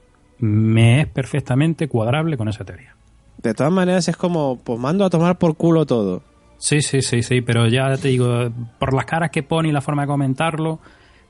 Me 0.43 0.99
es 0.99 1.07
perfectamente 1.07 1.87
cuadrable 1.87 2.35
con 2.35 2.49
esa 2.49 2.65
teoría. 2.65 2.97
De 3.37 3.53
todas 3.53 3.71
maneras 3.71 4.09
es 4.09 4.17
como, 4.17 4.59
pues 4.61 4.77
mando 4.77 5.05
a 5.05 5.09
tomar 5.09 5.37
por 5.37 5.55
culo 5.55 5.85
todo. 5.85 6.21
Sí, 6.57 6.81
sí, 6.81 7.01
sí, 7.01 7.23
sí, 7.23 7.39
pero 7.39 7.65
ya 7.69 7.95
te 7.95 8.09
digo, 8.09 8.51
por 8.77 8.93
las 8.93 9.05
caras 9.05 9.31
que 9.31 9.41
pone 9.41 9.69
y 9.69 9.71
la 9.71 9.79
forma 9.79 10.01
de 10.01 10.09
comentarlo, 10.09 10.79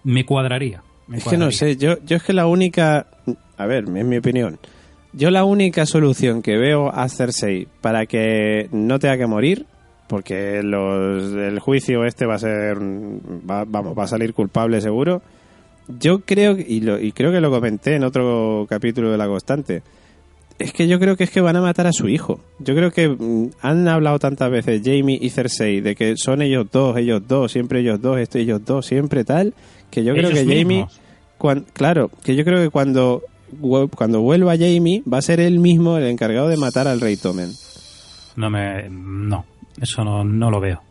me 0.04 0.26
cuadraría. 0.26 0.82
me 1.06 1.20
Es 1.20 1.26
que 1.26 1.38
no 1.38 1.52
sé, 1.52 1.78
yo, 1.78 2.04
yo 2.04 2.18
es 2.18 2.24
que 2.24 2.34
la 2.34 2.48
única, 2.48 3.06
a 3.56 3.68
ver, 3.68 3.84
es 3.84 4.04
mi 4.04 4.18
opinión. 4.18 4.58
Yo 5.12 5.30
la 5.30 5.44
única 5.44 5.86
solución 5.86 6.42
que 6.42 6.58
veo 6.58 6.90
a 6.92 7.08
Cersei 7.08 7.68
para 7.82 8.08
que 8.08 8.68
no 8.72 8.98
tenga 8.98 9.16
que 9.20 9.28
morir, 9.28 9.68
porque 10.08 10.64
los, 10.64 11.34
el 11.34 11.60
juicio 11.60 12.04
este 12.06 12.26
va 12.26 12.34
a 12.34 12.40
ser, 12.40 12.80
va, 12.80 13.64
vamos, 13.68 13.96
va 13.96 14.06
a 14.06 14.08
salir 14.08 14.34
culpable 14.34 14.82
seguro. 14.82 15.22
Yo 16.00 16.20
creo, 16.20 16.56
y, 16.58 16.80
lo, 16.82 17.00
y 17.00 17.12
creo 17.12 17.32
que 17.32 17.42
lo 17.42 17.52
comenté 17.52 17.96
en 17.96 18.04
otro 18.04 18.66
capítulo 18.70 19.12
de 19.12 19.18
La 19.18 19.28
Constante, 19.28 19.84
es 20.60 20.72
que 20.72 20.88
yo 20.88 21.00
creo 21.00 21.18
que 21.18 21.26
es 21.26 21.30
que 21.32 21.42
van 21.42 21.56
a 21.56 21.62
matar 21.62 21.88
a 21.88 21.92
su 21.94 22.08
hijo. 22.08 22.40
Yo 22.60 22.74
creo 22.76 22.92
que 22.92 23.10
mm, 23.10 23.50
han 23.62 23.88
hablado 23.88 24.20
tantas 24.20 24.50
veces 24.50 24.82
Jamie 24.84 25.18
y 25.22 25.30
Cersei 25.30 25.82
de 25.82 25.96
que 25.96 26.16
son 26.16 26.42
ellos 26.42 26.68
dos, 26.72 26.96
ellos 26.98 27.22
dos, 27.28 27.52
siempre 27.52 27.82
ellos 27.82 28.02
dos, 28.02 28.20
esto 28.20 28.38
ellos 28.38 28.64
dos, 28.64 28.86
siempre 28.86 29.24
tal, 29.26 29.54
que 29.92 30.04
yo 30.04 30.14
creo 30.14 30.30
Ellos 30.30 30.40
que 30.40 30.46
Jamie, 30.60 30.86
cuan- 31.38 31.66
claro, 31.74 32.10
que 32.24 32.36
yo 32.36 32.44
creo 32.46 32.62
que 32.62 32.70
cuando 32.70 33.24
cuando 33.96 34.22
vuelva 34.22 34.54
Jamie 34.58 35.04
va 35.12 35.20
a 35.20 35.22
ser 35.22 35.40
él 35.40 35.60
mismo 35.60 35.98
el 35.98 36.06
encargado 36.06 36.48
de 36.48 36.58
matar 36.58 36.88
al 36.88 37.00
rey 37.00 37.18
Tommen. 37.18 37.52
No 38.36 38.50
me. 38.50 38.90
No, 38.90 39.46
eso 39.80 40.04
no, 40.04 40.24
no 40.24 40.50
lo 40.50 40.60
veo. 40.60 40.82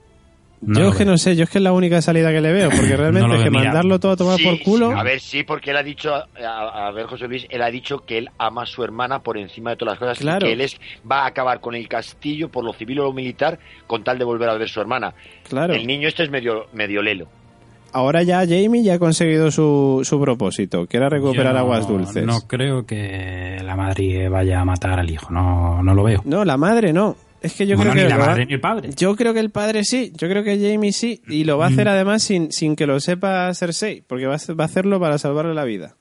No 0.65 0.79
yo 0.81 0.89
es 0.91 0.97
que 0.97 1.05
veo. 1.05 1.13
no 1.13 1.19
sé, 1.19 1.35
yo 1.37 1.45
es 1.45 1.51
que 1.51 1.59
es 1.59 1.63
la 1.65 1.73
única 1.73 2.01
salida 2.01 2.31
que 2.31 2.41
le 2.41 2.53
veo, 2.53 2.71
porque 2.71 2.97
realmente 2.97 3.35
es 3.37 3.43
que 3.43 3.51
veo, 3.51 3.63
mandarlo 3.65 3.99
todo 3.99 4.13
a 4.13 4.17
tomar 4.17 4.39
Sí, 4.39 4.45
por 4.45 4.61
culo. 4.63 4.91
sí, 4.93 4.95
a 4.97 5.03
ver, 5.03 5.21
sí, 5.21 5.43
porque 5.43 5.71
él 5.73 5.77
ha 5.77 5.83
dicho, 5.83 6.15
a, 6.15 6.25
a 6.87 6.91
ver, 6.93 7.07
José 7.07 7.27
Luis, 7.27 7.47
él 7.51 7.63
ha 7.63 7.71
dicho 7.71 8.05
que 8.07 8.19
él 8.19 8.31
ama 8.39 8.63
a 8.63 8.67
su 8.67 8.85
hermana 8.85 9.19
por 9.21 9.37
encima 9.39 9.71
de 9.71 9.77
todas 9.77 9.95
las 9.95 9.99
cosas 9.99 10.19
Claro. 10.19 10.47
y 10.47 10.49
que 10.49 10.53
él 10.55 10.61
es, 10.61 10.77
va 11.11 11.23
a 11.25 11.27
acabar 11.27 11.61
con 11.61 11.75
el 11.75 11.89
castillo 11.89 12.49
por 12.49 12.65
lo 12.65 12.73
civil 12.73 13.01
o 13.01 13.05
lo 13.05 13.13
militar 13.13 13.59
con 13.87 14.05
tal 14.05 14.19
de 14.19 14.25
volver 14.25 14.49
a 14.49 14.53
ver 14.55 14.63
a 14.63 14.69
su 14.69 14.81
hermana. 14.81 15.13
Claro. 15.49 15.75
El 15.75 15.87
niño 15.87 16.07
este 16.09 16.23
es 16.23 16.31
medio, 16.31 16.67
medio 16.73 17.03
lelo. 17.03 17.27
Ahora 17.95 18.23
ya 18.23 18.39
Jamie 18.47 18.83
ya 18.83 18.95
ha 18.95 18.99
conseguido 18.99 19.51
su, 19.51 20.01
su 20.03 20.19
propósito, 20.19 20.87
que 20.87 20.97
era 20.97 21.11
recuperar 21.11 21.53
Yo 21.53 21.59
aguas 21.59 21.87
dulces. 21.87 22.25
No 22.25 22.41
creo 22.47 22.87
que 22.87 23.59
la 23.63 23.77
madre 23.77 24.31
vaya 24.31 24.61
a 24.61 24.65
matar 24.65 24.99
al 24.99 25.11
hijo, 25.11 25.31
no, 25.31 25.83
no 25.83 25.93
lo 25.95 26.03
veo. 26.03 26.23
No, 26.25 26.43
la 26.45 26.57
madre 26.57 26.93
no. 26.95 27.17
Es 27.43 27.55
que 27.55 27.67
yo 27.67 27.77
Bueno, 27.77 27.93
creo 27.93 28.05
ni 28.05 28.11
que 28.13 28.19
la 28.19 28.25
madre 28.27 28.47
ni 28.47 28.53
el 28.55 28.61
padre. 28.61 28.91
Yo 28.97 29.17
creo 29.17 29.35
que 29.35 29.41
el 29.41 29.51
padre 29.51 29.85
sí, 29.85 30.13
yo 30.17 30.29
creo 30.29 30.45
que 30.45 30.57
Jamie 30.59 30.93
sí, 30.93 31.23
y 31.29 31.45
lo 31.45 31.59
va 31.59 31.67
a 31.67 31.71
Mm. 31.71 31.73
hacer 31.73 31.89
además 31.89 32.23
sin, 32.23 32.53
sin 32.53 32.77
que 32.77 32.87
lo 32.87 33.01
sepa 33.01 33.53
Cersei, 33.55 34.03
porque 34.07 34.27
va 34.27 34.37
a, 34.37 34.55
va 34.55 34.65
a 34.65 34.67
hacerlo 34.67 35.01
para 35.01 35.19
salvarle 35.19 35.53
la 35.55 35.65
vida. 35.65 35.97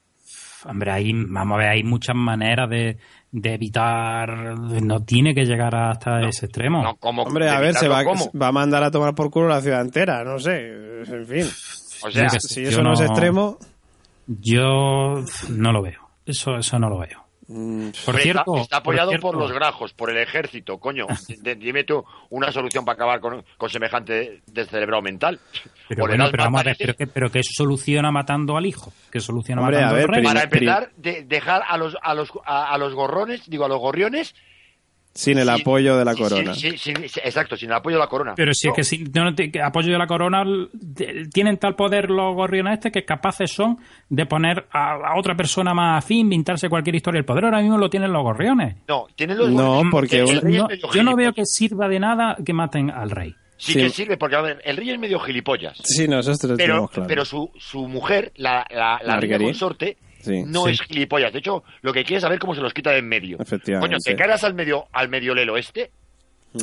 Hombre, 0.65 0.91
ahí, 0.91 1.11
vamos 1.13 1.55
a 1.55 1.57
ver, 1.59 1.69
hay 1.69 1.83
muchas 1.83 2.15
maneras 2.15 2.69
de, 2.69 2.97
de 3.31 3.53
evitar. 3.55 4.29
No 4.59 5.03
tiene 5.03 5.33
que 5.33 5.45
llegar 5.45 5.73
hasta 5.73 6.21
ese 6.27 6.45
extremo. 6.45 6.83
No, 6.83 6.95
como 6.97 7.23
Hombre, 7.23 7.49
a 7.49 7.59
ver, 7.59 7.73
se 7.73 7.87
va, 7.87 8.03
¿cómo? 8.03 8.29
va 8.39 8.49
a 8.49 8.51
mandar 8.51 8.83
a 8.83 8.91
tomar 8.91 9.15
por 9.15 9.31
culo 9.31 9.47
la 9.47 9.61
ciudad 9.61 9.81
entera, 9.81 10.23
no 10.23 10.37
sé, 10.37 10.67
en 11.07 11.25
fin. 11.25 11.45
O 12.03 12.11
sea, 12.11 12.29
Si 12.29 12.61
eso 12.63 12.83
no 12.83 12.93
es 12.93 12.99
no- 12.99 13.05
extremo, 13.07 13.57
Yo 14.27 15.23
no 15.49 15.71
lo 15.71 15.81
veo. 15.81 16.09
Eso, 16.25 16.55
eso 16.57 16.77
no 16.79 16.89
lo 16.89 16.99
veo. 16.99 17.25
Mm, 17.47 17.89
Por 18.05 18.15
Hombre, 18.15 18.23
cierto, 18.23 18.51
está, 18.55 18.61
está 18.61 18.77
apoyado 18.77 19.11
por 19.11 19.19
por, 19.21 19.31
cierto- 19.31 19.39
los 19.47 19.51
grajos, 19.51 19.93
por 19.93 20.09
el 20.09 20.17
ejército, 20.17 20.77
coño. 20.77 21.05
Dime 21.57 21.83
tú 21.83 22.03
una 22.29 22.51
solución 22.51 22.85
para 22.85 22.93
acabar 22.95 23.19
con, 23.19 23.43
con 23.57 23.69
semejante 23.69 24.41
descerebrado 24.47 25.01
mental. 25.01 25.39
Pero 25.89 26.05
bueno, 26.05 26.27
pero 26.31 26.43
vamos 26.43 26.61
a 26.61 26.63
ver, 26.63 26.75
pero 26.79 26.93
que, 26.95 27.07
pero 27.07 27.29
que 27.31 27.41
soluciona 27.43 28.11
matando 28.11 28.55
al 28.57 28.65
hijo, 28.65 28.93
que 29.11 29.19
soluciona 29.19 29.61
Hombre, 29.61 29.77
matando 29.77 29.95
a 29.95 29.97
ver, 29.97 30.05
al 30.09 30.15
rey. 30.15 30.23
Para 30.23 30.43
empezar, 30.43 30.91
de- 30.97 31.23
dejar 31.23 31.63
a 31.67 31.77
los, 31.77 31.97
a 32.01 32.13
los 32.13 32.31
a, 32.45 32.73
a 32.73 32.77
los 32.77 32.93
gorrones, 32.93 33.49
digo 33.49 33.65
a 33.65 33.67
los 33.69 33.79
gorriones, 33.79 34.33
Sin 35.13 35.37
el 35.37 35.47
sin- 35.49 35.61
apoyo 35.61 35.97
de 35.97 36.05
la 36.05 36.13
sin- 36.13 36.23
corona. 36.23 36.53
sin- 36.55 36.77
sin- 36.77 36.95
sin- 37.09 37.23
exacto, 37.23 37.57
sin 37.57 37.69
el 37.69 37.75
apoyo 37.75 37.97
de 37.97 37.99
la 38.01 38.07
corona. 38.07 38.33
Pero 38.35 38.53
si 38.53 38.67
No, 38.67 38.73
es 38.73 38.75
que 38.77 38.83
si 38.83 39.03
no 39.13 39.35
que 39.35 39.61
apoyo 39.61 39.91
de 39.91 39.97
la 39.97 40.07
corona 40.07 40.43
tienen 41.33 41.57
tal 41.57 41.75
poder 41.75 42.09
los 42.09 42.33
gorriones 42.35 42.73
este 42.75 42.91
que 42.91 43.03
capaces 43.05 43.51
son 43.51 43.77
de 44.09 44.25
poner 44.25 44.67
a, 44.71 44.93
a 44.93 45.19
otra 45.19 45.35
persona 45.35 45.73
más 45.73 46.03
afín, 46.03 46.19
inventarse 46.27 46.69
cualquier 46.69 46.95
historia. 46.95 47.19
El 47.19 47.25
poder 47.25 47.45
ahora 47.45 47.61
mismo 47.61 47.77
lo 47.77 47.89
tienen 47.89 48.11
los 48.13 48.23
gorriones. 48.23 48.75
No, 48.87 49.07
tienen 49.15 49.37
los 49.37 49.49
No, 49.49 49.81
gorriones- 49.83 49.91
porque 49.91 50.19
el 50.21 50.29
es 50.29 50.43
No, 50.43 50.67
yo 50.93 51.03
no 51.03 51.15
veo 51.15 51.33
que 51.33 51.45
sirva 51.45 51.87
de 51.87 51.99
nada 51.99 52.37
que 52.45 52.53
maten 52.53 52.89
al 52.89 53.09
rey. 53.09 53.35
Sí, 53.57 53.73
Sí. 53.73 53.79
que 53.79 53.89
sirve, 53.89 54.17
porque 54.17 54.35
a 54.35 54.41
ver, 54.41 54.61
el 54.65 54.75
rey 54.75 54.89
es 54.89 54.97
medio 54.97 55.19
gilipollas. 55.19 55.77
Sí, 55.83 56.07
nosotros 56.07 56.53
Pero, 56.57 56.57
tenemos 56.57 56.89
claro. 56.91 57.07
pero 57.07 57.25
su, 57.25 57.51
su 57.59 57.87
mujer, 57.87 58.31
la, 58.37 58.65
la, 58.71 58.77
la 58.93 58.97
reina 58.97 59.13
Marguerite. 59.13 59.43
consorte, 59.45 59.97
Sí. 60.23 60.43
no 60.45 60.65
Sí. 60.65 60.71
es 60.71 60.81
gilipollas. 60.81 61.31
De 61.33 61.39
hecho, 61.39 61.63
lo 61.81 61.91
que 61.93 62.03
quiere 62.03 62.17
es 62.17 62.21
saber 62.23 62.39
cómo 62.39 62.55
se 62.55 62.61
los 62.61 62.73
quita 62.73 62.91
de 62.91 62.99
en 62.99 63.07
medio. 63.07 63.37
Efectivamente. 63.39 63.87
Coño, 63.95 63.99
te 64.03 64.15
caras 64.15 64.43
al 64.43 64.53
medio, 64.53 64.85
al 64.91 65.09
medio 65.09 65.33
lelo 65.35 65.57
este, 65.57 65.91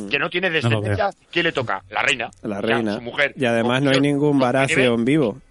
que 0.09 0.19
no 0.19 0.29
tiene 0.29 0.49
descendencia, 0.49 1.09
¿quién 1.31 1.45
le 1.45 1.51
toca? 1.51 1.81
La 1.89 2.01
reina. 2.03 2.29
la 2.43 2.55
Ya, 2.61 2.61
reina. 2.61 2.95
su 2.95 3.01
mujer. 3.01 3.33
Y 3.35 3.45
además 3.45 3.81
no 3.81 3.91
hay 3.91 3.99
ningún 3.99 4.37
Baratheon 4.39 5.03
Nineveh. 5.03 5.03
vivo. 5.05 5.41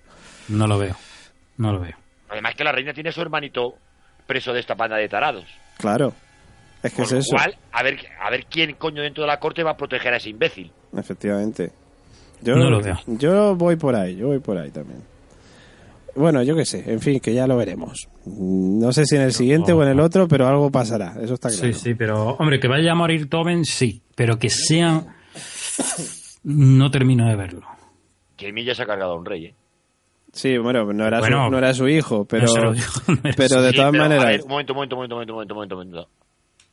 No 0.49 0.67
lo 0.67 0.79
veo. 0.79 0.97
No 1.57 1.73
lo 1.73 1.81
veo. 1.81 1.97
Además 2.31 2.55
que 2.55 2.65
la 2.65 2.73
reina 2.73 2.93
tiene 2.93 3.09
a 3.11 3.13
su 3.13 3.21
hermanito 3.21 3.75
preso 4.27 4.53
de 4.53 4.61
esta 4.61 4.75
banda 4.75 4.97
de 4.97 5.09
tarados. 5.09 5.45
Claro. 5.79 6.13
Es 6.83 6.93
que 6.93 6.97
Con 6.99 7.05
es 7.07 7.13
lo 7.13 7.19
eso. 7.19 7.31
cual, 7.37 7.57
a 7.73 7.83
ver, 7.83 7.99
a 8.21 8.31
ver 8.31 8.45
quién 8.47 8.75
coño 8.75 9.03
dentro 9.03 9.25
de 9.25 9.29
la 9.29 9.41
corte 9.41 9.63
va 9.65 9.73
a 9.73 9.77
proteger 9.77 10.15
a 10.15 10.19
ese 10.19 10.31
imbécil. 10.31 10.71
Efectivamente. 10.97 11.73
Yo, 12.41 12.55
No 12.55 12.71
lo 12.71 12.81
veo. 12.81 12.97
Yo 13.07 13.57
voy 13.57 13.75
por 13.75 13.97
ahí, 13.97 14.15
yo 14.17 14.29
voy 14.29 14.39
por 14.39 14.57
ahí 14.59 14.71
también. 14.71 15.03
Bueno, 16.19 16.43
yo 16.43 16.57
qué 16.57 16.65
sé, 16.65 16.85
en 16.91 17.01
fin, 17.01 17.21
que 17.21 17.33
ya 17.33 17.47
lo 17.47 17.57
veremos. 17.57 18.09
No 18.27 18.93
sé 18.93 19.05
si 19.07 19.17
en 19.17 19.23
el 19.23 19.33
siguiente 19.33 19.73
o 19.73 19.83
en 19.83 19.91
el 19.91 20.01
otro, 20.01 20.27
pero 20.29 20.47
algo 20.49 20.71
pasará, 20.71 21.15
eso 21.23 21.35
está 21.35 21.49
claro. 21.49 21.73
Sí, 21.73 21.73
sí, 21.75 21.95
pero 21.95 22.33
hombre, 22.39 22.59
que 22.59 22.69
vaya 22.69 22.93
a 22.93 22.95
morir 22.95 23.29
Toben, 23.29 23.65
sí, 23.65 24.03
pero 24.15 24.39
que 24.39 24.51
sean... 24.51 25.07
No 26.43 26.91
termino 26.91 27.29
de 27.29 27.37
verlo. 27.37 27.67
Jamie 28.39 28.65
ya 28.65 28.75
se 28.75 28.83
ha 28.83 28.87
cargado 28.87 29.13
a 29.13 29.17
un 29.17 29.25
rey, 29.25 29.47
¿eh? 29.47 29.55
Sí, 30.33 30.59
bueno, 30.59 30.93
no 30.93 31.07
era, 31.07 31.21
Bueno, 31.21 31.47
su, 31.47 31.51
no 31.51 31.59
era 31.59 31.75
su 31.75 31.89
hijo, 31.89 32.25
pero, 32.27 32.47
No 32.47 32.73
digo, 32.73 32.87
no 33.09 33.15
era 33.25 33.35
pero 33.37 33.49
su 33.49 33.61
de 33.63 33.71
Sí, 33.71 33.77
todas 33.77 33.95
a 33.95 33.99
maneras... 33.99 34.25
ver, 34.27 34.43
un 34.43 34.49
momento, 34.49 34.73
un 34.73 34.77
momento, 34.77 34.95
un 34.95 34.99
momento, 34.99 35.15
un 35.15 35.19
momento, 35.19 35.33
un 35.33 35.37
momento, 35.37 35.55
un 35.55 35.57
momento, 35.57 35.75
un 35.75 35.79
momento. 35.79 36.11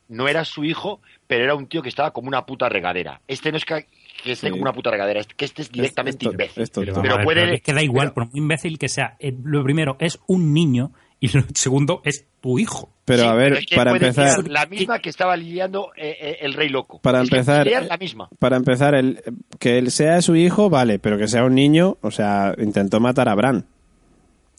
No 0.08 0.28
era 0.28 0.44
su 0.44 0.64
hijo, 0.64 1.00
pero 1.26 1.44
era 1.44 1.54
un 1.54 1.66
tío 1.66 1.82
que 1.82 1.88
estaba 1.88 2.12
como 2.12 2.28
una 2.28 2.46
puta 2.46 2.68
regadera. 2.68 3.20
Este 3.26 3.50
no 3.50 3.56
es 3.56 3.64
que, 3.64 3.86
que 4.22 4.32
esté 4.32 4.46
Sí. 4.46 4.50
como 4.50 4.62
una 4.62 4.72
puta 4.72 4.90
regadera, 4.90 5.20
es 5.20 5.26
que 5.26 5.44
este 5.44 5.62
es 5.62 5.70
directamente 5.72 6.24
esto- 6.24 6.32
imbécil. 6.32 6.62
esto- 6.62 6.80
Pero, 6.80 6.94
puede- 7.24 7.40
pero 7.42 7.52
es 7.54 7.62
que 7.62 7.72
da 7.72 7.82
igual, 7.82 8.08
pero- 8.08 8.14
por 8.14 8.30
muy 8.32 8.38
imbécil 8.40 8.78
que 8.78 8.88
sea. 8.88 9.16
Eh, 9.20 9.34
Lo 9.44 9.62
primero, 9.64 9.96
es 10.00 10.18
un 10.26 10.52
niño 10.52 10.92
y 11.20 11.28
lo 11.36 11.42
segundo, 11.54 12.02
es 12.04 12.26
tu 12.40 12.58
hijo. 12.58 12.90
Pero 13.04 13.22
Sí, 13.22 13.28
a 13.28 13.34
ver, 13.34 13.52
es 13.52 13.66
que 13.66 13.76
para 13.76 13.92
empezar, 13.92 14.48
La 14.48 14.66
misma 14.66 14.98
que 14.98 15.08
estaba 15.10 15.36
lidiando 15.36 15.90
eh, 15.96 16.16
eh, 16.20 16.36
el 16.40 16.54
rey 16.54 16.68
loco. 16.68 17.00
para 17.00 17.22
Es 17.22 17.30
que 17.30 17.36
empezar, 17.36 17.66
la 17.88 17.96
misma. 17.96 18.28
para 18.40 18.56
empezar, 18.56 18.94
el, 18.96 19.22
que 19.60 19.78
él 19.78 19.92
sea 19.92 20.20
su 20.22 20.34
hijo, 20.34 20.68
vale, 20.68 20.98
pero 20.98 21.16
que 21.16 21.28
sea 21.28 21.44
un 21.44 21.54
niño, 21.54 21.98
o 22.00 22.10
sea, 22.10 22.52
intentó 22.58 22.98
matar 22.98 23.28
a 23.28 23.34
Bran. 23.36 23.64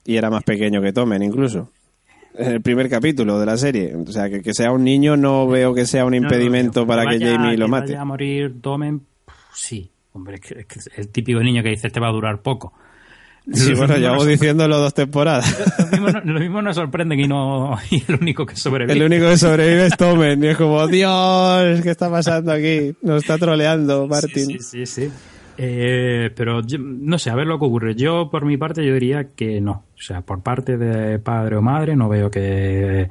Y 0.06 0.16
era 0.16 0.30
más 0.30 0.44
pequeño 0.44 0.82
que 0.82 0.94
Tomen, 0.94 1.22
incluso. 1.24 1.70
En 2.38 2.52
el 2.54 2.62
primer 2.62 2.88
capítulo 2.90 3.38
de 3.40 3.46
la 3.46 3.58
serie. 3.58 3.94
O 3.96 4.06
sea, 4.12 4.30
que, 4.30 4.42
que 4.42 4.54
sea 4.54 4.72
un 4.72 4.84
niño 4.86 5.18
no 5.18 5.48
veo 5.48 5.74
que 5.74 5.86
sea 5.86 6.06
un 6.06 6.14
impedimento 6.14 6.82
No, 6.82 6.86
no, 6.86 6.88
para 6.88 7.02
que 7.12 7.18
vaya- 7.18 7.36
Jamie 7.36 7.58
lo 7.58 7.68
mate. 7.68 7.88
vaya 7.94 8.02
a 8.02 8.06
morir 8.06 8.62
Tomen, 8.62 9.02
sí. 9.58 9.92
Hombre, 10.14 10.36
es 10.36 10.42
que, 10.42 10.60
es 10.62 10.66
que 10.66 10.80
el 11.02 11.10
típico 11.10 11.40
niño 11.42 11.62
que 11.62 11.70
dice 11.70 11.88
este 11.88 12.00
va 12.00 12.08
a 12.08 12.12
durar 12.12 12.42
poco. 12.42 12.74
Sí, 13.54 13.72
Lo 13.72 13.78
bueno, 13.78 13.96
llevamos 13.98 14.24
nos- 14.24 14.32
diciéndolo 14.32 14.78
dos 14.80 14.94
temporadas. 14.94 15.46
Lo 15.80 15.88
mismo, 15.92 16.10
no- 16.10 16.34
lo 16.34 16.40
mismo 16.40 16.62
nos 16.64 16.76
sorprende 16.76 17.16
y 17.16 17.28
no 17.28 17.78
y 17.92 18.04
el 18.08 18.16
único 18.20 18.46
que 18.46 18.56
sobrevive. 18.56 18.94
El 18.98 19.04
único 19.04 19.26
que 19.30 19.38
sobrevive 19.38 19.86
es 19.86 19.96
Tomen. 19.98 20.44
Y 20.44 20.48
es 20.48 20.58
como, 20.58 20.86
Dios, 20.88 21.82
¿qué 21.82 21.90
está 21.92 22.10
pasando 22.10 22.52
aquí? 22.52 22.94
Nos 23.04 23.22
está 23.24 23.38
troleando 23.38 24.08
Martin. 24.08 24.46
Sí, 24.48 24.60
sí, 24.60 24.86
sí. 24.86 24.86
sí. 25.08 25.12
Eh, 25.60 26.30
pero 26.36 26.62
yo- 26.62 26.78
no 26.80 27.18
sé, 27.18 27.30
a 27.30 27.36
ver 27.36 27.48
lo 27.48 27.58
que 27.60 27.66
ocurre. 27.66 27.96
Yo, 27.96 28.30
por 28.30 28.44
mi 28.46 28.58
parte, 28.58 28.86
yo 28.86 28.94
diría 28.94 29.30
que 29.36 29.62
no. 29.62 29.72
O 29.96 30.02
sea, 30.02 30.22
por 30.22 30.42
parte 30.44 30.78
de 30.78 31.20
padre 31.20 31.56
o 31.58 31.62
madre, 31.62 31.96
no 31.96 32.10
veo 32.10 32.30
que, 32.32 33.08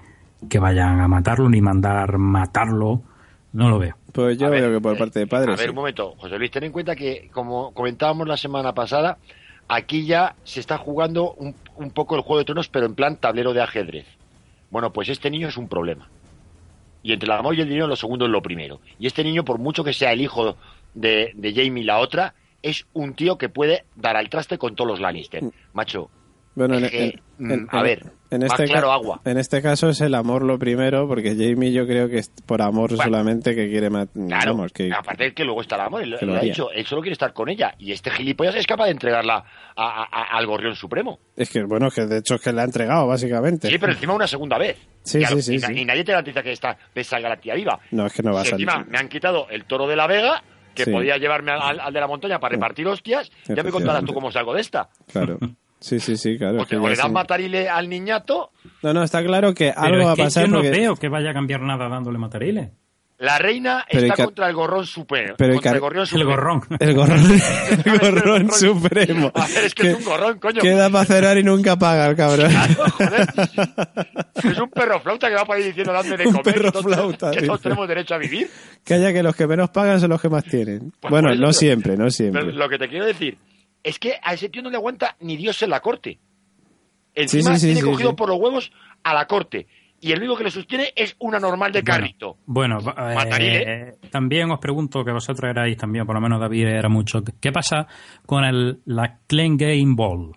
que 0.49 0.59
vayan 0.59 1.01
a 1.01 1.09
matarlo 1.09 1.49
ni 1.49 1.61
mandar 1.61 2.19
matarlo. 2.19 3.03
No 3.53 3.71
lo 3.71 3.79
veo. 3.79 3.97
Pues 4.17 4.39
yo 4.39 4.47
A 4.47 4.51
ver, 4.51 4.63
veo 4.63 4.73
que 4.73 4.81
por 4.81 4.97
eh, 4.97 4.99
parte 4.99 5.19
de 5.19 5.27
padres. 5.27 5.49
A 5.49 5.57
ver, 5.57 5.67
sí. 5.67 5.69
un 5.69 5.77
momento, 5.77 6.15
José 6.17 6.39
Luis, 6.39 6.51
ten 6.51 6.65
en 6.65 6.73
cuenta 6.73 6.97
que, 6.97 7.29
como 7.33 7.75
comentábamos 7.75 8.27
la 8.27 8.39
semana 8.39 8.73
pasada, 8.73 9.19
aquí 9.69 10.07
ya 10.07 10.35
se 10.43 10.59
está 10.59 10.79
jugando 10.79 11.35
un, 11.35 11.55
un 11.77 11.91
poco 11.91 12.17
el 12.17 12.23
Juego 12.23 12.39
de 12.39 12.47
Tronos, 12.47 12.69
pero 12.69 12.87
en 12.87 12.95
plan 12.95 13.19
tablero 13.19 13.53
de 13.53 13.61
ajedrez. 13.61 14.07
Bueno, 14.71 14.91
pues 14.91 15.11
este 15.11 15.31
niño 15.31 15.49
es 15.49 15.59
un 15.59 15.69
problema. 15.69 16.09
Y 17.03 17.13
entre 17.13 17.27
el 17.27 17.39
amor 17.39 17.55
y 17.57 17.61
el 17.61 17.69
dinero, 17.69 17.89
lo 17.89 17.95
segundo 17.95 18.25
es 18.25 18.31
lo 18.31 18.41
primero. 18.41 18.81
Y 18.99 19.07
este 19.07 19.23
niño, 19.23 19.45
por 19.45 19.59
mucho 19.59 19.85
que 19.85 19.93
sea 19.93 20.13
el 20.13 20.23
hijo 20.23 20.57
de, 20.95 21.33
de 21.35 21.55
Jamie 21.55 21.85
la 21.85 21.99
otra, 21.99 22.33
es 22.63 22.87
un 22.95 23.13
tío 23.13 23.37
que 23.37 23.51
puede 23.51 23.85
dar 23.97 24.17
al 24.17 24.31
traste 24.31 24.57
con 24.57 24.75
todos 24.75 24.91
los 24.91 25.01
Lannister. 25.01 25.45
Macho, 25.75 26.11
Bueno, 26.57 26.79
en, 26.79 27.13
mm, 27.39 27.51
en- 27.53 27.69
a 27.71 27.83
ver, 27.83 28.03
en 28.31 28.41
más 28.41 28.51
este 28.53 28.65
claro 28.65 28.91
agua. 28.91 29.21
En 29.27 29.37
este 29.37 29.61
caso 29.61 29.91
es 29.91 30.01
el 30.01 30.15
amor 30.15 30.43
lo 30.43 30.59
primero, 30.59 31.07
porque 31.07 31.37
Jamie 31.37 31.71
yo 31.71 31.87
creo 31.87 32.09
que 32.09 32.17
es 32.19 32.31
por 32.47 32.63
amor 32.63 32.89
Bueno, 32.89 33.05
solamente 33.05 33.55
que 33.55 33.69
quiere 33.69 33.91
matar. 33.91 34.27
Claro, 34.27 34.55
Vamos, 34.55 34.73
que, 34.73 34.91
aparte 34.91 35.25
de 35.25 35.35
que 35.35 35.45
luego 35.45 35.61
está 35.61 35.75
el 35.77 35.83
amor, 35.83 36.03
él, 36.03 36.11
lo 36.11 36.19
lo 36.23 36.35
ha 36.35 36.41
dicho, 36.41 36.71
él 36.73 36.87
solo 36.87 37.03
quiere 37.03 37.13
estar 37.13 37.35
con 37.35 37.51
ella. 37.51 37.75
Y 37.79 37.93
este 37.93 38.11
gilipollas 38.11 38.57
es 38.57 38.67
capaz 38.67 38.87
de 38.87 38.93
entregarla 38.93 39.45
a- 39.77 40.03
a- 40.03 40.09
a- 40.11 40.37
al 40.39 40.47
gorrión 40.47 40.75
supremo. 40.75 41.19
es 41.37 41.51
que, 41.51 41.63
bueno, 41.65 41.91
que 41.91 42.07
de 42.07 42.19
hecho 42.19 42.37
es 42.37 42.41
que 42.41 42.53
le 42.55 42.63
ha 42.63 42.65
entregado, 42.65 43.07
básicamente. 43.07 43.69
Sí, 43.69 43.77
pero 43.79 43.93
encima 43.93 44.15
una 44.15 44.27
segunda 44.27 44.57
vez. 44.57 44.79
Sí, 45.03 45.19
Claro, 45.19 45.37
sí, 45.37 45.43
sí, 45.43 45.55
y, 45.55 45.59
na- 45.59 45.67
sí. 45.69 45.79
y 45.81 45.85
nadie 45.85 46.05
te 46.05 46.13
garantiza 46.13 46.43
que 46.43 46.53
esta 46.53 46.77
vez 46.95 47.07
salga 47.07 47.29
la 47.29 47.37
tía 47.37 47.55
viva. 47.55 47.79
No, 47.91 48.07
es 48.07 48.13
que 48.15 48.23
no 48.23 48.33
va 48.33 48.41
a 48.41 48.45
salir. 48.45 48.67
encima 48.67 48.85
me 48.89 48.97
han 48.99 49.09
quitado 49.11 49.47
el 49.51 49.65
toro 49.67 49.87
de 49.87 49.95
la 49.97 50.07
Vega, 50.07 50.43
que 50.75 50.85
Sí. 50.85 50.91
podía 50.91 51.17
llevarme 51.19 51.53
al, 51.53 51.79
al 51.81 51.93
de 51.93 52.01
la 52.01 52.07
montaña 52.07 52.39
para 52.41 52.55
repartir 52.55 52.87
hostias, 52.87 53.31
ya 53.47 53.63
me 53.63 53.71
contarás 53.71 54.05
tú 54.05 54.13
cómo 54.15 54.33
salgo 54.33 54.55
de 54.55 54.63
esta. 54.63 54.89
Claro. 55.13 55.39
Sí, 55.81 56.01
sí, 56.01 56.17
sí, 56.17 56.39
claro. 56.39 56.59
Porque 56.59 56.77
o 56.77 56.89
le 56.89 56.97
dan 56.97 57.07
sí. 57.09 57.13
matarile 57.13 57.69
al 57.69 57.89
niñato, 57.89 58.51
No, 58.83 58.93
no, 58.95 59.03
está 59.03 59.23
claro 59.23 59.53
que 59.55 59.73
Pero 59.75 59.81
algo 59.87 60.01
es 60.01 60.07
va 60.07 60.13
a 60.13 60.17
que 60.17 60.23
pasar 60.25 60.45
yo 60.47 60.51
no 60.51 60.57
porque... 60.59 60.71
veo 60.71 60.97
que 60.97 61.09
vaya 61.09 61.31
a 61.31 61.35
cambiar 61.35 61.61
nada 61.61 61.89
dándole 61.89 62.19
matariles. 62.19 62.71
la 63.19 63.39
reina 63.39 63.85
Pero 63.91 64.07
está 64.07 64.25
contra 64.25 64.49
el 64.49 64.55
gorrón 64.55 64.87
supremo. 64.87 65.35
Pero 65.37 65.53
contra 65.55 65.73
el 65.73 65.81
gorrión 65.81 66.03
El 66.03 66.07
supremo. 66.09 66.31
gorrón. 66.31 66.63
El 66.81 66.95
gorrón, 66.95 67.19
el 67.85 67.99
gorrón 67.99 68.51
supremo. 68.53 69.31
A 69.35 69.47
ver, 69.47 69.65
es 69.65 69.75
que 69.75 69.91
es 69.91 69.97
un 69.99 70.05
gorrón, 70.05 70.39
coño. 70.39 70.61
Queda 70.63 70.89
para 70.91 71.05
cenar 71.05 71.39
y 71.39 71.43
nunca 71.45 71.77
paga 71.79 72.07
el 72.09 72.17
cabrón. 72.17 72.51
Joder. 72.99 73.27
Es 74.45 74.59
un 74.59 74.71
perro 74.71 75.01
flauta 75.01 75.29
que 75.29 75.35
va 75.35 75.45
por 75.45 75.57
ahí 75.57 75.63
diciendo 75.65 75.93
dame 75.93 76.17
de 76.17 76.27
Un 76.27 76.33
comer. 76.37 76.55
perro 76.55 76.73
que 76.73 76.73
todos- 76.73 76.95
flauta, 76.95 77.31
Que 77.33 77.43
todos 77.47 77.61
tenemos 77.61 77.87
derecho 77.89 78.15
a 78.15 78.19
vivir. 78.19 78.51
Que 78.85 78.95
haya 78.95 79.13
que 79.13 79.23
los 79.23 79.37
que 79.37 79.47
menos 79.47 79.71
pagan 79.71 80.01
son 80.01 80.11
los 80.11 80.21
que 80.21 80.29
más 80.29 80.45
tienen. 80.45 80.93
Pues 81.01 81.11
bueno, 81.11 81.29
no 81.31 81.35
pero- 81.37 81.53
siempre, 81.53 81.93
no 81.93 81.99
Pero 81.99 82.11
siempre. 82.11 82.53
lo 82.53 82.69
que 82.69 82.79
te 82.79 82.89
quiero 82.89 83.07
decir 83.07 83.37
es 83.89 83.99
que 83.99 84.15
a 84.23 84.35
ese 84.35 84.49
tío 84.49 84.63
no 84.63 84.71
le 84.71 84.77
aguanta 84.77 85.17
ni 85.21 85.37
Dios 85.37 85.63
en 85.63 85.71
la 85.71 85.81
corte. 85.81 86.19
Encima 87.15 87.55
sí, 87.55 87.61
sí, 87.61 87.67
tiene 87.69 87.81
sí, 87.81 87.87
cogido 87.87 88.11
sí. 88.11 88.17
por 88.17 88.29
los 88.29 88.39
huevos 88.39 88.71
a 89.03 89.15
la 89.15 89.27
corte. 89.27 89.67
Y 90.01 90.13
el 90.13 90.19
único 90.19 90.37
que 90.37 90.45
le 90.45 90.51
sostiene 90.51 90.93
es 90.95 91.17
una 91.21 91.41
normal 91.41 91.73
de 91.73 91.83
carrito. 91.83 92.37
Bueno, 92.45 92.81
va- 92.83 93.15
Matarile. 93.15 93.63
eh, 93.91 93.95
también 94.11 94.51
os 94.51 94.61
pregunto 94.61 95.03
que 95.05 95.11
vosotros 95.13 95.49
erais 95.51 95.77
también, 95.79 96.05
por 96.05 96.15
lo 96.15 96.21
menos 96.21 96.39
David 96.39 96.67
era 96.67 96.89
mucho. 96.91 97.23
¿Qué 97.41 97.51
pasa 97.53 97.87
con 98.27 98.45
el, 98.45 98.81
la 98.85 99.21
Clean 99.27 99.57
Game 99.57 99.95
Ball? 99.97 100.33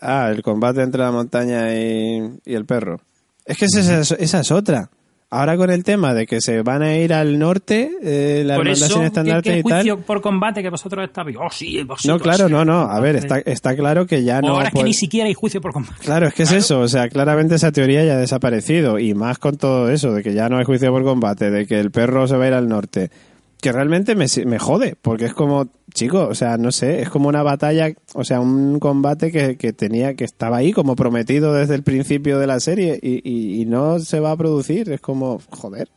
Ah, 0.00 0.28
el 0.30 0.42
combate 0.42 0.82
entre 0.82 1.00
la 1.02 1.12
montaña 1.12 1.72
y, 1.72 2.18
y 2.44 2.54
el 2.54 2.66
perro. 2.66 3.00
Es 3.44 3.56
que 3.56 3.66
esa, 3.66 4.00
es- 4.00 4.10
esa 4.12 4.40
es 4.40 4.50
otra. 4.50 4.90
Ahora 5.32 5.56
con 5.56 5.70
el 5.70 5.84
tema 5.84 6.12
de 6.12 6.26
que 6.26 6.40
se 6.40 6.60
van 6.62 6.82
a 6.82 6.96
ir 6.96 7.14
al 7.14 7.38
norte, 7.38 7.92
eh, 8.02 8.42
la 8.44 8.56
Por 8.56 8.66
eso, 8.66 8.86
sin 8.88 8.98
¿qué, 8.98 9.06
estandarte 9.06 9.58
y 9.58 9.62
tal. 9.62 9.72
juicio 9.82 10.00
por 10.00 10.20
combate 10.20 10.60
que 10.60 10.70
vosotros 10.70 11.04
estáis? 11.04 11.36
Oh, 11.38 11.48
sí, 11.52 11.84
vosotros. 11.84 12.18
No, 12.18 12.20
claro, 12.20 12.48
no, 12.48 12.64
no. 12.64 12.80
A 12.80 12.98
ver, 12.98 13.14
está, 13.14 13.38
está 13.38 13.76
claro 13.76 14.08
que 14.08 14.24
ya 14.24 14.40
no. 14.40 14.54
Ahora 14.54 14.68
es 14.68 14.74
que 14.74 14.82
ni 14.82 14.92
siquiera 14.92 15.28
hay 15.28 15.34
juicio 15.34 15.60
por 15.60 15.72
combate. 15.72 15.94
Claro, 16.02 16.26
es 16.26 16.34
que 16.34 16.42
es 16.42 16.50
eso, 16.50 16.80
o 16.80 16.88
sea, 16.88 17.08
claramente 17.08 17.54
esa 17.54 17.70
teoría 17.70 18.04
ya 18.04 18.14
ha 18.14 18.18
desaparecido 18.18 18.98
y 18.98 19.14
más 19.14 19.38
con 19.38 19.56
todo 19.56 19.88
eso, 19.88 20.12
de 20.12 20.24
que 20.24 20.34
ya 20.34 20.48
no 20.48 20.58
hay 20.58 20.64
juicio 20.64 20.90
por 20.90 21.04
combate, 21.04 21.52
de 21.52 21.64
que 21.64 21.78
el 21.78 21.92
perro 21.92 22.26
se 22.26 22.36
va 22.36 22.46
a 22.46 22.48
ir 22.48 22.54
al 22.54 22.68
norte, 22.68 23.12
que 23.60 23.72
realmente 23.72 24.14
me, 24.14 24.26
me 24.46 24.58
jode, 24.58 24.96
porque 25.00 25.26
es 25.26 25.34
como, 25.34 25.68
chico, 25.92 26.26
o 26.28 26.34
sea, 26.34 26.56
no 26.56 26.72
sé, 26.72 27.02
es 27.02 27.08
como 27.10 27.28
una 27.28 27.42
batalla, 27.42 27.92
o 28.14 28.24
sea, 28.24 28.40
un 28.40 28.78
combate 28.78 29.30
que, 29.30 29.56
que 29.56 29.72
tenía, 29.72 30.14
que 30.14 30.24
estaba 30.24 30.58
ahí 30.58 30.72
como 30.72 30.96
prometido 30.96 31.52
desde 31.54 31.74
el 31.74 31.82
principio 31.82 32.38
de 32.38 32.46
la 32.46 32.60
serie 32.60 32.98
y, 33.02 33.20
y- 33.28 33.60
y 33.60 33.64
no 33.66 33.98
se 33.98 34.20
va 34.20 34.30
a 34.32 34.36
producir, 34.36 34.90
es 34.90 35.00
como, 35.00 35.40
joder, 35.50 35.88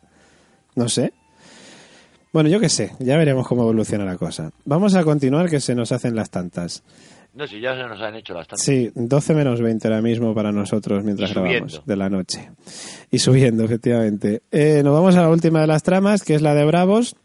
no 0.76 0.90
sé. 0.90 1.14
Bueno, 2.31 2.49
yo 2.49 2.60
qué 2.60 2.69
sé, 2.69 2.94
ya 2.99 3.15
veremos 3.18 3.48
cómo 3.48 3.61
evoluciona 3.61 4.06
la 4.06 4.18
cosa. 4.18 4.52
Vamos 4.65 4.95
a 4.95 5.03
continuar, 5.03 5.49
que 5.49 5.60
se 5.60 5.76
nos 5.76 5.91
hacen 5.91 6.15
las 6.15 6.31
tantas. 6.31 6.84
No 7.35 7.48
sé, 7.48 7.60
ya 7.60 7.73
se 7.76 7.84
nos 7.88 7.99
han 8.02 8.15
hecho 8.15 8.34
las 8.34 8.48
tantas. 8.48 8.65
Sí, 8.65 8.91
12 8.95 9.34
menos 9.35 9.61
20 9.61 9.88
ahora 9.88 10.02
mismo 10.02 10.34
para 10.35 10.52
nosotros 10.52 11.03
mientras 11.03 11.31
grabamos 11.34 11.81
de 11.85 11.95
la 11.95 12.10
noche. 12.10 12.49
Y 13.11 13.19
subiendo, 13.19 13.64
efectivamente. 13.64 14.41
Eh, 14.52 14.81
nos 14.84 14.94
vamos 14.94 15.15
a 15.15 15.22
la 15.22 15.30
última 15.30 15.61
de 15.61 15.68
las 15.68 15.84
tramas, 15.84 16.23
que 16.23 16.34
es 16.35 16.41
la 16.41 16.53
de 16.56 16.65
Bravos, 16.65 17.15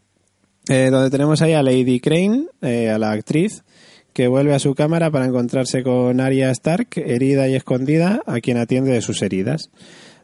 eh, 0.69 0.89
donde 0.91 1.09
tenemos 1.09 1.41
ahí 1.41 1.53
a 1.53 1.63
Lady 1.63 1.99
Crane, 1.99 2.45
eh, 2.61 2.89
a 2.89 2.97
la 2.97 3.11
actriz, 3.11 3.63
que 4.13 4.27
vuelve 4.27 4.53
a 4.53 4.59
su 4.59 4.75
cámara 4.75 5.09
para 5.11 5.25
encontrarse 5.25 5.83
con 5.83 6.21
Arya 6.21 6.51
Stark, 6.51 6.89
herida 6.95 7.47
y 7.47 7.55
escondida, 7.55 8.21
a 8.25 8.39
quien 8.39 8.57
atiende 8.57 8.91
de 8.91 9.01
sus 9.01 9.21
heridas. 9.21 9.71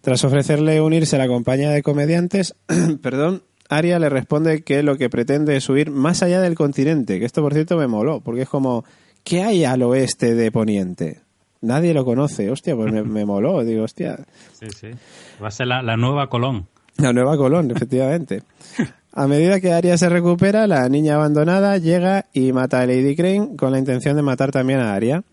Tras 0.01 0.23
ofrecerle 0.23 0.81
unirse 0.81 1.15
a 1.15 1.19
la 1.19 1.27
compañía 1.27 1.71
de 1.71 1.81
comediantes, 1.81 2.55
perdón, 3.01 3.41
Arya 3.69 3.97
le 3.97 4.09
responde 4.09 4.61
que 4.61 4.83
lo 4.83 4.97
que 4.97 5.09
pretende 5.09 5.55
es 5.55 5.67
huir 5.67 5.89
más 5.89 6.21
allá 6.21 6.39
del 6.41 6.53
continente, 6.53 7.19
que 7.19 7.25
esto 7.25 7.41
por 7.41 7.53
cierto 7.53 7.75
me 7.77 7.87
moló, 7.87 8.21
porque 8.21 8.43
es 8.43 8.49
como, 8.49 8.85
¿qué 9.23 9.41
hay 9.41 9.65
al 9.65 9.81
oeste 9.81 10.35
de 10.35 10.51
Poniente? 10.51 11.21
Nadie 11.61 11.95
lo 11.95 12.05
conoce, 12.05 12.51
hostia, 12.51 12.75
pues 12.75 12.91
me, 12.91 13.01
me 13.01 13.25
moló, 13.25 13.63
digo, 13.63 13.83
hostia, 13.83 14.19
Sí, 14.53 14.67
sí. 14.69 14.87
Va 15.41 15.47
a 15.47 15.51
ser 15.51 15.65
la, 15.65 15.81
la 15.81 15.97
nueva 15.97 16.27
Colón. 16.29 16.67
la 16.97 17.11
nueva 17.11 17.35
Colón, 17.35 17.71
efectivamente. 17.71 18.43
A 19.17 19.27
medida 19.27 19.61
que 19.61 19.71
Arya 19.71 19.97
se 19.97 20.09
recupera, 20.09 20.67
la 20.67 20.89
niña 20.89 21.15
abandonada 21.15 21.77
llega 21.77 22.25
y 22.33 22.51
mata 22.51 22.81
a 22.81 22.85
Lady 22.85 23.15
Crane 23.15 23.55
con 23.55 23.71
la 23.71 23.79
intención 23.79 24.17
de 24.17 24.21
matar 24.21 24.51
también 24.51 24.81
a 24.81 24.93
Arya. 24.93 25.23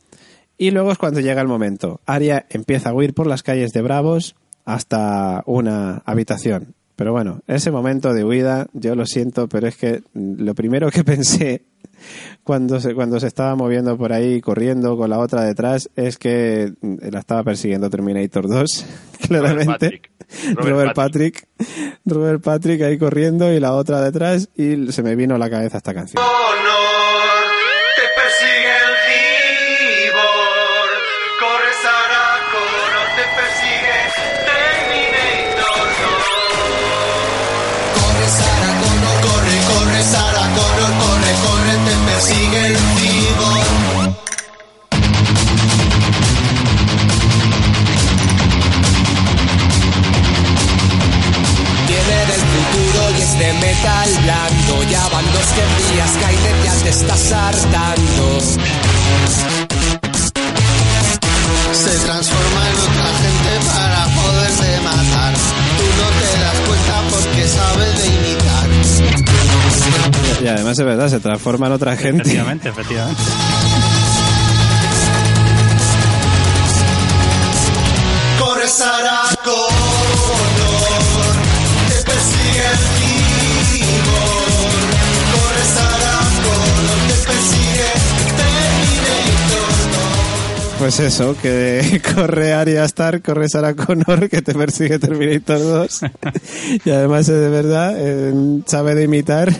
Y 0.56 0.70
luego 0.70 0.92
es 0.92 0.98
cuando 0.98 1.18
llega 1.18 1.42
el 1.42 1.48
momento. 1.48 2.00
Arya 2.06 2.46
empieza 2.48 2.90
a 2.90 2.94
huir 2.94 3.12
por 3.12 3.26
las 3.26 3.42
calles 3.42 3.72
de 3.72 3.82
Bravos 3.82 4.36
hasta 4.64 5.42
una 5.46 6.00
habitación. 6.06 6.74
Pero 6.94 7.10
bueno, 7.10 7.40
ese 7.48 7.72
momento 7.72 8.14
de 8.14 8.22
huida, 8.22 8.68
yo 8.72 8.94
lo 8.94 9.04
siento, 9.04 9.48
pero 9.48 9.66
es 9.66 9.76
que 9.76 10.04
lo 10.14 10.54
primero 10.54 10.88
que 10.92 11.02
pensé 11.04 11.64
cuando 12.44 12.78
se, 12.78 12.94
cuando 12.94 13.18
se 13.18 13.26
estaba 13.26 13.56
moviendo 13.56 13.98
por 13.98 14.12
ahí, 14.12 14.40
corriendo 14.40 14.96
con 14.96 15.10
la 15.10 15.18
otra 15.18 15.42
detrás, 15.42 15.90
es 15.96 16.18
que 16.18 16.72
la 16.80 17.18
estaba 17.18 17.42
persiguiendo 17.42 17.90
Terminator 17.90 18.48
2, 18.48 18.86
claramente. 19.26 20.02
Robert, 20.54 20.68
Robert 20.68 20.94
Patrick. 20.94 21.46
Robert 22.04 22.42
Patrick 22.42 22.82
ahí 22.82 22.98
corriendo 22.98 23.52
y 23.52 23.60
la 23.60 23.72
otra 23.74 24.00
detrás 24.00 24.48
y 24.56 24.90
se 24.92 25.02
me 25.02 25.14
vino 25.14 25.34
a 25.34 25.38
la 25.38 25.50
cabeza 25.50 25.76
esta 25.78 25.94
canción. 25.94 26.22
Honor, 26.22 27.50
te 27.96 28.02
persigue 28.18 28.72
el 28.82 28.94
Gibor. 30.08 30.90
Corre 31.40 31.72
Sarah 31.82 32.38
Connor, 32.52 33.08
te 33.16 33.24
persigue 33.38 33.98
Terminator 34.48 35.88
2. 36.02 37.98
Corre 37.98 38.28
Sarah 38.38 38.74
Connor, 38.82 39.16
corre, 39.26 39.56
corre 39.70 40.02
Sarah 40.02 40.48
Connor, 40.56 40.92
corre, 41.02 41.32
corre, 41.44 41.74
te 41.86 41.94
persigue 42.10 42.60
el 42.66 42.74
verdad, 71.02 71.16
se 71.16 71.20
transforma 71.20 71.66
en 71.66 71.72
otra 71.72 71.96
gente. 71.96 72.22
Efectivamente, 72.22 72.68
efectivamente. 72.68 73.20
Pues 90.82 90.98
eso, 90.98 91.36
que 91.40 92.02
corre 92.16 92.54
Arya 92.54 92.84
Stark, 92.86 93.22
corre 93.22 93.48
Sarah 93.48 93.74
Connor, 93.74 94.28
que 94.28 94.42
te 94.42 94.52
persigue 94.52 94.98
Terminator 94.98 95.60
2. 95.60 96.00
y 96.84 96.90
además 96.90 97.28
es 97.28 97.40
de 97.40 97.48
verdad, 97.48 97.94
eh, 97.96 98.34
sabe 98.66 98.96
de 98.96 99.04
imitar. 99.04 99.52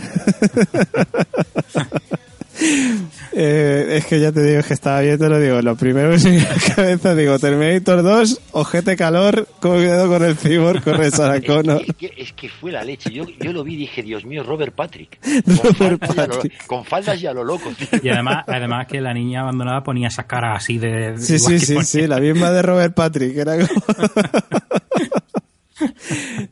Eh, 3.35 3.95
es 3.97 4.07
que 4.07 4.21
ya 4.21 4.31
te 4.31 4.43
digo 4.43 4.63
que 4.63 4.75
estaba 4.75 5.01
viendo, 5.01 5.29
lo 5.29 5.41
digo, 5.41 5.61
lo 5.63 5.75
primero 5.77 6.11
que 6.11 6.19
se 6.19 6.29
me 6.31 6.37
viene 6.37 6.49
a 6.51 6.55
la 6.55 6.75
cabeza, 6.75 7.15
digo, 7.15 7.39
Terminator 7.39 8.03
2, 8.03 8.41
ojete 8.53 8.97
calor, 8.97 9.49
cuidado 9.61 10.09
con 10.09 10.23
el 10.23 10.37
cyborg, 10.37 10.83
corre 10.85 11.11
Sarah 11.11 11.37
Es, 11.39 11.45
Connor. 11.47 11.83
es 11.87 11.97
que, 11.97 12.13
es 12.17 12.33
que 12.35 12.49
fue 12.49 12.71
la 12.73 12.85
leche. 12.85 13.11
Yo, 13.11 13.25
yo 13.41 13.53
lo 13.53 13.65
vi 13.65 13.75
y 13.75 13.77
dije, 13.79 14.03
Dios 14.03 14.25
mío, 14.25 14.43
Robert 14.43 14.75
Patrick. 14.75 15.19
Robert 15.47 16.05
faldas 16.07 16.29
lo- 16.29 16.35
Patrick. 16.35 16.67
con 16.67 16.85
faldas 16.85 17.23
y 17.23 17.27
a 17.27 17.33
lo 17.33 17.43
loco, 17.45 17.71
tío. 17.77 17.89
Y 18.03 18.09
además, 18.11 18.45
además 18.47 18.87
que 18.87 19.01
la 19.01 19.15
niña 19.15 19.41
abandonada 19.41 19.83
ponía 19.83 20.09
esas 20.09 20.27
caras 20.27 20.59
así 20.63 20.79
de... 20.79 21.17
Sí, 21.19 21.35
igual 21.37 21.59
sí, 21.59 21.67
sí, 21.67 21.73
ponía- 21.75 21.85
sí, 21.87 22.07
la 22.07 22.19
misma 22.21 22.51
de 22.51 22.63
Robert 22.63 22.95
Patrick, 22.95 23.37
era 23.37 23.57
como... 23.59 23.83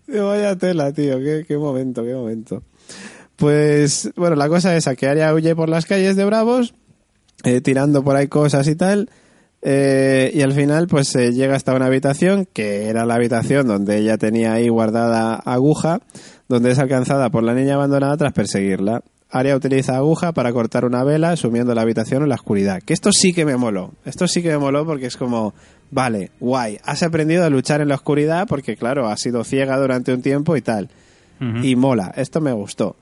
Vaya 0.26 0.56
tela, 0.56 0.92
tío, 0.92 1.18
qué, 1.18 1.44
qué 1.46 1.56
momento, 1.56 2.02
qué 2.02 2.14
momento. 2.14 2.62
Pues, 3.40 4.12
bueno, 4.16 4.36
la 4.36 4.50
cosa 4.50 4.76
es 4.76 4.86
que 4.98 5.08
Arya 5.08 5.32
huye 5.32 5.56
por 5.56 5.70
las 5.70 5.86
calles 5.86 6.14
de 6.14 6.26
Bravos, 6.26 6.74
eh, 7.42 7.62
tirando 7.62 8.04
por 8.04 8.14
ahí 8.14 8.28
cosas 8.28 8.68
y 8.68 8.74
tal, 8.74 9.08
eh, 9.62 10.30
y 10.34 10.42
al 10.42 10.52
final 10.52 10.88
pues 10.88 11.16
eh, 11.16 11.32
llega 11.32 11.56
hasta 11.56 11.74
una 11.74 11.86
habitación, 11.86 12.46
que 12.52 12.90
era 12.90 13.06
la 13.06 13.14
habitación 13.14 13.66
donde 13.66 13.96
ella 13.96 14.18
tenía 14.18 14.52
ahí 14.52 14.68
guardada 14.68 15.36
aguja, 15.36 16.02
donde 16.50 16.72
es 16.72 16.78
alcanzada 16.78 17.30
por 17.30 17.42
la 17.42 17.54
niña 17.54 17.76
abandonada 17.76 18.14
tras 18.18 18.34
perseguirla. 18.34 19.00
Arya 19.30 19.56
utiliza 19.56 19.96
aguja 19.96 20.32
para 20.32 20.52
cortar 20.52 20.84
una 20.84 21.02
vela, 21.02 21.34
sumiendo 21.36 21.74
la 21.74 21.80
habitación 21.80 22.22
en 22.22 22.28
la 22.28 22.34
oscuridad. 22.34 22.82
Que 22.82 22.92
esto 22.92 23.10
sí 23.10 23.32
que 23.32 23.46
me 23.46 23.56
moló. 23.56 23.94
Esto 24.04 24.28
sí 24.28 24.42
que 24.42 24.50
me 24.50 24.58
moló 24.58 24.84
porque 24.84 25.06
es 25.06 25.16
como, 25.16 25.54
vale, 25.90 26.30
guay, 26.40 26.78
has 26.84 27.02
aprendido 27.02 27.42
a 27.46 27.48
luchar 27.48 27.80
en 27.80 27.88
la 27.88 27.94
oscuridad 27.94 28.46
porque, 28.46 28.76
claro, 28.76 29.08
has 29.08 29.20
sido 29.22 29.44
ciega 29.44 29.78
durante 29.78 30.12
un 30.12 30.20
tiempo 30.20 30.58
y 30.58 30.60
tal. 30.60 30.90
Y 31.62 31.74
mola, 31.74 32.12
esto 32.16 32.42
me 32.42 32.52
gustó. 32.52 32.96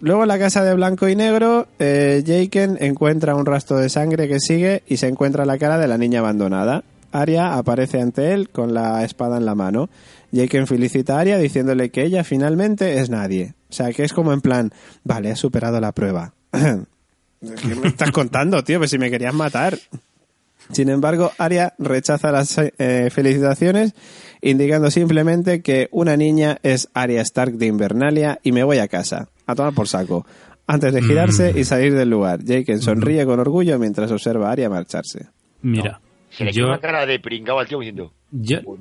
Luego 0.00 0.22
en 0.22 0.28
la 0.28 0.38
casa 0.38 0.62
de 0.62 0.74
blanco 0.74 1.08
y 1.08 1.16
negro, 1.16 1.66
eh, 1.78 2.22
Jaken 2.24 2.78
encuentra 2.80 3.34
un 3.34 3.46
rastro 3.46 3.78
de 3.78 3.88
sangre 3.88 4.28
que 4.28 4.38
sigue 4.38 4.82
y 4.86 4.96
se 4.96 5.08
encuentra 5.08 5.44
la 5.44 5.58
cara 5.58 5.78
de 5.78 5.88
la 5.88 5.98
niña 5.98 6.20
abandonada. 6.20 6.84
Arya 7.10 7.56
aparece 7.56 8.00
ante 8.00 8.32
él 8.32 8.50
con 8.50 8.74
la 8.74 9.02
espada 9.04 9.38
en 9.38 9.46
la 9.46 9.54
mano. 9.54 9.88
Jaken 10.32 10.66
felicita 10.66 11.16
a 11.16 11.20
Arya 11.20 11.38
diciéndole 11.38 11.90
que 11.90 12.04
ella 12.04 12.22
finalmente 12.22 13.00
es 13.00 13.10
nadie. 13.10 13.54
O 13.70 13.72
sea, 13.72 13.92
que 13.92 14.04
es 14.04 14.12
como 14.12 14.32
en 14.32 14.40
plan, 14.40 14.72
vale, 15.04 15.32
has 15.32 15.38
superado 15.38 15.80
la 15.80 15.92
prueba. 15.92 16.32
¿Qué 16.52 17.74
me 17.74 17.88
estás 17.88 18.10
contando, 18.10 18.62
tío? 18.62 18.78
Pues 18.78 18.90
si 18.90 18.98
me 18.98 19.10
querías 19.10 19.34
matar. 19.34 19.78
Sin 20.72 20.90
embargo, 20.90 21.32
Arya 21.38 21.74
rechaza 21.78 22.30
las 22.30 22.56
eh, 22.58 23.08
felicitaciones, 23.10 23.94
indicando 24.42 24.90
simplemente 24.90 25.62
que 25.62 25.88
una 25.90 26.16
niña 26.16 26.58
es 26.62 26.88
Arya 26.94 27.20
Stark 27.22 27.52
de 27.54 27.66
Invernalia 27.66 28.38
y 28.42 28.52
me 28.52 28.62
voy 28.64 28.78
a 28.78 28.88
casa, 28.88 29.28
a 29.46 29.54
tomar 29.54 29.74
por 29.74 29.88
saco, 29.88 30.26
antes 30.66 30.92
de 30.92 31.02
girarse 31.02 31.52
y 31.58 31.64
salir 31.64 31.94
del 31.94 32.10
lugar. 32.10 32.40
Jaken 32.46 32.80
sonríe 32.80 33.24
con 33.24 33.40
orgullo 33.40 33.78
mientras 33.78 34.10
observa 34.12 34.48
a 34.48 34.52
Arya 34.52 34.68
marcharse. 34.68 35.26
Mira, 35.62 36.00
Se 36.30 36.44
le 36.44 36.52
yo, 36.52 36.66
una 36.66 36.78
cara 36.78 37.06
de 37.06 37.18
pringado 37.20 37.58
al 37.58 37.66
tío 37.66 37.78
diciendo, 37.78 38.12
yo- 38.30 38.62
Pues 38.62 38.80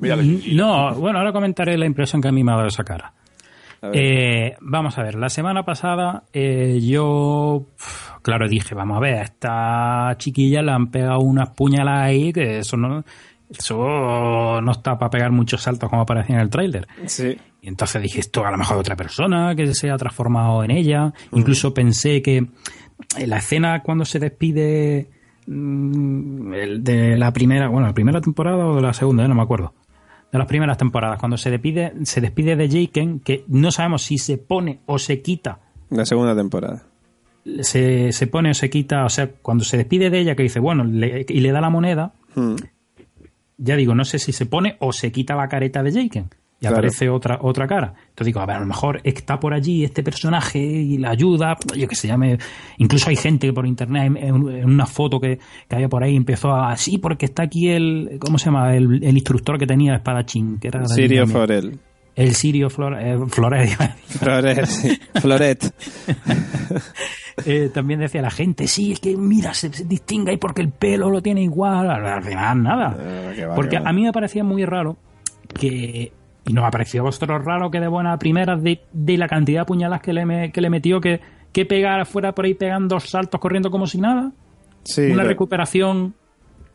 no, 0.53 0.93
bueno, 0.95 1.19
ahora 1.19 1.31
comentaré 1.31 1.77
la 1.77 1.85
impresión 1.85 2.21
que 2.21 2.27
a 2.27 2.31
mí 2.31 2.43
me 2.43 2.51
ha 2.51 2.55
dado 2.55 2.67
esa 2.67 2.83
cara. 2.83 3.13
A. 3.81 3.91
Eh, 3.93 4.55
vamos 4.59 4.97
a 4.97 5.03
ver, 5.03 5.15
la 5.15 5.29
semana 5.29 5.63
pasada 5.63 6.23
eh, 6.33 6.79
yo, 6.81 7.67
claro, 8.23 8.49
dije, 8.49 8.73
vamos 8.75 8.97
a 8.97 8.99
ver, 8.99 9.13
a 9.15 9.21
esta 9.21 10.15
chiquilla 10.17 10.61
le 10.63 10.71
han 10.71 10.87
pegado 10.87 11.19
unas 11.19 11.49
puñaladas 11.51 12.07
ahí 12.07 12.33
que 12.33 12.57
eso 12.57 12.75
no, 12.75 13.03
eso 13.49 14.61
no 14.61 14.71
está 14.71 14.97
para 14.97 15.09
pegar 15.09 15.31
muchos 15.31 15.61
saltos 15.61 15.89
como 15.89 16.01
aparecía 16.01 16.35
en 16.35 16.41
el 16.41 16.49
tráiler. 16.49 16.87
Sí. 17.05 17.37
Y 17.61 17.67
entonces 17.67 18.01
dije, 18.01 18.19
esto 18.19 18.45
a 18.45 18.51
lo 18.51 18.57
mejor 18.57 18.77
otra 18.77 18.95
persona 18.95 19.55
que 19.55 19.73
se 19.73 19.89
ha 19.89 19.97
transformado 19.97 20.63
en 20.63 20.71
ella. 20.71 21.13
Incluso 21.31 21.73
pensé 21.73 22.21
que 22.21 22.37
en 23.17 23.29
la 23.29 23.37
escena 23.37 23.81
cuando 23.83 24.05
se 24.05 24.19
despide 24.19 25.09
mm, 25.47 26.51
de 26.79 27.17
la 27.17 27.31
primera, 27.33 27.67
bueno, 27.69 27.87
la 27.87 27.93
primera 27.93 28.21
temporada 28.21 28.65
o 28.65 28.75
de 28.75 28.81
la 28.81 28.93
segunda, 28.93 29.25
eh, 29.25 29.27
no 29.27 29.35
me 29.35 29.41
acuerdo. 29.43 29.73
De 30.31 30.37
las 30.37 30.47
primeras 30.47 30.77
temporadas, 30.77 31.17
cuando 31.19 31.37
se 31.37 31.49
despide, 31.49 31.93
se 32.03 32.19
despide 32.21 32.55
de 32.57 32.67
Jaken, 32.69 33.21
que 33.21 33.45
no 33.47 33.71
sabemos 33.71 34.03
si 34.03 34.17
se 34.17 34.37
pone 34.37 34.81
o 34.85 34.99
se 34.99 35.21
quita. 35.21 35.59
La 35.89 36.05
segunda 36.05 36.35
temporada. 36.35 36.83
Se, 37.61 38.11
se 38.11 38.27
pone 38.27 38.51
o 38.51 38.53
se 38.53 38.69
quita, 38.69 39.05
o 39.05 39.09
sea, 39.09 39.29
cuando 39.41 39.63
se 39.63 39.77
despide 39.77 40.09
de 40.09 40.19
ella, 40.19 40.35
que 40.35 40.43
dice, 40.43 40.59
bueno, 40.59 40.83
le- 40.83 41.25
y 41.29 41.39
le 41.39 41.51
da 41.51 41.61
la 41.61 41.69
moneda, 41.69 42.13
Hmm. 42.35 42.55
Ya 43.57 43.75
digo, 43.75 43.95
no 43.95 44.05
sé 44.05 44.19
si 44.19 44.31
se 44.31 44.45
pone 44.45 44.77
o 44.79 44.91
se 44.93 45.11
quita 45.11 45.35
la 45.35 45.47
careta 45.47 45.83
de 45.83 45.91
Jaken. 45.91 46.29
y 46.59 46.61
Claro. 46.61 46.77
aparece 46.77 47.07
otra 47.09 47.37
otra 47.41 47.67
cara. 47.67 47.93
Entonces 48.09 48.25
digo, 48.27 48.39
a 48.39 48.45
ver, 48.47 48.55
a 48.55 48.59
lo 48.59 48.65
mejor 48.65 48.99
está 49.03 49.39
por 49.39 49.53
allí 49.53 49.83
este 49.83 50.01
personaje 50.01 50.57
y 50.59 50.97
la 50.97 51.11
ayuda, 51.11 51.55
yo 51.75 51.87
que 51.87 51.95
se 51.95 52.07
llame. 52.07 52.39
Incluso 52.77 53.09
hay 53.09 53.15
gente 53.15 53.45
que 53.47 53.53
por 53.53 53.67
internet, 53.67 54.11
en, 54.17 54.33
una 54.65 54.85
foto 54.87 55.19
que, 55.19 55.37
que 55.67 55.75
había 55.75 55.87
por 55.87 56.03
ahí, 56.03 56.15
empezó 56.15 56.55
a. 56.55 56.75
Sí, 56.75 56.97
porque 56.97 57.25
está 57.27 57.43
aquí 57.43 57.69
el. 57.69 58.17
¿Cómo 58.19 58.39
se 58.39 58.45
llama? 58.45 58.75
El, 58.75 59.03
el 59.03 59.15
instructor 59.15 59.59
que 59.59 59.67
tenía 59.67 59.95
espadachín, 59.95 60.57
que 60.59 60.69
era. 60.69 60.83
Sirio. 60.85 61.27
Forel. 61.27 61.79
El 62.17 62.35
Sirio 62.35 62.69
Flor, 62.69 62.97
eh, 62.99 63.15
decir. 63.17 63.77
Floret, 64.19 64.65
sí. 64.65 64.99
Floret. 65.21 65.73
Eh, 67.45 67.69
también 67.71 67.99
decía 67.99 68.19
la 68.23 68.31
gente, 68.31 68.67
sí, 68.67 68.93
es 68.93 68.99
que 68.99 69.15
mira, 69.15 69.53
se, 69.53 69.71
se 69.71 69.85
distingue 69.85 70.31
ahí 70.31 70.37
porque 70.37 70.61
el 70.63 70.69
pelo 70.71 71.11
lo 71.11 71.21
tiene 71.21 71.43
igual. 71.43 71.87
Al 71.91 72.23
final, 72.23 72.63
nada. 72.63 72.97
Eh, 72.99 73.45
va, 73.45 73.53
porque 73.53 73.77
a 73.77 73.93
mí 73.93 74.03
me 74.03 74.11
parecía 74.11 74.43
muy 74.43 74.65
raro 74.65 74.97
que. 75.53 76.11
Y 76.45 76.53
nos 76.53 76.65
ha 76.65 76.71
parecido 76.71 77.03
a 77.03 77.05
vosotros 77.05 77.45
raro 77.45 77.69
que 77.69 77.79
de 77.79 77.87
buena 77.87 78.17
primera, 78.17 78.55
de, 78.55 78.81
de 78.91 79.17
la 79.19 79.27
cantidad 79.27 79.61
de 79.61 79.65
puñalas 79.65 80.01
que 80.01 80.13
le, 80.13 80.51
que 80.51 80.61
le 80.61 80.69
metió, 80.71 80.99
que, 80.99 81.19
que 81.51 81.65
pegara 81.65 82.05
fuera 82.05 82.31
por 82.33 82.45
ahí 82.45 82.55
pegando 82.55 82.99
saltos 82.99 83.39
corriendo 83.39 83.69
como 83.69 83.85
si 83.85 83.99
nada. 83.99 84.31
Sí, 84.83 85.11
Una 85.11 85.21
lo- 85.21 85.29
recuperación. 85.29 86.15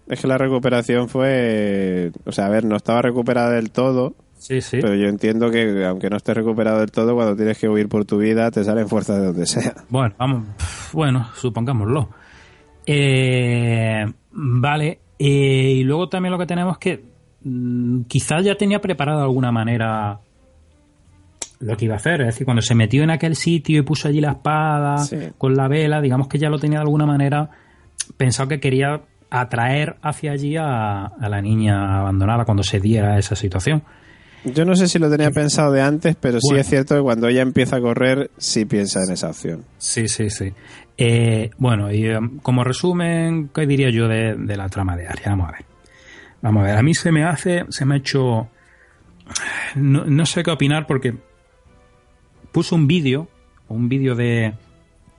es 0.06 0.20
que 0.20 0.28
la 0.28 0.39
recuperación 0.39 1.09
fue... 1.09 2.12
O 2.24 2.31
sea, 2.32 2.47
a 2.47 2.48
ver, 2.51 2.64
no 2.66 2.77
estaba 2.77 3.02
recuperada 3.02 3.51
del 3.51 3.70
todo, 3.73 4.14
Sí, 4.43 4.60
sí. 4.60 4.78
pero 4.81 4.94
yo 4.97 5.06
entiendo 5.09 5.51
que 5.51 5.85
aunque 5.86 6.10
no 6.10 6.16
estés 6.16 6.36
recuperado 6.36 6.81
del 6.81 6.90
todo, 6.90 7.14
cuando 7.14 7.36
tienes 7.36 7.56
que 7.59 7.69
huir 7.69 7.89
por 7.89 8.05
tu 8.05 8.19
vida, 8.19 8.51
te 8.51 8.64
salen 8.64 8.89
fuerzas 8.89 9.20
de 9.20 9.27
donde 9.27 9.47
sea. 9.47 9.73
Bueno, 9.89 10.14
vamos, 10.19 10.44
bueno, 10.93 11.28
supongámoslo. 11.35 12.09
Eh, 12.86 14.05
vale, 14.32 14.98
eh, 15.19 15.73
y 15.77 15.85
luego 15.85 16.09
también 16.09 16.32
lo 16.32 16.39
que 16.39 16.47
tenemos 16.47 16.73
es 16.74 16.78
que 16.78 17.05
mm, 17.44 18.02
quizás 18.02 18.44
ya 18.44 18.56
tenía 18.56 18.81
preparado 18.81 19.19
de 19.19 19.24
alguna 19.24 19.52
manera 19.52 20.19
lo 21.60 21.77
que 21.77 21.85
iba 21.85 21.94
a 21.94 21.98
hacer, 21.98 22.20
es 22.23 22.27
decir, 22.27 22.44
cuando 22.44 22.60
se 22.62 22.74
metió 22.74 23.05
en 23.05 23.10
aquel 23.10 23.36
sitio 23.36 23.78
y 23.78 23.82
puso 23.82 24.09
allí 24.09 24.20
la 24.20 24.32
espada 24.32 24.98
Sí. 24.98 25.16
con 25.39 25.55
la 25.55 25.69
vela, 25.69 26.01
digamos 26.01 26.27
que 26.27 26.39
ya 26.39 26.51
lo 26.51 26.59
tenía 26.59 26.78
de 26.78 26.85
alguna 26.85 27.06
manera 27.06 27.51
pensado 28.16 28.48
que 28.48 28.59
quería 28.59 29.02
atraer 29.31 29.97
hacia 30.02 30.32
allí 30.32 30.56
a, 30.56 31.05
a 31.06 31.28
la 31.28 31.40
niña 31.40 32.01
abandonada 32.01 32.44
cuando 32.44 32.64
se 32.64 32.81
diera 32.81 33.16
esa 33.16 33.36
situación. 33.36 33.85
Yo 34.44 34.64
no 34.64 34.74
sé 34.74 34.89
si 34.89 34.98
lo 34.98 35.09
tenía 35.10 35.31
pensado 35.31 35.70
de 35.73 35.82
antes, 35.82 36.16
pero 36.20 36.39
sí 36.40 36.56
es 36.56 36.66
cierto 36.69 36.97
que 36.97 37.02
cuando 37.02 37.28
ella 37.28 37.43
empieza 37.43 37.77
a 37.77 37.81
correr, 37.81 38.31
sí 38.39 38.64
piensa 38.64 39.01
en 39.06 39.12
esa 39.12 39.28
opción. 39.31 39.64
Sí, 39.78 40.09
sí, 40.09 40.31
sí. 40.31 40.52
Eh, 40.98 41.51
bueno, 41.59 41.93
y 41.93 42.06
em, 42.06 42.39
como 42.40 42.64
resumen, 42.64 43.51
¿qué 43.55 43.66
diría 43.66 43.90
yo 43.90 44.09
de, 44.09 44.35
de 44.35 44.56
la 44.56 44.69
trama 44.69 44.97
de 44.97 45.06
Aria? 45.06 45.31
Vamos 45.31 45.48
a 45.48 45.52
ver. 45.52 45.64
Vamos 46.43 46.62
a 46.62 46.66
ver, 46.66 46.77
a 46.77 46.82
mí 46.82 46.93
se 46.94 47.12
me 47.12 47.24
hace, 47.24 47.64
se 47.69 47.85
me 47.85 47.94
ha 47.94 47.98
hecho... 47.98 48.48
No, 49.77 50.05
no 50.05 50.27
sé 50.27 50.43
qué 50.43 50.51
opinar 50.51 50.86
porque 50.89 51.14
puso 52.51 52.74
un 52.74 52.86
vídeo, 52.89 53.28
un 53.69 53.89
vídeo 53.89 54.14
de, 54.16 54.55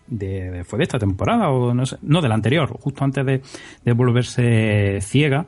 de, 0.08 0.52
de- 0.52 0.64
¿Fue 0.66 0.78
de 0.78 0.84
esta 0.84 1.00
temporada 1.00 1.50
o 1.50 1.74
no 1.74 1.86
sé? 1.86 1.98
No, 2.02 2.22
del 2.22 2.34
anterior, 2.34 2.70
justo 2.80 3.04
antes 3.06 3.26
de, 3.26 3.42
de 3.86 3.92
volverse 3.94 5.00
ciega. 5.02 5.46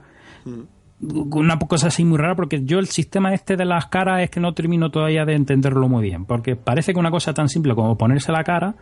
Una 1.01 1.59
cosa 1.59 1.87
así 1.87 2.05
muy 2.05 2.17
rara 2.17 2.35
porque 2.35 2.63
yo 2.63 2.79
el 2.79 2.87
sistema 2.87 3.33
este 3.33 3.57
de 3.57 3.65
las 3.65 3.87
caras 3.87 4.23
es 4.23 4.29
que 4.29 4.39
no 4.39 4.53
termino 4.53 4.91
todavía 4.91 5.25
de 5.25 5.33
entenderlo 5.35 5.89
muy 5.89 6.03
bien. 6.03 6.25
Porque 6.25 6.55
parece 6.55 6.93
que 6.93 6.99
una 6.99 7.11
cosa 7.11 7.33
tan 7.33 7.49
simple 7.49 7.75
como 7.75 7.97
ponerse 7.97 8.31
la 8.31 8.43
cara, 8.43 8.75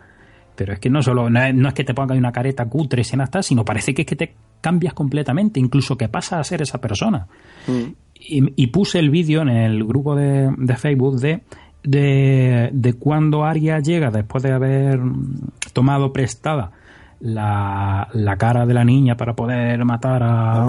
pero 0.56 0.74
es 0.74 0.80
que 0.80 0.90
no 0.90 1.02
solo 1.02 1.30
no 1.30 1.42
es, 1.42 1.56
no 1.56 1.68
es 1.68 1.74
que 1.74 1.84
te 1.84 1.94
pongas 1.94 2.18
una 2.18 2.32
careta 2.32 2.66
cutre 2.66 3.04
sin 3.04 3.22
hasta, 3.22 3.42
sino 3.42 3.66
parece 3.66 3.94
que 3.94 4.04
es 4.04 4.08
que 4.08 4.16
te 4.16 4.36
cambias 4.62 4.94
completamente, 4.94 5.60
incluso 5.60 5.98
que 5.98 6.08
pasas 6.08 6.40
a 6.40 6.44
ser 6.44 6.62
esa 6.62 6.80
persona. 6.80 7.28
Y, 8.16 8.62
y 8.62 8.68
puse 8.68 9.00
el 9.00 9.10
vídeo 9.10 9.42
en 9.42 9.50
el 9.50 9.84
grupo 9.84 10.16
de, 10.16 10.54
de 10.56 10.76
Facebook 10.78 11.20
de, 11.20 11.42
de, 11.84 12.70
de 12.72 12.94
cuando 12.94 13.44
Arya 13.44 13.80
llega 13.80 14.12
después 14.12 14.44
de 14.44 14.54
haber 14.54 15.00
mm, 15.00 15.50
tomado 15.74 16.14
prestada 16.14 16.72
la, 17.20 18.08
la 18.14 18.38
cara 18.38 18.66
de 18.66 18.74
la 18.74 18.84
niña 18.84 19.16
para 19.16 19.34
poder 19.34 19.84
matar 19.86 20.24
a, 20.24 20.64
A 20.64 20.66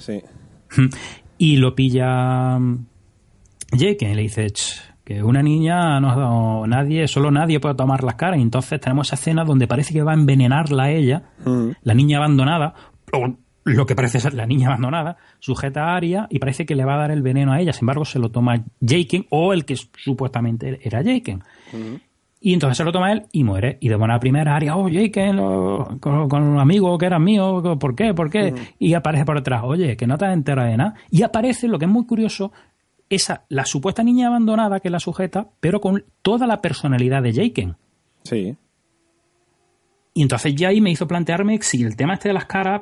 sí. 0.00 0.22
y 1.38 1.56
lo 1.56 1.74
pilla 1.74 2.58
mm, 2.58 2.86
Jake 3.72 4.10
y 4.10 4.14
le 4.14 4.22
dice 4.22 4.46
"Ch, 4.50 4.80
que 5.04 5.22
una 5.22 5.42
niña 5.42 6.00
no 6.00 6.10
ha 6.10 6.16
dado 6.16 6.66
nadie, 6.66 7.06
solo 7.08 7.30
nadie 7.30 7.60
puede 7.60 7.74
tomar 7.76 8.02
las 8.02 8.16
caras. 8.16 8.38
Y 8.38 8.42
entonces 8.42 8.80
tenemos 8.80 9.06
esa 9.08 9.14
escena 9.16 9.44
donde 9.44 9.66
parece 9.68 9.92
que 9.94 10.02
va 10.02 10.12
a 10.12 10.14
envenenarla 10.14 10.84
a 10.84 10.90
ella, 10.90 11.22
Mm. 11.44 11.70
la 11.82 11.94
niña 11.94 12.18
abandonada, 12.18 12.74
o 13.12 13.36
lo 13.64 13.84
que 13.86 13.94
parece 13.96 14.20
ser 14.20 14.34
la 14.34 14.46
niña 14.46 14.68
abandonada, 14.68 15.16
sujeta 15.40 15.84
a 15.92 15.96
Aria 15.96 16.26
y 16.30 16.38
parece 16.38 16.66
que 16.66 16.74
le 16.76 16.84
va 16.84 16.94
a 16.94 16.98
dar 16.98 17.10
el 17.10 17.22
veneno 17.22 17.52
a 17.52 17.60
ella. 17.60 17.72
Sin 17.72 17.82
embargo, 17.82 18.04
se 18.04 18.18
lo 18.20 18.30
toma 18.30 18.64
Jaken 18.80 19.26
o 19.30 19.52
el 19.52 19.64
que 19.64 19.76
supuestamente 19.76 20.78
era 20.82 21.02
Jaken. 21.04 21.42
Y 22.40 22.52
entonces 22.52 22.76
se 22.76 22.84
lo 22.84 22.92
toma 22.92 23.12
él 23.12 23.22
y 23.32 23.44
muere. 23.44 23.78
Y 23.80 23.88
de 23.88 23.96
buena 23.96 24.20
primera, 24.20 24.58
oh, 24.76 24.88
Jaken, 24.92 25.36
lo- 25.36 25.96
con, 26.00 26.28
con 26.28 26.42
un 26.42 26.58
amigo 26.60 26.96
que 26.98 27.06
era 27.06 27.18
mío, 27.18 27.62
¿por 27.80 27.94
qué? 27.96 28.12
¿Por 28.14 28.30
qué? 28.30 28.54
Y 28.78 28.94
aparece 28.94 29.24
por 29.24 29.36
detrás, 29.36 29.62
oye, 29.64 29.96
que 29.96 30.06
no 30.06 30.16
te 30.18 30.26
has 30.26 30.34
enterado 30.34 30.68
de 30.68 30.76
nada. 30.76 30.94
Y 31.10 31.22
aparece, 31.22 31.66
lo 31.66 31.78
que 31.78 31.86
es 31.86 31.90
muy 31.90 32.04
curioso, 32.06 32.52
esa, 33.08 33.44
la 33.48 33.64
supuesta 33.64 34.02
niña 34.02 34.28
abandonada 34.28 34.80
que 34.80 34.90
la 34.90 35.00
sujeta, 35.00 35.48
pero 35.60 35.80
con 35.80 36.04
toda 36.22 36.46
la 36.46 36.60
personalidad 36.60 37.22
de 37.22 37.32
Jaken. 37.32 37.76
Sí. 38.22 38.56
Y 40.14 40.22
entonces 40.22 40.54
ya 40.54 40.68
ahí 40.68 40.80
me 40.80 40.90
hizo 40.90 41.06
plantearme 41.06 41.58
si 41.62 41.82
el 41.82 41.94
tema 41.96 42.14
este 42.14 42.28
de 42.30 42.34
las 42.34 42.46
caras 42.46 42.80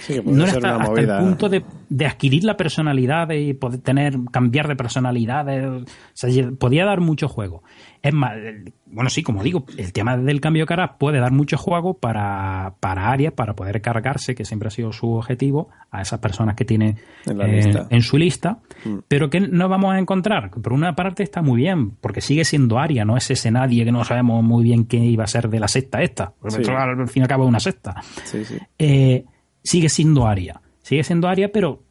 Sí, 0.00 0.14
que 0.14 0.22
no 0.22 0.44
era 0.44 0.52
hasta, 0.52 0.76
hasta 0.76 1.00
el 1.00 1.24
punto 1.24 1.48
de, 1.48 1.62
de 1.90 2.06
adquirir 2.06 2.44
la 2.44 2.56
personalidad 2.56 3.28
y 3.32 3.52
poder 3.52 3.80
tener, 3.80 4.14
cambiar 4.30 4.68
de 4.68 4.76
personalidad. 4.76 5.46
o 5.82 5.84
sea, 6.14 6.30
podía 6.58 6.84
dar 6.84 7.00
mucho 7.00 7.28
juego. 7.28 7.64
Es 8.00 8.14
más, 8.14 8.32
el- 8.36 8.72
bueno, 8.86 9.10
sí, 9.10 9.22
como 9.24 9.42
digo, 9.42 9.66
el 9.76 9.92
tema 9.92 10.16
del 10.16 10.40
cambio 10.40 10.62
de 10.62 10.66
cara 10.68 10.96
puede 10.98 11.18
dar 11.18 11.32
mucho 11.32 11.58
juego 11.58 11.94
para, 11.98 12.74
para 12.80 13.12
para 13.34 13.54
poder 13.54 13.80
cargarse, 13.82 14.34
que 14.36 14.44
siempre 14.44 14.68
ha 14.68 14.70
sido 14.70 14.92
su 14.92 15.10
objetivo, 15.12 15.68
a 15.90 16.00
esas 16.02 16.20
personas 16.20 16.54
que 16.54 16.64
tiene 16.64 16.94
En 17.26 17.40
eh, 17.40 17.86
en 17.90 18.02
su 18.02 18.16
lista, 18.16 18.58
pero 19.08 19.28
que 19.28 19.40
no 19.40 19.68
vamos 19.68 19.92
a 19.92 19.98
encontrar. 19.98 20.50
Por 20.50 20.72
una 20.72 20.94
parte 20.94 21.24
está 21.24 21.42
muy 21.42 21.56
bien, 21.62 21.90
porque 22.00 22.20
sigue 22.20 22.44
siendo 22.44 22.78
Aria, 22.78 23.04
no 23.04 23.16
es 23.16 23.28
ese 23.32 23.50
nadie 23.50 23.84
que 23.84 23.90
no 23.92 24.04
sabemos 24.04 24.42
muy 24.44 24.62
bien 24.62 24.84
qué 24.86 24.96
iba 24.98 25.24
a 25.24 25.26
ser 25.26 25.48
de 25.48 25.58
la 25.60 25.66
secta 25.68 26.02
esta. 26.02 26.32
Porque 26.40 26.54
Sí. 26.56 26.60
esto, 26.62 26.76
al 26.76 27.08
fin 27.08 27.22
y 27.22 27.24
al 27.24 27.28
cabo 27.28 27.42
es 27.44 27.48
una 27.48 27.60
secta. 27.60 27.96
Sí, 28.24 28.44
sí. 28.44 28.56
Eh, 28.78 29.24
sigue 29.62 29.88
siendo 29.88 30.26
Aria. 30.28 30.60
Sigue 30.90 31.04
siendo 31.04 31.28
Aria, 31.28 31.50
pero 31.52 31.84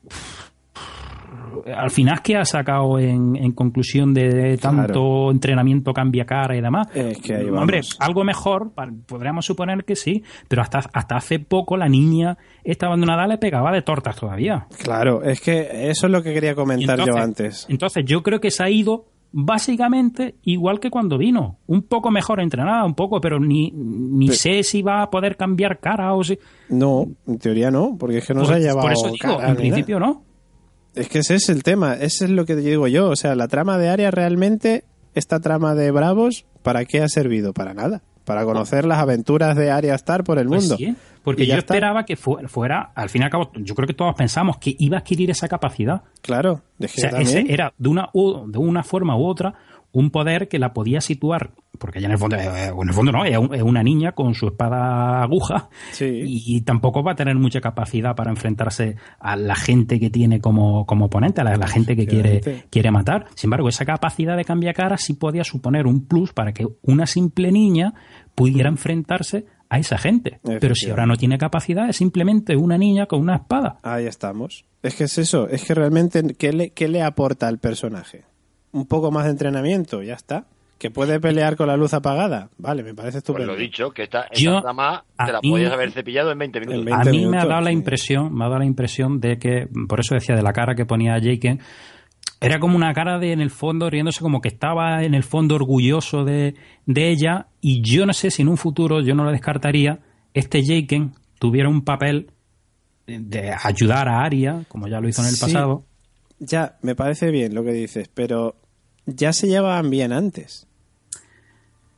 al 1.73 1.89
final, 1.89 2.21
¿qué 2.21 2.35
ha 2.35 2.43
sacado 2.43 2.99
en, 2.99 3.37
en 3.37 3.53
conclusión 3.53 4.13
de 4.13 4.57
tanto 4.57 4.83
Claro. 4.91 5.31
entrenamiento, 5.31 5.93
cambia 5.93 6.25
cara 6.25 6.57
y 6.57 6.61
demás? 6.61 6.87
Es 6.93 7.17
que 7.21 7.49
Hombre, 7.49 7.79
algo 7.99 8.25
mejor, 8.25 8.71
podríamos 9.05 9.45
suponer 9.45 9.85
que 9.85 9.95
sí, 9.95 10.23
pero 10.49 10.61
hasta, 10.61 10.79
hasta 10.91 11.15
hace 11.15 11.39
poco 11.39 11.77
la 11.77 11.87
niña 11.87 12.37
esta 12.65 12.87
abandonada 12.87 13.25
le 13.25 13.37
pegaba 13.37 13.71
de 13.71 13.83
tortas 13.83 14.17
todavía. 14.17 14.67
Claro, 14.83 15.23
es 15.23 15.39
que 15.39 15.89
eso 15.89 16.07
es 16.07 16.11
lo 16.11 16.21
que 16.21 16.33
quería 16.33 16.55
comentar 16.55 16.99
yo 17.05 17.15
antes. 17.15 17.67
Entonces 17.69 18.03
yo 18.05 18.21
creo 18.21 18.41
que 18.41 18.51
se 18.51 18.63
ha 18.63 18.69
ido 18.69 19.05
básicamente 19.31 20.35
igual 20.43 20.79
que 20.79 20.89
cuando 20.89 21.17
vino. 21.17 21.57
Un 21.67 21.83
poco 21.83 22.11
mejor 22.11 22.39
entrenada, 22.41 22.83
un 22.85 22.95
poco, 22.95 23.21
pero 23.21 23.39
ni, 23.39 23.71
ni 23.71 24.29
sé 24.29 24.63
si 24.63 24.81
va 24.81 25.01
a 25.01 25.09
poder 25.09 25.37
cambiar 25.37 25.79
cara 25.79 26.13
o 26.13 26.23
si... 26.23 26.39
No, 26.69 27.07
en 27.27 27.39
teoría 27.39 27.71
no, 27.71 27.95
porque 27.97 28.19
es 28.19 28.27
que 28.27 28.33
no 28.33 28.45
se 28.45 28.53
ha 28.53 28.59
llevado 28.59 28.81
por 28.81 28.91
eso 28.91 29.07
digo, 29.07 29.37
cara 29.37 29.49
en 29.49 29.55
principio 29.55 29.99
no. 29.99 30.23
Es 30.95 31.07
que 31.07 31.19
ese 31.19 31.35
es 31.35 31.49
el 31.49 31.63
tema, 31.63 31.93
ese 31.93 32.25
es 32.25 32.31
lo 32.31 32.45
que 32.45 32.55
digo 32.55 32.87
yo. 32.87 33.09
O 33.09 33.15
sea, 33.15 33.35
la 33.35 33.47
trama 33.47 33.77
de 33.77 33.89
Aria 33.89 34.11
realmente, 34.11 34.83
esta 35.13 35.39
trama 35.39 35.75
de 35.75 35.91
Bravos, 35.91 36.45
¿para 36.63 36.85
qué 36.85 37.01
ha 37.01 37.07
servido? 37.07 37.53
Para 37.53 37.73
nada. 37.73 38.01
Para 38.29 38.45
conocer 38.45 38.85
las 38.85 38.99
aventuras 38.99 39.55
de 39.57 39.71
Arya 39.71 39.95
Star 39.95 40.23
por 40.23 40.37
el 40.39 40.47
Pues 40.47 40.61
mundo. 40.61 40.77
sí, 40.77 40.95
porque 41.23 41.45
yo 41.47 41.55
está. 41.55 41.73
esperaba 41.73 42.05
que 42.05 42.15
fu- 42.15 42.37
fuera, 42.47 42.91
al 42.95 43.09
fin 43.09 43.23
y 43.23 43.25
al 43.25 43.31
cabo, 43.31 43.51
yo 43.55 43.73
creo 43.75 43.87
que 43.87 43.93
todos 43.95 44.13
pensamos 44.15 44.57
que 44.57 44.75
iba 44.77 44.97
a 44.97 44.99
adquirir 44.99 45.31
esa 45.31 45.47
capacidad. 45.47 46.03
Claro, 46.21 46.61
es 46.79 46.95
O 46.95 47.01
sea, 47.01 47.09
ese 47.19 47.51
era 47.51 47.73
de 47.77 47.89
una, 47.89 48.09
u- 48.13 48.47
de 48.49 48.59
una 48.59 48.83
forma 48.83 49.17
u 49.17 49.25
otra 49.25 49.53
un 49.91 50.11
poder 50.11 50.47
que 50.47 50.59
la 50.59 50.73
podía 50.73 51.01
situar, 51.01 51.51
porque 51.79 51.99
ella 51.99 52.07
en 52.07 52.11
el 52.11 52.17
fondo, 52.19 52.35
eh, 52.35 52.67
en 52.67 52.87
el 52.87 52.93
fondo 52.93 53.11
no, 53.11 53.25
es 53.25 53.37
un- 53.37 53.53
es 53.55 53.61
una 53.63 53.81
niña 53.81 54.11
con 54.11 54.35
su 54.35 54.47
espada 54.47 55.23
aguja 55.23 55.69
Sí. 55.91 56.05
y, 56.25 56.61
tampoco 56.61 57.01
va 57.03 57.13
a 57.13 57.15
tener 57.15 57.35
mucha 57.37 57.59
capacidad 57.61 58.15
para 58.15 58.29
enfrentarse 58.31 58.95
a 59.19 59.35
la 59.35 59.55
gente 59.55 59.99
que 59.99 60.09
tiene 60.09 60.39
como, 60.41 60.85
como 60.85 61.05
oponente, 61.05 61.41
a 61.41 61.43
la, 61.43 61.55
la 61.55 61.67
gente 61.67 61.95
que 61.95 62.05
quiere, 62.05 62.65
quiere 62.69 62.91
matar. 62.91 63.25
Sin 63.35 63.47
embargo, 63.47 63.69
esa 63.69 63.85
capacidad 63.85 64.37
de 64.37 64.45
cambiar 64.45 64.75
cara 64.75 64.97
sí 64.97 65.13
podía 65.13 65.43
suponer 65.43 65.87
un 65.87 66.05
plus 66.05 66.33
para 66.33 66.53
que 66.53 66.67
una 66.83 67.05
simple 67.07 67.51
niña 67.51 67.93
pudiera 68.35 68.69
enfrentarse 68.69 69.45
a 69.69 69.79
esa 69.79 69.97
gente. 69.97 70.39
Pero 70.59 70.73
si 70.75 70.89
ahora 70.89 71.05
no 71.05 71.15
tiene 71.15 71.37
capacidad, 71.37 71.89
es 71.89 71.97
simplemente 71.97 72.55
una 72.55 72.77
niña 72.77 73.05
con 73.05 73.21
una 73.21 73.35
espada. 73.35 73.77
Ahí 73.83 74.05
estamos. 74.05 74.65
Es 74.81 74.95
que 74.95 75.03
es 75.05 75.17
eso, 75.17 75.47
es 75.49 75.63
que 75.63 75.73
realmente, 75.75 76.23
¿qué 76.37 76.53
le, 76.53 76.69
qué 76.71 76.87
le 76.87 77.01
aporta 77.03 77.47
al 77.47 77.59
personaje? 77.59 78.23
Un 78.71 78.85
poco 78.85 79.11
más 79.11 79.25
de 79.25 79.31
entrenamiento, 79.31 80.03
ya 80.03 80.13
está. 80.13 80.45
Que 80.77 80.89
puede 80.91 81.19
pelear 81.19 81.57
con 81.57 81.67
la 81.67 81.75
luz 81.75 81.93
apagada. 81.93 82.49
Vale, 82.57 82.83
me 82.83 82.93
parece 82.93 83.15
Pues 83.17 83.23
estupendo. 83.23 83.51
lo 83.53 83.59
dicho, 83.59 83.91
que 83.91 84.03
esta, 84.03 84.21
esta 84.23 84.35
Yo- 84.39 84.61
trama 84.61 85.03
a 85.17 85.25
te 85.25 85.31
la 85.33 85.39
mí- 85.41 85.49
podías 85.51 85.73
haber 85.73 85.91
cepillado 85.91 86.31
en 86.31 86.37
20 86.39 86.59
minutos. 86.61 86.79
En 86.79 86.85
20 86.85 87.09
a 87.09 87.11
mí 87.11 87.25
me 87.25 87.37
ha 87.37 87.45
dado 87.45 87.61
la 87.61 87.71
impresión, 87.71 88.33
me 88.33 88.45
ha 88.45 88.47
dado 88.47 88.59
la 88.59 88.65
impresión 88.65 89.19
de 89.19 89.37
que, 89.37 89.67
por 89.89 89.99
eso 89.99 90.15
decía 90.15 90.35
de 90.35 90.41
la 90.41 90.53
cara 90.53 90.75
que 90.75 90.85
ponía 90.85 91.17
Jake, 91.19 91.57
era 92.39 92.59
como 92.61 92.77
una 92.77 92.93
cara 92.93 93.19
de 93.19 93.33
en 93.33 93.41
el 93.41 93.49
fondo 93.49 93.89
riéndose 93.89 94.21
como 94.21 94.39
que 94.39 94.47
estaba 94.47 95.03
en 95.03 95.13
el 95.13 95.23
fondo 95.23 95.55
orgulloso 95.55 96.23
de, 96.23 96.55
de 96.85 97.09
ella 97.09 97.47
y 97.59 97.81
yo 97.81 98.05
no 98.05 98.13
sé 98.13 98.31
si 98.31 98.43
en 98.43 98.47
un 98.47 98.55
futuro 98.55 99.01
yo 99.01 99.13
no 99.15 99.25
lo 99.25 99.31
descartaría 99.31 99.99
este 100.33 100.63
Jaken 100.63 101.11
tuviera 101.37 101.67
un 101.67 101.83
papel 101.83 102.31
de 103.07 103.51
ayudar 103.61 104.07
a 104.07 104.21
Aria 104.23 104.63
como 104.69 104.87
ya 104.87 105.01
lo 105.01 105.09
hizo 105.09 105.21
en 105.21 105.27
el 105.27 105.33
Sí. 105.33 105.41
pasado 105.41 105.83
Ya, 106.39 106.77
me 106.81 106.95
parece 106.95 107.31
bien 107.31 107.53
lo 107.53 107.63
que 107.63 107.73
dices, 107.73 108.09
pero 108.13 108.55
ya 109.05 109.33
se 109.33 109.47
llevaban 109.47 109.89
bien 109.89 110.11
antes. 110.13 110.67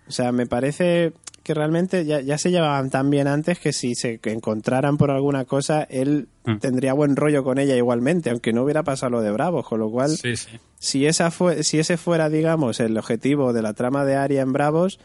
O 0.07 0.11
sea, 0.11 0.31
me 0.31 0.45
parece 0.45 1.13
que 1.43 1.53
realmente 1.53 2.05
ya, 2.05 2.21
ya 2.21 2.37
se 2.37 2.51
llevaban 2.51 2.89
tan 2.89 3.09
bien 3.09 3.27
antes 3.27 3.59
que 3.59 3.73
si 3.73 3.95
se 3.95 4.19
encontraran 4.23 4.97
por 4.97 5.09
alguna 5.11 5.45
cosa, 5.45 5.83
él 5.83 6.27
Mm. 6.43 6.57
tendría 6.57 6.93
buen 6.93 7.15
rollo 7.15 7.43
con 7.43 7.59
ella 7.59 7.75
igualmente, 7.75 8.29
aunque 8.31 8.51
no 8.51 8.63
hubiera 8.63 8.81
pasado 8.83 9.11
lo 9.11 9.21
de 9.21 9.31
Bravos, 9.31 9.67
con 9.67 9.79
lo 9.79 9.89
cual, 9.91 10.09
sí, 10.09 10.35
sí. 10.35 10.59
si, 10.79 11.05
esa 11.05 11.29
fue, 11.31 11.63
si 11.63 11.77
ese 11.79 11.97
fuera, 11.97 12.29
digamos, 12.29 12.79
el 12.79 12.97
objetivo 12.97 13.53
de 13.53 13.61
la 13.61 13.73
trama 13.73 14.05
de 14.05 14.15
Aria 14.15 14.41
en 14.41 14.51
Bravos, 14.53 14.99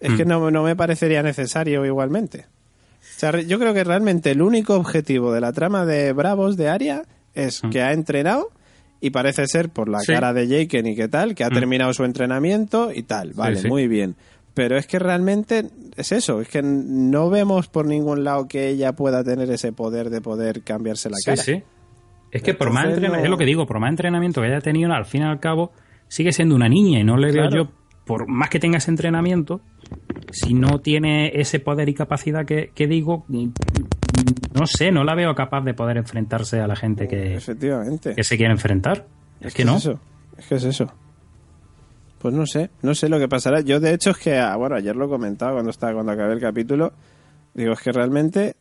es 0.00 0.10
Mm. 0.12 0.16
que 0.16 0.24
no, 0.24 0.50
no 0.50 0.62
me 0.64 0.74
parecería 0.76 1.22
necesario 1.22 1.84
igualmente. 1.86 2.46
O 3.16 3.18
sea, 3.18 3.40
yo 3.40 3.58
creo 3.60 3.74
que 3.74 3.84
realmente 3.84 4.32
el 4.32 4.42
único 4.42 4.74
objetivo 4.74 5.32
de 5.32 5.40
la 5.40 5.52
trama 5.52 5.86
de 5.86 6.12
Bravos 6.12 6.56
de 6.56 6.68
Aria 6.68 7.02
es 7.34 7.62
Mm. 7.64 7.70
que 7.70 7.82
ha 7.82 7.92
entrenado 7.92 8.50
y 9.06 9.10
parece 9.10 9.46
ser 9.46 9.70
por 9.70 9.88
la 9.88 10.00
Sí. 10.00 10.12
cara 10.12 10.32
de 10.32 10.46
Jaken 10.48 10.86
y 10.86 10.96
qué 10.96 11.08
tal, 11.08 11.34
que 11.34 11.44
ha 11.44 11.48
Mm. 11.50 11.54
terminado 11.54 11.92
su 11.94 12.04
entrenamiento 12.04 12.90
y 12.92 13.02
tal. 13.04 13.32
Vale, 13.34 13.56
sí. 13.56 13.68
muy 13.68 13.86
bien. 13.88 14.16
Pero 14.54 14.76
es 14.78 14.86
que 14.86 14.98
realmente 14.98 15.66
es 15.96 16.12
eso, 16.12 16.40
es 16.40 16.48
que 16.48 16.62
no 16.62 17.28
vemos 17.28 17.68
por 17.68 17.84
ningún 17.86 18.24
lado 18.24 18.48
que 18.48 18.68
ella 18.68 18.94
pueda 18.94 19.22
tener 19.22 19.50
ese 19.50 19.70
poder 19.72 20.08
de 20.10 20.20
poder 20.22 20.62
cambiarse 20.62 21.10
la 21.10 21.16
Sí, 21.18 21.24
cara. 21.26 21.42
sí. 21.42 21.62
Es 22.32 22.42
que 22.42 22.54
por 22.54 22.72
más 22.72 22.84
entrenamiento, 22.86 23.18
no- 23.18 23.24
es 23.24 23.30
lo 23.30 23.36
que 23.38 23.44
digo, 23.44 23.66
por 23.66 23.78
más 23.80 23.90
entrenamiento 23.90 24.40
que 24.40 24.48
haya 24.48 24.60
tenido, 24.60 24.92
al 24.92 25.04
fin 25.04 25.22
y 25.22 25.24
al 25.26 25.40
cabo, 25.40 25.72
sigue 26.08 26.32
siendo 26.32 26.54
una 26.54 26.68
niña 26.68 26.98
y 27.00 27.04
no 27.04 27.16
le 27.16 27.30
Claro. 27.32 27.50
veo 27.50 27.64
yo, 27.66 27.70
por 28.06 28.28
más 28.28 28.48
que 28.48 28.58
tenga 28.58 28.78
ese 28.78 28.90
entrenamiento, 28.90 29.60
si 30.30 30.54
no 30.54 30.80
tiene 30.80 31.32
ese 31.34 31.60
poder 31.60 31.88
y 31.88 31.94
capacidad 31.94 32.44
que, 32.44 32.70
que 32.74 32.86
digo, 32.86 33.24
no 34.54 34.66
sé, 34.66 34.90
no 34.90 35.04
la 35.04 35.14
veo 35.14 35.34
capaz 35.34 35.62
de 35.62 35.74
poder 35.74 35.96
enfrentarse 35.96 36.60
a 36.60 36.66
la 36.66 36.76
gente 36.76 37.08
que, 37.08 37.34
Efectivamente. 37.34 38.14
que 38.14 38.24
se 38.24 38.36
quiere 38.36 38.52
enfrentar. 38.52 39.06
Es, 39.40 39.54
que 39.54 39.64
no. 39.64 39.76
Es 39.76 39.86
eso. 39.86 40.00
Es 40.38 40.46
que 40.46 40.54
es 40.56 40.64
eso. 40.64 40.92
Pues 42.18 42.34
no 42.34 42.46
sé, 42.46 42.70
no 42.82 42.94
sé 42.94 43.08
lo 43.08 43.18
que 43.18 43.28
pasará. 43.28 43.60
Yo 43.60 43.78
de 43.80 43.92
hecho 43.94 44.10
es 44.10 44.18
que, 44.18 44.38
ah, 44.38 44.56
bueno, 44.56 44.76
ayer 44.76 44.96
lo 44.96 45.08
comentaba 45.08 45.52
cuando 45.52 45.70
estaba 45.70 45.92
cuando 45.92 46.12
acabé 46.12 46.32
el 46.32 46.40
capítulo. 46.40 46.92
Digo, 47.54 47.72
es 47.72 47.80
que 47.80 47.92
realmente, 47.92 48.56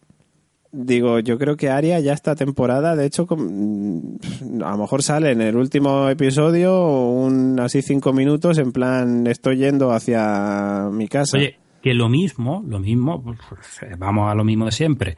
digo, 0.76 1.20
yo 1.20 1.38
creo 1.38 1.56
que 1.56 1.70
Aria 1.70 2.00
ya 2.00 2.14
esta 2.14 2.36
temporada, 2.36 2.96
de 2.96 3.06
hecho, 3.06 3.26
mm, 3.30 4.62
a 4.64 4.72
lo 4.72 4.78
mejor 4.78 5.02
sale 5.02 5.32
en 5.32 5.42
el 5.42 5.56
último 5.56 6.10
episodio 6.10 6.86
un 6.88 7.60
así 7.60 7.82
cinco 7.82 8.14
minutos 8.14 8.58
en 8.58 8.72
plan, 8.72 9.26
estoy 9.28 9.58
yendo 9.58 9.92
hacia 9.92 10.90
mi 10.92 11.08
casa. 11.08 11.38
Oye, 11.38 11.58
que 11.82 11.94
lo 11.94 12.10
mismo, 12.10 12.64
lo 12.68 12.80
mismo, 12.80 13.24
pues, 13.24 13.40
vamos 13.98 14.32
a 14.32 14.36
lo 14.36 14.44
mismo 14.44 14.66
de 14.66 14.72
siempre. 14.72 15.18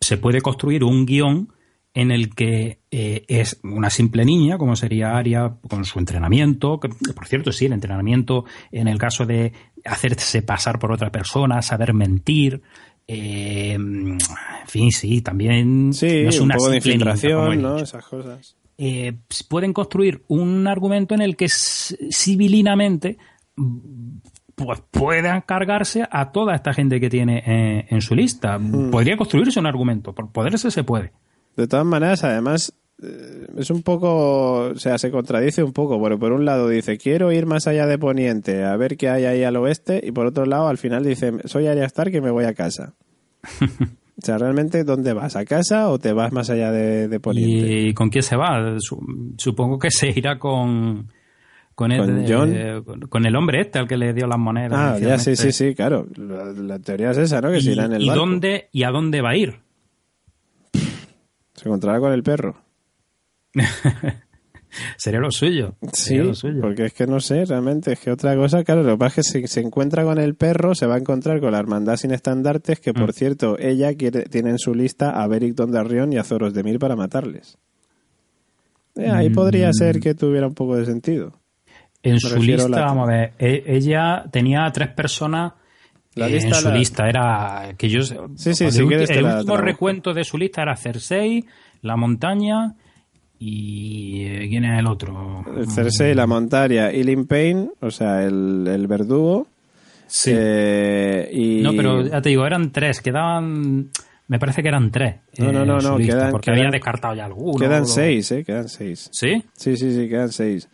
Se 0.00 0.16
puede 0.16 0.40
construir 0.40 0.84
un 0.84 1.06
guion 1.06 1.52
en 1.94 2.10
el 2.10 2.34
que 2.34 2.80
eh, 2.90 3.24
es 3.28 3.60
una 3.62 3.88
simple 3.88 4.24
niña, 4.24 4.58
como 4.58 4.74
sería 4.74 5.16
Aria, 5.16 5.56
con 5.68 5.84
su 5.84 6.00
entrenamiento, 6.00 6.80
que 6.80 6.88
por 6.88 7.26
cierto, 7.26 7.52
sí, 7.52 7.66
el 7.66 7.72
entrenamiento 7.72 8.44
en 8.72 8.88
el 8.88 8.98
caso 8.98 9.26
de 9.26 9.52
hacerse 9.84 10.42
pasar 10.42 10.80
por 10.80 10.90
otra 10.90 11.10
persona, 11.10 11.62
saber 11.62 11.94
mentir, 11.94 12.62
eh, 13.06 13.72
en 13.74 14.18
fin, 14.66 14.90
sí, 14.90 15.20
también 15.20 15.92
sí, 15.92 16.22
no 16.22 16.28
es 16.30 16.38
un 16.38 16.46
una 16.46 16.56
poco 16.56 16.70
de 16.70 16.76
infiltración, 16.76 17.60
¿no? 17.60 17.78
Esas 17.78 18.04
cosas. 18.04 18.56
eh, 18.78 19.14
pueden 19.48 19.72
construir 19.72 20.24
un 20.28 20.66
argumento 20.66 21.14
en 21.14 21.20
el 21.20 21.36
que 21.36 21.48
civilinamente 21.48 23.18
mm, 23.56 24.18
pues 24.54 24.82
puedan 24.90 25.42
cargarse 25.42 26.06
a 26.10 26.32
toda 26.32 26.54
esta 26.54 26.72
gente 26.72 27.00
que 27.00 27.10
tiene 27.10 27.42
eh, 27.46 27.86
en 27.90 28.00
su 28.00 28.14
lista. 28.14 28.58
Hmm. 28.58 28.90
Podría 28.90 29.16
construirse 29.16 29.60
un 29.60 29.66
argumento, 29.66 30.14
por 30.14 30.30
poderse 30.30 30.70
se 30.70 30.84
puede. 30.84 31.12
De 31.56 31.66
todas 31.66 31.86
maneras, 31.86 32.24
además, 32.24 32.72
es 33.58 33.70
un 33.70 33.82
poco, 33.82 34.68
o 34.70 34.74
sea, 34.76 34.98
se 34.98 35.10
contradice 35.10 35.62
un 35.62 35.72
poco. 35.72 35.98
Bueno, 35.98 36.18
por 36.18 36.32
un 36.32 36.44
lado 36.44 36.68
dice, 36.68 36.96
quiero 36.98 37.32
ir 37.32 37.46
más 37.46 37.66
allá 37.66 37.86
de 37.86 37.98
Poniente, 37.98 38.64
a 38.64 38.76
ver 38.76 38.96
qué 38.96 39.08
hay 39.08 39.24
ahí 39.24 39.42
al 39.42 39.56
oeste, 39.56 40.00
y 40.02 40.12
por 40.12 40.26
otro 40.26 40.46
lado, 40.46 40.68
al 40.68 40.78
final 40.78 41.04
dice, 41.04 41.32
soy 41.44 41.66
Arya 41.66 41.84
Stark 41.86 42.14
y 42.14 42.20
me 42.20 42.30
voy 42.30 42.44
a 42.44 42.54
casa. 42.54 42.94
o 43.60 44.20
sea, 44.22 44.38
realmente, 44.38 44.84
¿dónde 44.84 45.12
vas? 45.12 45.36
¿A 45.36 45.44
casa 45.44 45.90
o 45.90 45.98
te 45.98 46.12
vas 46.12 46.32
más 46.32 46.48
allá 46.50 46.70
de, 46.70 47.08
de 47.08 47.20
Poniente? 47.20 47.88
¿Y 47.88 47.94
con 47.94 48.08
quién 48.10 48.22
se 48.22 48.36
va? 48.36 48.76
Su- 48.78 49.34
Supongo 49.38 49.78
que 49.78 49.90
se 49.90 50.08
irá 50.08 50.38
con... 50.38 51.08
Con 51.74 51.90
el, 51.90 52.24
eh, 52.30 52.82
con- 52.84 53.00
con 53.00 53.26
el 53.26 53.34
hombre 53.34 53.60
este 53.62 53.80
al 53.80 53.88
que 53.88 53.96
le 53.96 54.12
dio 54.14 54.28
las 54.28 54.38
monedas. 54.38 54.78
ah, 54.78 54.96
ya, 55.00 55.18
sí, 55.18 55.34
sí, 55.34 55.50
sí, 55.50 55.74
claro. 55.74 56.06
La, 56.14 56.44
la 56.52 56.78
teoría 56.78 57.10
es 57.10 57.18
esa, 57.18 57.40
¿no? 57.40 57.50
Que 57.50 57.60
se 57.60 57.70
¿Y, 57.70 57.72
irá 57.72 57.86
en 57.86 57.94
el 57.94 58.02
y 58.02 58.06
barco. 58.06 58.20
dónde, 58.20 58.68
¿Y 58.70 58.84
a 58.84 58.90
dónde 58.90 59.20
va 59.20 59.30
a 59.30 59.36
ir? 59.36 59.56
Se 61.54 61.68
encontrará 61.68 61.98
con 61.98 62.12
el 62.12 62.22
perro. 62.22 62.56
Sería 64.96 65.20
lo 65.20 65.30
suyo. 65.30 65.76
Sí, 65.92 66.16
lo 66.16 66.34
suyo. 66.34 66.60
porque 66.60 66.86
es 66.86 66.92
que 66.92 67.06
no 67.06 67.20
sé, 67.20 67.44
realmente, 67.44 67.92
es 67.92 68.00
que 68.00 68.10
otra 68.10 68.34
cosa, 68.34 68.64
claro, 68.64 68.82
lo 68.82 68.92
que 68.92 68.98
pasa 68.98 69.20
es 69.20 69.32
que 69.32 69.42
si 69.42 69.46
se 69.46 69.60
encuentra 69.60 70.02
con 70.02 70.18
el 70.18 70.34
perro, 70.34 70.74
se 70.74 70.86
va 70.86 70.96
a 70.96 70.98
encontrar 70.98 71.40
con 71.40 71.52
la 71.52 71.60
hermandad 71.60 71.96
sin 71.96 72.10
estandartes, 72.10 72.80
que 72.80 72.92
por 72.92 73.10
Mm. 73.10 73.12
cierto, 73.12 73.56
ella 73.58 73.94
quiere, 73.94 74.22
tiene 74.24 74.50
en 74.50 74.58
su 74.58 74.74
lista 74.74 75.10
a 75.10 75.28
Beric 75.28 75.54
Dondarrion 75.54 76.12
y 76.12 76.16
a 76.18 76.24
Zoros 76.24 76.52
de 76.54 76.64
Mil 76.64 76.80
para 76.80 76.96
matarles. 76.96 77.56
Eh, 78.96 79.08
ahí 79.08 79.30
Mm. 79.30 79.34
podría 79.34 79.72
ser 79.72 80.00
que 80.00 80.14
tuviera 80.14 80.48
un 80.48 80.54
poco 80.54 80.76
de 80.76 80.86
sentido. 80.86 81.32
En 82.02 82.14
Me 82.14 82.20
su 82.20 82.42
lista, 82.42 82.68
la- 82.68 82.80
vamos 82.80 83.08
a 83.08 83.12
ver, 83.12 83.32
e- 83.38 83.62
ella 83.66 84.24
tenía 84.30 84.68
tres 84.72 84.88
personas 84.88 85.52
La 86.16 86.26
lista 86.28 86.48
en 86.48 86.54
su 86.54 86.68
la- 86.68 86.74
lista. 86.76 87.08
Era 87.08 87.74
que 87.78 87.88
yo 87.88 88.02
Sí, 88.02 88.54
sí, 88.54 88.64
el 88.64 89.24
último 89.24 89.56
recuento 89.56 90.12
de 90.12 90.24
su 90.24 90.36
lista 90.36 90.62
era 90.62 90.76
Cersei, 90.76 91.44
la 91.82 91.96
montaña 91.96 92.74
y 93.46 94.24
eh, 94.26 94.46
quién 94.48 94.64
es 94.64 94.78
el 94.78 94.86
otro. 94.86 95.44
Cersei, 95.74 96.14
la 96.14 96.26
Montaria 96.26 96.92
y 96.92 97.02
Lin 97.02 97.26
Payne, 97.26 97.70
o 97.80 97.90
sea, 97.90 98.22
el, 98.24 98.66
el 98.66 98.86
verdugo. 98.86 99.46
Sí. 100.06 100.30
eh, 100.34 101.28
y... 101.32 101.60
No, 101.62 101.72
pero 101.74 102.02
ya 102.06 102.20
te 102.22 102.28
digo, 102.30 102.46
eran 102.46 102.70
tres, 102.70 103.00
quedaban. 103.00 103.90
Me 104.28 104.38
parece 104.38 104.62
que 104.62 104.68
eran 104.68 104.90
tres. 104.90 105.16
No, 105.38 105.52
no, 105.52 105.62
eh, 105.62 105.66
no, 105.66 105.80
su 105.80 105.88
no, 105.88 105.98
lista, 105.98 106.14
quedan- 106.14 106.30
porque 106.30 106.44
quedan- 106.50 106.58
había 106.60 106.70
descartado 106.70 107.14
ya 107.14 107.24
alguno. 107.26 107.58
Quedan 107.58 107.86
seis, 107.86 108.30
¿eh? 108.32 108.44
Quedan 108.44 108.68
seis. 108.68 109.08
¿Sí? 109.12 109.42
Sí, 109.54 109.76
sí, 109.76 109.92
sí, 109.94 110.08
quedan 110.08 110.30
seis. 110.32 110.68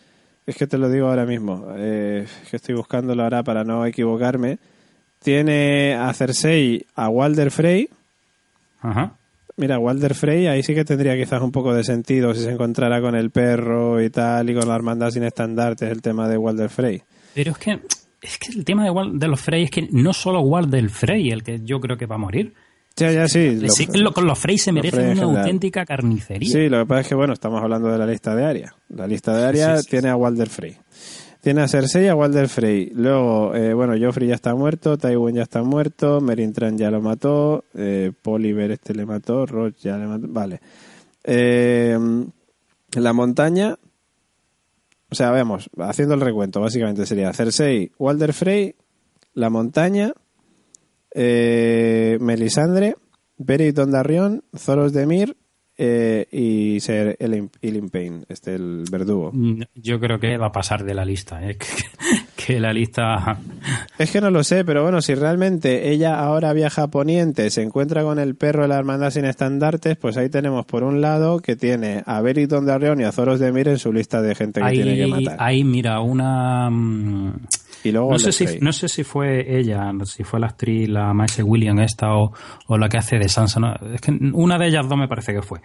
Es 0.47 0.57
que 0.57 0.67
te 0.67 0.79
lo 0.79 0.89
digo 0.91 1.09
ahora 1.09 1.27
mismo. 1.27 1.67
Eh, 1.77 2.27
es 2.45 2.51
que 2.51 2.57
estoy 2.57 2.75
buscándolo 2.75 3.23
ahora 3.23 3.43
para 3.43 3.65
no 3.65 3.85
equivocarme. 3.87 4.59
Tiene 5.23 5.95
a 5.95 6.13
Cersei, 6.15 6.87
a 6.95 7.09
Walder 7.09 7.51
Frey. 7.51 7.89
Ajá. 8.81 9.15
Mira, 9.61 9.79
Walder 9.79 10.15
Frey, 10.15 10.47
ahí 10.47 10.63
sí 10.63 10.75
que 10.75 10.85
tendría 10.85 11.17
quizás 11.17 11.41
un 11.43 11.53
poco 11.53 11.73
de 11.75 11.85
sentido 11.85 12.35
si 12.35 12.41
se 12.43 12.51
encontrara 12.51 13.01
con 13.01 13.15
el 13.15 13.31
perro 13.31 14.03
y 14.03 14.09
tal, 14.11 14.49
y 14.51 14.55
con 14.55 14.67
la 14.67 14.75
hermandad 14.75 15.11
sin 15.11 15.23
estandartes, 15.23 15.91
el 15.91 16.01
tema 16.03 16.29
de 16.29 16.37
Walder 16.39 16.71
Frey. 16.71 17.03
Pero 17.35 17.53
es 17.53 17.59
que. 17.59 17.79
Es 18.23 18.37
que 18.39 18.53
el 18.53 18.65
tema 18.67 18.85
de, 18.85 18.91
Wal- 18.91 19.19
de 19.19 19.29
los 19.29 19.41
Frey 19.41 19.63
es 19.65 19.71
que 19.71 19.89
no 19.93 20.13
solo 20.13 20.41
Walder 20.41 20.91
Frey 20.91 21.31
el 21.31 21.43
que 21.43 21.61
yo 21.63 21.81
creo 21.81 21.97
que 21.97 22.05
va 22.07 22.17
a 22.17 22.19
morir. 22.19 22.53
Ya, 22.97 23.11
ya, 23.13 23.27
sí. 23.29 23.55
lo- 23.59 23.69
Sí, 23.71 23.87
lo- 23.95 24.13
con 24.13 24.27
los 24.27 24.39
Frey 24.39 24.59
se 24.59 24.73
merecen 24.73 25.15
Frey 25.15 25.25
una 25.27 25.39
auténtica 25.41 25.87
carnicería. 25.87 26.51
Sí, 26.53 26.69
lo 26.69 26.81
que 26.81 26.87
pasa 26.87 27.01
es 27.03 27.09
que, 27.09 27.15
bueno, 27.15 27.33
estamos 27.33 27.63
hablando 27.63 27.89
de 27.89 27.97
la 27.97 28.05
lista 28.07 28.35
de 28.35 28.45
Aria. 28.45 28.75
La 28.91 29.07
lista 29.07 29.35
de 29.35 29.47
Aria 29.47 29.77
Sí, 29.79 29.85
sí, 29.85 29.91
tiene 29.91 30.09
a 30.11 30.17
Walder 30.17 30.49
Frey. 30.51 30.77
Tiene 31.41 31.63
a 31.63 31.69
Cersei 31.69 32.05
y 32.05 32.09
a 32.09 32.15
Walder 32.15 32.49
Frey. 32.49 32.91
Luego, 32.95 33.55
eh, 33.55 33.73
bueno, 33.73 33.95
Joffrey 33.99 34.29
ya 34.29 34.35
está 34.35 34.55
muerto, 34.55 34.99
Tywin 34.99 35.37
ya 35.37 35.43
está 35.43 35.63
muerto, 35.63 36.21
Meryn 36.21 36.53
Trant 36.53 36.79
ya 36.79 36.91
lo 36.91 37.01
mató, 37.01 37.65
eh, 37.75 38.13
Poliver 38.21 38.73
este 38.73 38.95
le 38.95 39.07
mató, 39.07 39.47
Roth 39.47 39.77
ya 39.79 39.97
le 39.97 40.07
mató. 40.07 40.27
Vale. 40.29 40.61
Eh, 41.25 41.99
la 42.93 43.13
montaña, 43.15 43.79
o 45.09 45.15
sea, 45.15 45.31
vemos, 45.31 45.71
haciendo 45.79 46.15
el 46.15 46.21
recuento, 46.21 46.61
básicamente 46.61 47.07
sería 47.07 47.33
Cersei, 47.33 47.91
Walder 47.99 48.35
Frey, 48.35 48.75
la 49.33 49.49
montaña, 49.49 50.13
eh, 51.15 52.19
Melisandre, 52.21 52.97
Beric 53.39 53.75
Dondarrion, 53.75 54.45
Zoros 54.55 54.93
de 54.93 55.07
Mir 55.07 55.37
eh, 55.83 56.27
y 56.31 56.79
Ser 56.81 57.17
Elin, 57.19 57.51
Elin 57.63 57.89
Payne, 57.89 58.25
este 58.29 58.55
el 58.55 58.85
verdugo. 58.91 59.31
Mm, 59.33 59.63
Yo 59.75 59.99
creo 59.99 60.21
que 60.21 60.37
va 60.37 60.49
a 60.49 60.53
pasar 60.53 60.85
de 60.85 60.93
la 60.93 61.05
lista. 61.07 61.41
¿eh? 61.43 61.57
Que, 62.37 62.55
que 62.55 62.61
la 62.61 62.73
lista. 62.73 63.39
Es 63.99 64.11
que 64.11 64.21
no 64.21 64.31
lo 64.31 64.43
sé, 64.43 64.65
pero 64.65 64.83
bueno, 64.83 65.01
si 65.03 65.15
realmente 65.15 65.91
ella 65.91 66.19
ahora 66.19 66.53
viaja 66.55 66.85
a 66.85 66.89
Poniente, 66.89 67.49
se 67.51 67.63
encuentra 67.63 68.03
con 68.03 68.19
el 68.19 68.35
perro 68.35 68.63
de 68.63 68.69
la 68.69 68.79
hermandad 68.79 69.11
sin 69.11 69.25
estandartes, 69.27 69.97
pues 69.97 70.17
ahí 70.17 70.29
tenemos 70.31 70.65
por 70.67 70.83
un 70.83 71.01
lado 71.01 71.41
que 71.41 71.55
tiene 71.55 72.03
a 72.07 72.21
Beric 72.23 72.49
Dondarrion 72.49 73.01
y 73.01 73.05
a 73.05 73.13
Zoros 73.13 73.41
de 73.41 73.53
Mir 73.53 73.69
en 73.69 73.79
su 73.79 73.93
lista 73.93 74.21
de 74.23 74.35
gente 74.35 74.61
que 74.63 74.71
tiene 74.71 74.97
que 74.97 75.07
matar. 75.07 75.37
ahí, 75.39 75.63
mira, 75.65 76.01
una. 76.01 76.71
Y 77.85 77.93
luego 77.93 78.13
No 78.13 78.19
sé, 78.19 78.33
si, 78.33 78.59
no 78.61 78.73
sé 78.73 78.89
si 78.89 79.05
fue 79.05 79.59
ella, 79.59 79.93
si 80.05 80.25
fue 80.25 80.41
la 80.41 80.49
actriz, 80.49 80.89
la 80.89 81.13
Maese 81.15 81.43
William 81.43 81.79
esta 81.81 82.15
o, 82.15 82.33
o 82.67 82.79
la 82.79 82.89
que 82.89 82.99
hace 82.99 83.19
de 83.19 83.29
Sansa. 83.29 83.61
no, 83.61 83.75
es 83.95 84.01
que 84.01 84.11
una 84.11 84.59
de 84.59 84.69
ellas 84.69 84.89
dos 84.89 84.99
me 84.99 85.09
parece 85.09 85.33
que 85.33 85.43
fue. 85.43 85.61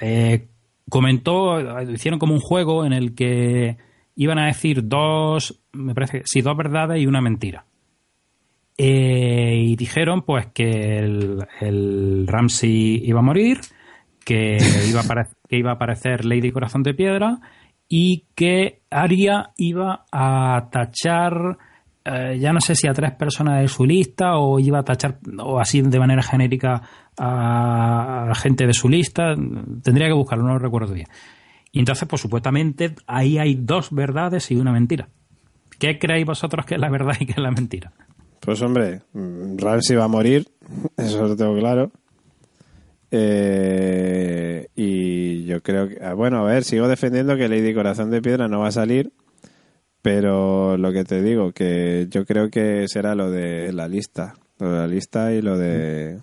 Eh, 0.00 0.48
comentó, 0.88 1.82
hicieron 1.90 2.18
como 2.18 2.34
un 2.34 2.40
juego 2.40 2.84
en 2.84 2.92
el 2.92 3.14
que 3.14 3.76
iban 4.16 4.38
a 4.38 4.46
decir 4.46 4.86
dos, 4.86 5.60
me 5.72 5.94
parece 5.94 6.22
sí, 6.24 6.40
dos 6.40 6.56
verdades 6.56 7.00
y 7.00 7.06
una 7.06 7.20
mentira. 7.20 7.66
Eh, 8.76 9.56
y 9.56 9.76
dijeron 9.76 10.22
pues 10.22 10.46
que 10.46 10.98
el, 10.98 11.38
el 11.60 12.26
Ramsey 12.26 13.02
iba 13.04 13.20
a 13.20 13.22
morir, 13.22 13.60
que 14.24 14.58
iba 14.88 15.00
a, 15.00 15.28
que 15.48 15.56
iba 15.56 15.70
a 15.70 15.74
aparecer 15.74 16.24
Lady 16.24 16.50
Corazón 16.50 16.82
de 16.82 16.94
Piedra 16.94 17.40
y 17.96 18.26
que 18.34 18.82
Aria 18.90 19.52
iba 19.56 20.04
a 20.10 20.68
tachar, 20.68 21.56
eh, 22.04 22.36
ya 22.40 22.52
no 22.52 22.60
sé 22.60 22.74
si 22.74 22.88
a 22.88 22.92
tres 22.92 23.12
personas 23.12 23.62
de 23.62 23.68
su 23.68 23.84
lista 23.84 24.36
o 24.36 24.58
iba 24.58 24.80
a 24.80 24.82
tachar, 24.82 25.20
o 25.38 25.60
así 25.60 25.80
de 25.80 26.00
manera 26.00 26.20
genérica 26.20 26.82
a, 27.16 28.32
gente 28.34 28.66
de 28.66 28.72
su 28.72 28.88
lista. 28.88 29.36
Tendría 29.80 30.08
que 30.08 30.12
buscarlo, 30.12 30.42
no 30.42 30.54
lo 30.54 30.58
recuerdo 30.58 30.92
bien. 30.92 31.06
Y 31.70 31.78
entonces, 31.78 32.08
pues 32.08 32.20
supuestamente 32.20 32.96
ahí 33.06 33.38
hay 33.38 33.54
dos 33.54 33.92
verdades 33.92 34.50
y 34.50 34.56
una 34.56 34.72
mentira. 34.72 35.08
¿Qué 35.78 35.96
creéis 36.00 36.26
vosotros 36.26 36.66
que 36.66 36.74
es 36.74 36.80
la 36.80 36.90
verdad 36.90 37.14
y 37.20 37.26
que 37.26 37.32
es 37.34 37.38
la 37.38 37.52
mentira? 37.52 37.92
Pues 38.40 38.60
hombre, 38.60 39.02
mm, 39.12 39.56
Ramsey 39.56 39.94
va 39.94 40.06
a 40.06 40.08
morir, 40.08 40.48
eso 40.96 41.28
lo 41.28 41.36
tengo 41.36 41.56
claro. 41.56 41.92
Eh, 43.16 44.66
y 44.74 45.44
yo 45.44 45.62
creo 45.62 45.88
que, 45.88 45.98
ah, 46.02 46.14
bueno, 46.14 46.38
a 46.38 46.50
ver, 46.50 46.64
sigo 46.64 46.88
defendiendo 46.88 47.36
que 47.36 47.48
Lady 47.48 47.72
Corazón 47.72 48.10
de 48.10 48.20
Piedra 48.20 48.48
no 48.48 48.58
va 48.58 48.68
a 48.68 48.72
salir, 48.72 49.12
pero 50.02 50.76
lo 50.76 50.92
que 50.92 51.04
te 51.04 51.22
digo, 51.22 51.52
que 51.52 52.08
yo 52.10 52.24
creo 52.24 52.50
que 52.50 52.88
será 52.88 53.14
lo 53.14 53.30
de 53.30 53.72
la 53.72 53.86
lista, 53.86 54.34
lo 54.58 54.72
de 54.72 54.78
la 54.78 54.86
lista 54.88 55.32
y 55.32 55.42
lo 55.42 55.56
de 55.56 56.18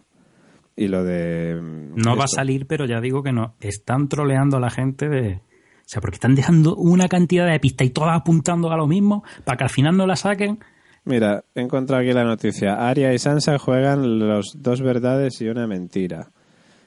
y 0.76 0.90
lo 0.90 1.06
de 1.06 1.56
mm, 1.62 1.96
No 1.96 2.18
va 2.18 2.26
a 2.26 2.28
salir, 2.28 2.68
pero 2.68 2.86
ya 2.86 3.00
digo 3.00 3.24
que 3.24 3.32
no. 3.32 3.56
Están 3.62 4.10
troleando 4.10 4.58
a 4.58 4.60
la 4.60 4.70
gente 4.70 5.08
de. 5.08 5.36
O 5.36 5.86
sea, 5.86 6.02
porque 6.02 6.16
están 6.16 6.36
dejando 6.36 6.76
una 6.76 7.08
cantidad 7.08 7.50
de 7.50 7.60
pistas 7.62 7.88
y 7.88 7.92
todas 7.92 8.18
apuntando 8.18 8.70
a 8.70 8.76
lo 8.76 8.88
mismo 8.88 9.24
para 9.46 9.58
que 9.58 9.64
al 9.64 9.70
final 9.70 9.96
no 9.96 10.06
la 10.06 10.18
saquen. 10.18 10.60
Mira, 11.06 11.46
he 11.56 11.62
encontrado 11.62 12.02
aquí 12.02 12.12
la 12.12 12.26
noticia. 12.26 12.90
Arya 12.90 13.14
y 13.14 13.18
Sansa 13.18 13.58
juegan 13.58 14.20
los 14.20 14.58
dos 14.60 14.82
verdades 14.82 15.40
y 15.40 15.48
una 15.48 15.68
mentira. 15.68 16.32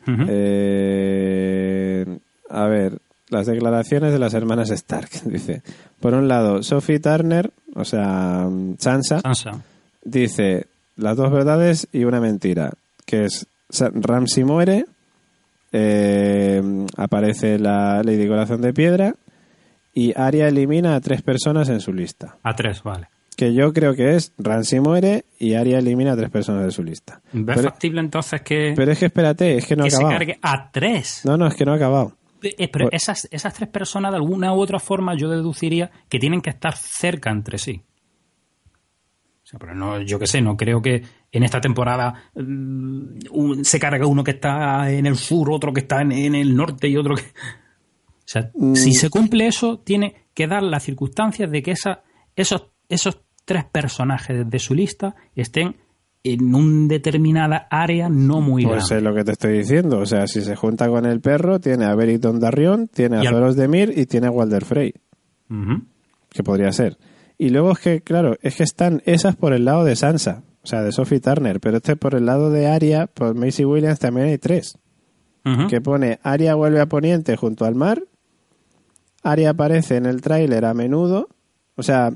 Eh, 0.07 2.05
a 2.51 2.67
ver, 2.67 2.99
las 3.31 3.47
declaraciones 3.47 4.13
de 4.13 4.19
las 4.19 4.35
hermanas 4.35 4.71
Stark, 4.71 5.09
dice. 5.25 5.63
Por 6.01 6.15
un 6.15 6.29
lado, 6.29 6.63
Sophie 6.63 7.01
Turner, 7.01 7.51
o 7.75 7.85
sea, 7.85 8.49
Sansa, 8.79 9.21
Sansa. 9.21 9.61
dice 10.05 10.67
las 10.97 11.17
dos 11.17 11.33
verdades 11.33 11.89
y 11.93 12.05
una 12.05 12.21
mentira, 12.21 12.73
que 13.05 13.25
es 13.25 13.47
Ramsay 13.71 14.45
muere, 14.45 14.87
eh, 15.73 16.63
aparece 16.97 17.59
la 17.59 18.03
Lady 18.05 18.29
Corazón 18.29 18.61
de 18.61 18.73
Piedra 18.73 19.15
y 19.93 20.13
Arya 20.17 20.49
elimina 20.49 20.95
a 20.95 21.01
tres 21.01 21.23
personas 21.23 21.69
en 21.69 21.81
su 21.81 21.93
lista. 21.93 22.37
A 22.43 22.55
tres, 22.55 22.83
vale. 22.83 23.09
Que 23.45 23.55
yo 23.55 23.73
creo 23.73 23.95
que 23.95 24.15
es 24.17 24.33
Ramsay 24.39 24.81
muere 24.81 25.27
y 25.39 25.55
Arya 25.55 25.79
elimina 25.79 26.13
a 26.13 26.17
tres 26.17 26.31
personas 26.31 26.65
de 26.65 26.71
su 26.71 26.83
lista. 26.83 27.21
¿Ves 27.33 27.57
Pero, 27.57 27.69
factible 27.71 28.01
entonces 28.01 28.41
que, 28.43 28.73
pero 28.77 28.93
es 28.93 28.99
que 28.99 29.07
espérate, 29.07 29.57
es 29.59 29.67
que 29.67 29.77
no 29.77 29.83
ha 29.83 29.87
que 29.87 29.91
se 29.91 29.97
acabado. 29.97 30.19
cargue 30.19 30.39
a 30.41 30.71
tres? 30.71 31.21
No, 31.25 31.37
no, 31.37 31.47
es 31.47 31.55
que 31.55 31.65
no 31.65 31.73
ha 31.73 31.77
acabado. 31.77 32.17
Eh, 32.43 32.69
pero 32.69 32.89
esas, 32.93 33.27
esas 33.31 33.53
tres 33.55 33.69
personas, 33.69 34.13
de 34.13 34.17
alguna 34.19 34.53
u 34.55 34.61
otra 34.61 34.79
forma, 34.79 35.15
yo 35.17 35.29
deduciría 35.29 35.91
que 36.09 36.19
tienen 36.19 36.41
que 36.41 36.51
estar 36.51 36.77
cerca 36.77 37.31
entre 37.31 37.59
sí. 37.59 37.83
O 39.43 39.47
sea, 39.47 39.59
pero 39.59 39.75
no, 39.75 40.01
yo 40.01 40.19
qué 40.19 40.27
sé, 40.27 40.41
no 40.41 40.57
creo 40.57 40.81
que 40.81 41.03
en 41.31 41.43
esta 41.43 41.61
temporada 41.61 42.15
mm, 42.35 43.03
un- 43.31 43.65
se 43.65 43.79
cargue 43.79 44.05
uno 44.07 44.25
que 44.25 44.33
está 44.33 44.91
en 44.91 45.07
el 45.07 45.17
sur, 45.17 45.51
otro 45.51 45.73
que 45.73 45.81
está 45.81 46.01
en, 46.01 46.13
en 46.13 46.35
el 46.35 46.57
norte 46.57 46.89
y 46.89 46.97
otro 46.97 47.15
que. 47.17 47.23
O 47.23 48.27
sea, 48.27 48.51
Mm. 48.55 48.75
si 48.75 48.93
se 48.95 49.11
cumple 49.11 49.47
eso, 49.47 49.79
tiene 49.81 50.15
que 50.33 50.47
dar 50.47 50.63
las 50.63 50.83
circunstancias 50.83 51.51
de 51.51 51.63
que 51.63 51.73
esa, 51.73 52.03
esos, 52.37 52.69
esos 52.89 53.21
tres 53.45 53.65
personajes 53.65 54.49
de 54.49 54.59
su 54.59 54.75
lista 54.75 55.15
estén 55.35 55.77
en 56.23 56.55
una 56.55 56.89
determinada 56.89 57.67
área 57.71 58.09
no 58.09 58.41
muy 58.41 58.65
Pues 58.65 58.89
grande. 58.89 58.97
es 58.97 59.03
lo 59.03 59.15
que 59.15 59.25
te 59.25 59.33
estoy 59.33 59.59
diciendo. 59.59 59.99
O 59.99 60.07
sea, 60.07 60.27
si 60.27 60.41
se 60.41 60.57
junta 60.57 60.89
con 60.89 61.05
el 61.05 61.21
perro, 61.21 61.61
tiene 61.61 61.85
a 61.85 61.95
Beric 61.95 62.21
Dondarrion, 62.21 62.89
tiene 62.89 63.19
a 63.19 63.25
Y 63.25 63.27
al- 63.27 63.35
Zoros 63.35 63.57
de 63.57 63.69
Mir 63.69 63.93
y 63.97 64.07
tiene 64.07 64.29
a 64.29 64.31
Walder 64.31 64.65
Frey, 64.65 64.95
que 66.31 66.43
podría 66.43 66.73
ser. 66.73 66.97
Y 67.37 67.51
luego 67.51 67.73
es 67.73 67.79
que, 67.79 68.01
claro, 68.01 68.37
es 68.43 68.57
que 68.57 68.63
están 68.63 69.03
esas 69.05 69.37
por 69.37 69.53
el 69.53 69.65
lado 69.67 69.85
de 69.85 69.97
Sansa, 69.97 70.43
o 70.63 70.67
sea, 70.67 70.83
de 70.83 70.93
Sophie 70.93 71.21
Turner, 71.21 71.61
pero 71.61 71.77
este 71.77 71.97
por 71.97 72.15
el 72.15 72.25
lado 72.27 72.51
de 72.51 72.69
Arya, 72.69 73.07
por 73.07 73.35
Macy 73.35 73.65
Williams 73.65 73.99
también 73.99 74.29
hay 74.29 74.39
tres. 74.39 74.79
Que 75.69 75.83
pone 75.83 76.21
Arya 76.23 76.55
vuelve 76.55 76.81
a 76.81 76.87
Poniente 76.87 77.37
junto 77.37 77.67
al 77.67 77.75
mar, 77.75 78.03
Arya 79.23 79.51
aparece 79.51 79.97
en 79.97 80.07
el 80.07 80.23
tráiler 80.23 80.65
a 80.65 80.73
menudo, 80.73 81.29
o 81.77 81.83
sea, 81.83 82.15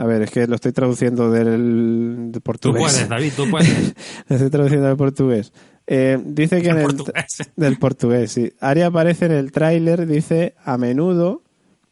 a 0.00 0.06
ver, 0.06 0.22
es 0.22 0.30
que 0.30 0.46
lo 0.46 0.54
estoy 0.54 0.70
traduciendo 0.72 1.30
del 1.30 2.28
de 2.30 2.38
Tú 2.38 2.40
portugués. 2.42 2.82
puedes, 2.82 3.08
David, 3.08 3.32
tú 3.34 3.50
puedes. 3.50 3.94
Lo 4.28 4.36
estoy 4.36 4.50
traduciendo 4.50 4.86
del 4.86 4.96
portugués. 4.96 5.52
Eh, 5.88 6.18
dice 6.24 6.62
que 6.62 6.68
en 6.68 6.78
el 6.78 6.84
portugués. 6.84 7.26
del 7.56 7.78
portugués, 7.78 8.30
sí. 8.32 8.52
Aria 8.60 8.86
aparece 8.86 9.26
en 9.26 9.32
el 9.32 9.50
tráiler, 9.50 10.06
dice 10.06 10.54
a 10.64 10.78
menudo, 10.78 11.42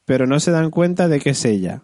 pero 0.05 0.27
no 0.27 0.39
se 0.39 0.53
dan 0.53 0.71
cuenta 0.71 1.09
de 1.09 1.19
que 1.19 1.31
es 1.31 1.45
ella. 1.45 1.83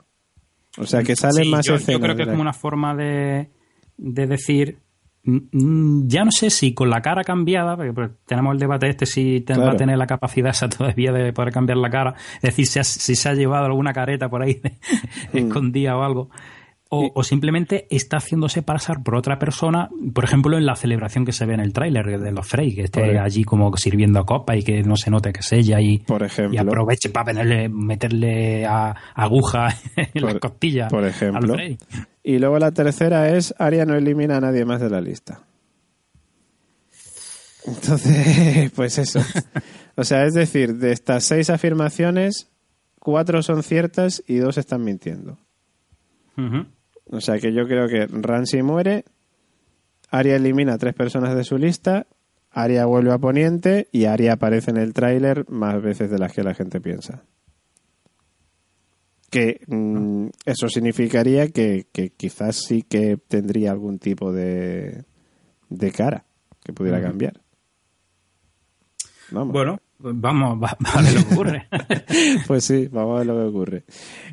O 0.78 0.86
sea, 0.86 1.02
que 1.02 1.16
salen 1.16 1.44
Sí, 1.44 1.50
más 1.50 1.66
yo, 1.66 1.76
yo 1.76 2.00
creo 2.00 2.14
que 2.16 2.22
es 2.22 2.28
como 2.28 2.40
una 2.42 2.52
forma 2.52 2.94
de, 2.94 3.50
de 3.96 4.26
decir. 4.26 4.78
Mm, 5.24 5.36
mm, 5.52 6.08
Ya 6.08 6.24
no 6.24 6.30
sé 6.30 6.50
si 6.50 6.74
con 6.74 6.90
la 6.90 7.00
cara 7.02 7.22
cambiada, 7.24 7.76
porque 7.76 7.92
pues, 7.92 8.10
tenemos 8.26 8.52
el 8.54 8.58
debate 8.58 8.88
este 8.88 9.06
si 9.06 9.40
va 9.48 9.70
a 9.72 9.76
tener 9.76 9.98
la 9.98 10.06
capacidad 10.06 10.50
esa 10.50 10.68
todavía 10.70 11.12
de 11.12 11.32
poder 11.32 11.52
cambiar 11.52 11.78
la 11.78 11.90
cara, 11.90 12.14
es 12.36 12.42
decir, 12.42 12.66
si, 12.66 12.78
ha- 12.78 12.84
si 12.84 13.14
se 13.14 13.28
ha 13.28 13.34
llevado 13.34 13.66
alguna 13.66 13.92
careta 13.92 14.28
por 14.28 14.42
ahí 14.42 14.60
Mm. 15.32 15.36
escondida 15.38 15.96
o 15.96 16.02
algo, 16.02 16.30
o, 16.94 17.10
o 17.14 17.24
simplemente 17.24 17.86
está 17.88 18.18
haciéndose 18.18 18.60
pasar 18.62 19.02
por 19.02 19.14
otra 19.16 19.38
persona, 19.38 19.88
por 20.12 20.24
ejemplo, 20.24 20.58
en 20.58 20.66
la 20.66 20.76
celebración 20.76 21.24
que 21.24 21.32
se 21.32 21.46
ve 21.46 21.54
en 21.54 21.60
el 21.60 21.72
tráiler 21.72 22.20
de 22.20 22.32
los 22.32 22.46
Frey, 22.46 22.74
que 22.74 22.82
esté 22.82 23.18
allí 23.18 23.44
como 23.44 23.74
sirviendo 23.78 24.26
copa 24.26 24.54
y 24.56 24.62
que 24.62 24.82
no 24.82 24.96
se 24.96 25.10
note 25.10 25.32
que 25.32 25.40
es 25.40 25.50
ella 25.52 25.80
y, 25.80 26.00
Por 26.00 26.22
ejemplo. 26.22 26.54
y 26.54 26.58
aproveche 26.58 27.08
para 27.08 27.32
ponerle- 27.32 27.70
meterle 27.70 28.66
a, 28.66 28.94
aguja 29.14 29.68
en 29.96 30.22
las 30.22 30.32
Por- 30.34 30.40
costillas 30.40 30.90
por 30.90 31.04
al 31.04 31.08
ejemplo. 31.10 31.54
Frey. 31.54 31.78
Y 32.22 32.38
luego 32.38 32.58
la 32.58 32.70
tercera 32.70 33.28
es 33.30 33.54
Aria 33.58 33.84
no 33.84 33.94
elimina 33.94 34.36
a 34.36 34.40
nadie 34.40 34.64
más 34.64 34.80
de 34.80 34.90
la 34.90 35.00
lista. 35.00 35.44
Entonces, 37.66 38.70
pues 38.76 38.98
eso. 38.98 39.20
O 39.96 40.04
sea, 40.04 40.24
es 40.24 40.34
decir, 40.34 40.76
de 40.76 40.92
estas 40.92 41.24
seis 41.24 41.50
afirmaciones, 41.50 42.48
cuatro 42.98 43.42
son 43.42 43.62
ciertas 43.62 44.22
y 44.26 44.36
dos 44.36 44.58
están 44.58 44.84
mintiendo. 44.84 45.38
O 47.10 47.20
sea 47.20 47.38
que 47.38 47.52
yo 47.52 47.66
creo 47.66 47.88
que 47.88 48.06
Ramsey 48.06 48.62
muere, 48.62 49.04
Aria 50.10 50.36
elimina 50.36 50.74
a 50.74 50.78
tres 50.78 50.94
personas 50.94 51.36
de 51.36 51.44
su 51.44 51.58
lista, 51.58 52.06
Aria 52.50 52.86
vuelve 52.86 53.12
a 53.12 53.18
Poniente 53.18 53.88
y 53.92 54.06
Aria 54.06 54.34
aparece 54.34 54.70
en 54.70 54.78
el 54.78 54.92
tráiler 54.92 55.48
más 55.50 55.80
veces 55.82 56.10
de 56.10 56.18
las 56.18 56.32
que 56.32 56.42
la 56.42 56.54
gente 56.54 56.80
piensa. 56.80 57.22
Que 59.32 59.62
mm, 59.66 60.26
eso 60.44 60.68
significaría 60.68 61.48
que, 61.48 61.86
que 61.90 62.10
quizás 62.10 62.54
sí 62.54 62.82
que 62.82 63.16
tendría 63.16 63.72
algún 63.72 63.98
tipo 63.98 64.30
de, 64.30 65.04
de 65.70 65.90
cara 65.90 66.24
que 66.62 66.72
pudiera 66.72 67.00
cambiar. 67.00 67.40
Vamos. 69.30 69.52
Bueno, 69.52 69.80
pues 70.02 70.14
vamos, 70.20 70.62
va, 70.62 70.76
va 70.84 70.90
a 70.98 71.02
ver 71.02 71.14
lo 71.14 71.28
que 71.28 71.34
ocurre. 71.34 71.68
Pues 72.46 72.64
sí, 72.64 72.88
vamos 72.90 73.14
a 73.14 73.18
ver 73.18 73.26
lo 73.26 73.36
que 73.36 73.48
ocurre. 73.48 73.84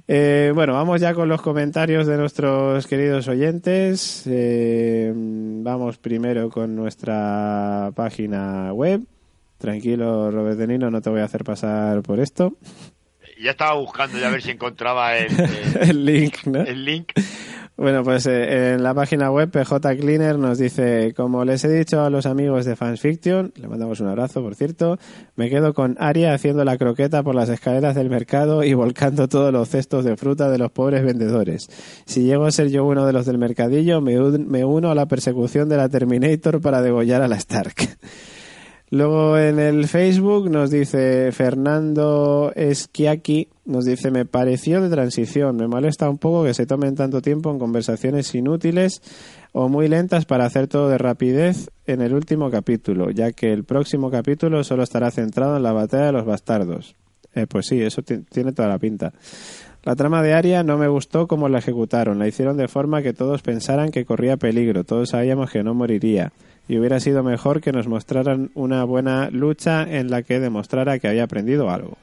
Eh, 0.07 0.51
bueno, 0.53 0.73
vamos 0.73 0.99
ya 0.99 1.13
con 1.13 1.30
los 1.30 1.41
comentarios 1.41 2.07
de 2.07 2.17
nuestros 2.17 2.88
queridos 2.88 3.27
oyentes. 3.27 4.23
Eh, 4.26 5.13
vamos 5.15 5.97
primero 5.97 6.49
con 6.49 6.76
nuestra 6.76 7.91
página 7.95 8.73
web. 8.73 9.03
Tranquilo, 9.57 10.31
Robert 10.31 10.57
De 10.57 10.67
Nino, 10.67 10.89
no 10.89 11.01
te 11.01 11.09
voy 11.09 11.21
a 11.21 11.26
hacer 11.26 11.43
pasar 11.43 12.01
por 12.01 12.19
esto. 12.19 12.55
Ya 13.41 13.51
estaba 13.51 13.73
buscando 13.75 14.17
ya 14.19 14.27
a 14.27 14.31
ver 14.31 14.41
si 14.41 14.51
encontraba 14.51 15.17
el, 15.17 15.31
el- 15.39 15.89
El 15.89 16.05
link, 16.05 16.35
¿no? 16.45 16.61
el 16.61 16.83
link. 16.85 17.11
Bueno, 17.77 18.03
pues 18.03 18.25
eh, 18.25 18.73
en 18.73 18.83
la 18.83 18.93
página 18.93 19.31
web 19.31 19.49
PJ 19.51 19.95
Cleaner 19.95 20.37
nos 20.37 20.57
dice, 20.57 21.13
como 21.15 21.45
les 21.45 21.63
he 21.63 21.69
dicho 21.69 22.01
a 22.01 22.09
los 22.09 22.25
amigos 22.25 22.65
de 22.65 22.75
Fans 22.75 22.99
Fiction, 22.99 23.53
le 23.55 23.69
mandamos 23.69 24.01
un 24.01 24.09
abrazo, 24.09 24.41
por 24.41 24.53
cierto, 24.55 24.97
me 25.37 25.49
quedo 25.49 25.73
con 25.73 25.95
Aria 25.97 26.33
haciendo 26.33 26.65
la 26.65 26.77
croqueta 26.77 27.23
por 27.23 27.35
las 27.35 27.47
escaleras 27.47 27.95
del 27.95 28.09
mercado 28.09 28.65
y 28.65 28.73
volcando 28.73 29.29
todos 29.29 29.53
los 29.53 29.69
cestos 29.69 30.03
de 30.03 30.17
fruta 30.17 30.49
de 30.49 30.57
los 30.57 30.71
pobres 30.73 31.05
vendedores. 31.05 31.69
Si 32.05 32.23
llego 32.23 32.43
a 32.47 32.51
ser 32.51 32.67
yo 32.69 32.83
uno 32.83 33.05
de 33.05 33.13
los 33.13 33.25
del 33.25 33.37
mercadillo, 33.37 34.01
me, 34.01 34.19
un- 34.19 34.49
me 34.49 34.65
uno 34.65 34.91
a 34.91 34.95
la 34.95 35.05
persecución 35.05 35.69
de 35.69 35.77
la 35.77 35.87
Terminator 35.87 36.59
para 36.59 36.81
degollar 36.81 37.21
a 37.21 37.29
la 37.29 37.37
Stark. 37.37 37.75
Luego 38.91 39.37
en 39.37 39.59
el 39.59 39.87
Facebook 39.87 40.49
nos 40.49 40.71
dice 40.71 41.31
Fernando 41.31 42.51
Esquiaki, 42.55 43.47
nos 43.65 43.85
dice, 43.85 44.09
me 44.09 44.25
pareció 44.25 44.81
de 44.81 44.89
transición, 44.89 45.57
me 45.57 45.67
molesta 45.67 46.09
un 46.09 46.17
poco 46.17 46.43
que 46.43 46.55
se 46.55 46.65
tomen 46.65 46.95
tanto 46.95 47.21
tiempo 47.21 47.51
en 47.51 47.59
conversaciones 47.59 48.33
inútiles, 48.33 49.01
o 49.51 49.69
muy 49.69 49.87
lentas 49.87 50.25
para 50.25 50.45
hacer 50.45 50.67
todo 50.67 50.89
de 50.89 50.97
rapidez 50.97 51.69
en 51.85 52.01
el 52.01 52.13
último 52.15 52.49
capítulo, 52.49 53.11
ya 53.11 53.31
que 53.31 53.51
el 53.53 53.63
próximo 53.63 54.09
capítulo 54.09 54.63
solo 54.63 54.83
estará 54.83 55.11
centrado 55.11 55.57
en 55.57 55.63
la 55.63 55.71
batalla 55.73 56.07
de 56.07 56.11
los 56.13 56.25
bastardos. 56.25 56.95
Eh, 57.35 57.45
pues 57.47 57.67
sí, 57.67 57.79
eso 57.81 58.01
ti- 58.01 58.23
tiene 58.31 58.53
toda 58.53 58.69
la 58.69 58.79
pinta. 58.79 59.13
La 59.83 59.95
trama 59.95 60.23
de 60.23 60.33
Aria 60.33 60.63
no 60.63 60.77
me 60.77 60.87
gustó 60.87 61.27
como 61.27 61.47
la 61.47 61.59
ejecutaron. 61.59 62.19
La 62.19 62.27
hicieron 62.27 62.57
de 62.57 62.67
forma 62.67 63.01
que 63.03 63.13
todos 63.13 63.41
pensaran 63.43 63.91
que 63.91 64.03
corría 64.03 64.35
peligro. 64.35 64.83
Todos 64.83 65.09
sabíamos 65.09 65.51
que 65.51 65.63
no 65.63 65.73
moriría. 65.73 66.31
Y 66.69 66.77
hubiera 66.77 67.01
sido 67.01 67.21
mejor 67.23 67.59
que 67.59 67.73
nos 67.73 67.87
mostraran 67.87 68.51
una 68.53 68.85
buena 68.85 69.29
lucha 69.29 69.83
en 69.83 70.09
la 70.09 70.21
que 70.23 70.39
demostrara 70.39 70.99
que 70.99 71.09
había 71.09 71.25
aprendido 71.25 71.69
algo. 71.69 71.97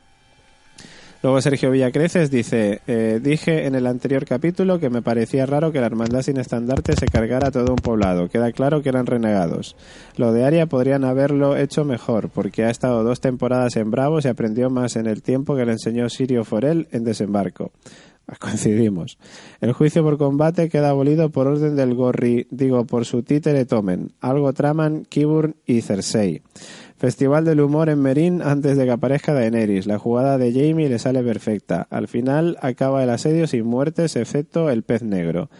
Luego 1.22 1.40
Sergio 1.40 1.70
Villacreces 1.70 2.30
dice, 2.30 2.82
eh, 2.86 3.20
dije 3.22 3.66
en 3.66 3.74
el 3.74 3.86
anterior 3.86 4.24
capítulo 4.26 4.78
que 4.78 4.90
me 4.90 5.02
parecía 5.02 5.46
raro 5.46 5.72
que 5.72 5.80
la 5.80 5.86
hermandad 5.86 6.22
sin 6.22 6.36
estandarte 6.36 6.94
se 6.94 7.06
cargara 7.06 7.50
todo 7.50 7.72
un 7.72 7.78
poblado. 7.78 8.28
Queda 8.28 8.52
claro 8.52 8.82
que 8.82 8.90
eran 8.90 9.06
renegados. 9.06 9.76
Lo 10.16 10.32
de 10.32 10.44
Aria 10.44 10.66
podrían 10.66 11.04
haberlo 11.04 11.56
hecho 11.56 11.84
mejor, 11.84 12.28
porque 12.28 12.64
ha 12.64 12.70
estado 12.70 13.02
dos 13.02 13.20
temporadas 13.20 13.76
en 13.76 13.90
Bravos 13.90 14.24
y 14.24 14.28
aprendió 14.28 14.68
más 14.68 14.96
en 14.96 15.06
el 15.06 15.22
tiempo 15.22 15.56
que 15.56 15.64
le 15.64 15.72
enseñó 15.72 16.08
Sirio 16.10 16.44
Forel 16.44 16.86
en 16.92 17.04
Desembarco. 17.04 17.72
Coincidimos. 18.40 19.18
El 19.60 19.72
juicio 19.72 20.02
por 20.02 20.18
combate 20.18 20.68
queda 20.68 20.90
abolido 20.90 21.30
por 21.30 21.46
orden 21.46 21.76
del 21.76 21.94
Gorri, 21.94 22.46
digo, 22.50 22.84
por 22.84 23.04
su 23.04 23.22
títere 23.22 23.64
Tomen. 23.64 24.12
Algo 24.20 24.52
traman 24.52 25.04
Kiburn 25.04 25.56
y 25.64 25.82
Cersei. 25.82 26.42
Festival 26.96 27.44
del 27.44 27.60
humor 27.60 27.88
en 27.88 28.00
Merín 28.00 28.42
antes 28.42 28.76
de 28.76 28.84
que 28.84 28.90
aparezca 28.90 29.34
Daenerys. 29.34 29.86
La 29.86 29.98
jugada 29.98 30.38
de 30.38 30.52
Jamie 30.52 30.88
le 30.88 30.98
sale 30.98 31.22
perfecta. 31.22 31.86
Al 31.90 32.08
final 32.08 32.56
acaba 32.62 33.04
el 33.04 33.10
asedio 33.10 33.46
sin 33.46 33.66
muertes, 33.66 34.16
excepto 34.16 34.70
el 34.70 34.82
pez 34.82 35.02
negro. 35.02 35.50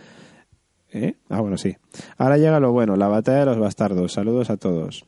¿Eh? 0.91 1.17
Ah, 1.29 1.41
bueno, 1.41 1.59
sí. 1.59 1.77
Ahora 2.17 2.39
llega 2.39 2.59
lo 2.59 2.73
bueno, 2.73 2.97
la 2.97 3.09
batalla 3.09 3.41
de 3.41 3.47
los 3.47 3.59
bastardos. 3.59 4.13
Saludos 4.13 4.51
a 4.51 4.57
todos. 4.57 5.05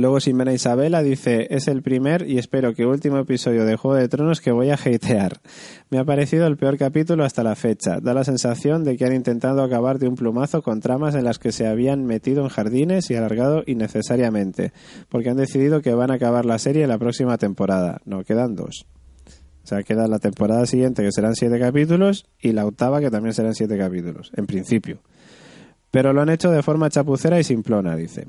Luego 0.00 0.20
Ximena 0.20 0.52
Isabela 0.52 1.02
dice, 1.02 1.46
es 1.50 1.68
el 1.68 1.82
primer 1.82 2.28
y 2.28 2.38
espero 2.38 2.74
que 2.74 2.86
último 2.86 3.18
episodio 3.18 3.64
de 3.64 3.76
Juego 3.76 3.96
de 3.96 4.08
Tronos 4.08 4.40
que 4.40 4.50
voy 4.50 4.70
a 4.70 4.74
hatear. 4.74 5.40
Me 5.90 5.98
ha 5.98 6.04
parecido 6.04 6.46
el 6.46 6.56
peor 6.56 6.78
capítulo 6.78 7.24
hasta 7.24 7.42
la 7.42 7.54
fecha. 7.54 8.00
Da 8.00 8.14
la 8.14 8.24
sensación 8.24 8.84
de 8.84 8.96
que 8.96 9.04
han 9.04 9.14
intentado 9.14 9.62
acabar 9.62 9.98
de 9.98 10.08
un 10.08 10.14
plumazo 10.14 10.62
con 10.62 10.80
tramas 10.80 11.14
en 11.14 11.24
las 11.24 11.38
que 11.38 11.52
se 11.52 11.66
habían 11.66 12.04
metido 12.04 12.42
en 12.42 12.48
jardines 12.48 13.10
y 13.10 13.14
alargado 13.14 13.62
innecesariamente, 13.66 14.72
porque 15.08 15.30
han 15.30 15.36
decidido 15.36 15.82
que 15.82 15.94
van 15.94 16.10
a 16.10 16.14
acabar 16.14 16.46
la 16.46 16.58
serie 16.58 16.82
en 16.82 16.88
la 16.88 16.98
próxima 16.98 17.38
temporada. 17.38 18.00
No, 18.04 18.24
quedan 18.24 18.54
dos. 18.54 18.86
O 19.64 19.66
sea, 19.66 19.82
queda 19.82 20.08
la 20.08 20.18
temporada 20.18 20.66
siguiente 20.66 21.02
que 21.02 21.12
serán 21.12 21.36
siete 21.36 21.58
capítulos 21.58 22.26
y 22.40 22.52
la 22.52 22.66
octava 22.66 23.00
que 23.00 23.10
también 23.10 23.32
serán 23.32 23.54
siete 23.54 23.78
capítulos, 23.78 24.32
en 24.36 24.46
principio. 24.46 24.98
Pero 25.92 26.14
lo 26.14 26.22
han 26.22 26.30
hecho 26.30 26.50
de 26.50 26.62
forma 26.62 26.88
chapucera 26.88 27.38
y 27.38 27.44
simplona, 27.44 27.94
dice. 27.94 28.26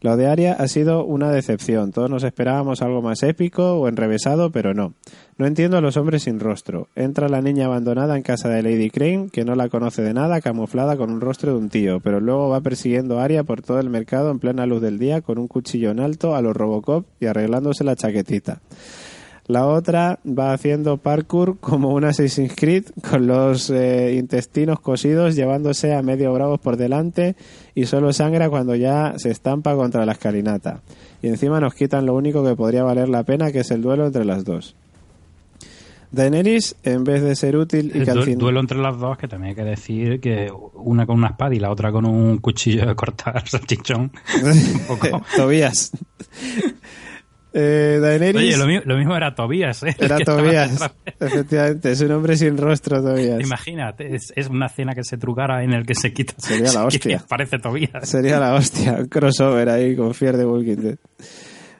Lo 0.00 0.16
de 0.16 0.26
Aria 0.26 0.54
ha 0.54 0.66
sido 0.66 1.04
una 1.04 1.30
decepción. 1.30 1.92
Todos 1.92 2.10
nos 2.10 2.24
esperábamos 2.24 2.82
algo 2.82 3.02
más 3.02 3.22
épico 3.22 3.74
o 3.74 3.86
enrevesado, 3.86 4.50
pero 4.50 4.74
no. 4.74 4.94
No 5.38 5.46
entiendo 5.46 5.76
a 5.76 5.80
los 5.80 5.96
hombres 5.96 6.24
sin 6.24 6.40
rostro. 6.40 6.88
Entra 6.96 7.28
la 7.28 7.40
niña 7.40 7.66
abandonada 7.66 8.16
en 8.16 8.24
casa 8.24 8.48
de 8.48 8.64
Lady 8.64 8.90
Crane, 8.90 9.28
que 9.32 9.44
no 9.44 9.54
la 9.54 9.68
conoce 9.68 10.02
de 10.02 10.12
nada, 10.12 10.40
camuflada 10.40 10.96
con 10.96 11.12
un 11.12 11.20
rostro 11.20 11.52
de 11.52 11.58
un 11.58 11.68
tío, 11.68 12.00
pero 12.00 12.18
luego 12.18 12.48
va 12.48 12.60
persiguiendo 12.60 13.20
a 13.20 13.24
Aria 13.24 13.44
por 13.44 13.62
todo 13.62 13.78
el 13.78 13.90
mercado 13.90 14.32
en 14.32 14.40
plena 14.40 14.66
luz 14.66 14.82
del 14.82 14.98
día 14.98 15.20
con 15.20 15.38
un 15.38 15.46
cuchillo 15.46 15.92
en 15.92 16.00
alto 16.00 16.34
a 16.34 16.42
los 16.42 16.56
Robocop 16.56 17.06
y 17.20 17.26
arreglándose 17.26 17.84
la 17.84 17.94
chaquetita. 17.94 18.60
La 19.46 19.66
otra 19.66 20.20
va 20.26 20.54
haciendo 20.54 20.96
parkour 20.96 21.58
como 21.58 21.90
un 21.90 22.04
Assassin's 22.04 22.54
Creed 22.56 22.84
con 23.10 23.26
los 23.26 23.68
eh, 23.68 24.14
intestinos 24.18 24.80
cosidos 24.80 25.36
llevándose 25.36 25.94
a 25.94 26.00
medio 26.00 26.32
bravos 26.32 26.60
por 26.60 26.78
delante 26.78 27.36
y 27.74 27.84
solo 27.84 28.14
sangra 28.14 28.48
cuando 28.48 28.74
ya 28.74 29.14
se 29.18 29.30
estampa 29.30 29.74
contra 29.74 30.06
la 30.06 30.12
escalinata. 30.12 30.80
Y 31.20 31.28
encima 31.28 31.60
nos 31.60 31.74
quitan 31.74 32.06
lo 32.06 32.14
único 32.14 32.42
que 32.42 32.56
podría 32.56 32.84
valer 32.84 33.10
la 33.10 33.24
pena 33.24 33.52
que 33.52 33.60
es 33.60 33.70
el 33.70 33.82
duelo 33.82 34.06
entre 34.06 34.24
las 34.24 34.44
dos. 34.44 34.76
Daenerys, 36.14 36.76
en 36.84 37.04
vez 37.04 37.22
de 37.22 37.34
ser 37.34 37.56
útil 37.56 37.90
y 37.94 38.08
El 38.08 38.38
duelo 38.38 38.60
entre 38.60 38.78
las 38.78 38.98
dos, 38.98 39.18
que 39.18 39.26
también 39.26 39.50
hay 39.50 39.56
que 39.56 39.68
decir 39.68 40.20
que 40.20 40.50
una 40.74 41.06
con 41.06 41.18
una 41.18 41.28
espada 41.28 41.54
y 41.54 41.58
la 41.58 41.70
otra 41.70 41.90
con 41.90 42.06
un 42.06 42.38
cuchillo 42.38 42.86
de 42.86 42.94
cortar 42.94 43.46
salchichón. 43.48 44.12
Tobías. 45.36 45.90
Eh, 47.56 47.98
Daenerys 48.02 48.36
Oye, 48.42 48.56
lo, 48.56 48.66
mi- 48.66 48.80
lo 48.84 48.96
mismo 48.98 49.16
era 49.16 49.32
Tobías, 49.34 49.82
¿eh? 49.84 49.94
era 49.98 50.18
Tobías, 50.24 50.90
efectivamente, 51.20 51.92
es 51.92 52.00
un 52.00 52.10
hombre 52.10 52.36
sin 52.36 52.56
rostro 52.58 53.00
Tobías. 53.00 53.40
Imagínate, 53.40 54.14
es, 54.16 54.32
es 54.34 54.48
una 54.48 54.66
escena 54.66 54.92
que 54.94 55.04
se 55.04 55.18
trucara 55.18 55.62
en 55.62 55.72
el 55.72 55.86
que 55.86 55.94
se 55.94 56.12
quita. 56.12 56.34
Sería 56.38 56.72
la 56.72 56.84
hostia. 56.86 57.24
Parece 57.28 57.58
Tobías. 57.60 58.08
Sería 58.08 58.40
la 58.40 58.54
hostia, 58.54 58.96
un 58.98 59.06
crossover 59.06 59.68
ahí 59.68 59.94
con 59.94 60.12
Fear 60.14 60.36
de 60.36 60.44
Walking 60.46 60.76
Dead. 60.76 60.96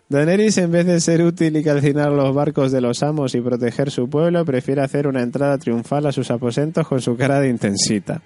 Daenerys, 0.09 0.59
en 0.59 0.70
vez 0.70 0.86
de 0.86 1.01
ser 1.01 1.22
útil 1.22 1.56
y 1.56 1.64
calcinar 1.64 2.12
los 2.12 2.32
barcos 2.34 2.70
de 2.70 2.80
los 2.80 3.02
amos 3.02 3.34
y 3.34 3.40
proteger 3.40 3.90
su 3.90 4.09
pueblo, 4.09 4.44
prefiere 4.44 4.82
hacer 4.82 5.06
una 5.09 5.22
entrada 5.22 5.59
triunfal 5.59 6.06
a 6.06 6.12
sus 6.12 6.30
aposentos 6.30 6.86
con 6.86 7.01
su 7.01 7.16
cara 7.16 7.40
de 7.40 7.48
intensita. 7.48 8.22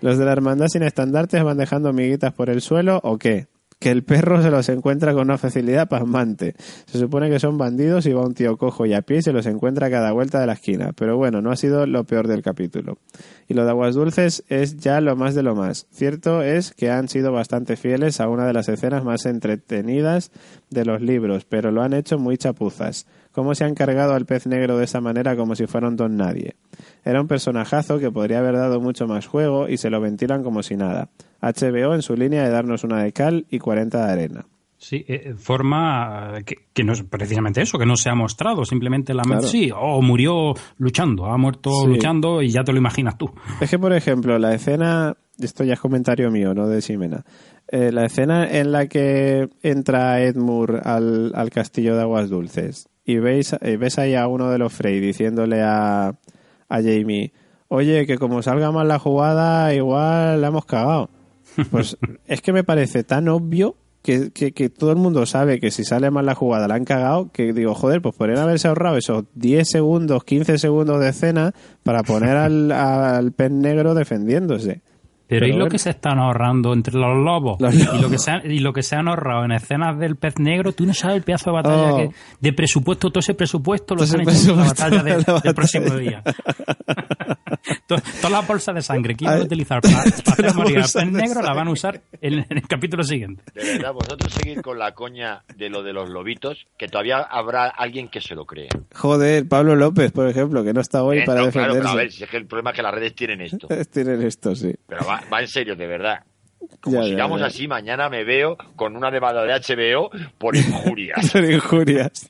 ¿Los 0.00 0.16
de 0.18 0.24
la 0.26 0.32
hermandad 0.32 0.66
sin 0.68 0.82
estandartes 0.84 1.42
van 1.42 1.56
dejando 1.56 1.92
miguitas 1.92 2.32
por 2.34 2.50
el 2.50 2.60
suelo 2.60 3.00
o 3.02 3.18
qué? 3.18 3.46
Que 3.78 3.90
el 3.90 4.02
perro 4.02 4.42
se 4.42 4.50
los 4.50 4.68
encuentra 4.68 5.12
con 5.12 5.22
una 5.22 5.38
facilidad 5.38 5.88
pasmante. 5.88 6.56
Se 6.86 6.98
supone 6.98 7.30
que 7.30 7.38
son 7.38 7.58
bandidos 7.58 8.06
y 8.06 8.12
va 8.12 8.26
un 8.26 8.34
tío 8.34 8.56
cojo 8.56 8.86
y 8.86 8.94
a 8.94 9.02
pie 9.02 9.22
se 9.22 9.32
los 9.32 9.46
encuentra 9.46 9.86
a 9.86 9.90
cada 9.90 10.12
vuelta 10.12 10.40
de 10.40 10.46
la 10.46 10.54
esquina. 10.54 10.92
Pero 10.96 11.16
bueno, 11.16 11.40
no 11.42 11.52
ha 11.52 11.56
sido 11.56 11.86
lo 11.86 12.04
peor 12.04 12.26
del 12.26 12.42
capítulo. 12.42 12.98
Y 13.46 13.54
lo 13.54 13.64
de 13.64 13.70
Aguas 13.70 13.94
Dulces 13.94 14.44
es 14.48 14.78
ya 14.78 15.00
lo 15.00 15.14
más 15.14 15.34
de 15.34 15.42
lo 15.42 15.54
más. 15.54 15.86
Cierto 15.92 16.42
es 16.42 16.72
que 16.72 16.90
han 16.90 17.08
sido 17.08 17.32
bastante 17.32 17.76
fieles 17.76 18.20
a 18.20 18.28
una 18.28 18.46
de 18.46 18.52
las 18.52 18.68
escenas 18.68 19.04
más 19.04 19.26
entretenidas 19.26 20.32
de 20.70 20.84
los 20.84 21.00
libros, 21.00 21.44
pero 21.44 21.70
lo 21.70 21.82
han 21.82 21.92
hecho 21.92 22.18
muy 22.18 22.36
chapuzas. 22.36 23.06
¿Cómo 23.32 23.54
se 23.54 23.64
han 23.64 23.74
cargado 23.74 24.14
al 24.14 24.26
pez 24.26 24.46
negro 24.46 24.76
de 24.78 24.84
esa 24.84 25.00
manera 25.00 25.36
como 25.36 25.54
si 25.54 25.66
fuera 25.66 25.88
un 25.88 25.96
don 25.96 26.16
nadie? 26.16 26.56
Era 27.04 27.20
un 27.20 27.28
personajazo 27.28 27.98
que 27.98 28.10
podría 28.10 28.38
haber 28.40 28.54
dado 28.56 28.80
mucho 28.80 29.06
más 29.06 29.26
juego 29.26 29.68
y 29.68 29.76
se 29.76 29.90
lo 29.90 30.00
ventilan 30.00 30.42
como 30.42 30.62
si 30.62 30.76
nada. 30.76 31.08
HBO 31.40 31.94
en 31.94 32.02
su 32.02 32.14
línea 32.16 32.42
de 32.42 32.50
darnos 32.50 32.82
una 32.84 33.02
de 33.02 33.12
cal 33.12 33.46
y 33.50 33.58
40 33.58 34.06
de 34.06 34.12
arena. 34.12 34.46
Sí, 34.80 35.04
eh, 35.08 35.34
forma 35.36 36.34
que, 36.46 36.54
que 36.72 36.84
no 36.84 36.92
es 36.92 37.02
precisamente 37.02 37.60
eso, 37.60 37.78
que 37.78 37.86
no 37.86 37.96
se 37.96 38.10
ha 38.10 38.14
mostrado, 38.14 38.64
simplemente 38.64 39.12
la 39.12 39.22
Claro. 39.24 39.42
sí, 39.42 39.70
o 39.76 40.00
murió 40.02 40.54
luchando, 40.78 41.26
ha 41.26 41.36
muerto 41.36 41.70
Sí. 41.82 41.88
luchando 41.88 42.42
y 42.42 42.50
ya 42.50 42.62
te 42.62 42.72
lo 42.72 42.78
imaginas 42.78 43.18
tú. 43.18 43.28
Es 43.60 43.68
que, 43.70 43.78
por 43.78 43.92
ejemplo, 43.92 44.38
la 44.38 44.54
escena, 44.54 45.16
esto 45.40 45.64
ya 45.64 45.74
es 45.74 45.80
comentario 45.80 46.30
mío, 46.30 46.54
no 46.54 46.68
de 46.68 46.80
Ximena, 46.80 47.24
Eh, 47.70 47.90
la 47.92 48.06
escena 48.06 48.48
en 48.50 48.72
la 48.72 48.86
que 48.86 49.48
entra 49.62 50.22
Edmure 50.22 50.80
al, 50.84 51.32
al 51.34 51.50
castillo 51.50 51.96
de 51.96 52.00
aguas 52.02 52.30
dulces 52.30 52.88
y 53.08 53.18
veis, 53.18 53.56
eh, 53.62 53.78
ves 53.78 53.98
ahí 53.98 54.14
a 54.14 54.28
uno 54.28 54.50
de 54.50 54.58
los 54.58 54.70
Frey 54.70 55.00
diciéndole 55.00 55.62
a, 55.62 56.08
a 56.08 56.76
Jamie, 56.82 57.32
oye, 57.68 58.06
que 58.06 58.18
como 58.18 58.42
salga 58.42 58.70
mal 58.70 58.86
la 58.86 58.98
jugada, 58.98 59.72
igual 59.72 60.42
la 60.42 60.48
hemos 60.48 60.66
cagado. 60.66 61.08
Pues 61.70 61.96
es 62.26 62.42
que 62.42 62.52
me 62.52 62.62
parece 62.62 63.04
tan 63.04 63.26
obvio 63.28 63.76
que, 64.02 64.30
que, 64.30 64.52
que 64.52 64.68
todo 64.68 64.90
el 64.90 64.98
mundo 64.98 65.24
sabe 65.24 65.58
que 65.58 65.70
si 65.70 65.84
sale 65.84 66.10
mal 66.10 66.26
la 66.26 66.34
jugada 66.34 66.68
la 66.68 66.74
han 66.74 66.84
cagado, 66.84 67.32
que 67.32 67.54
digo, 67.54 67.74
joder, 67.74 68.02
pues 68.02 68.14
podrían 68.14 68.40
haberse 68.40 68.68
ahorrado 68.68 68.98
esos 68.98 69.24
10 69.34 69.66
segundos, 69.66 70.22
15 70.24 70.58
segundos 70.58 71.00
de 71.00 71.08
escena 71.08 71.54
para 71.82 72.02
poner 72.02 72.36
al, 72.36 72.70
al 72.72 73.32
pez 73.32 73.50
negro 73.50 73.94
defendiéndose. 73.94 74.82
Pero, 75.28 75.40
Pero 75.44 75.54
¿y 75.54 75.58
lo 75.58 75.66
que 75.68 75.78
se 75.78 75.90
están 75.90 76.18
ahorrando 76.18 76.72
entre 76.72 76.94
los 76.94 77.16
lobos? 77.22 77.60
Los 77.60 77.74
Y, 77.74 77.82
lobos. 77.84 78.00
lo 78.00 78.10
que 78.10 78.18
se 78.18 78.30
han, 78.30 78.50
y 78.50 78.60
lo 78.60 78.72
que 78.72 78.82
se 78.82 78.96
han 78.96 79.08
ahorrado 79.08 79.44
en 79.44 79.52
escenas 79.52 79.98
del 79.98 80.16
pez 80.16 80.38
negro, 80.38 80.72
tú 80.72 80.86
no 80.86 80.94
sabes 80.94 81.16
el 81.16 81.22
pedazo 81.22 81.50
de 81.50 81.56
batalla 81.56 81.92
Oh. 81.92 81.96
que, 81.98 82.10
de 82.40 82.52
presupuesto, 82.54 83.10
todo 83.10 83.20
ese 83.20 83.34
presupuesto 83.34 83.94
lo 83.94 84.04
ese 84.04 84.16
echando 84.16 84.52
en 84.52 84.56
la 84.58 84.64
batalla 84.64 85.02
de- 85.02 85.02
de 85.04 85.10
la 85.10 85.16
del 85.16 85.24
batalla. 85.26 85.54
próximo 85.54 85.94
día. 85.96 86.22
To- 87.86 87.96
Todas 88.20 88.30
las 88.30 88.46
bolsas 88.46 88.74
de 88.74 88.82
sangre 88.82 89.14
que 89.14 89.24
iban 89.24 89.40
a 89.40 89.42
utilizar 89.42 89.80
para, 89.82 89.94
para 90.24 90.48
hacer 90.48 90.54
morir 90.54 90.78
al 90.78 90.84
pez 90.92 91.06
negro 91.12 91.42
la 91.42 91.52
van 91.54 91.68
a 91.68 91.70
usar 91.70 92.00
en, 92.20 92.34
en 92.38 92.56
el 92.56 92.62
capítulo 92.68 93.02
siguiente. 93.02 93.42
De 93.54 93.64
verdad, 93.78 93.92
vosotros 93.92 94.32
seguir 94.32 94.62
con 94.62 94.78
la 94.78 94.92
coña 94.92 95.42
de 95.56 95.68
lo 95.68 95.82
de 95.82 95.92
los 95.92 96.08
lobitos, 96.08 96.66
que 96.78 96.88
todavía 96.88 97.18
habrá 97.18 97.66
alguien 97.68 98.08
que 98.08 98.20
se 98.20 98.34
lo 98.34 98.44
crea. 98.46 98.70
Joder, 98.94 99.46
Pablo 99.48 99.76
López, 99.76 100.12
por 100.12 100.28
ejemplo, 100.28 100.62
que 100.64 100.72
no 100.72 100.80
está 100.80 101.02
hoy 101.02 101.18
Eh, 101.18 101.22
para 101.26 101.42
no, 101.42 101.50
claro, 101.50 101.74
defenderse. 101.74 101.78
pero 101.80 101.88
a 101.90 101.94
ver, 101.96 102.12
si 102.12 102.24
es 102.24 102.30
que 102.30 102.36
el 102.36 102.46
problema 102.46 102.70
es 102.70 102.76
que 102.76 102.82
las 102.82 102.94
redes 102.94 103.14
tienen 103.14 103.40
esto. 103.40 103.68
Tienen 103.92 104.22
esto, 104.22 104.54
sí. 104.54 104.74
Pero 104.86 105.04
va, 105.06 105.17
va 105.32 105.40
en 105.40 105.48
serio, 105.48 105.76
de 105.76 105.86
verdad. 105.86 106.20
Como 106.80 106.96
Ya, 106.96 107.02
ya, 107.02 107.08
sigamos 107.10 107.40
ya. 107.40 107.46
así, 107.46 107.68
mañana 107.68 108.08
me 108.08 108.24
veo 108.24 108.56
con 108.76 108.96
una 108.96 109.10
demanda 109.10 109.44
de 109.44 109.52
HBO 109.54 110.10
por 110.38 110.56
injurias. 110.56 111.26
Son 111.30 111.50
injurias. 111.50 112.28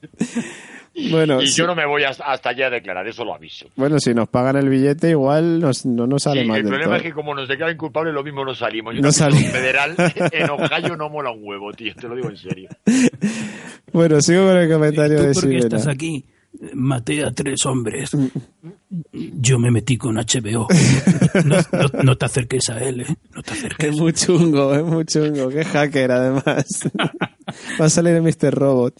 Bueno, 1.10 1.40
y 1.40 1.47
sí. 1.47 1.59
yo 1.59 1.66
no 1.66 1.77
me 1.77 1.86
voy 1.86 2.02
hasta, 2.02 2.24
allá 2.51 2.66
a 2.66 2.70
declarar, 2.70 3.06
eso 3.06 3.24
lo 3.24 3.32
aviso. 3.32 3.69
bueno, 3.77 4.01
si 4.01 4.12
nos 4.15 4.28
pagan 4.28 4.56
el 4.56 4.69
billete, 4.69 5.10
igual 5.10 5.60
nos, 5.60 5.86
no 5.86 6.09
nos 6.09 6.24
sale 6.24 6.43
Sí, 6.43 6.47
mal 6.48 6.56
el 6.59 6.65
del 6.65 6.70
problema 6.73 6.90
todo. 6.94 6.97
es 6.97 7.02
que 7.05 7.12
como 7.12 7.35
nos 7.36 7.48
declaren 7.48 7.77
culpables, 7.77 8.12
lo 8.12 8.24
mismo 8.24 8.44
no 8.44 8.52
salimos. 8.55 8.94
Y 8.97 9.01
No 9.01 9.09
un 9.09 9.15
capítulo 9.15 9.40
sali- 9.40 9.52
federal 9.52 9.94
en 10.32 10.51
Ohio 10.51 10.97
no 10.97 11.09
mola 11.09 11.31
un 11.31 11.40
huevo, 11.44 11.73
tío, 11.73 11.94
te 11.94 12.09
lo 12.09 12.16
digo 12.16 12.28
en 12.31 12.36
serio. 12.36 12.69
Bueno, 13.93 14.20
sigo 14.20 14.47
con 14.47 14.56
el 14.56 14.69
comentario 14.70 15.23
de 15.23 15.32
¿Tú 15.32 15.40
por 15.40 15.48
qué 15.51 15.59
estás 15.59 15.86
aquí? 15.86 16.24
Maté 16.74 17.22
a 17.24 17.30
tres 17.30 17.64
hombres. 17.66 18.10
Yo 19.12 19.58
me 19.58 19.70
metí 19.70 19.96
con 19.96 20.16
HBO. 20.16 20.66
No, 21.44 21.56
no- 21.72 22.02
no 22.02 22.16
te 22.18 22.24
acerques 22.26 22.68
a 22.70 22.78
él, 22.82 23.02
¿eh? 23.02 23.16
No 23.34 23.42
te 23.42 23.52
acerques. 23.52 23.90
Es 23.90 23.96
muy 24.00 24.12
chungo, 24.12 24.74
es 24.74 24.82
muy 24.84 25.04
chungo. 25.04 25.48
Qué 25.50 25.64
hacker, 25.64 26.10
además. 26.10 26.66
Va 27.80 27.84
a 27.84 27.88
salir 27.90 28.14
el 28.14 28.22
Mr. 28.22 28.52
Robot. 28.54 28.94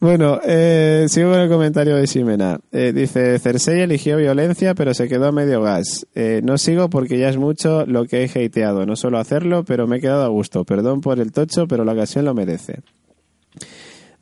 Bueno, 0.00 0.40
eh, 0.44 1.06
sigo 1.08 1.30
con 1.30 1.40
el 1.40 1.48
comentario 1.48 1.96
de 1.96 2.06
Ximena. 2.06 2.58
Eh, 2.72 2.92
dice, 2.94 3.38
Cersei 3.38 3.80
eligió 3.80 4.16
violencia, 4.18 4.74
pero 4.74 4.92
se 4.92 5.08
quedó 5.08 5.28
a 5.28 5.32
medio 5.32 5.62
gas. 5.62 6.06
Eh, 6.14 6.40
no 6.44 6.58
sigo 6.58 6.90
porque 6.90 7.18
ya 7.18 7.28
es 7.30 7.38
mucho 7.38 7.86
lo 7.86 8.04
que 8.06 8.24
he 8.24 8.44
hateado. 8.46 8.84
No 8.84 8.96
suelo 8.96 9.18
hacerlo, 9.18 9.64
pero 9.64 9.86
me 9.86 9.98
he 9.98 10.00
quedado 10.00 10.24
a 10.24 10.28
gusto. 10.28 10.64
Perdón 10.64 11.00
por 11.00 11.20
el 11.20 11.32
tocho, 11.32 11.66
pero 11.68 11.84
la 11.84 11.92
ocasión 11.92 12.24
lo 12.26 12.34
merece. 12.34 12.80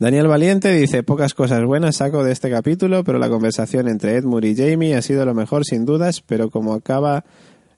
Daniel 0.02 0.26
Valiente 0.26 0.72
dice, 0.72 1.04
pocas 1.04 1.32
cosas 1.32 1.64
buenas 1.64 1.98
saco 1.98 2.24
de 2.24 2.32
este 2.32 2.50
capítulo, 2.50 3.04
pero 3.04 3.20
la 3.20 3.28
conversación 3.28 3.86
entre 3.86 4.16
Edmure 4.16 4.48
y 4.48 4.56
Jamie 4.56 4.96
ha 4.96 5.00
sido 5.00 5.24
lo 5.24 5.32
mejor 5.32 5.64
sin 5.64 5.84
dudas, 5.84 6.22
pero 6.22 6.50
como 6.50 6.74
acaba, 6.74 7.24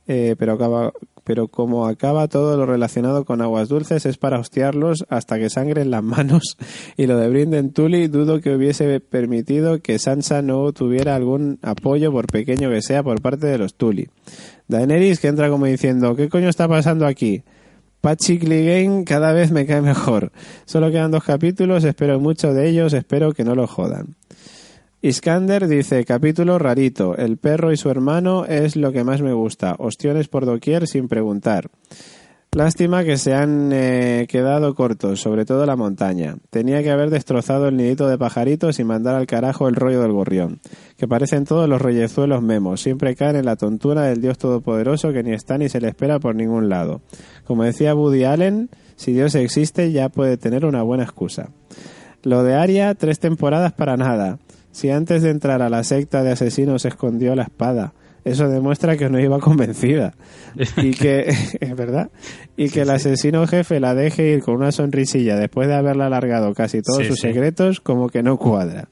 eh, 0.07 0.35
pero 0.39 0.55
acaba, 0.55 0.95
pero 1.23 1.49
como 1.49 1.87
acaba 1.87 2.27
todo 2.29 2.57
lo 2.57 2.65
relacionado 2.65 3.27
con 3.27 3.43
aguas 3.43 3.69
dulces 3.69 4.07
es 4.07 4.17
para 4.17 4.41
hostiarlos 4.41 5.05
hasta 5.11 5.39
que 5.39 5.51
sangren 5.51 5.91
las 5.91 6.03
manos 6.03 6.57
y 6.97 7.07
lo 7.07 7.19
de 7.19 7.29
Brinden 7.29 7.75
Tully 7.75 8.09
dudo 8.09 8.41
que 8.41 8.55
hubiese 8.55 9.01
permitido 9.01 9.81
que 9.81 9.99
Sansa 9.99 10.41
no 10.41 10.73
tuviera 10.73 11.17
algún 11.17 11.59
apoyo 11.61 12.11
por 12.11 12.27
pequeño 12.27 12.71
que 12.71 12.81
sea 12.81 13.03
por 13.03 13.21
parte 13.21 13.49
de 13.49 13.59
los 13.59 13.75
Tully. 13.75 14.09
Daenerys 14.67 15.21
que 15.21 15.29
entra 15.29 15.51
como 15.51 15.67
diciendo, 15.67 16.17
¿qué 16.17 16.31
coño 16.31 16.49
está 16.49 16.69
pasando 16.69 17.07
aquí? 17.07 17.43
Patrick 18.05 18.45
Clegane 18.45 19.03
cada 19.07 19.33
vez 19.33 19.51
me 19.51 19.65
cae 19.65 19.81
mejor. 19.81 20.31
Solo 20.67 20.91
quedan 20.91 21.11
dos 21.11 21.25
capítulos, 21.25 21.85
espero 21.85 22.21
mucho 22.21 22.53
de 22.53 22.69
ellos, 22.69 22.93
espero 22.93 23.33
que 23.33 23.45
no 23.45 23.55
lo 23.55 23.67
jodan. 23.67 24.15
Iskander 25.01 25.67
dice, 25.69 26.05
capítulo 26.05 26.59
rarito, 26.59 27.17
el 27.17 27.39
perro 27.39 27.73
y 27.73 27.79
su 27.79 27.89
hermano 27.89 28.45
es 28.45 28.77
lo 28.77 28.93
que 28.93 29.05
más 29.05 29.23
me 29.23 29.33
gusta, 29.33 29.75
ostiones 29.79 30.29
por 30.29 30.45
doquier 30.45 30.87
sin 30.87 31.09
preguntar. 31.09 31.71
Lástima 32.55 33.03
que 33.03 33.17
se 33.17 33.35
han 33.35 33.73
eh, 33.73 34.27
quedado 34.29 34.77
cortos, 34.77 35.21
sobre 35.21 35.45
todo 35.45 35.67
la 35.67 35.75
montaña. 35.75 36.37
Tenía 36.51 36.85
que 36.85 36.93
haber 36.93 37.11
destrozado 37.11 37.67
el 37.67 37.77
nidito 37.77 38.07
de 38.07 38.17
pajaritos 38.17 38.79
y 38.79 38.85
mandar 38.85 39.17
al 39.17 39.27
carajo 39.27 39.67
el 39.67 39.75
rollo 39.75 40.01
del 40.01 40.13
gorrión. 40.13 40.61
Que 40.97 41.09
parecen 41.09 41.47
todos 41.47 41.69
los 41.69 41.83
reyezuelos 41.83 42.43
memos, 42.43 42.81
siempre 42.81 43.17
caen 43.17 43.35
en 43.35 43.47
la 43.47 43.57
tontura 43.57 44.03
del 44.03 44.21
Dios 44.21 44.39
Todopoderoso 44.39 45.13
que 45.13 45.25
ni 45.25 45.33
está 45.33 45.59
ni 45.59 45.69
se 45.69 45.81
le 45.81 45.89
espera 45.89 46.21
por 46.21 46.37
ningún 46.37 46.69
lado. 46.69 47.01
Como 47.45 47.65
decía 47.65 47.93
Woody 47.93 48.23
Allen, 48.23 48.71
si 48.95 49.13
Dios 49.13 49.35
existe 49.35 49.91
ya 49.91 50.09
puede 50.09 50.37
tener 50.37 50.65
una 50.65 50.85
buena 50.85 51.03
excusa. 51.03 51.49
Lo 52.23 52.45
de 52.45 52.55
Aria, 52.55 52.95
tres 52.95 53.19
temporadas 53.19 53.73
para 53.73 53.97
nada. 53.97 54.39
Si 54.71 54.91
antes 54.91 55.23
de 55.23 55.31
entrar 55.31 55.61
a 55.61 55.71
la 55.71 55.83
secta 55.83 56.23
de 56.23 56.31
asesinos 56.31 56.85
escondió 56.85 57.35
la 57.35 57.43
espada, 57.43 57.95
eso 58.25 58.49
demuestra 58.49 58.97
que 58.97 59.09
no 59.11 59.21
iba 59.21 59.39
convencida. 59.39 60.15
Y 60.79 60.93
que, 60.93 61.29
es 61.61 61.77
verdad, 61.77 62.11
y 62.57 62.71
que 62.71 62.83
el 62.83 62.91
asesino 62.91 63.47
jefe 63.47 63.81
la 63.81 63.95
deje 63.95 64.31
ir 64.31 64.43
con 64.43 64.57
una 64.57 64.73
sonrisilla 64.73 65.37
después 65.37 65.69
de 65.69 65.75
haberla 65.75 66.07
alargado 66.07 66.55
casi 66.55 66.81
todos 66.83 67.01
Sí, 67.01 67.07
sus 67.09 67.17
sí. 67.21 67.29
secretos, 67.29 67.81
como 67.81 68.09
que 68.09 68.23
no 68.23 68.37
cuadra. 68.39 68.89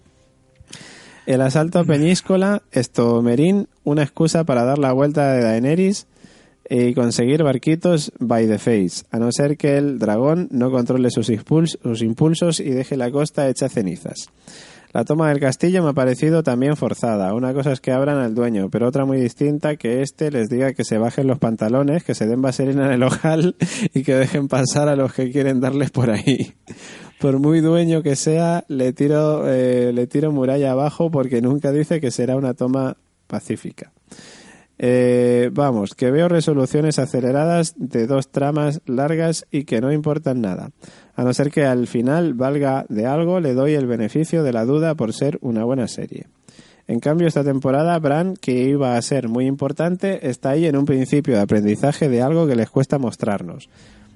El 1.25 1.41
asalto 1.41 1.79
a 1.79 1.85
Peñíscola, 1.85 2.63
esto 2.73 3.23
Merín, 3.23 3.69
una 3.85 4.03
excusa 4.03 4.45
para 4.45 4.65
dar 4.65 4.79
la 4.79 4.93
vuelta 4.93 5.33
de 5.33 5.43
Daenerys 5.43 6.07
y 6.69 6.95
conseguir 6.95 7.43
barquitos 7.45 8.13
by 8.19 8.47
the 8.49 8.59
face, 8.59 9.05
a 9.11 9.19
no 9.19 9.31
ser 9.31 9.57
que 9.57 9.77
el 9.77 9.99
dragón 9.99 10.49
no 10.51 10.71
controle 10.71 11.11
sus 11.11 11.29
impulsos 11.29 12.61
y 12.61 12.71
deje 12.71 12.97
la 12.97 13.11
costa 13.11 13.49
hecha 13.49 13.69
cenizas. 13.69 14.31
La 14.93 15.05
toma 15.05 15.31
del 15.31 15.41
castillo 15.41 15.83
me 15.83 15.89
ha 15.91 15.95
parecido 15.95 16.43
también 16.43 16.77
forzada. 16.77 17.33
Una 17.33 17.55
cosa 17.55 17.73
es 17.73 17.81
que 17.81 17.93
abran 17.93 18.19
al 18.19 18.35
dueño, 18.35 18.69
pero 18.69 18.87
otra 18.87 19.07
muy 19.07 19.19
distinta 19.19 19.77
que 19.77 20.03
éste 20.03 20.31
les 20.31 20.51
diga 20.51 20.75
que 20.75 20.85
se 20.85 20.99
bajen 20.99 21.27
los 21.27 21.39
pantalones, 21.39 22.05
que 22.05 22.15
se 22.15 22.27
den 22.27 22.43
vaselina 22.43 22.87
en 22.87 22.93
el 22.93 23.03
ojal 23.03 23.57
y 23.95 24.03
que 24.03 24.15
dejen 24.15 24.49
pasar 24.49 24.89
a 24.89 24.97
los 24.97 25.15
que 25.15 25.31
quieren 25.31 25.61
darles 25.61 25.91
por 25.91 26.11
ahí. 26.11 26.55
Por 27.19 27.39
muy 27.39 27.61
dueño 27.61 28.03
que 28.03 28.17
sea, 28.17 28.65
le 28.69 28.93
tiro, 28.93 29.49
eh, 29.49 29.93
le 29.95 30.07
tiro 30.07 30.31
muralla 30.31 30.73
abajo 30.73 31.11
porque 31.11 31.41
nunca 31.41 31.73
dice 31.73 32.01
que 32.01 32.11
será 32.11 32.37
una 32.37 32.53
toma 32.53 32.99
pacífica. 33.29 33.93
Eh, 34.85 35.51
vamos, 35.53 35.95
que 35.95 36.11
veo 36.11 36.29
resoluciones 36.29 36.99
aceleradas 36.99 37.75
de 37.77 38.09
dos 38.09 38.33
tramas 38.33 38.81
largas 38.85 39.47
y 39.53 39.63
que 39.63 39.81
no 39.81 39.93
importan 39.93 40.41
nada. 40.41 40.71
A 41.15 41.23
no 41.23 41.33
ser 41.33 41.53
que 41.53 41.65
al 41.65 41.87
final 41.87 42.35
valga 42.35 42.85
de 42.89 43.07
algo, 43.07 43.39
le 43.39 43.55
doy 43.55 43.75
el 43.75 43.87
beneficio 43.87 44.43
de 44.43 44.53
la 44.53 44.65
duda 44.65 44.97
por 44.97 45.13
ser 45.13 45.39
una 45.41 45.63
buena 45.63 45.87
serie. 45.87 46.27
En 46.89 46.99
cambio, 46.99 47.29
esta 47.29 47.45
temporada, 47.45 47.97
Bran, 48.01 48.35
que 48.35 48.65
iba 48.65 48.97
a 48.97 49.03
ser 49.03 49.29
muy 49.29 49.47
importante, 49.47 50.29
está 50.29 50.51
ahí 50.51 50.67
en 50.67 50.77
un 50.77 50.85
principio 50.85 51.37
de 51.37 51.43
aprendizaje 51.43 52.09
de 52.09 52.21
algo 52.21 52.49
que 52.49 52.57
les 52.57 52.69
cuesta 52.69 52.99
mostrarnos. 52.99 53.69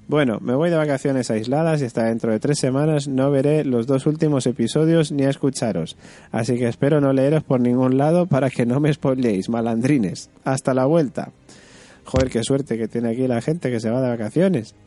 Bueno, 0.08 0.38
me 0.40 0.54
voy 0.54 0.70
de 0.70 0.76
vacaciones 0.76 1.30
aisladas 1.30 1.82
y 1.82 1.84
hasta 1.84 2.04
dentro 2.04 2.30
de 2.30 2.38
tres 2.38 2.60
semanas 2.60 3.08
no 3.08 3.30
veré 3.30 3.64
los 3.64 3.88
dos 3.88 4.06
últimos 4.06 4.46
episodios 4.46 5.10
ni 5.10 5.24
a 5.24 5.30
escucharos. 5.30 5.96
Así 6.30 6.56
que 6.56 6.68
espero 6.68 7.00
no 7.00 7.12
leeros 7.12 7.42
por 7.42 7.60
ningún 7.60 7.98
lado 7.98 8.26
para 8.26 8.48
que 8.50 8.66
no 8.66 8.78
me 8.78 8.92
spoiléis, 8.92 9.48
malandrines. 9.48 10.30
Hasta 10.44 10.74
la 10.74 10.86
vuelta. 10.86 11.32
Joder, 12.04 12.30
qué 12.30 12.44
suerte 12.44 12.78
que 12.78 12.86
tiene 12.86 13.10
aquí 13.10 13.26
la 13.26 13.40
gente 13.40 13.68
que 13.70 13.80
se 13.80 13.90
va 13.90 14.00
de 14.00 14.08
vacaciones. 14.08 14.74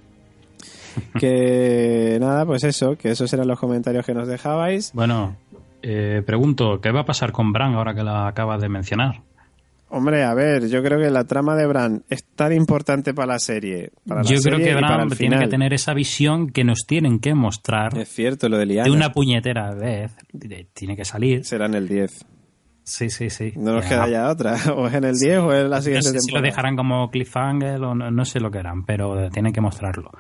Que 1.20 2.18
nada, 2.20 2.46
pues 2.46 2.64
eso, 2.64 2.98
que 2.98 3.12
esos 3.12 3.32
eran 3.32 3.48
los 3.48 3.60
comentarios 3.60 4.06
que 4.06 4.14
nos 4.14 4.28
dejabais. 4.28 4.92
Bueno, 4.94 5.38
eh, 5.84 6.24
pregunto, 6.26 6.82
¿qué 6.82 6.92
va 6.92 7.02
a 7.02 7.06
pasar 7.06 7.32
con 7.32 7.54
Bran 7.54 7.76
ahora 7.76 7.94
que 7.94 8.04
la 8.04 8.28
acabas 8.28 8.60
de 8.60 8.70
mencionar? 8.70 9.22
Hombre, 9.92 10.24
a 10.24 10.34
ver, 10.36 10.68
yo 10.70 10.84
creo 10.84 11.00
que 11.00 11.10
la 11.10 11.24
trama 11.24 11.56
de 11.56 11.66
Bran 11.66 12.04
es 12.10 12.24
tan 12.24 12.54
importante 12.54 13.14
para 13.16 13.34
la 13.34 13.40
serie. 13.40 13.92
Para 14.08 14.22
la 14.22 14.30
Yo 14.30 14.40
creo 14.40 14.58
serie 14.58 14.66
que 14.68 14.76
Bran 14.76 15.10
tiene 15.10 15.40
que 15.40 15.48
tener 15.48 15.74
esa 15.74 15.94
visión 15.96 16.52
que 16.52 16.64
nos 16.64 16.86
tienen 16.86 17.20
que 17.20 17.34
mostrar 17.34 17.98
Es 17.98 18.10
cierto, 18.10 18.50
lo 18.50 18.58
de 18.60 18.68
Liana. 18.68 18.84
de 18.90 18.96
una 18.96 19.12
puñetera 19.12 19.74
vez. 19.74 20.16
Tiene 20.74 20.96
que 20.96 21.06
salir. 21.06 21.44
Será 21.44 21.66
en 21.66 21.74
el 21.74 21.88
10. 21.88 22.26
Sí, 22.84 23.10
sí, 23.10 23.30
sí. 23.32 23.54
No 23.56 23.74
nos 23.74 23.84
Ya. 23.84 23.90
queda 23.90 24.10
ya 24.10 24.30
otra. 24.30 24.56
O 24.76 24.88
es 24.88 24.94
en 24.94 25.04
el 25.06 25.16
10 25.18 25.38
o 25.40 25.54
es 25.54 25.68
la 25.70 25.78
No 25.78 25.82
siguiente 25.82 26.10
sé 26.10 26.20
si 26.20 26.32
lo 26.32 26.42
dejarán 26.42 26.76
como 26.76 27.10
cliffhanger 27.10 27.82
o 27.84 27.96
no, 27.96 28.12
no 28.12 28.26
sé 28.26 28.40
lo 28.40 28.52
que 28.52 28.60
harán, 28.60 28.86
pero 28.86 29.30
tienen 29.32 29.54
que 29.54 29.62
mostrarlo. 29.62 30.12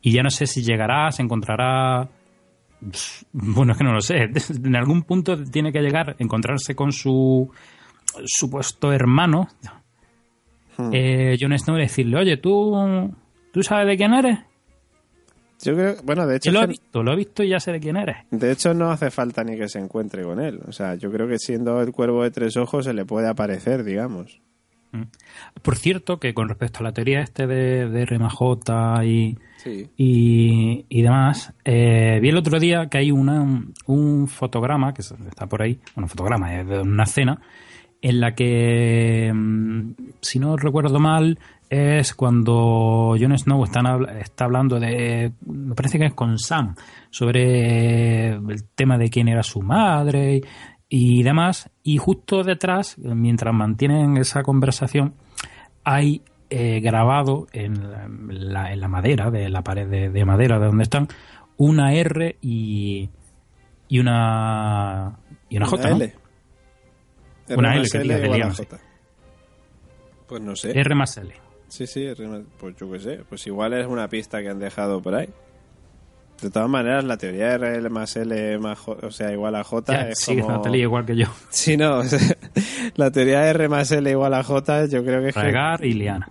Y 0.00 0.12
ya 0.12 0.22
no 0.22 0.30
sé 0.30 0.46
si 0.46 0.62
llegará, 0.62 1.10
se 1.10 1.22
encontrará. 1.22 2.08
Bueno, 3.32 3.72
es 3.72 3.78
que 3.78 3.84
no 3.84 3.92
lo 3.92 4.00
sé. 4.00 4.28
En 4.64 4.76
algún 4.76 5.02
punto 5.02 5.42
tiene 5.44 5.72
que 5.72 5.80
llegar, 5.80 6.14
encontrarse 6.20 6.74
con 6.76 6.92
su 6.92 7.50
supuesto 8.26 8.92
hermano, 8.92 9.48
Hmm. 10.78 10.90
eh, 10.92 11.36
Jon 11.40 11.58
Snow, 11.58 11.76
decirle: 11.76 12.18
Oye, 12.18 12.36
¿tú, 12.36 13.10
¿tú 13.52 13.62
sabes 13.62 13.86
de 13.86 13.96
quién 13.96 14.12
eres? 14.12 14.38
Yo 15.64 15.72
creo, 15.74 15.96
bueno, 16.04 16.26
de 16.26 16.36
hecho, 16.36 16.52
lo 16.52 16.60
que- 16.60 16.66
visto, 16.66 17.02
lo 17.02 17.16
visto 17.16 17.42
y 17.42 17.48
ya 17.48 17.60
sé 17.60 17.72
de 17.72 17.80
quién 17.80 17.96
eres. 17.96 18.16
de 18.30 18.52
hecho 18.52 18.74
no 18.74 18.90
hace 18.90 19.10
falta 19.10 19.42
ni 19.42 19.56
que 19.56 19.68
se 19.70 19.78
encuentre 19.78 20.22
con 20.22 20.38
él. 20.38 20.60
O 20.68 20.72
sea, 20.72 20.94
yo 20.96 21.10
creo 21.10 21.26
que 21.26 21.38
siendo 21.38 21.80
el 21.80 21.92
cuervo 21.92 22.22
de 22.24 22.30
tres 22.30 22.58
ojos 22.58 22.84
se 22.84 22.92
le 22.92 23.06
puede 23.06 23.26
aparecer, 23.28 23.84
digamos. 23.84 24.38
Por 25.62 25.76
cierto, 25.76 26.18
que 26.20 26.32
con 26.34 26.48
respecto 26.48 26.80
a 26.80 26.82
la 26.84 26.92
teoría 26.92 27.20
este 27.20 27.46
de, 27.46 27.88
de 27.88 28.04
RMJ 28.06 29.04
y, 29.04 29.36
Sí. 29.58 29.90
y, 29.96 30.86
y 30.88 31.02
demás, 31.02 31.52
eh, 31.64 32.18
vi 32.22 32.28
el 32.30 32.36
otro 32.36 32.58
día 32.60 32.86
que 32.88 32.98
hay 32.98 33.10
una, 33.10 33.64
un 33.86 34.28
fotograma, 34.28 34.94
que 34.94 35.02
está 35.02 35.46
por 35.46 35.60
ahí, 35.62 35.80
bueno, 35.94 36.08
fotograma, 36.08 36.54
es 36.60 36.66
de 36.68 36.80
una 36.80 37.04
cena, 37.04 37.40
en 38.02 38.20
la 38.20 38.34
que, 38.34 39.32
mm, 39.34 39.92
si 40.20 40.38
no 40.38 40.56
recuerdo 40.56 40.98
mal, 40.98 41.38
es 41.68 42.14
cuando 42.14 43.16
Jon 43.18 43.36
Snow 43.36 43.64
está, 43.64 43.80
está 44.20 44.44
hablando 44.44 44.78
de, 44.78 45.32
me 45.46 45.74
parece 45.74 45.98
que 45.98 46.06
es 46.06 46.14
con 46.14 46.38
Sam, 46.38 46.76
sobre 47.10 48.34
el 48.34 48.64
tema 48.74 48.98
de 48.98 49.10
quién 49.10 49.28
era 49.28 49.42
su 49.42 49.62
madre 49.62 50.36
y, 50.36 50.42
y 50.88 51.22
demás, 51.22 51.70
y 51.82 51.96
justo 51.96 52.44
detrás, 52.44 52.96
mientras 52.98 53.52
mantienen 53.52 54.16
esa 54.16 54.42
conversación, 54.42 55.14
hay 55.82 56.22
eh, 56.48 56.80
grabado 56.80 57.48
en 57.52 58.52
la, 58.52 58.72
en 58.72 58.80
la 58.80 58.88
madera, 58.88 59.30
de 59.30 59.48
la 59.48 59.62
pared 59.62 59.88
de, 59.88 60.10
de 60.10 60.24
madera 60.24 60.60
de 60.60 60.66
donde 60.66 60.84
están, 60.84 61.08
una 61.56 61.92
R 61.92 62.36
y, 62.40 63.08
y 63.88 63.98
una 63.98 65.18
y 65.48 65.56
una 65.56 65.66
J, 65.66 65.90
¿no? 65.90 66.25
L. 67.48 67.56
Una 67.58 67.74
R 67.74 67.76
L 67.76 67.80
más 67.82 67.90
que 67.92 67.98
diga, 68.00 68.16
que 68.16 68.24
igual 68.24 68.32
a 68.32 68.36
digan, 68.36 68.54
J. 68.54 68.78
Pues 70.26 70.42
no 70.42 70.56
sé. 70.56 70.78
R 70.78 70.94
más 70.94 71.16
L. 71.16 71.34
Sí, 71.68 71.86
sí, 71.86 72.04
R 72.06 72.26
más- 72.28 72.42
pues 72.58 72.76
yo 72.76 72.90
qué 72.90 72.98
sé. 73.00 73.20
Pues 73.28 73.46
igual 73.46 73.72
es 73.74 73.86
una 73.86 74.08
pista 74.08 74.40
que 74.42 74.48
han 74.48 74.58
dejado 74.58 75.00
por 75.00 75.14
ahí. 75.14 75.28
De 76.42 76.50
todas 76.50 76.68
maneras, 76.68 77.02
la 77.04 77.16
teoría 77.16 77.56
de 77.56 77.66
R 77.78 77.88
más 77.88 78.14
L 78.16 78.58
más 78.58 78.78
J, 78.78 79.06
o 79.06 79.10
sea, 79.10 79.32
igual 79.32 79.54
a 79.56 79.64
J 79.64 79.92
Ya, 79.92 80.08
es 80.10 80.18
sí, 80.18 80.38
como... 80.38 80.76
igual 80.76 81.06
que 81.06 81.16
yo. 81.16 81.26
Sí, 81.50 81.76
no. 81.78 82.02
la 82.96 83.10
teoría 83.10 83.40
de 83.40 83.48
R 83.50 83.68
más 83.68 83.90
L 83.90 84.10
igual 84.10 84.34
a 84.34 84.42
J, 84.42 84.86
yo 84.86 85.02
creo 85.02 85.22
que 85.22 85.28
es 85.28 85.34
que, 85.34 85.40
Regar 85.40 85.82
y 85.84 85.94
liana. 85.94 86.28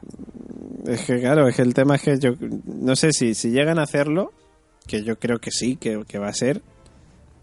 es 0.86 1.02
que, 1.06 1.20
claro, 1.20 1.48
es 1.48 1.56
que 1.56 1.64
el 1.64 1.74
tema 1.74 1.96
es 1.96 2.04
que 2.04 2.20
yo 2.20 2.34
no 2.66 2.96
sé 2.96 3.12
si, 3.14 3.34
si 3.34 3.50
llegan 3.50 3.80
a 3.80 3.84
hacerlo, 3.84 4.32
que 4.86 5.04
yo 5.04 5.18
creo 5.18 5.40
que 5.40 5.50
sí, 5.50 5.76
que, 5.78 6.04
que 6.08 6.20
va 6.20 6.28
a 6.28 6.34
ser, 6.34 6.62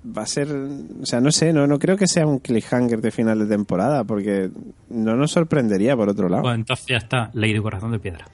va 0.05 0.23
a 0.23 0.27
ser, 0.27 0.49
o 0.51 1.07
sea, 1.07 1.21
no 1.21 1.31
sé, 1.31 1.53
no, 1.53 1.67
no 1.67 1.79
creo 1.79 1.97
que 1.97 2.07
sea 2.07 2.27
un 2.27 2.39
cliffhanger 2.41 3.01
de 3.01 3.11
final 3.11 3.39
de 3.39 3.47
temporada, 3.47 4.05
porque 4.05 4.51
no 4.91 5.17
nos 5.17 5.31
sorprendería 5.33 5.97
por 5.97 6.09
otro 6.09 6.29
lado. 6.29 6.43
Pues 6.43 6.55
entonces 6.57 6.87
ya 6.89 6.97
está, 6.97 7.31
Ley 7.35 7.53
de 7.53 7.63
Corazón 7.63 7.93
de 7.93 7.99
Piedra. 7.99 8.25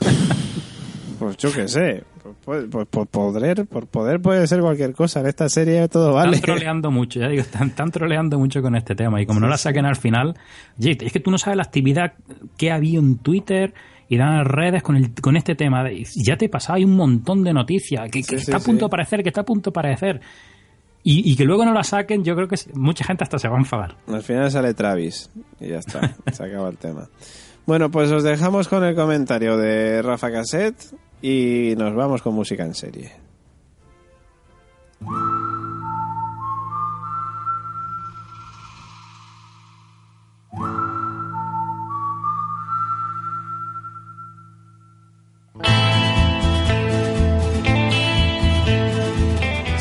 Pues 1.18 1.36
yo 1.36 1.52
qué 1.52 1.68
sé, 1.68 2.02
pues, 2.44 2.66
pues- 2.70 2.86
por 2.88 3.06
poder, 3.06 3.66
por 3.66 3.86
poder 3.86 4.20
puede 4.20 4.46
ser 4.48 4.60
cualquier 4.60 4.92
cosa, 4.94 5.20
en 5.20 5.26
esta 5.26 5.48
serie 5.48 5.86
todo 5.88 6.12
vale. 6.14 6.34
Están 6.36 6.54
troleando 6.56 6.90
mucho, 6.90 7.20
ya 7.20 7.28
digo, 7.28 7.40
están, 7.40 7.68
están 7.68 7.90
troleando 7.92 8.38
mucho 8.38 8.60
con 8.60 8.74
este 8.74 8.94
tema. 8.96 9.22
Y 9.22 9.26
como 9.26 9.38
no 9.40 9.46
la 9.46 9.56
saquen 9.56 9.86
al 9.86 9.96
final, 9.96 10.34
es 10.78 11.12
que 11.12 11.20
tú 11.20 11.30
no 11.30 11.38
sabes 11.38 11.56
la 11.56 11.62
actividad 11.62 12.14
que 12.56 12.72
ha 12.72 12.74
habido 12.74 13.00
en 13.00 13.18
Twitter 13.18 13.72
y 14.08 14.16
las 14.16 14.44
redes 14.44 14.82
con, 14.82 14.96
el, 14.96 15.14
con 15.14 15.36
este 15.36 15.54
tema. 15.54 15.84
de- 15.84 16.04
ya 16.16 16.36
te 16.36 16.48
pasa, 16.48 16.74
hay 16.74 16.84
un 16.84 16.96
montón 16.96 17.44
de 17.44 17.52
noticias 17.54 18.10
que, 18.10 18.20
que 18.20 18.22
Sí, 18.24 18.44
sí, 18.44 18.50
está 18.50 18.56
a 18.56 18.60
punto 18.60 18.72
sí. 18.72 18.78
de 18.80 18.86
aparecer, 18.86 19.22
que 19.22 19.28
está 19.28 19.42
a 19.42 19.46
punto 19.46 19.70
de 19.70 19.72
aparecer. 19.72 20.20
Y, 21.06 21.36
que 21.36 21.44
luego 21.44 21.66
no 21.66 21.74
la 21.74 21.84
saquen, 21.84 22.24
yo 22.24 22.34
creo 22.34 22.48
que 22.48 22.56
mucha 22.72 23.04
gente 23.04 23.24
hasta 23.24 23.38
se 23.38 23.46
va 23.46 23.56
a 23.56 23.60
enfadar. 23.60 23.94
Al 24.08 24.22
final 24.22 24.50
sale 24.50 24.72
Travis 24.72 25.30
y 25.60 25.68
ya 25.68 25.78
está, 25.78 26.16
se 26.32 26.42
acaba 26.42 26.70
el 26.70 26.78
tema. 26.78 27.10
Bueno, 27.66 27.90
pues 27.90 28.10
os 28.10 28.22
dejamos 28.22 28.68
con 28.68 28.82
el 28.84 28.94
comentario 28.94 29.58
de 29.58 30.00
Rafa 30.00 30.32
Cassette 30.32 30.94
y 31.20 31.74
nos 31.76 31.94
vamos 31.94 32.22
con 32.22 32.34
música 32.34 32.64
en 32.64 32.74
serie. 32.74 33.12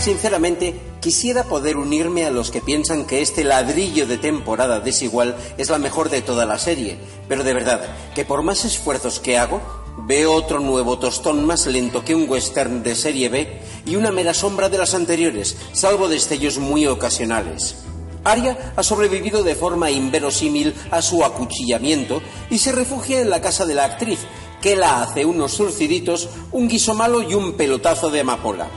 Sinceramente, 0.03 0.77
quisiera 0.99 1.45
poder 1.45 1.77
unirme 1.77 2.25
a 2.25 2.30
los 2.30 2.51
que 2.51 2.59
piensan 2.59 3.05
que 3.05 3.21
este 3.21 3.45
ladrillo 3.45 4.05
de 4.05 4.17
temporada 4.17 4.81
desigual 4.81 5.38
es 5.57 5.69
la 5.69 5.77
mejor 5.77 6.09
de 6.09 6.21
toda 6.21 6.45
la 6.45 6.59
serie, 6.59 6.97
pero 7.30 7.45
de 7.45 7.53
verdad, 7.53 7.80
que 8.13 8.25
por 8.25 8.43
más 8.43 8.65
esfuerzos 8.65 9.21
que 9.21 9.38
hago, 9.38 9.61
veo 9.99 10.34
otro 10.34 10.59
nuevo 10.59 10.99
tostón 10.99 11.45
más 11.45 11.67
lento 11.67 12.03
que 12.03 12.15
un 12.15 12.30
western 12.30 12.84
de 12.84 12.95
serie 12.95 13.30
B 13.30 13.61
y 13.85 13.95
una 13.95 14.11
mera 14.11 14.34
sombra 14.34 14.67
de 14.67 14.77
las 14.77 14.93
anteriores, 14.93 15.55
salvo 15.71 16.09
destellos 16.09 16.57
muy 16.57 16.85
ocasionales. 16.85 17.77
Arya 18.25 18.73
ha 18.75 18.84
sobrevivido 18.84 19.41
de 19.41 19.55
forma 19.55 19.89
inverosímil 19.89 20.75
a 20.91 21.01
su 21.01 21.23
acuchillamiento 21.23 22.21
y 22.49 22.57
se 22.57 22.73
refugia 22.73 23.21
en 23.21 23.30
la 23.30 23.39
casa 23.39 23.65
de 23.65 23.75
la 23.75 23.85
actriz, 23.85 24.19
que 24.61 24.75
la 24.75 25.01
hace 25.01 25.23
unos 25.23 25.53
surciditos, 25.53 26.27
un 26.51 26.67
guiso 26.67 26.93
malo 26.93 27.21
y 27.21 27.35
un 27.35 27.53
pelotazo 27.53 28.09
de 28.09 28.19
amapola. 28.19 28.67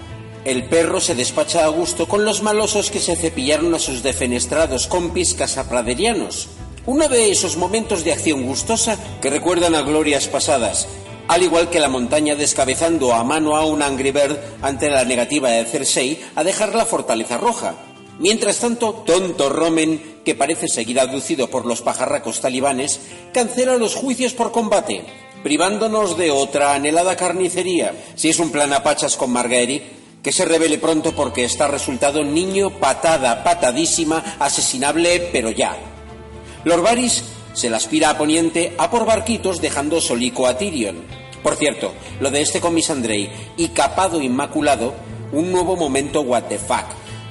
El 0.47 0.63
perro 0.69 1.01
se 1.01 1.17
despacha 1.17 1.65
a 1.65 1.69
gusto 1.69 2.07
con 2.07 2.25
los 2.25 2.41
malosos 2.41 2.93
que 2.93 3.01
se 3.01 3.17
cepillaron 3.17 3.75
a 3.75 3.81
sus 3.81 4.05
defenestrados 4.05 4.87
compis 4.87 5.35
casapraderianos. 5.35 6.47
Uno 6.87 7.09
de 7.09 7.33
esos 7.33 7.57
momentos 7.57 8.05
de 8.05 8.13
acción 8.13 8.47
gustosa 8.47 8.97
que 9.21 9.29
recuerdan 9.29 9.75
a 9.75 9.83
glorias 9.83 10.29
pasadas, 10.29 10.87
al 11.27 11.43
igual 11.43 11.69
que 11.69 11.81
la 11.81 11.89
montaña 11.89 12.37
descabezando 12.37 13.13
a 13.13 13.25
mano 13.25 13.57
a 13.57 13.67
un 13.67 13.83
Angry 13.83 14.13
Bird 14.13 14.39
ante 14.63 14.89
la 14.89 15.05
negativa 15.05 15.51
de 15.51 15.65
Cersei 15.65 16.21
a 16.37 16.45
dejar 16.45 16.77
la 16.77 16.87
fortaleza 16.87 17.39
roja. 17.39 17.75
Mientras 18.21 18.61
tanto, 18.61 19.03
tonto 19.05 19.49
Romen, 19.49 20.21
que 20.25 20.37
parece 20.37 20.69
seguir 20.69 21.01
aducido 21.01 21.51
por 21.51 21.67
los 21.67 21.83
pajarracos 21.83 22.41
talibanes, 22.41 23.01
cancela 23.35 23.75
los 23.79 23.97
juicios 23.97 24.33
por 24.33 24.53
combate, 24.53 25.05
privándonos 25.43 26.17
de 26.17 26.31
otra 26.31 26.73
anhelada 26.73 27.17
carnicería, 27.17 27.95
si 28.15 28.29
es 28.29 28.39
un 28.39 28.53
plan 28.53 28.73
a 28.73 28.85
pachas 28.85 29.17
con 29.17 29.33
Margaery, 29.33 29.96
que 30.27 30.33
se 30.33 30.45
revele 30.45 30.79
pronto 30.79 31.15
porque 31.15 31.45
está 31.45 31.69
resultado 31.69 32.25
niño 32.25 32.81
patada, 32.81 33.45
patadísima, 33.45 34.35
asesinable, 34.41 35.21
pero 35.31 35.53
ya. 35.53 35.77
Lord 36.65 36.83
Varys 36.83 37.23
se 37.53 37.71
la 37.71 37.77
aspira 37.77 38.11
a 38.11 38.19
Poniente 38.19 38.75
a 38.77 38.91
por 38.91 39.07
barquitos 39.07 39.61
dejando 39.61 40.01
solico 40.01 40.49
a 40.49 40.59
Tyrion. 40.59 41.05
Por 41.45 41.55
cierto, 41.55 41.93
lo 42.19 42.33
de 42.33 42.41
este 42.41 42.61
Andrei 42.91 43.31
y 43.57 43.69
capado 43.69 44.21
inmaculado, 44.21 44.95
un 45.31 45.53
nuevo 45.53 45.77
momento 45.77 46.23
what 46.23 46.47
the 46.49 46.59
fuck. 46.59 46.87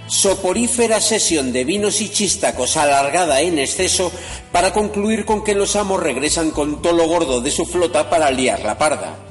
Soporífera 0.08 1.02
sesión 1.02 1.52
de 1.52 1.66
vinos 1.66 2.00
y 2.00 2.08
chistacos 2.08 2.78
alargada 2.78 3.42
en 3.42 3.60
exceso 3.60 4.10
para 4.54 4.72
concluir 4.72 5.26
con 5.26 5.44
que 5.44 5.54
los 5.54 5.76
amos 5.76 6.02
regresan 6.02 6.52
con 6.52 6.82
todo 6.82 6.94
lo 6.94 7.10
gordo 7.10 7.42
de 7.42 7.52
su 7.52 7.66
flota 7.66 8.10
para 8.10 8.32
liar 8.32 8.64
la 8.64 8.78
parda. 8.78 9.25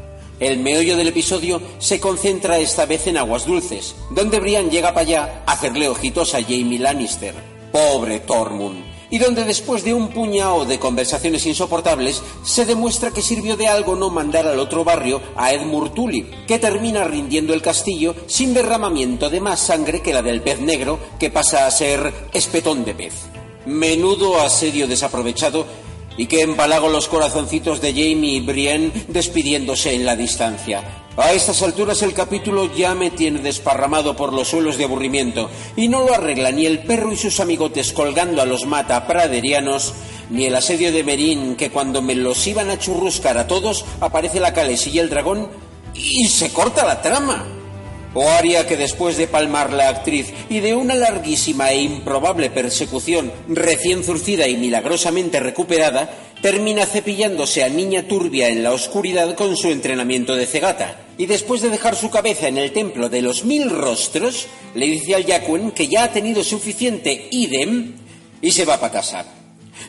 El 0.44 0.58
meollo 0.58 0.98
del 0.98 1.08
episodio 1.08 1.58
se 1.78 1.98
concentra 1.98 2.58
esta 2.58 2.84
vez 2.84 3.06
en 3.06 3.16
Aguas 3.16 3.46
Dulces, 3.46 3.94
donde 4.10 4.40
Brian 4.40 4.70
llega 4.70 4.92
para 4.92 5.00
allá 5.00 5.42
a 5.46 5.52
hacerle 5.52 5.88
ojitos 5.88 6.34
a 6.34 6.42
Jamie 6.42 6.78
Lannister. 6.78 7.34
Pobre 7.72 8.20
Tormund. 8.20 8.84
Y 9.08 9.16
donde 9.16 9.44
después 9.44 9.84
de 9.84 9.94
un 9.94 10.08
puñado 10.08 10.66
de 10.66 10.78
conversaciones 10.78 11.46
insoportables, 11.46 12.22
se 12.44 12.66
demuestra 12.66 13.10
que 13.10 13.22
sirvió 13.22 13.56
de 13.56 13.68
algo 13.68 13.96
no 13.96 14.10
mandar 14.10 14.46
al 14.46 14.58
otro 14.58 14.84
barrio 14.84 15.22
a 15.34 15.54
Edmure 15.54 15.88
Tulip, 15.88 16.44
que 16.46 16.58
termina 16.58 17.04
rindiendo 17.04 17.54
el 17.54 17.62
castillo 17.62 18.14
sin 18.26 18.52
derramamiento 18.52 19.30
de 19.30 19.40
más 19.40 19.60
sangre 19.60 20.02
que 20.02 20.12
la 20.12 20.20
del 20.20 20.42
pez 20.42 20.60
negro, 20.60 20.98
que 21.18 21.30
pasa 21.30 21.66
a 21.66 21.70
ser 21.70 22.12
espetón 22.34 22.84
de 22.84 22.94
pez. 22.94 23.14
Menudo 23.64 24.38
asedio 24.42 24.86
desaprovechado 24.86 25.64
y 26.16 26.26
que 26.26 26.42
empalago 26.42 26.88
los 26.88 27.08
corazoncitos 27.08 27.80
de 27.80 27.92
Jamie 27.92 28.36
y 28.36 28.40
Brienne 28.40 28.92
despidiéndose 29.08 29.94
en 29.94 30.06
la 30.06 30.16
distancia. 30.16 31.04
A 31.16 31.32
estas 31.32 31.62
alturas 31.62 32.02
el 32.02 32.12
capítulo 32.12 32.74
ya 32.74 32.94
me 32.94 33.10
tiene 33.10 33.40
desparramado 33.40 34.16
por 34.16 34.32
los 34.32 34.48
suelos 34.48 34.78
de 34.78 34.84
aburrimiento 34.84 35.48
y 35.76 35.86
no 35.86 36.00
lo 36.04 36.12
arregla 36.12 36.50
ni 36.50 36.66
el 36.66 36.80
perro 36.80 37.12
y 37.12 37.16
sus 37.16 37.38
amigotes 37.38 37.92
colgando 37.92 38.42
a 38.42 38.46
los 38.46 38.66
mata 38.66 39.06
praderianos, 39.06 39.94
ni 40.30 40.46
el 40.46 40.56
asedio 40.56 40.90
de 40.90 41.04
Merín 41.04 41.54
que 41.54 41.70
cuando 41.70 42.02
me 42.02 42.16
los 42.16 42.44
iban 42.46 42.70
a 42.70 42.78
churruscar 42.78 43.38
a 43.38 43.46
todos 43.46 43.84
aparece 44.00 44.40
la 44.40 44.52
Calesi 44.52 44.90
y 44.90 44.98
el 44.98 45.08
dragón 45.10 45.48
y 45.94 46.26
se 46.28 46.52
corta 46.52 46.84
la 46.84 47.00
trama. 47.00 47.63
O 48.14 48.28
Aria 48.28 48.66
que 48.66 48.76
después 48.76 49.16
de 49.16 49.26
palmar 49.26 49.72
la 49.72 49.88
actriz 49.88 50.32
y 50.48 50.60
de 50.60 50.74
una 50.74 50.94
larguísima 50.94 51.72
e 51.72 51.82
improbable 51.82 52.48
persecución 52.48 53.32
recién 53.48 54.04
zurcida 54.04 54.46
y 54.46 54.56
milagrosamente 54.56 55.40
recuperada, 55.40 56.10
termina 56.40 56.86
cepillándose 56.86 57.64
a 57.64 57.68
niña 57.68 58.06
turbia 58.06 58.48
en 58.48 58.62
la 58.62 58.72
oscuridad 58.72 59.34
con 59.34 59.56
su 59.56 59.68
entrenamiento 59.70 60.36
de 60.36 60.46
cegata. 60.46 61.00
Y 61.18 61.26
después 61.26 61.62
de 61.62 61.70
dejar 61.70 61.96
su 61.96 62.10
cabeza 62.10 62.48
en 62.48 62.58
el 62.58 62.72
templo 62.72 63.08
de 63.08 63.22
los 63.22 63.44
mil 63.44 63.70
rostros, 63.70 64.46
le 64.74 64.86
dice 64.86 65.14
al 65.14 65.24
Yaquen 65.24 65.72
que 65.72 65.88
ya 65.88 66.04
ha 66.04 66.12
tenido 66.12 66.44
suficiente 66.44 67.28
idem 67.30 67.94
y 68.40 68.50
se 68.52 68.64
va 68.64 68.78
para 68.78 68.92
casa. 68.92 69.24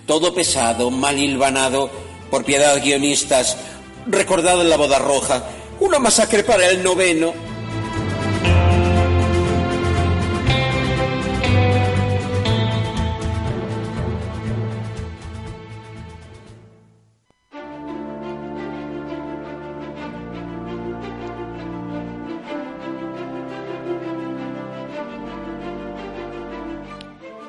Todo 0.06 0.34
pesado, 0.34 0.90
mal 0.90 1.20
hilvanado, 1.20 1.90
por 2.32 2.46
piedad 2.46 2.82
guionistas, 2.82 3.58
recordado 4.08 4.62
en 4.62 4.70
la 4.70 4.78
boda 4.78 4.98
roja, 4.98 5.44
una 5.80 6.00
masacre 6.00 6.44
para 6.44 6.70
el 6.70 6.82
noveno. 6.84 7.34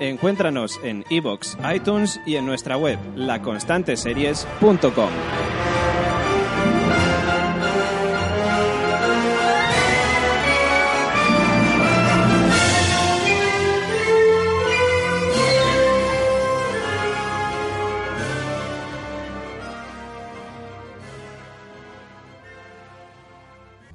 Encuéntranos 0.00 0.80
en 0.82 1.04
iBox, 1.10 1.58
iTunes 1.74 2.18
y 2.24 2.36
en 2.36 2.46
nuestra 2.46 2.78
web, 2.78 2.98
laconstanteseries.com. 3.16 5.10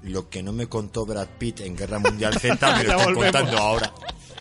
Lo 0.03 0.15
lo 0.15 0.29
que 0.29 0.43
no 0.43 0.53
me 0.53 0.67
contó 0.67 1.05
Brad 1.05 1.27
Pitt 1.37 1.61
en 1.61 1.75
Guerra 1.75 1.99
Mundial 1.99 2.39
Z, 2.39 2.55
me 2.77 2.83
lo 2.83 2.91
está 2.91 3.13
contando 3.13 3.57
ahora. 3.57 3.91